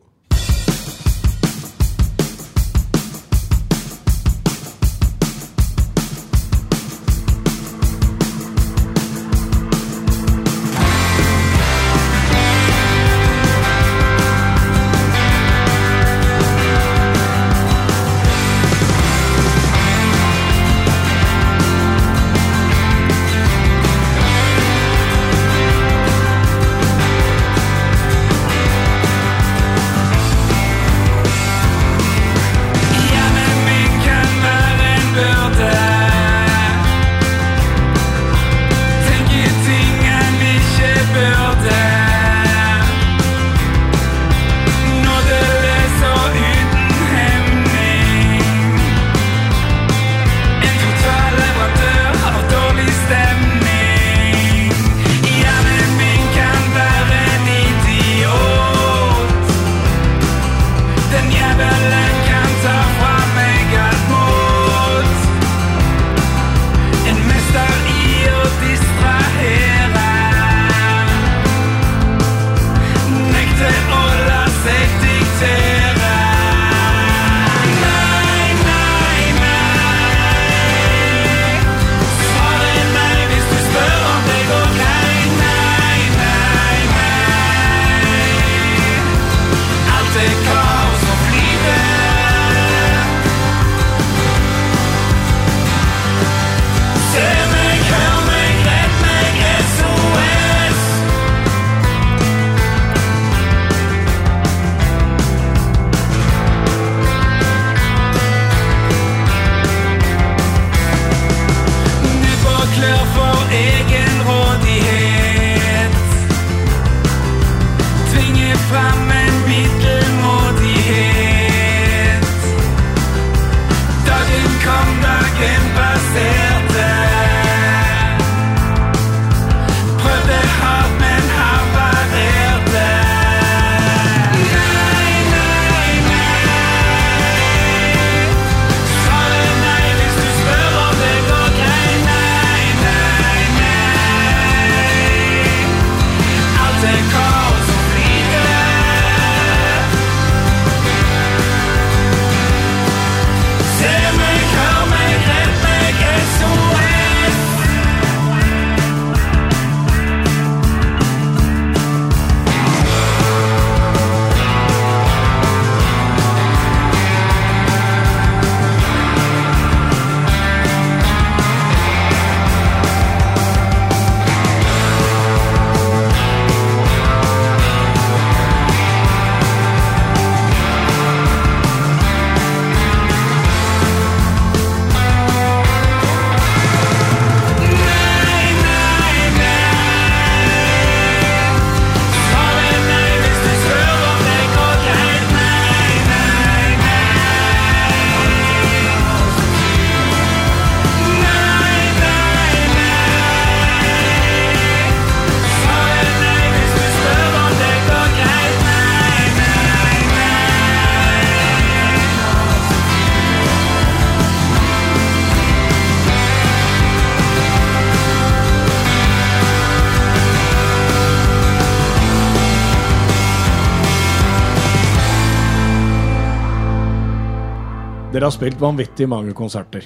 Dere 228.25 228.31
har 228.31 228.39
spilt 228.39 228.57
vanvittig 228.57 229.05
mange 229.05 229.35
konserter. 229.37 229.85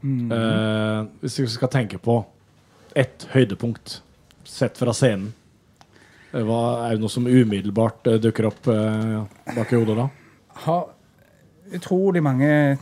Eh, 0.00 1.00
hvis 1.20 1.34
vi 1.42 1.48
skal 1.52 1.68
tenke 1.68 1.98
på 2.00 2.14
ett 2.96 3.26
høydepunkt 3.28 3.98
sett 4.48 4.78
fra 4.80 4.94
scenen, 4.96 5.34
eh, 6.32 6.46
hva 6.48 6.86
er 6.86 6.94
det 6.94 7.02
noe 7.02 7.12
som 7.12 7.26
umiddelbart 7.28 8.08
eh, 8.08 8.16
dukker 8.24 8.46
opp 8.48 8.70
eh, 8.72 9.18
bak 9.52 9.74
i 9.74 9.76
hodet 9.76 9.98
da? 9.98 10.06
Har 10.64 10.86
utrolig 11.76 12.22
mange 12.24 12.78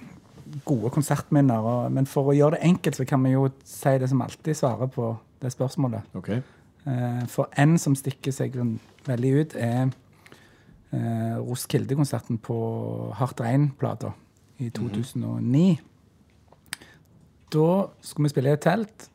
gode 0.70 0.92
konsertminner, 0.94 1.66
og, 1.66 1.88
men 1.90 2.06
for 2.06 2.30
å 2.30 2.36
gjøre 2.36 2.54
det 2.54 2.68
enkelt, 2.68 3.00
så 3.00 3.06
kan 3.10 3.26
vi 3.26 3.32
jo 3.32 3.48
si 3.66 3.96
det 3.98 4.10
som 4.12 4.22
alltid 4.22 4.54
svarer 4.60 4.92
på 4.94 5.08
det 5.42 5.50
spørsmålet. 5.50 6.12
Okay. 6.20 6.44
Eh, 6.86 7.24
For 7.32 7.50
en 7.58 7.74
som 7.82 7.98
stikker 7.98 8.30
seg 8.38 8.54
veldig 9.10 9.34
ut, 9.40 9.58
er 9.58 9.90
eh, 10.94 11.34
Roskilde-konserten 11.42 12.38
på 12.38 12.60
Hardt 13.18 13.42
Rein-plata 13.42 14.14
i 14.62 14.70
2009. 14.70 15.76
Da 17.52 17.70
skulle 18.00 18.26
vi 18.26 18.34
spille 18.34 18.52
i 18.52 18.56
et 18.56 18.64
telt. 18.64 19.08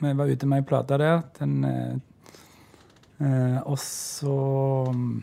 Vi 0.00 0.12
var 0.16 0.30
ute 0.30 0.48
med 0.48 0.62
ei 0.62 0.66
plate 0.66 0.98
der. 1.00 1.22
Den, 1.38 1.64
eh, 1.64 1.96
eh, 3.20 3.58
og 3.62 3.78
så 3.78 4.36
mm, 4.94 5.16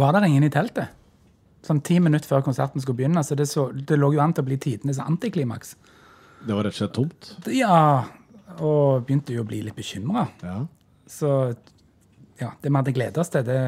var 0.00 0.16
det 0.16 0.28
ingen 0.28 0.48
i 0.48 0.52
teltet. 0.52 1.00
Sånn 1.64 1.80
ti 1.84 1.98
minutter 2.00 2.28
før 2.28 2.44
konserten 2.44 2.82
skulle 2.82 3.02
begynne. 3.02 3.24
Så 3.24 3.36
det, 3.38 3.48
så, 3.48 3.68
det 3.72 3.98
lå 4.00 4.12
jo 4.16 4.22
an 4.24 4.34
til 4.36 4.44
å 4.44 4.48
bli 4.48 4.58
tidenes 4.60 5.00
antiklimaks. 5.00 5.76
Det 6.44 6.52
var 6.52 6.66
rett 6.66 6.76
og 6.76 6.80
slett 6.80 6.96
tomt? 6.96 7.30
Ja, 7.52 7.78
og 8.58 9.06
begynte 9.06 9.36
jo 9.36 9.44
å 9.44 9.48
bli 9.48 9.62
litt 9.64 9.76
bekymra. 9.76 10.26
Ja. 10.44 10.58
Så 11.08 11.30
ja, 12.40 12.50
det 12.60 12.68
vi 12.68 12.76
hadde 12.76 12.96
gleda 12.96 13.22
oss 13.22 13.32
til, 13.32 13.46
det 13.46 13.60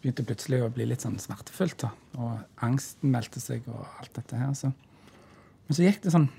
begynte 0.00 0.24
plutselig 0.26 0.62
å 0.64 0.70
bli 0.72 0.86
litt 0.88 1.04
sånn 1.04 1.18
smertefullt. 1.20 1.84
da. 1.84 1.90
Og 2.18 2.64
angsten 2.66 3.12
meldte 3.12 3.42
seg 3.42 3.66
og 3.68 3.82
alt 4.00 4.14
dette 4.16 4.38
her. 4.38 4.52
Så. 4.56 4.72
Men 5.66 5.78
så 5.78 5.84
gikk 5.86 6.02
det 6.04 6.14
sånn 6.14 6.30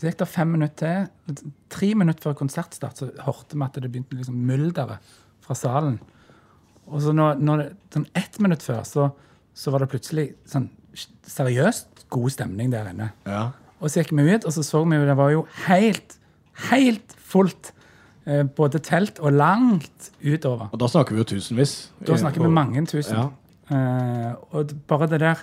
så 0.00 0.08
gikk 0.08 0.20
det 0.22 0.26
fem 0.32 0.48
minutter 0.54 1.08
til. 1.28 1.50
Tre 1.68 1.88
minutter 1.98 2.30
før 2.30 2.36
konsertstart 2.38 3.02
så 3.02 3.10
hørte 3.20 3.58
vi 3.58 3.64
at 3.66 3.74
det 3.76 3.90
begynte 3.90 4.16
liksom 4.16 4.38
mylderet 4.48 5.10
fra 5.44 5.56
salen. 5.58 5.98
Og 6.88 7.02
så 7.04 7.12
når, 7.12 7.42
når 7.44 7.60
det, 7.60 7.66
sånn 7.92 8.06
ett 8.16 8.38
minutt 8.40 8.64
før 8.64 8.80
så, 8.88 9.10
så 9.52 9.74
var 9.74 9.84
det 9.84 9.90
plutselig 9.92 10.30
sånn 10.48 10.70
seriøst 11.28 12.06
god 12.10 12.32
stemning 12.32 12.72
der 12.72 12.88
inne. 12.94 13.12
ja. 13.28 13.50
Og 13.80 13.88
så 13.88 14.02
gikk 14.02 14.10
vi 14.12 14.26
ut, 14.28 14.44
og 14.44 14.52
så 14.52 14.60
så 14.60 14.82
vi 14.84 14.98
jo 14.98 15.04
det 15.08 15.14
var 15.16 15.30
jo 15.32 15.44
helt, 15.64 16.18
helt 16.68 17.14
fullt. 17.16 17.70
Eh, 18.30 18.44
både 18.56 18.78
telt 18.84 19.18
og 19.18 19.32
langt 19.34 20.10
utover. 20.22 20.68
Og 20.70 20.78
da 20.78 20.88
snakker 20.90 21.16
vi 21.16 21.22
jo 21.22 21.28
tusenvis. 21.32 21.74
Da 22.06 22.18
snakker 22.20 22.44
vi 22.44 22.50
mange 22.52 22.84
tusen. 22.86 23.16
Ja. 23.16 23.28
Uh, 23.70 24.34
og 24.50 24.72
bare 24.90 25.06
det 25.06 25.20
der 25.22 25.42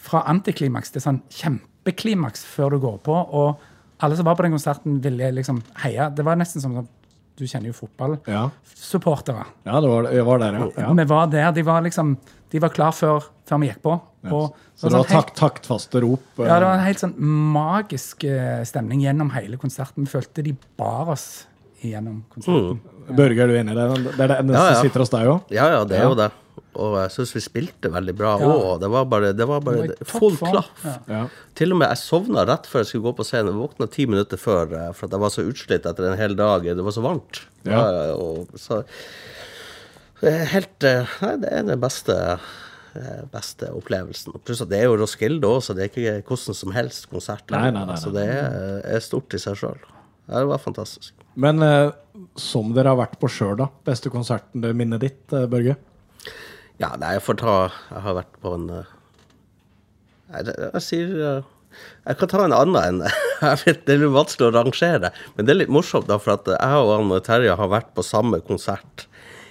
fra 0.00 0.22
antiklimaks 0.32 0.94
til 0.94 1.02
sånn 1.04 1.18
kjempeklimaks 1.32 2.44
før 2.48 2.72
du 2.72 2.78
går 2.80 2.94
på, 3.04 3.12
og 3.12 3.60
alle 4.04 4.16
som 4.16 4.28
var 4.28 4.38
på 4.38 4.46
den 4.46 4.54
konserten, 4.56 5.00
ville 5.04 5.28
liksom 5.36 5.60
heie. 5.82 6.08
Det 6.16 6.24
var 6.24 6.38
nesten 6.40 6.64
som 6.64 6.78
sånn 6.78 6.94
Du 7.38 7.44
kjenner 7.46 7.70
jo 7.70 7.76
fotballsupportere. 7.76 9.44
Ja. 9.62 9.70
ja, 9.70 9.80
det 9.80 9.90
var, 9.92 10.08
jeg 10.10 10.24
var 10.26 10.40
der, 10.42 10.56
ja. 10.58 10.64
ja. 10.74 10.88
Vi 10.98 11.04
var 11.06 11.28
der. 11.30 11.52
De 11.54 11.62
var 11.62 11.84
liksom 11.86 12.16
De 12.50 12.58
var 12.58 12.72
klar 12.74 12.90
før, 12.90 13.28
før 13.46 13.60
vi 13.62 13.68
gikk 13.68 13.82
på. 13.84 13.92
Og, 14.26 14.56
Så 14.74 14.88
det 14.88 14.96
sånn 14.96 15.04
var 15.04 15.10
takt, 15.12 15.36
taktfaste 15.38 16.02
rop. 16.02 16.24
eh, 16.40 16.48
ja, 16.48 16.56
det 16.58 16.66
var 16.66 16.80
en 16.80 16.82
helt 16.82 16.98
sånn 16.98 17.14
magisk 17.54 18.24
eh, 18.26 18.64
stemning 18.66 19.04
gjennom 19.04 19.30
hele 19.36 19.60
konserten. 19.60 20.08
Vi 20.08 20.10
følte 20.16 20.42
de 20.42 20.56
bar 20.80 21.12
oss 21.14 21.46
gjennom 21.82 22.24
konserten. 22.34 22.78
Mm. 23.08 23.16
Børge, 23.16 23.40
er 23.40 23.48
du 23.48 23.54
enig 23.56 23.72
i 23.72 23.78
det? 23.78 23.86
Det 24.04 24.20
er 24.20 24.28
det 24.28 24.36
eneste 24.42 24.58
Ja, 24.58 24.66
ja. 24.68 24.74
som 24.74 24.84
sitter 24.88 25.00
hos 25.04 25.10
deg 25.14 25.26
òg? 25.32 25.40
Ja, 25.54 25.68
ja, 25.72 25.84
det 25.84 25.96
er 25.96 26.02
Ja. 26.02 26.08
jo 26.08 26.14
det. 26.14 26.30
Og 26.78 26.92
jeg 26.98 27.10
syns 27.10 27.32
vi 27.34 27.40
spilte 27.40 27.90
veldig 27.90 28.14
bra 28.14 28.32
Ja. 28.38 28.76
Det 28.78 28.90
var 28.90 29.04
bare, 29.06 29.32
det 29.32 29.46
var 29.48 29.60
Det 29.60 29.96
var 29.98 30.04
full 30.04 30.36
form. 30.36 30.52
klaff. 30.52 30.84
Ja. 31.08 31.26
Til 31.54 31.72
og 31.72 31.78
med 31.78 31.88
jeg 31.88 31.96
sovna 31.98 32.44
rett 32.46 32.66
før 32.66 32.78
jeg 32.84 32.86
skulle 32.86 33.04
gå 33.08 33.16
på 33.16 33.24
scenen. 33.24 33.54
Jeg 33.54 33.62
våkna 33.62 33.90
ti 33.90 34.06
minutter 34.06 34.36
før 34.36 34.72
eh, 34.76 34.92
for 34.92 35.06
at 35.06 35.12
jeg 35.12 35.20
var 35.20 35.30
så 35.30 35.42
utslitt 35.48 35.86
etter 35.86 36.12
en 36.12 36.18
hel 36.18 36.34
dag. 36.36 36.62
Det 36.62 36.84
var 36.84 36.92
så 36.92 37.02
varmt. 37.02 37.40
Ja. 37.64 37.80
Ja, 37.90 38.14
og 38.14 38.48
så 38.56 38.84
helt 40.22 40.84
eh, 40.84 41.06
Nei, 41.22 41.34
det 41.42 41.50
er 41.52 41.66
den 41.68 41.80
beste 41.82 42.14
eh, 42.98 43.22
beste 43.32 43.70
opplevelsen. 43.74 44.34
Pluss 44.44 44.62
at 44.64 44.70
det 44.72 44.80
er 44.82 44.88
jo 44.90 44.96
Roskilde 45.00 45.46
òg, 45.48 45.62
så 45.64 45.74
det 45.76 45.86
er 45.86 45.92
ikke 45.92 46.16
hvordan 46.28 46.54
som 46.58 46.72
helst 46.76 47.08
konsert. 47.10 47.46
Nei, 47.54 47.70
nei, 47.70 47.80
nei, 47.80 47.86
nei. 47.92 48.00
Så 48.00 48.12
det 48.14 48.26
er, 48.28 48.80
er 48.84 49.00
stort 49.04 49.34
i 49.34 49.38
seg 49.42 49.56
sjøl. 49.60 49.78
Det 50.28 50.44
var 50.50 50.58
fantastisk. 50.60 51.14
Men 51.38 51.62
eh, 51.62 51.90
som 52.38 52.72
dere 52.74 52.92
har 52.92 52.98
vært 52.98 53.18
på 53.22 53.30
sjøl, 53.30 53.56
da? 53.60 53.68
Beste 53.86 54.10
konserten, 54.12 54.62
det 54.64 54.74
minnet 54.76 55.04
ditt, 55.04 55.22
eh, 55.32 55.46
Børge? 55.50 55.76
Ja, 56.78 56.92
nei, 56.98 57.16
jeg 57.16 57.24
får 57.26 57.38
ta 57.40 57.54
Jeg 57.66 58.02
har 58.04 58.16
vært 58.20 58.40
på 58.42 58.54
en 58.54 58.66
eh, 58.70 58.90
det, 60.44 60.54
jeg 60.60 60.84
sier 60.84 61.14
eh, 61.30 61.46
Jeg 62.06 62.18
kan 62.20 62.30
ta 62.30 62.42
en 62.44 62.54
annen 62.54 62.78
enn 62.82 63.00
jeg 63.46 63.60
vet, 63.64 63.84
Det 63.86 63.94
er 63.94 64.02
litt 64.02 64.14
vanskelig 64.14 64.50
å 64.50 64.56
rangere, 64.58 65.12
men 65.36 65.46
det 65.48 65.54
er 65.54 65.60
litt 65.62 65.74
morsomt, 65.74 66.08
da, 66.10 66.18
for 66.22 66.36
at 66.36 66.50
jeg 66.54 66.82
og 66.84 66.94
Anne 66.98 67.20
Terje 67.26 67.56
har 67.58 67.72
vært 67.72 67.94
på 67.96 68.06
samme 68.06 68.42
konsert 68.46 69.06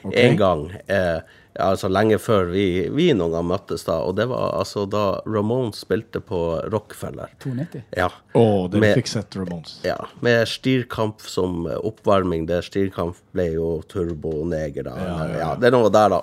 en 0.07 0.37
gang. 0.39 0.67
Eh, 0.87 1.19
ja, 1.57 1.71
altså 1.73 1.89
lenge 1.89 2.19
før 2.21 2.51
vi, 2.51 2.63
vi 2.93 3.07
noen 3.17 3.33
gang 3.33 3.47
møttes, 3.49 3.81
da. 3.87 3.95
Og 4.05 4.13
det 4.19 4.27
var 4.29 4.51
altså 4.59 4.83
da 4.89 5.19
Ramones 5.25 5.79
spilte 5.81 6.21
på 6.21 6.37
Rockefeller. 6.69 7.31
290. 7.41 7.81
Ja. 7.97 8.11
Oh, 8.37 8.67
dere 8.69 8.83
Med- 8.83 8.99
fikk 8.99 9.09
sett 9.09 9.35
Ramones. 9.39 9.79
Ja, 9.87 9.97
med 10.21 10.45
styrkamp 10.51 11.25
som 11.25 11.65
oppvarming. 11.79 12.45
Det 12.49 12.61
styrkamp 12.69 13.17
ble 13.33 13.47
jo 13.55 13.71
turboneger, 13.89 14.85
da. 14.85 14.93
Ja, 15.01 15.17
ja, 15.41 15.49
det 15.57 15.71
er 15.71 15.75
noe 15.79 15.89
der, 15.89 16.13
da. 16.13 16.21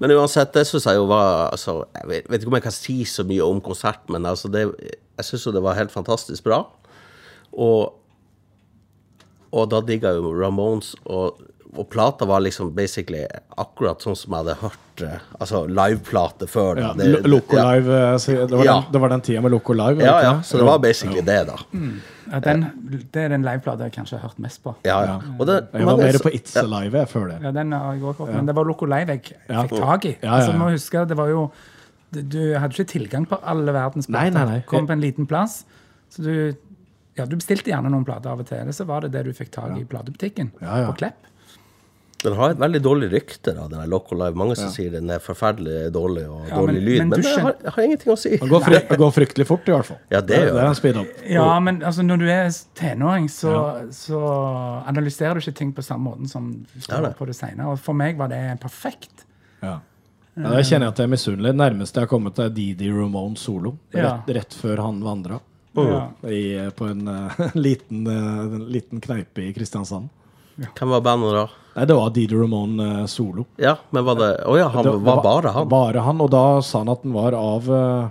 Men 0.00 0.16
uansett, 0.16 0.54
det 0.56 0.64
syns 0.66 0.88
jeg 0.88 0.96
jo 0.96 1.04
var 1.10 1.50
altså, 1.52 1.82
Jeg 2.00 2.08
vet, 2.08 2.28
vet 2.32 2.40
ikke 2.40 2.54
om 2.54 2.56
jeg 2.56 2.64
kan 2.70 2.78
si 2.80 2.98
så 3.04 3.26
mye 3.28 3.44
om 3.44 3.60
konsert, 3.60 4.00
men 4.08 4.24
altså 4.24 4.48
det, 4.48 4.64
jeg 4.80 5.28
syns 5.28 5.44
jo 5.44 5.52
det 5.52 5.62
var 5.68 5.76
helt 5.76 5.92
fantastisk 5.92 6.48
bra. 6.48 6.62
Og, 7.52 7.92
og 9.52 9.68
da 9.72 9.80
digga 9.84 10.14
jo 10.16 10.32
Ramones, 10.32 10.94
og, 11.04 11.42
og 11.76 11.88
plata 11.90 12.26
var 12.26 12.40
liksom 12.40 12.72
basically 12.74 13.26
akkurat 13.56 14.00
sånn 14.02 14.16
som 14.16 14.32
jeg 14.34 14.44
hadde 14.44 14.54
hørt 14.62 15.02
eh, 15.06 15.18
Altså 15.40 15.60
liveplate 15.68 16.46
før. 16.50 16.74
da. 16.74 16.80
Ja, 16.80 16.92
Det- 16.94 17.06
Lo- 17.24 17.28
Loco 17.36 17.56
ja. 17.56 17.64
Live, 17.74 17.86
det, 17.86 18.50
var 18.50 18.64
Ja. 18.64 18.74
den, 18.80 18.92
det 18.92 19.00
var 19.00 19.08
den 19.08 19.20
tida 19.20 19.40
med 19.40 19.50
Loco 19.52 19.72
Live? 19.72 20.02
Ja, 20.02 20.22
ja. 20.22 20.32
Så 20.42 20.58
det 20.58 20.64
var 20.66 20.78
basically 20.78 21.20
det, 21.20 21.46
da. 21.46 21.56
Ja, 22.32 22.40
den, 22.40 22.66
det 23.12 23.16
er 23.24 23.28
den 23.28 23.42
liveplata 23.42 23.84
jeg 23.88 23.92
kanskje 23.92 24.18
har 24.18 24.28
hørt 24.28 24.38
mest 24.38 24.62
på. 24.62 24.74
Ja, 24.84 25.00
ja. 25.04 25.20
Og 25.38 25.46
det, 25.46 25.68
Jeg 25.72 25.86
var 25.86 25.96
mer 25.96 26.18
på 26.22 26.30
It's 26.34 26.56
Alive 26.56 27.06
før 27.06 27.28
det. 27.28 27.38
Ja, 27.42 27.50
den 27.50 27.72
har 27.72 27.94
jeg 27.94 28.02
også 28.02 28.26
hørt, 28.26 28.34
Men 28.36 28.46
det 28.46 28.54
var 28.56 28.64
Loco 28.64 28.84
Live 28.86 29.06
jeg 29.08 29.32
Ja. 29.48 29.62
fikk 29.62 29.78
tak 29.80 30.04
i. 30.04 30.16
Ja, 30.22 30.28
ja, 30.28 30.32
Altså, 30.36 30.52
må 30.58 30.70
huske, 30.70 31.06
det 31.08 31.16
var 31.16 31.28
jo 31.28 31.50
Du 32.12 32.22
du 32.22 32.54
hadde 32.58 32.74
ikke 32.74 32.90
tilgang 32.90 33.24
på 33.28 33.38
alle 33.46 33.72
verdens 33.72 34.06
plater. 34.08 34.62
Kom 34.66 34.86
på 34.86 34.92
en 34.92 35.00
liten 35.00 35.26
plass. 35.26 35.64
Så 36.10 36.22
du 36.24 36.56
ja, 37.16 37.24
du 37.26 37.36
bestilte 37.36 37.70
gjerne 37.70 37.90
noen 37.90 38.04
plater 38.04 38.30
av 38.30 38.40
og 38.40 38.46
til. 38.46 38.58
Eller 38.58 38.72
så 38.72 38.84
var 38.86 39.00
det 39.02 39.12
det 39.12 39.24
du 39.26 39.32
fikk 39.32 39.50
tak 39.52 39.76
i 39.76 39.80
i 39.80 39.84
platebutikken 39.84 40.50
Ja, 40.60 40.78
ja. 40.78 40.86
på 40.90 40.96
Klepp. 40.98 41.14
Den 42.22 42.34
har 42.36 42.50
et 42.52 42.58
veldig 42.60 42.80
dårlig 42.84 43.06
rykte, 43.14 43.54
da, 43.56 43.62
den 43.70 43.78
Local 43.88 43.88
Loco 43.94 44.14
Live. 44.20 44.36
Mange 44.36 44.56
som 44.58 44.68
sier 44.68 44.90
den 44.92 45.08
er 45.10 45.22
forferdelig 45.24 45.90
dårlig 45.94 46.26
og 46.28 46.48
Ja, 46.50 46.56
dårlig 46.58 46.74
men- 46.74 46.84
lyd. 46.84 46.98
men 46.98 47.08
Men, 47.08 47.20
det 47.22 47.32
har, 47.40 47.54
har 47.76 47.82
ingenting 47.86 48.12
å 48.12 48.16
si. 48.18 48.30
Det 48.36 48.48
går, 48.50 48.60
fry, 48.66 48.80
går 49.00 49.12
fryktelig 49.16 49.46
fort, 49.48 49.68
i 49.68 49.72
hvert 49.72 49.86
fall. 49.88 49.98
Ja, 50.10 50.20
det 50.20 50.26
det, 50.28 50.40
gjør 50.42 50.58
det 50.58 50.90
er 50.90 50.92
det. 50.98 51.30
Ja, 51.32 51.60
men 51.60 51.80
altså, 51.82 52.02
når 52.04 52.18
du 52.18 52.26
er 52.28 52.50
tenåring, 52.76 53.28
så, 53.32 53.54
så 53.90 54.20
analyserer 54.86 55.34
du 55.34 55.40
ikke 55.40 55.56
ting 55.62 55.72
på 55.72 55.82
samme 55.82 56.10
måten 56.10 56.28
som 56.28 56.50
du 56.52 56.68
Ja, 56.76 56.82
står 56.88 57.02
det. 57.08 57.16
på 57.18 57.26
det 57.30 57.36
senere. 57.36 57.72
Og 57.72 57.80
for 57.80 57.94
meg 57.96 58.18
var 58.20 58.28
det 58.28 58.42
perfekt. 58.60 59.24
Ja. 59.62 59.78
Ja, 60.36 60.52
det 60.56 60.64
kjenner 60.68 60.86
jeg 60.86 60.92
at 60.94 60.98
jeg 61.02 61.08
er 61.08 61.14
misunnelig. 61.16 61.54
Nærmeste 61.56 62.00
jeg 62.00 62.06
har 62.06 62.12
kommet, 62.12 62.38
er 62.38 62.48
Didi 62.54 62.88
Ramone 62.92 63.36
solo. 63.36 63.78
Ja. 63.92 64.20
Rett, 64.26 64.30
rett 64.36 64.54
før 64.60 64.76
han 64.84 65.00
vandra. 65.04 65.40
Ja. 65.76 66.10
I, 66.26 66.70
på 66.76 66.86
en 66.90 67.06
uh, 67.08 67.30
liten, 67.54 68.06
uh, 68.06 68.44
en 68.56 68.64
liten 68.72 69.00
kneipe 69.00 69.42
i 69.48 69.52
Kristiansand. 69.54 70.08
Hvem 70.56 70.94
var 70.96 71.02
bandet 71.04 71.34
da? 71.36 71.48
Nei, 71.74 71.86
det 71.86 71.96
var 71.96 72.10
Didi 72.14 72.36
Ramone 72.36 72.86
uh, 73.02 73.06
solo. 73.06 73.46
Ja, 73.60 73.76
men 73.94 74.04
var 74.04 74.18
det 74.18 74.30
Å 74.44 74.56
ja, 74.58 74.68
han 74.72 74.84
Det 74.84 74.94
var 75.06 75.22
bare 75.22 75.52
han? 75.54 75.68
Bare 75.70 76.02
han, 76.04 76.22
og 76.22 76.30
da 76.32 76.44
sa 76.66 76.82
han 76.82 76.90
at 76.92 77.04
han 77.06 77.14
var 77.14 77.36
av 77.38 77.68
uh, 77.70 78.10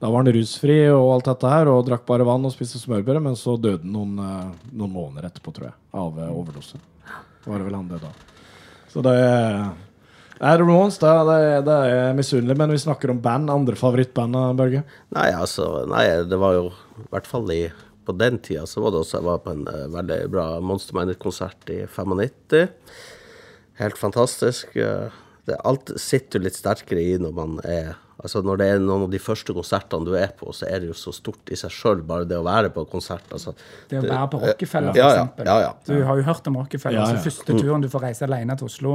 Da 0.00 0.08
var 0.08 0.24
han 0.24 0.32
rusfri 0.32 0.78
og 0.90 1.10
alt 1.14 1.28
dette 1.28 1.52
her, 1.52 1.70
og 1.72 1.84
drakk 1.88 2.06
bare 2.08 2.26
vann 2.26 2.46
og 2.48 2.54
spiste 2.54 2.80
smørbrød, 2.80 3.20
men 3.28 3.36
så 3.38 3.58
døde 3.60 3.84
han 3.84 3.92
noen, 3.92 4.16
uh, 4.20 4.70
noen 4.72 4.94
måneder 4.94 5.28
etterpå, 5.28 5.54
tror 5.56 5.70
jeg, 5.70 5.76
av 5.96 6.22
overdose. 6.30 6.80
Var 7.46 7.60
det 7.60 7.68
vel 7.68 7.78
han 7.78 7.90
det 7.92 8.00
da. 8.02 8.14
Så 8.90 9.04
det 9.04 9.14
er 9.16 10.60
Ramones, 10.60 10.98
det, 11.00 11.12
det, 11.28 11.38
det 11.68 11.76
er 11.92 12.16
misunnelig, 12.16 12.56
men 12.58 12.72
vi 12.74 12.80
snakker 12.80 13.12
om 13.12 13.20
band. 13.24 13.52
Andre 13.52 13.76
favorittband, 13.78 14.36
Børge? 14.58 14.82
Nei, 15.16 15.28
altså 15.32 15.86
Nei, 15.88 16.04
det 16.28 16.40
var 16.40 16.56
jo 16.58 16.70
I 17.04 17.08
hvert 17.12 17.28
fall 17.28 17.52
i 17.54 17.62
på 18.06 18.14
den 18.16 18.38
tida 18.44 18.64
så 18.70 18.80
var 18.84 18.94
det 18.94 19.02
også 19.02 19.18
Jeg 19.20 19.26
var 19.26 19.42
på 19.44 19.52
en 19.56 19.66
eh, 19.68 19.84
veldig 19.92 20.18
bra 20.32 20.46
Monster 20.64 20.96
Minor-konsert 20.96 21.70
i 21.74 21.82
95. 21.90 22.68
Helt 23.82 23.98
fantastisk. 23.98 24.76
eh, 24.76 25.08
det, 25.46 25.56
alt 25.64 25.92
sitter 26.00 26.40
jo 26.40 26.46
litt 26.48 26.58
sterkere 26.58 27.02
i 27.04 27.16
når 27.22 27.34
man 27.36 27.56
er 27.64 27.94
Altså 28.16 28.40
Når 28.40 28.56
det 28.56 28.66
er 28.72 28.78
noen 28.80 29.02
av 29.04 29.10
de 29.12 29.18
første 29.20 29.52
konsertene 29.52 30.06
du 30.08 30.14
er 30.16 30.30
på, 30.38 30.48
så 30.56 30.64
er 30.72 30.80
det 30.80 30.86
jo 30.88 30.94
så 30.96 31.12
stort 31.12 31.50
i 31.52 31.56
seg 31.60 31.68
sjøl, 31.70 31.98
bare 32.08 32.24
det 32.24 32.38
å 32.40 32.46
være 32.46 32.70
på 32.72 32.86
konsert. 32.88 33.26
Altså, 33.28 33.52
Det 33.90 33.98
å 34.00 34.06
være 34.06 34.30
på 34.32 34.40
Rockefeller, 34.40 34.96
Ja, 34.96 35.10
ja, 35.10 35.10
eksempel. 35.26 35.50
ja, 35.50 35.56
ja. 35.60 35.74
Du 35.84 36.00
har 36.08 36.16
jo 36.16 36.24
hørt 36.24 36.48
om 36.48 36.56
Rockefeller. 36.56 36.96
Ja, 36.96 37.02
ja. 37.10 37.18
Altså, 37.18 37.28
første 37.28 37.58
turen 37.60 37.84
du 37.84 37.90
får 37.92 38.06
reise 38.06 38.24
alene 38.24 38.56
til 38.56 38.70
Oslo, 38.70 38.94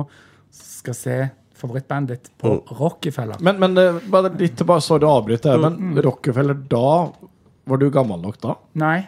skal 0.49 0.97
se 0.97 1.17
favorittbandet 1.61 2.15
ditt 2.17 2.31
på 2.41 2.55
Rockefeller. 2.81 3.37
Men, 3.45 3.61
men 3.61 3.77
eh, 3.77 4.01
bare 4.09 4.33
litt 4.41 4.57
tilbake, 4.57 4.81
sorry 4.89 5.05
å 5.05 5.13
avbryte, 5.21 5.53
men 5.67 6.01
Rockefeller, 6.01 6.57
da 6.73 7.11
Var 7.69 7.77
du 7.81 7.89
gammel 7.93 8.21
nok 8.23 8.37
da? 8.41 8.55
Nei, 8.81 9.07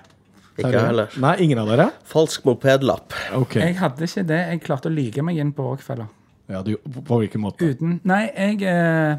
Ikke 0.58 0.70
jeg 0.70 0.86
heller. 0.86 1.14
Nei, 1.18 1.34
ingen 1.42 1.58
av 1.64 1.70
dere? 1.72 1.88
Falsk 2.06 2.44
mopedlapp. 2.46 3.16
Okay. 3.40 3.64
jeg 3.72 3.78
hadde 3.80 4.06
ikke 4.06 4.24
det. 4.30 4.42
Jeg 4.52 4.62
klarte 4.68 4.92
å 4.92 4.94
lyge 4.94 5.24
meg 5.26 5.40
inn 5.42 5.50
på 5.58 5.66
Rockefeller. 5.66 6.12
Ja, 6.52 6.60
du, 6.62 6.76
på 6.78 7.18
hvilken 7.22 7.42
måte? 7.42 7.66
Uten 7.72 8.02
Nei, 8.04 8.26
jeg 8.36 8.62
eh, 8.68 9.16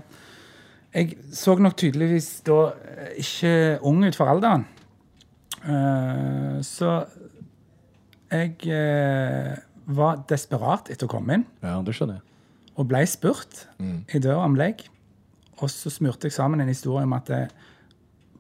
Jeg 0.94 1.16
så 1.35 1.56
nok 1.59 1.74
tydeligvis 1.81 2.28
da 2.47 2.59
eh, 2.77 3.15
ikke 3.24 3.52
ung 3.82 4.05
ut 4.05 4.15
for 4.19 4.31
alderen. 4.31 4.66
Eh, 5.65 6.59
så 6.62 6.93
jeg 8.35 8.55
eh, 8.69 9.55
var 9.97 10.23
desperat 10.31 10.90
etter 10.93 11.09
å 11.09 11.12
komme 11.16 11.39
inn, 11.40 11.44
Ja, 11.65 11.78
det 11.85 11.94
skjønner 11.97 12.20
jeg. 12.20 12.24
og 12.77 12.89
ble 12.90 13.02
spurt 13.06 13.66
i 13.81 14.19
døra 14.19 14.44
om 14.47 14.56
legg. 14.59 14.82
Og 15.62 15.70
så 15.70 15.90
smurte 15.93 16.27
jeg 16.27 16.35
sammen 16.35 16.61
en 16.61 16.70
historie 16.70 17.06
om 17.06 17.12
at 17.16 17.31
eh, 17.31 17.48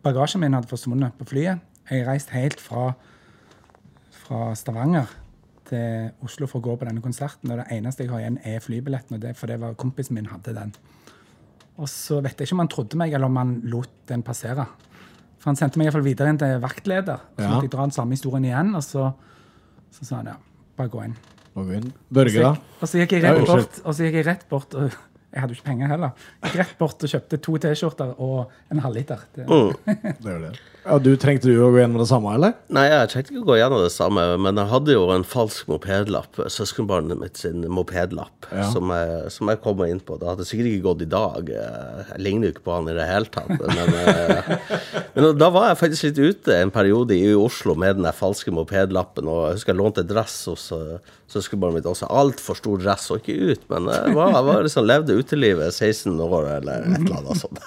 bagasjen 0.04 0.42
min 0.44 0.54
hadde 0.56 0.70
forsvunnet 0.70 1.16
på 1.18 1.26
flyet. 1.32 1.60
Jeg 1.90 2.06
reiste 2.08 2.32
helt 2.36 2.60
fra, 2.62 2.92
fra 4.24 4.54
Stavanger 4.56 5.10
til 5.68 6.10
Oslo 6.24 6.48
for 6.48 6.60
å 6.60 6.64
gå 6.68 6.76
på 6.80 6.88
denne 6.88 7.02
konserten. 7.04 7.52
Og 7.52 7.60
det 7.60 7.66
eneste 7.76 8.04
jeg 8.04 8.12
har 8.12 8.22
igjen, 8.24 8.38
er 8.44 8.62
flybilletten, 8.64 9.16
og 9.18 9.22
det, 9.24 9.34
for 9.38 9.50
det 9.50 9.58
var 9.62 9.76
kompisen 9.80 10.16
min 10.18 10.28
hadde 10.32 10.54
den. 10.56 10.72
Og 11.80 11.88
så 11.90 12.20
vet 12.22 12.38
jeg 12.38 12.46
ikke 12.48 12.56
om 12.58 12.62
han 12.62 12.70
trodde 12.72 12.98
meg, 13.00 13.12
eller 13.16 13.26
om 13.30 13.38
han 13.40 13.54
lot 13.72 13.90
den 14.08 14.22
passere. 14.26 14.66
For 15.40 15.50
han 15.50 15.58
sendte 15.60 15.80
meg 15.80 15.88
i 15.88 15.90
hvert 15.90 15.98
fall 15.98 16.06
videre 16.06 16.32
inn 16.32 16.40
til 16.40 16.60
vaktleder. 16.62 17.24
Så 17.36 17.42
Ja. 17.42 17.48
måtte 17.50 17.66
jeg 17.68 17.72
dra 17.74 17.86
den 17.88 17.96
samme 17.96 18.14
historien 18.16 18.44
igjen, 18.44 18.74
og 18.78 18.84
så, 18.84 19.08
så 19.92 20.04
sa 20.08 20.20
han 20.22 20.30
ja, 20.32 20.36
bare 20.78 20.88
gå 20.92 21.02
inn. 21.04 21.16
Og, 21.54 21.66
gå 21.66 21.72
inn. 21.80 21.90
Så 21.92 22.14
Børge, 22.20 22.40
da? 22.44 22.52
gikk, 22.54 22.80
og 22.80 22.88
så 22.88 23.02
gikk 23.02 23.46
bort, 23.48 23.80
og 23.84 23.94
så 23.94 24.06
gikk 24.06 24.14
jeg 24.20 24.26
rett 24.26 24.48
bort 24.48 24.74
og 24.78 24.94
jeg 25.34 25.42
hadde 25.42 25.54
jo 25.56 25.58
ikke 25.58 25.66
penger 25.66 25.90
heller. 25.90 26.10
Rett 26.54 26.76
bort 26.78 27.02
og 27.02 27.10
kjøpte 27.10 27.40
to 27.42 27.56
T-skjorter 27.64 28.14
og 28.22 28.52
en 28.70 28.78
halvliter. 28.84 29.24
Det- 29.34 29.48
Det 30.22 30.30
gjør 30.30 30.44
det. 30.46 30.52
Ja, 30.84 30.98
du 31.00 31.14
Trengte 31.16 31.48
du 31.48 31.56
å 31.64 31.70
gå 31.72 31.78
gjennom 31.80 31.96
det 32.02 32.06
samme, 32.10 32.34
eller? 32.36 32.52
Nei, 32.74 32.82
jeg 32.90 33.08
trengte 33.12 33.32
ikke 33.32 33.42
å 33.42 33.46
gå 33.48 33.54
gjennom 33.56 33.80
det 33.84 33.92
samme, 33.94 34.24
men 34.44 34.58
jeg 34.60 34.68
hadde 34.68 34.92
jo 34.96 35.04
en 35.14 35.24
falsk 35.24 35.70
mopedlapp. 35.72 36.36
Søskenbarnet 36.52 37.16
mitt 37.20 37.40
sin 37.40 37.64
mopedlapp, 37.72 38.50
Ja. 38.52 38.66
som, 38.70 38.90
jeg, 38.92 39.30
som 39.32 39.48
jeg 39.48 39.62
kom 39.64 39.80
inn 39.86 40.02
på. 40.04 40.18
Det 40.20 40.28
hadde 40.28 40.44
sikkert 40.44 40.68
ikke 40.72 40.84
gått 40.90 41.02
i 41.06 41.08
dag. 41.14 41.48
eh, 41.48 42.04
Jeg 42.12 42.20
ligner 42.26 42.50
jo 42.50 42.52
ikke 42.54 42.66
på 42.68 42.74
han 42.76 42.88
i 42.92 42.96
det 42.98 43.06
hele 43.08 43.30
tatt. 43.32 43.48
Men, 43.48 43.94
eh, 44.04 44.54
men 45.16 45.30
da 45.40 45.48
var 45.54 45.70
jeg 45.70 45.80
faktisk 45.86 46.08
litt 46.10 46.20
ute 46.20 46.58
en 46.60 46.70
periode 46.74 47.16
i 47.16 47.32
Oslo 47.34 47.74
med 47.74 47.96
den 47.96 48.04
der 48.08 48.12
falske 48.12 48.52
mopedlappen. 48.52 49.24
Og 49.26 49.46
jeg 49.48 49.58
husker 49.60 49.72
jeg 49.72 49.80
lånte 49.80 50.04
dress 50.06 50.36
hos 50.52 50.68
eh, 50.76 50.98
søskenbarnet 51.32 51.80
mitt 51.80 51.88
også. 51.90 52.10
Altfor 52.12 52.60
stor 52.60 52.78
dress, 52.84 53.08
så 53.08 53.16
ikke 53.22 53.38
ut. 53.56 53.64
Men 53.72 53.88
jeg 53.88 54.14
var, 54.20 54.36
jeg 54.36 54.48
var 54.52 54.62
liksom 54.68 54.84
levde 54.92 55.16
utelivet 55.16 55.72
16 55.72 56.20
år 56.20 56.50
eller 56.60 56.84
et 56.84 57.00
eller 57.00 57.22
annet 57.24 57.40
sånt. 57.40 57.64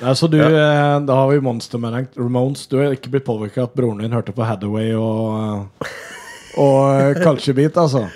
Nei, 0.00 0.14
så 0.16 0.30
du, 0.32 0.38
Da 0.40 1.12
har 1.18 1.28
vi 1.28 1.40
Monster 1.44 1.76
Man 1.82 1.92
Ramones. 2.20 2.66
Du 2.70 2.78
har 2.80 2.94
ikke 2.96 3.12
blitt 3.12 3.26
påvirka 3.28 3.66
at 3.66 3.76
broren 3.76 4.02
din 4.04 4.14
hørte 4.16 4.34
på 4.36 4.46
Hathaway 4.46 4.92
og 4.94 5.70
eh, 5.84 5.94
Og 6.60 7.16
Kalsjebit, 7.20 7.24
Culture 7.24 7.54
Beat, 7.60 7.78
altså? 7.78 8.08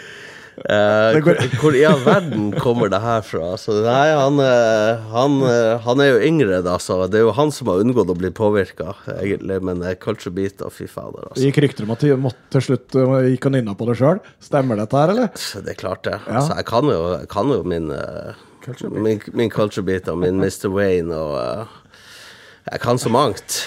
Eh, 0.55 1.17
hvor, 1.25 1.39
hvor 1.59 1.75
i 1.75 1.83
all 1.87 1.99
verden 2.05 2.53
kommer 2.63 2.91
det 2.93 3.01
her 3.03 3.25
fra? 3.27 3.41
Altså, 3.57 3.75
nei, 3.83 4.13
han, 4.15 4.39
eh, 4.43 5.03
han, 5.11 5.37
eh, 5.49 5.83
han 5.83 6.03
er 6.03 6.13
jo 6.13 6.21
yngre, 6.29 6.61
da, 6.67 6.77
så 6.83 7.01
det 7.11 7.19
er 7.19 7.27
jo 7.27 7.35
han 7.35 7.51
som 7.55 7.73
har 7.73 7.83
unngått 7.83 8.13
å 8.13 8.17
bli 8.19 8.31
påvirka, 8.35 8.95
egentlig. 9.17 9.59
Men 9.67 9.83
eh, 9.83 9.97
culture 10.01 10.33
beat, 10.35 10.63
og 10.63 10.75
fy 10.75 10.87
fader, 10.91 11.25
Det 11.25 11.33
altså. 11.33 11.45
gikk 11.49 11.61
rykter 11.67 11.89
om 11.89 11.95
at 11.97 12.07
du 12.07 12.29
til 12.55 12.67
slutt 12.69 12.99
eh, 13.01 13.15
gikk 13.35 13.51
og 13.51 13.57
nynna 13.57 13.75
på 13.79 13.89
det 13.91 13.99
sjøl. 13.99 14.23
Stemmer 14.43 14.79
dette 14.79 15.01
her, 15.01 15.15
eller? 15.17 15.33
Det 15.35 15.75
er 15.75 15.81
klart, 15.81 16.05
det. 16.07 16.21
Ja. 16.23 16.39
Altså, 16.39 16.59
jeg 16.61 16.69
kan 16.71 16.93
jo, 16.95 17.01
jeg 17.17 17.31
kan 17.35 17.55
jo 17.57 17.63
min, 17.75 17.91
eh, 17.91 18.45
min, 18.95 19.25
min 19.35 19.51
culture 19.53 19.87
beat 19.87 20.09
og 20.13 20.23
min 20.23 20.39
Mr. 20.45 20.71
Wayne 20.71 21.19
og 21.19 21.35
eh, 21.43 21.81
Jeg 22.73 22.81
kan 22.81 22.99
så 22.99 23.11
mangt. 23.13 23.59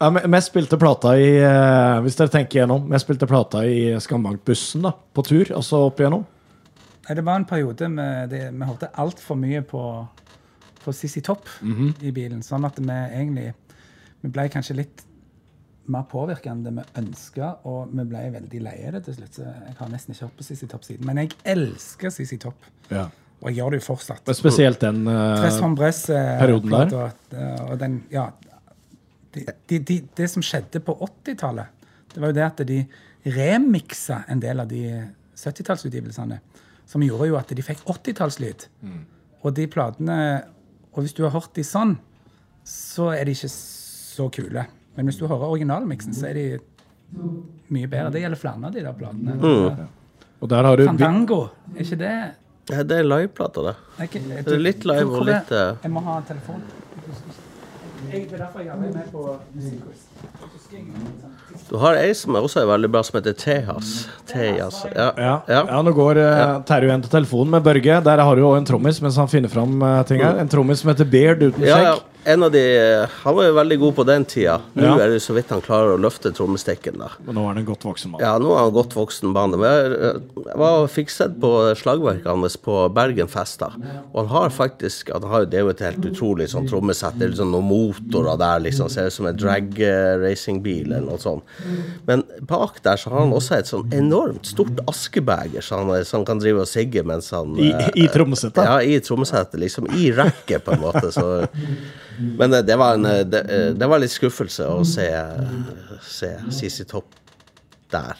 Ja, 0.00 0.08
me- 0.10 0.40
spilte 0.42 0.78
plata 0.80 1.12
i 1.20 1.28
eh, 1.38 1.98
Hvis 2.02 2.16
dere 2.18 2.32
tenker 2.32 2.58
igjennom 2.58 2.88
vi 2.90 2.98
spilte 2.98 3.28
plata 3.30 3.60
i 3.68 3.92
Skambankbussen, 4.02 4.82
da. 4.82 4.90
På 5.14 5.22
tur, 5.26 5.52
altså 5.54 5.84
opp 5.86 6.00
igjennom. 6.02 6.24
Nei, 7.06 7.14
det 7.18 7.24
var 7.26 7.38
en 7.38 7.46
periode 7.46 7.88
med 7.90 8.30
det, 8.32 8.40
vi 8.54 8.66
hørte 8.66 8.88
altfor 9.02 9.38
mye 9.38 9.62
på, 9.66 9.82
på 10.84 10.94
Sissy 10.94 11.20
Topp 11.26 11.46
i 11.62 12.10
bilen. 12.14 12.42
Sånn 12.46 12.64
at 12.66 12.78
vi 12.78 12.88
egentlig 12.90 13.52
Vi 14.22 14.30
ble 14.30 14.44
kanskje 14.54 14.76
litt 14.78 15.00
mer 15.90 16.04
påvirka 16.06 16.52
enn 16.52 16.60
det 16.62 16.70
vi 16.76 16.82
ønska, 17.00 17.56
og 17.66 17.88
vi 17.90 18.04
ble 18.06 18.20
veldig 18.36 18.60
leie 18.62 18.92
det 18.94 19.00
til 19.08 19.16
slutt. 19.16 19.34
Så 19.34 19.42
jeg 19.48 19.74
har 19.80 19.88
nesten 19.90 20.14
ikke 20.14 20.28
hørt 20.28 20.36
på 20.38 20.44
Sissy 20.46 20.68
Topp 20.70 20.84
siden. 20.86 21.06
Men 21.08 21.18
jeg 21.24 21.32
elsker 21.56 22.10
Sissy 22.14 22.38
Topp, 22.42 22.68
Ja. 22.90 23.08
Og 23.42 23.50
jeg 23.50 23.58
gjør 23.58 23.74
det 23.74 23.78
jo 23.80 23.84
fortsatt. 23.88 24.22
Men 24.28 24.36
spesielt 24.38 24.80
den 24.80 25.00
uh, 25.08 25.74
Bress. 25.74 26.04
eh, 26.10 26.38
perioden 26.38 26.70
der. 26.70 26.90
plata, 26.92 27.36
eh, 27.36 27.70
Og 27.72 27.78
den, 27.80 27.96
ja, 28.10 28.28
de, 29.34 29.46
de, 29.68 29.78
de, 29.78 29.96
det 30.16 30.28
som 30.30 30.44
skjedde 30.46 30.78
på 30.86 30.94
80-tallet, 30.94 31.88
det 32.14 32.22
var 32.22 32.30
jo 32.30 32.36
det 32.36 32.44
at 32.46 32.62
de 32.68 32.78
remiksa 33.34 34.22
en 34.30 34.42
del 34.42 34.62
av 34.62 34.68
de 34.70 34.84
70-tallsutgivelsene. 35.34 36.38
Som 36.86 37.02
gjorde 37.02 37.30
jo 37.32 37.38
at 37.40 37.50
de 37.50 37.64
fikk 37.64 37.82
80-tallslyd. 37.88 38.68
Og 39.42 39.54
de 39.56 39.66
platene 39.66 40.16
Og 40.92 41.02
hvis 41.02 41.14
du 41.16 41.22
har 41.24 41.32
hørt 41.32 41.54
de 41.56 41.62
sånn, 41.64 41.94
så 42.68 43.08
er 43.16 43.24
de 43.24 43.32
ikke 43.32 43.48
så 43.48 44.26
kule. 44.28 44.66
Men 44.94 45.08
hvis 45.08 45.16
du 45.16 45.24
hører 45.24 45.48
originalmiksen, 45.48 46.12
så 46.12 46.28
er 46.28 46.36
de 46.36 46.44
mye 47.72 47.88
bedre. 47.88 48.10
Det 48.12 48.20
gjelder 48.20 48.40
flere 48.42 48.68
av 48.68 48.74
de 48.74 48.84
der 48.84 48.98
platene. 48.98 49.88
Og 50.42 50.50
der 50.50 50.68
har 50.68 50.76
du 50.76 50.84
Fandango, 50.84 51.40
er 51.72 51.86
ikke 51.86 51.98
det 52.02 52.12
Ja, 52.72 52.82
Det 52.88 53.00
er 53.02 53.08
liveplata, 53.08 53.66
det. 53.68 53.74
Okay, 53.98 54.22
jeg, 54.22 54.44
Det 54.46 54.54
er 54.56 54.64
litt 54.68 54.86
live 54.88 55.10
og 55.10 55.26
litt, 55.28 55.52
uh... 55.52 55.76
Jeg 55.82 55.92
må 55.92 56.04
ha 56.06 56.20
telefon. 56.28 56.62
Det 58.12 58.18
er 58.20 58.40
derfor 58.42 58.60
jeg 58.60 58.72
aldri 58.74 58.90
med 58.92 59.12
på 59.12 59.26
musikkquiz. 59.56 60.08
Du 61.68 61.76
har 61.80 61.96
ei 62.00 62.12
som 62.16 62.36
også 62.36 62.62
er 62.62 62.68
veldig 62.68 62.88
bra, 62.92 63.02
som 63.04 63.18
heter 63.18 63.34
Tejas. 63.36 63.90
Tejas. 64.28 64.82
Ja. 64.88 65.10
ja, 65.16 65.32
ja. 65.48 65.62
Ja. 65.68 65.80
nå 65.84 65.92
går 65.96 66.20
uh, 66.20 66.60
Terje 66.68 66.88
igjen 66.88 67.04
til 67.04 67.12
telefonen 67.12 67.52
med 67.56 67.66
Børge. 67.66 67.98
Der 68.04 68.22
har 68.24 68.36
du 68.36 68.42
jo 68.44 68.54
en 68.56 68.68
trommis 68.68 69.00
mens 69.04 69.18
han 69.20 69.30
finner 69.32 69.52
fram 69.52 69.76
uh, 69.84 70.00
ting 70.08 70.22
her. 70.24 70.40
En 70.40 70.50
trommis 70.52 70.82
som 70.82 70.92
heter 70.92 71.08
Beard 71.08 71.44
uten 71.44 71.64
Ja, 71.64 71.76
ja. 71.76 71.94
skjegg. 71.96 72.08
En 72.24 72.42
av 72.46 72.52
de 72.54 72.60
eh, 72.76 73.08
Han 73.24 73.34
var 73.34 73.44
jo 73.48 73.54
veldig 73.56 73.76
god 73.80 73.94
på 73.96 74.04
den 74.06 74.24
tida. 74.24 74.60
Nå 74.78 74.82
Ja. 74.84 74.92
er 75.02 75.10
det 75.10 75.22
så 75.24 75.34
vidt 75.34 75.48
han 75.50 75.60
klarer 75.60 75.96
å 75.96 76.00
løfte 76.00 76.30
trommestikken. 76.32 76.98
da 76.98 77.08
Men 77.26 77.34
nå 77.34 77.42
er 77.42 77.48
han 77.48 77.58
en 77.58 77.64
godt 77.66 77.82
voksen 77.82 78.10
mann. 78.12 78.20
Ja, 78.22 78.36
nå 78.38 78.52
er 78.54 78.58
han 78.60 78.68
en 78.68 78.74
godt 78.76 78.94
voksen. 78.94 79.32
Men 79.32 79.56
jeg, 79.58 79.96
jeg 80.46 80.58
var 80.60 80.86
fikk 80.86 81.10
sett 81.10 81.34
på 81.42 81.50
slagverket 81.80 82.26
hans 82.30 82.56
på 82.56 82.76
Bergenfesta. 82.94 83.72
Og 84.14 84.20
han 84.22 84.28
har 84.28 84.50
faktisk 84.50 85.10
han 85.12 85.22
har, 85.22 85.44
Det 85.46 85.58
er 85.58 85.64
jo 85.66 85.72
et 85.74 85.80
helt 85.80 86.04
utrolig 86.12 86.48
sånn 86.52 86.68
trommesett. 86.70 87.18
Det 87.18 87.26
er 87.26 87.32
liksom 87.34 87.50
noen 87.50 87.66
motorer 87.68 88.38
der, 88.38 88.60
liksom. 88.68 88.88
Ser 88.88 89.06
ut 89.10 89.12
som 89.12 89.26
en 89.26 89.36
drag 89.36 89.74
racing-bil 90.22 90.92
eller 90.92 91.08
noe 91.10 91.18
sånt. 91.18 91.42
Men 92.06 92.22
bak 92.46 92.82
der 92.84 92.96
så 92.96 93.10
har 93.10 93.20
han 93.26 93.32
også 93.34 93.58
et 93.58 93.66
sånn 93.66 93.90
enormt 93.92 94.46
stort 94.46 94.78
askebeger, 94.86 95.60
så 95.60 95.78
han, 95.82 95.90
så 96.04 96.18
han 96.20 96.24
kan 96.28 96.38
drive 96.38 96.60
og 96.62 96.68
sigge 96.70 97.02
mens 97.04 97.30
han 97.34 97.56
I, 97.58 97.72
eh, 97.72 97.90
i 98.04 98.06
trommesettet. 98.08 98.62
ja, 98.64 98.78
i 98.80 99.00
trommesettet. 99.00 99.58
Liksom 99.58 99.86
i 99.98 100.12
rekket, 100.14 100.64
på 100.64 100.72
en 100.76 100.80
måte. 100.86 101.10
Så. 101.12 101.46
Men 102.18 102.50
det, 102.54 102.62
det 102.68 102.76
var, 102.80 102.94
en, 102.98 103.06
eh, 103.06 103.22
det, 103.24 103.42
eh, 103.48 103.70
det 103.78 103.88
var 103.88 104.02
litt 104.02 104.12
skuffelse 104.14 104.66
å 104.68 104.82
se, 104.86 105.08
se 106.06 106.34
CC 106.50 106.84
Topp 106.90 107.18
der. 107.92 108.16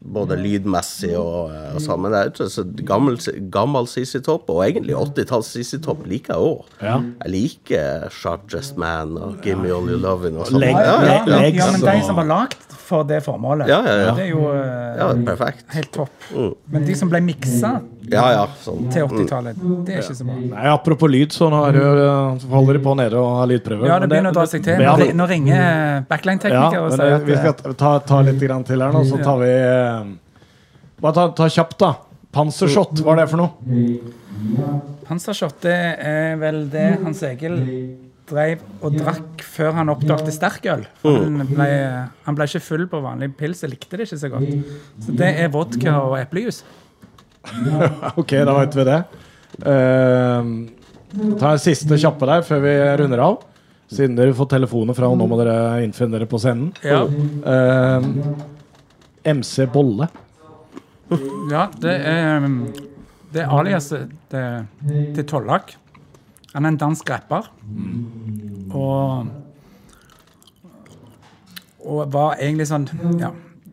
Både 0.00 0.36
lydmessig 0.38 1.16
og, 1.18 1.50
eh, 1.50 1.74
og 1.74 1.82
sånn. 1.82 2.00
Men 2.04 2.14
det 2.14 2.20
er 2.44 2.50
så 2.52 2.62
gammel, 2.86 3.16
gammel 3.50 3.88
CC 3.90 4.20
Topp, 4.22 4.50
og 4.54 4.62
egentlig 4.68 4.94
80-talls 4.94 5.50
CC 5.56 5.80
Topp 5.82 6.04
liker 6.10 6.36
jeg 6.36 6.50
òg. 6.52 6.74
Ja. 6.84 6.96
Jeg 7.24 7.34
liker 7.34 8.06
Sharp 8.14 8.46
Dressed 8.52 8.78
Man 8.80 9.16
og 9.18 9.40
Give 9.44 9.58
Me 9.58 9.72
All 9.74 9.90
Your 9.90 10.00
Lovin' 10.04 10.38
og 10.38 10.46
sånn. 10.50 10.62
Ja, 10.62 10.70
ja, 10.70 10.84
Ja, 10.84 11.00
ja. 11.02 11.40
ja, 11.40 11.54
ja, 11.58 11.70
men 11.74 11.86
de 11.88 11.96
som 12.06 12.20
var 12.22 12.30
lagd 12.30 12.58
for 12.90 13.06
det 13.06 13.20
formålet, 13.22 13.68
Ja, 13.70 13.80
ja, 13.86 13.96
ja. 14.06 14.14
det 14.18 14.24
er 14.24 14.30
jo 14.32 14.46
eh, 14.50 14.98
ja, 14.98 15.10
helt 15.76 15.92
topp. 15.94 16.30
Men 16.70 16.86
de 16.88 16.96
som 16.98 17.10
ble 17.10 17.20
miksa 17.22 17.76
Ja, 18.10 18.24
ja. 18.34 18.44
Sånn. 18.64 18.88
til 18.92 19.06
80-tallet, 19.06 19.60
det 19.86 19.94
er 19.94 20.02
ikke 20.02 20.16
så 20.18 20.26
bra. 20.26 20.36
Nei, 20.50 20.64
apropos 20.72 21.10
lyd, 21.12 21.30
så 21.36 21.48
nå 21.52 21.60
jo- 21.76 22.48
holder 22.50 22.78
de 22.78 22.82
på 22.84 22.94
nede 22.98 23.14
og 23.20 23.36
har 23.38 23.46
lydprøver. 23.52 23.86
Ja, 23.86 23.98
det 24.02 24.08
begynner 24.10 24.34
å 24.34 24.38
dra 24.40 24.46
seg 24.50 24.64
til. 24.66 24.82
Nå 24.82 25.10
Nå 25.20 25.28
ringer 25.30 25.54
Ja, 25.54 26.00
backline-tekniker 26.10 26.80
og 26.86 26.92
sier 26.96 27.06
eh, 27.06 27.16
at 27.20 27.26
vi 27.28 27.36
skal 27.38 27.74
ta, 27.74 27.92
ta 28.00 28.20
litt 28.26 28.40
grann 28.42 28.64
til 28.66 28.80
her 28.82 28.92
nå, 28.92 29.04
så 29.06 29.22
tar 29.22 29.38
vi 29.44 29.50
eh, 29.54 30.10
Bare 31.00 31.14
ta, 31.16 31.28
ta 31.32 31.46
kjapt, 31.48 31.78
da. 31.80 31.94
Pansershot, 32.32 33.00
hva 33.02 33.14
er 33.16 33.22
det 33.24 33.30
for 33.30 33.40
noe? 33.40 33.50
Pansershot 35.08 35.60
det 35.64 35.78
er 36.06 36.36
vel 36.40 36.64
det 36.70 36.86
Hans 37.02 37.22
Egil 37.26 37.56
drev 38.30 38.60
og 38.86 38.94
drakk 38.94 39.42
før 39.42 39.72
han 39.80 39.90
oppdaget 39.90 40.30
sterkøl. 40.36 40.84
Han 41.02 41.40
ble, 41.48 41.66
han 42.26 42.36
ble 42.38 42.46
ikke 42.46 42.62
full 42.62 42.84
på 42.92 43.00
vanlig 43.02 43.32
pils 43.40 43.64
og 43.66 43.72
likte 43.72 43.98
det 43.98 44.06
ikke 44.06 44.20
så 44.22 44.30
godt. 44.30 44.52
Så 45.02 45.16
det 45.18 45.32
er 45.42 45.50
vodka 45.50 45.96
og 46.04 46.14
eplejus. 46.20 46.62
Ok, 48.20 48.34
da 48.46 48.54
vet 48.58 48.76
vi 48.76 48.84
det. 48.88 48.98
Uh, 49.64 50.50
ta 51.40 51.54
en 51.54 51.62
siste 51.62 51.98
kjappe 51.98 52.28
der 52.28 52.44
før 52.46 52.60
vi 52.64 52.74
runder 53.00 53.22
av. 53.24 53.40
Siden 53.90 54.14
dere 54.18 54.34
får 54.38 54.46
telefoner 54.52 54.94
fra, 54.94 55.08
og 55.10 55.18
nå 55.18 55.26
må 55.26 55.38
dere 55.40 55.80
innfinne 55.82 56.14
dere 56.14 56.28
på 56.30 56.38
scenen. 56.38 56.70
Ja, 56.86 57.02
Uh, 57.10 58.04
MC 59.26 59.66
Bolle. 59.72 60.06
ja 61.50 61.66
det 61.82 61.92
er 62.08 62.38
um, 62.40 62.54
Det 63.34 63.42
er 63.42 63.50
aliaset 63.52 64.12
til, 64.30 64.64
til 65.16 65.26
Tollak. 65.28 65.74
Han 66.54 66.64
er 66.64 66.72
en 66.72 66.78
dansk 66.80 67.10
rapper. 67.10 67.50
Og 68.74 69.26
Og 71.80 72.12
var 72.12 72.36
egentlig 72.38 72.66
sånn 72.70 72.86
Ja, 73.20 73.30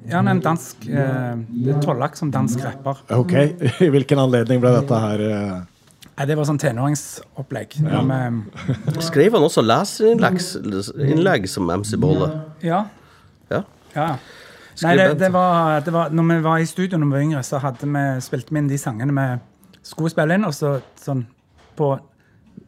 ja 0.07 0.19
han 0.19 0.27
er 0.29 0.37
en 0.37 0.43
dansk 0.43 0.85
eh, 0.87 1.79
Tollak 1.83 2.15
som 2.19 2.31
dansk 2.31 2.61
rapper. 2.63 3.01
Ok, 3.15 3.33
I 3.85 3.89
hvilken 3.93 4.21
anledning 4.23 4.61
ble 4.63 4.71
dette 4.79 5.01
her 5.03 5.23
eh, 5.27 5.57
det 6.25 6.33
var 6.33 6.47
sånn 6.49 6.57
tenåringsopplegg. 6.57 7.75
Ja. 7.83 7.99
Med, 8.01 8.47
Skrev 9.05 9.35
han 9.37 9.43
også 9.45 9.61
leserinnlegg 9.61 11.45
som 11.51 11.69
MC 11.69 11.93
Bolle? 12.01 12.31
ja, 12.65 12.87
Ja. 13.53 13.61
ja. 13.93 14.09
Nei, 14.81 14.93
det, 14.97 15.05
det, 15.17 15.29
var, 15.33 15.79
det 15.81 15.89
var 15.93 16.11
Når 16.13 16.25
vi 16.29 16.35
var 16.45 16.59
i 16.61 16.65
studio 16.69 16.99
når 16.99 17.07
vi 17.07 17.15
var 17.15 17.23
yngre, 17.25 17.43
så 17.45 17.57
hadde 17.61 17.87
vi, 17.89 18.03
spilte 18.21 18.53
vi 18.53 18.61
inn 18.61 18.67
de 18.69 18.77
sangene 18.77 19.13
vi 19.15 19.27
skulle 19.87 20.11
spille 20.11 20.35
inn, 20.37 20.45
og 20.45 20.53
så 20.53 20.77
sånn 20.99 21.23
på 21.77 21.93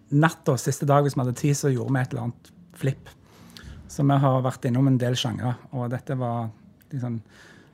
natta 0.09 0.55
siste 0.57 0.87
dag, 0.89 1.03
hvis 1.05 1.17
vi 1.17 1.21
hadde 1.23 1.37
tid, 1.37 1.57
så 1.57 1.71
gjorde 1.73 1.93
vi 1.93 2.01
et 2.01 2.13
eller 2.13 2.27
annet 2.27 2.51
flipp. 2.79 3.09
Så 3.89 4.05
vi 4.07 4.17
har 4.23 4.41
vært 4.45 4.65
innom 4.69 4.87
en 4.89 4.97
del 5.01 5.17
sjangre, 5.19 5.55
og 5.73 5.89
dette 5.91 6.15
var 6.17 6.47
sånn 6.97 7.19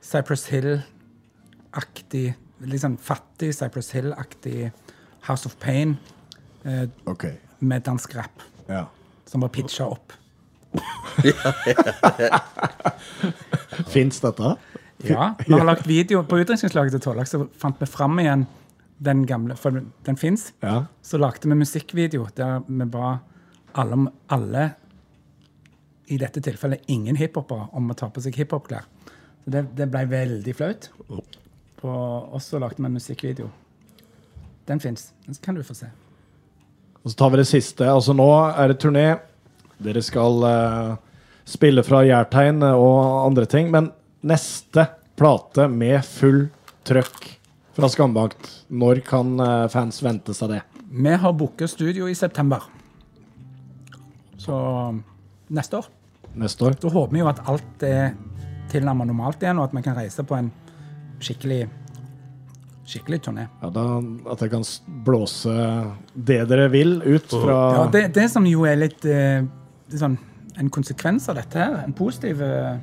Cypress 0.04 0.46
Hill-aktig, 0.52 2.34
sånn 2.82 2.98
fattig 3.02 3.54
Cypress 3.56 3.90
Hill-aktig 3.96 4.70
House 5.26 5.48
of 5.48 5.56
Pain 5.62 5.96
eh, 6.64 6.86
okay. 7.06 7.36
med 7.60 7.82
dansk 7.86 8.14
rap, 8.16 8.42
Ja. 8.68 8.86
som 9.26 9.40
var 9.40 9.48
pitcha 9.48 9.86
opp. 9.86 10.12
Fins 13.94 14.20
dette? 14.20 14.56
Ja, 15.04 15.34
vi 15.46 15.52
har 15.52 15.64
lagt 15.64 15.86
video 15.86 16.22
på 16.24 16.38
utdrikningslaget 16.40 16.96
til 16.96 17.00
Tollak, 17.04 17.28
så 17.28 17.46
fant 17.58 17.80
vi 17.80 17.86
fram 17.88 18.18
igjen 18.20 18.46
den 18.98 19.26
gamle, 19.28 19.56
for 19.60 19.82
den 20.06 20.16
fins. 20.16 20.52
Ja. 20.64 20.86
Så 21.04 21.18
lagde 21.20 21.48
vi 21.48 21.54
musikkvideo 21.58 22.28
der 22.36 22.62
vi 22.66 22.84
ba 22.88 23.18
alle, 23.76 24.06
alle 24.32 24.70
i 26.06 26.16
dette 26.18 26.40
tilfellet 26.40 26.86
ingen 26.92 27.16
hiphopere 27.18 27.68
om 27.76 27.90
å 27.90 27.96
ta 27.98 28.08
på 28.08 28.22
seg 28.24 28.38
hiphopklær. 28.40 28.86
Så 29.46 29.52
det, 29.54 29.60
det 29.78 29.86
ble 29.86 30.00
veldig 30.10 30.52
flaut. 30.58 30.88
Og 31.86 32.40
så 32.42 32.58
lagde 32.58 32.80
vi 32.80 32.88
en 32.88 32.96
musikkvideo. 32.98 33.46
Den 34.66 34.82
fins. 34.82 35.12
Den 35.22 35.38
kan 35.38 35.54
du 35.54 35.62
få 35.62 35.76
se. 35.78 35.86
Og 37.04 37.12
så 37.12 37.20
tar 37.20 37.30
vi 37.30 37.38
det 37.38 37.46
siste. 37.46 37.86
Altså 37.86 38.10
Nå 38.18 38.26
er 38.50 38.72
det 38.72 38.80
turné. 38.82 39.06
Dere 39.78 40.02
skal 40.02 40.42
uh, 40.42 40.96
spille 41.46 41.86
fra 41.86 42.02
Jærtegn 42.02 42.64
og 42.72 43.28
andre 43.28 43.46
ting. 43.46 43.70
Men 43.70 43.92
neste 44.26 44.88
plate 45.14 45.68
med 45.70 46.02
full 46.02 46.48
trøkk 46.82 47.30
fra 47.78 47.86
Skambakt, 47.92 48.50
når 48.66 49.04
kan 49.06 49.36
uh, 49.38 49.68
fans 49.70 50.02
vente 50.02 50.34
seg 50.34 50.56
det? 50.56 50.62
Vi 50.90 51.14
har 51.22 51.38
booka 51.38 51.70
studio 51.70 52.10
i 52.10 52.18
september. 52.18 52.66
Så 54.42 54.56
neste 55.54 55.84
år. 55.84 55.92
Neste 56.34 56.66
år? 56.66 56.80
Da 56.82 56.90
håper 56.90 57.14
vi 57.14 57.22
jo 57.22 57.30
at 57.30 57.46
alt 57.46 57.86
er 57.86 58.16
tilnærmet 58.72 59.06
normalt 59.10 59.42
igjen, 59.42 59.58
og 59.60 59.68
at 59.68 59.74
vi 59.76 59.82
kan 59.86 59.96
reise 59.98 60.24
på 60.26 60.36
en 60.38 60.50
skikkelig 61.20 61.66
skikkelig 62.86 63.18
turné. 63.26 63.48
Ja, 63.62 63.70
da, 63.74 63.84
At 64.30 64.38
dere 64.38 64.52
kan 64.52 64.62
blåse 65.06 65.50
det 66.14 66.36
dere 66.48 66.68
vil 66.70 67.00
ut 67.02 67.32
fra 67.32 67.56
Ja, 67.74 67.86
det, 67.90 68.04
det 68.14 68.28
som 68.30 68.46
jo 68.46 68.62
er 68.68 68.76
litt 68.78 69.02
eh, 69.10 69.42
det 69.88 69.96
er 69.98 70.02
sånn, 70.04 70.14
En 70.56 70.70
konsekvens 70.70 71.26
av 71.28 71.34
dette 71.40 71.58
her, 71.58 71.80
en 71.82 71.92
positiv 71.98 72.38
eh, 72.46 72.76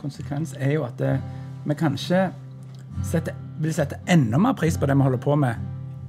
konsekvens, 0.00 0.54
er 0.58 0.72
jo 0.78 0.86
at 0.86 0.96
det, 0.98 1.12
vi 1.68 1.76
kanskje 1.78 2.22
setter, 3.06 3.36
vil 3.60 3.74
sette 3.76 3.98
enda 4.10 4.38
mer 4.40 4.56
pris 4.58 4.78
på 4.80 4.86
det 4.88 4.96
vi 4.96 5.04
holder 5.06 5.20
på 5.22 5.36
med, 5.38 5.60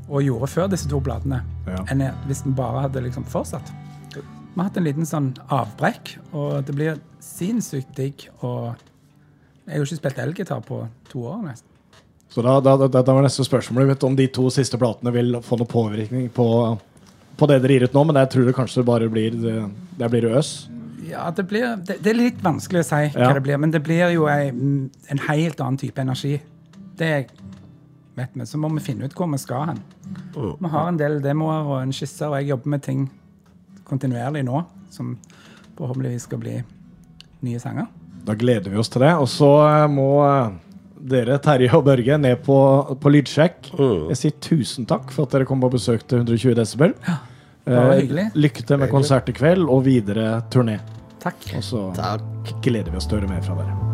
og 0.09 0.23
gjorde 0.25 0.47
før 0.49 0.71
disse 0.71 0.89
to 0.89 0.97
platene, 1.05 1.43
Ja. 1.67 1.83
enn 1.91 2.01
hvis 2.25 2.41
vi 2.45 2.55
bare 2.57 2.87
hadde 2.87 3.03
liksom 3.05 3.25
fortsatt. 3.29 3.69
Vi 4.15 4.23
har 4.55 4.69
hatt 4.71 4.77
en 4.81 4.87
liten 4.87 5.05
sånn 5.05 5.27
avbrekk, 5.53 6.15
og 6.33 6.63
det 6.65 6.73
blir 6.77 6.97
sinnssykt 7.21 7.93
digg. 7.97 8.25
Og 8.41 8.73
jeg 9.69 9.75
har 9.77 9.83
jo 9.83 9.87
ikke 9.87 9.99
spilt 10.01 10.21
elgitar 10.23 10.61
på 10.65 10.79
to 11.11 11.23
år 11.29 11.43
nesten. 11.45 11.67
Så 12.29 12.41
da, 12.45 12.59
da, 12.61 12.75
da, 12.77 12.89
da 13.01 13.13
var 13.13 13.23
neste 13.25 13.45
spørsmål 13.45 13.87
mitt 13.89 14.03
om 14.05 14.15
de 14.17 14.27
to 14.33 14.49
siste 14.53 14.77
platene 14.81 15.13
vil 15.13 15.39
få 15.45 15.57
noen 15.57 15.69
påvirkning 15.69 16.27
på, 16.33 16.45
på 17.37 17.47
det 17.49 17.57
dere 17.63 17.77
gir 17.77 17.87
ut 17.89 17.95
nå, 17.97 18.03
men 18.09 18.19
jeg 18.21 18.29
tror 18.33 18.45
det 18.49 18.53
kanskje 18.57 18.83
bare 18.85 19.07
blir 19.09 19.33
det, 19.33 19.55
det 19.97 20.09
blir 20.13 20.27
øs. 20.37 20.51
Ja, 21.09 21.29
det, 21.33 21.47
blir, 21.49 21.71
det, 21.87 21.99
det 22.05 22.11
er 22.11 22.19
litt 22.19 22.41
vanskelig 22.45 22.83
å 22.83 22.87
si 22.89 23.01
Ja. 23.15 23.31
det 23.33 23.41
blir, 23.45 23.57
men 23.57 23.73
det 23.73 23.81
blir 23.85 24.11
jo 24.13 24.27
ei, 24.29 24.49
en 24.53 25.23
helt 25.25 25.61
annen 25.65 25.79
type 25.81 26.01
energi. 26.01 26.35
Det 26.99 27.13
vet 28.19 28.35
vi. 28.37 28.45
Så 28.45 28.59
må 28.61 28.69
vi 28.75 28.83
finne 28.83 29.09
ut 29.09 29.15
hvor 29.17 29.29
vi 29.31 29.39
skal 29.41 29.71
hen. 29.71 29.81
Vi 30.35 30.69
har 30.73 30.89
en 30.91 30.99
del 30.99 31.17
demoer 31.23 31.65
og 31.65 31.77
en 31.81 31.93
skisse, 31.95 32.27
og 32.27 32.37
jeg 32.37 32.51
jobber 32.51 32.75
med 32.75 32.85
ting 32.85 33.07
kontinuerlig 33.89 34.43
nå 34.45 34.61
som 34.93 35.15
forhåpentligvis 35.79 36.27
skal 36.29 36.41
bli 36.43 36.59
nye 37.47 37.61
sanger. 37.63 37.89
Da 38.29 38.37
gleder 38.37 38.69
vi 38.69 38.77
oss 38.77 38.91
til 38.93 39.01
det. 39.05 39.15
Og 39.17 39.25
så 39.31 39.49
eh, 39.65 39.87
må 39.89 40.11
eh, 40.27 40.53
dere, 41.09 41.39
Terje 41.41 41.71
og 41.73 41.87
Børge, 41.87 42.19
ned 42.21 42.45
på, 42.45 42.59
på 43.01 43.13
lydsjekk. 43.15 43.73
Jeg 44.13 44.19
sier 44.21 44.37
tusen 44.43 44.85
takk 44.89 45.09
for 45.15 45.25
at 45.25 45.33
dere 45.33 45.49
kom 45.49 45.63
på 45.63 45.71
besøk 45.73 46.05
til 46.05 46.21
120 46.21 46.55
Desibel. 46.61 46.95
Ja, 47.07 47.17
Eh, 47.69 48.29
lykke 48.33 48.63
til 48.65 48.79
med 48.81 48.89
konsert 48.89 49.29
i 49.29 49.35
kveld 49.35 49.67
og 49.69 49.83
videre 49.85 50.41
turné. 50.49 50.79
Takk. 51.21 51.51
Og 51.57 51.63
så 51.63 51.83
Takk. 51.95 52.55
gleder 52.63 52.91
vi 52.91 52.97
oss 52.97 53.05
til 53.05 53.19
å 53.19 53.21
høre 53.21 53.29
mer 53.35 53.45
fra 53.45 53.59
dere. 53.59 53.88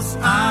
else 0.00 0.16
I 0.22 0.49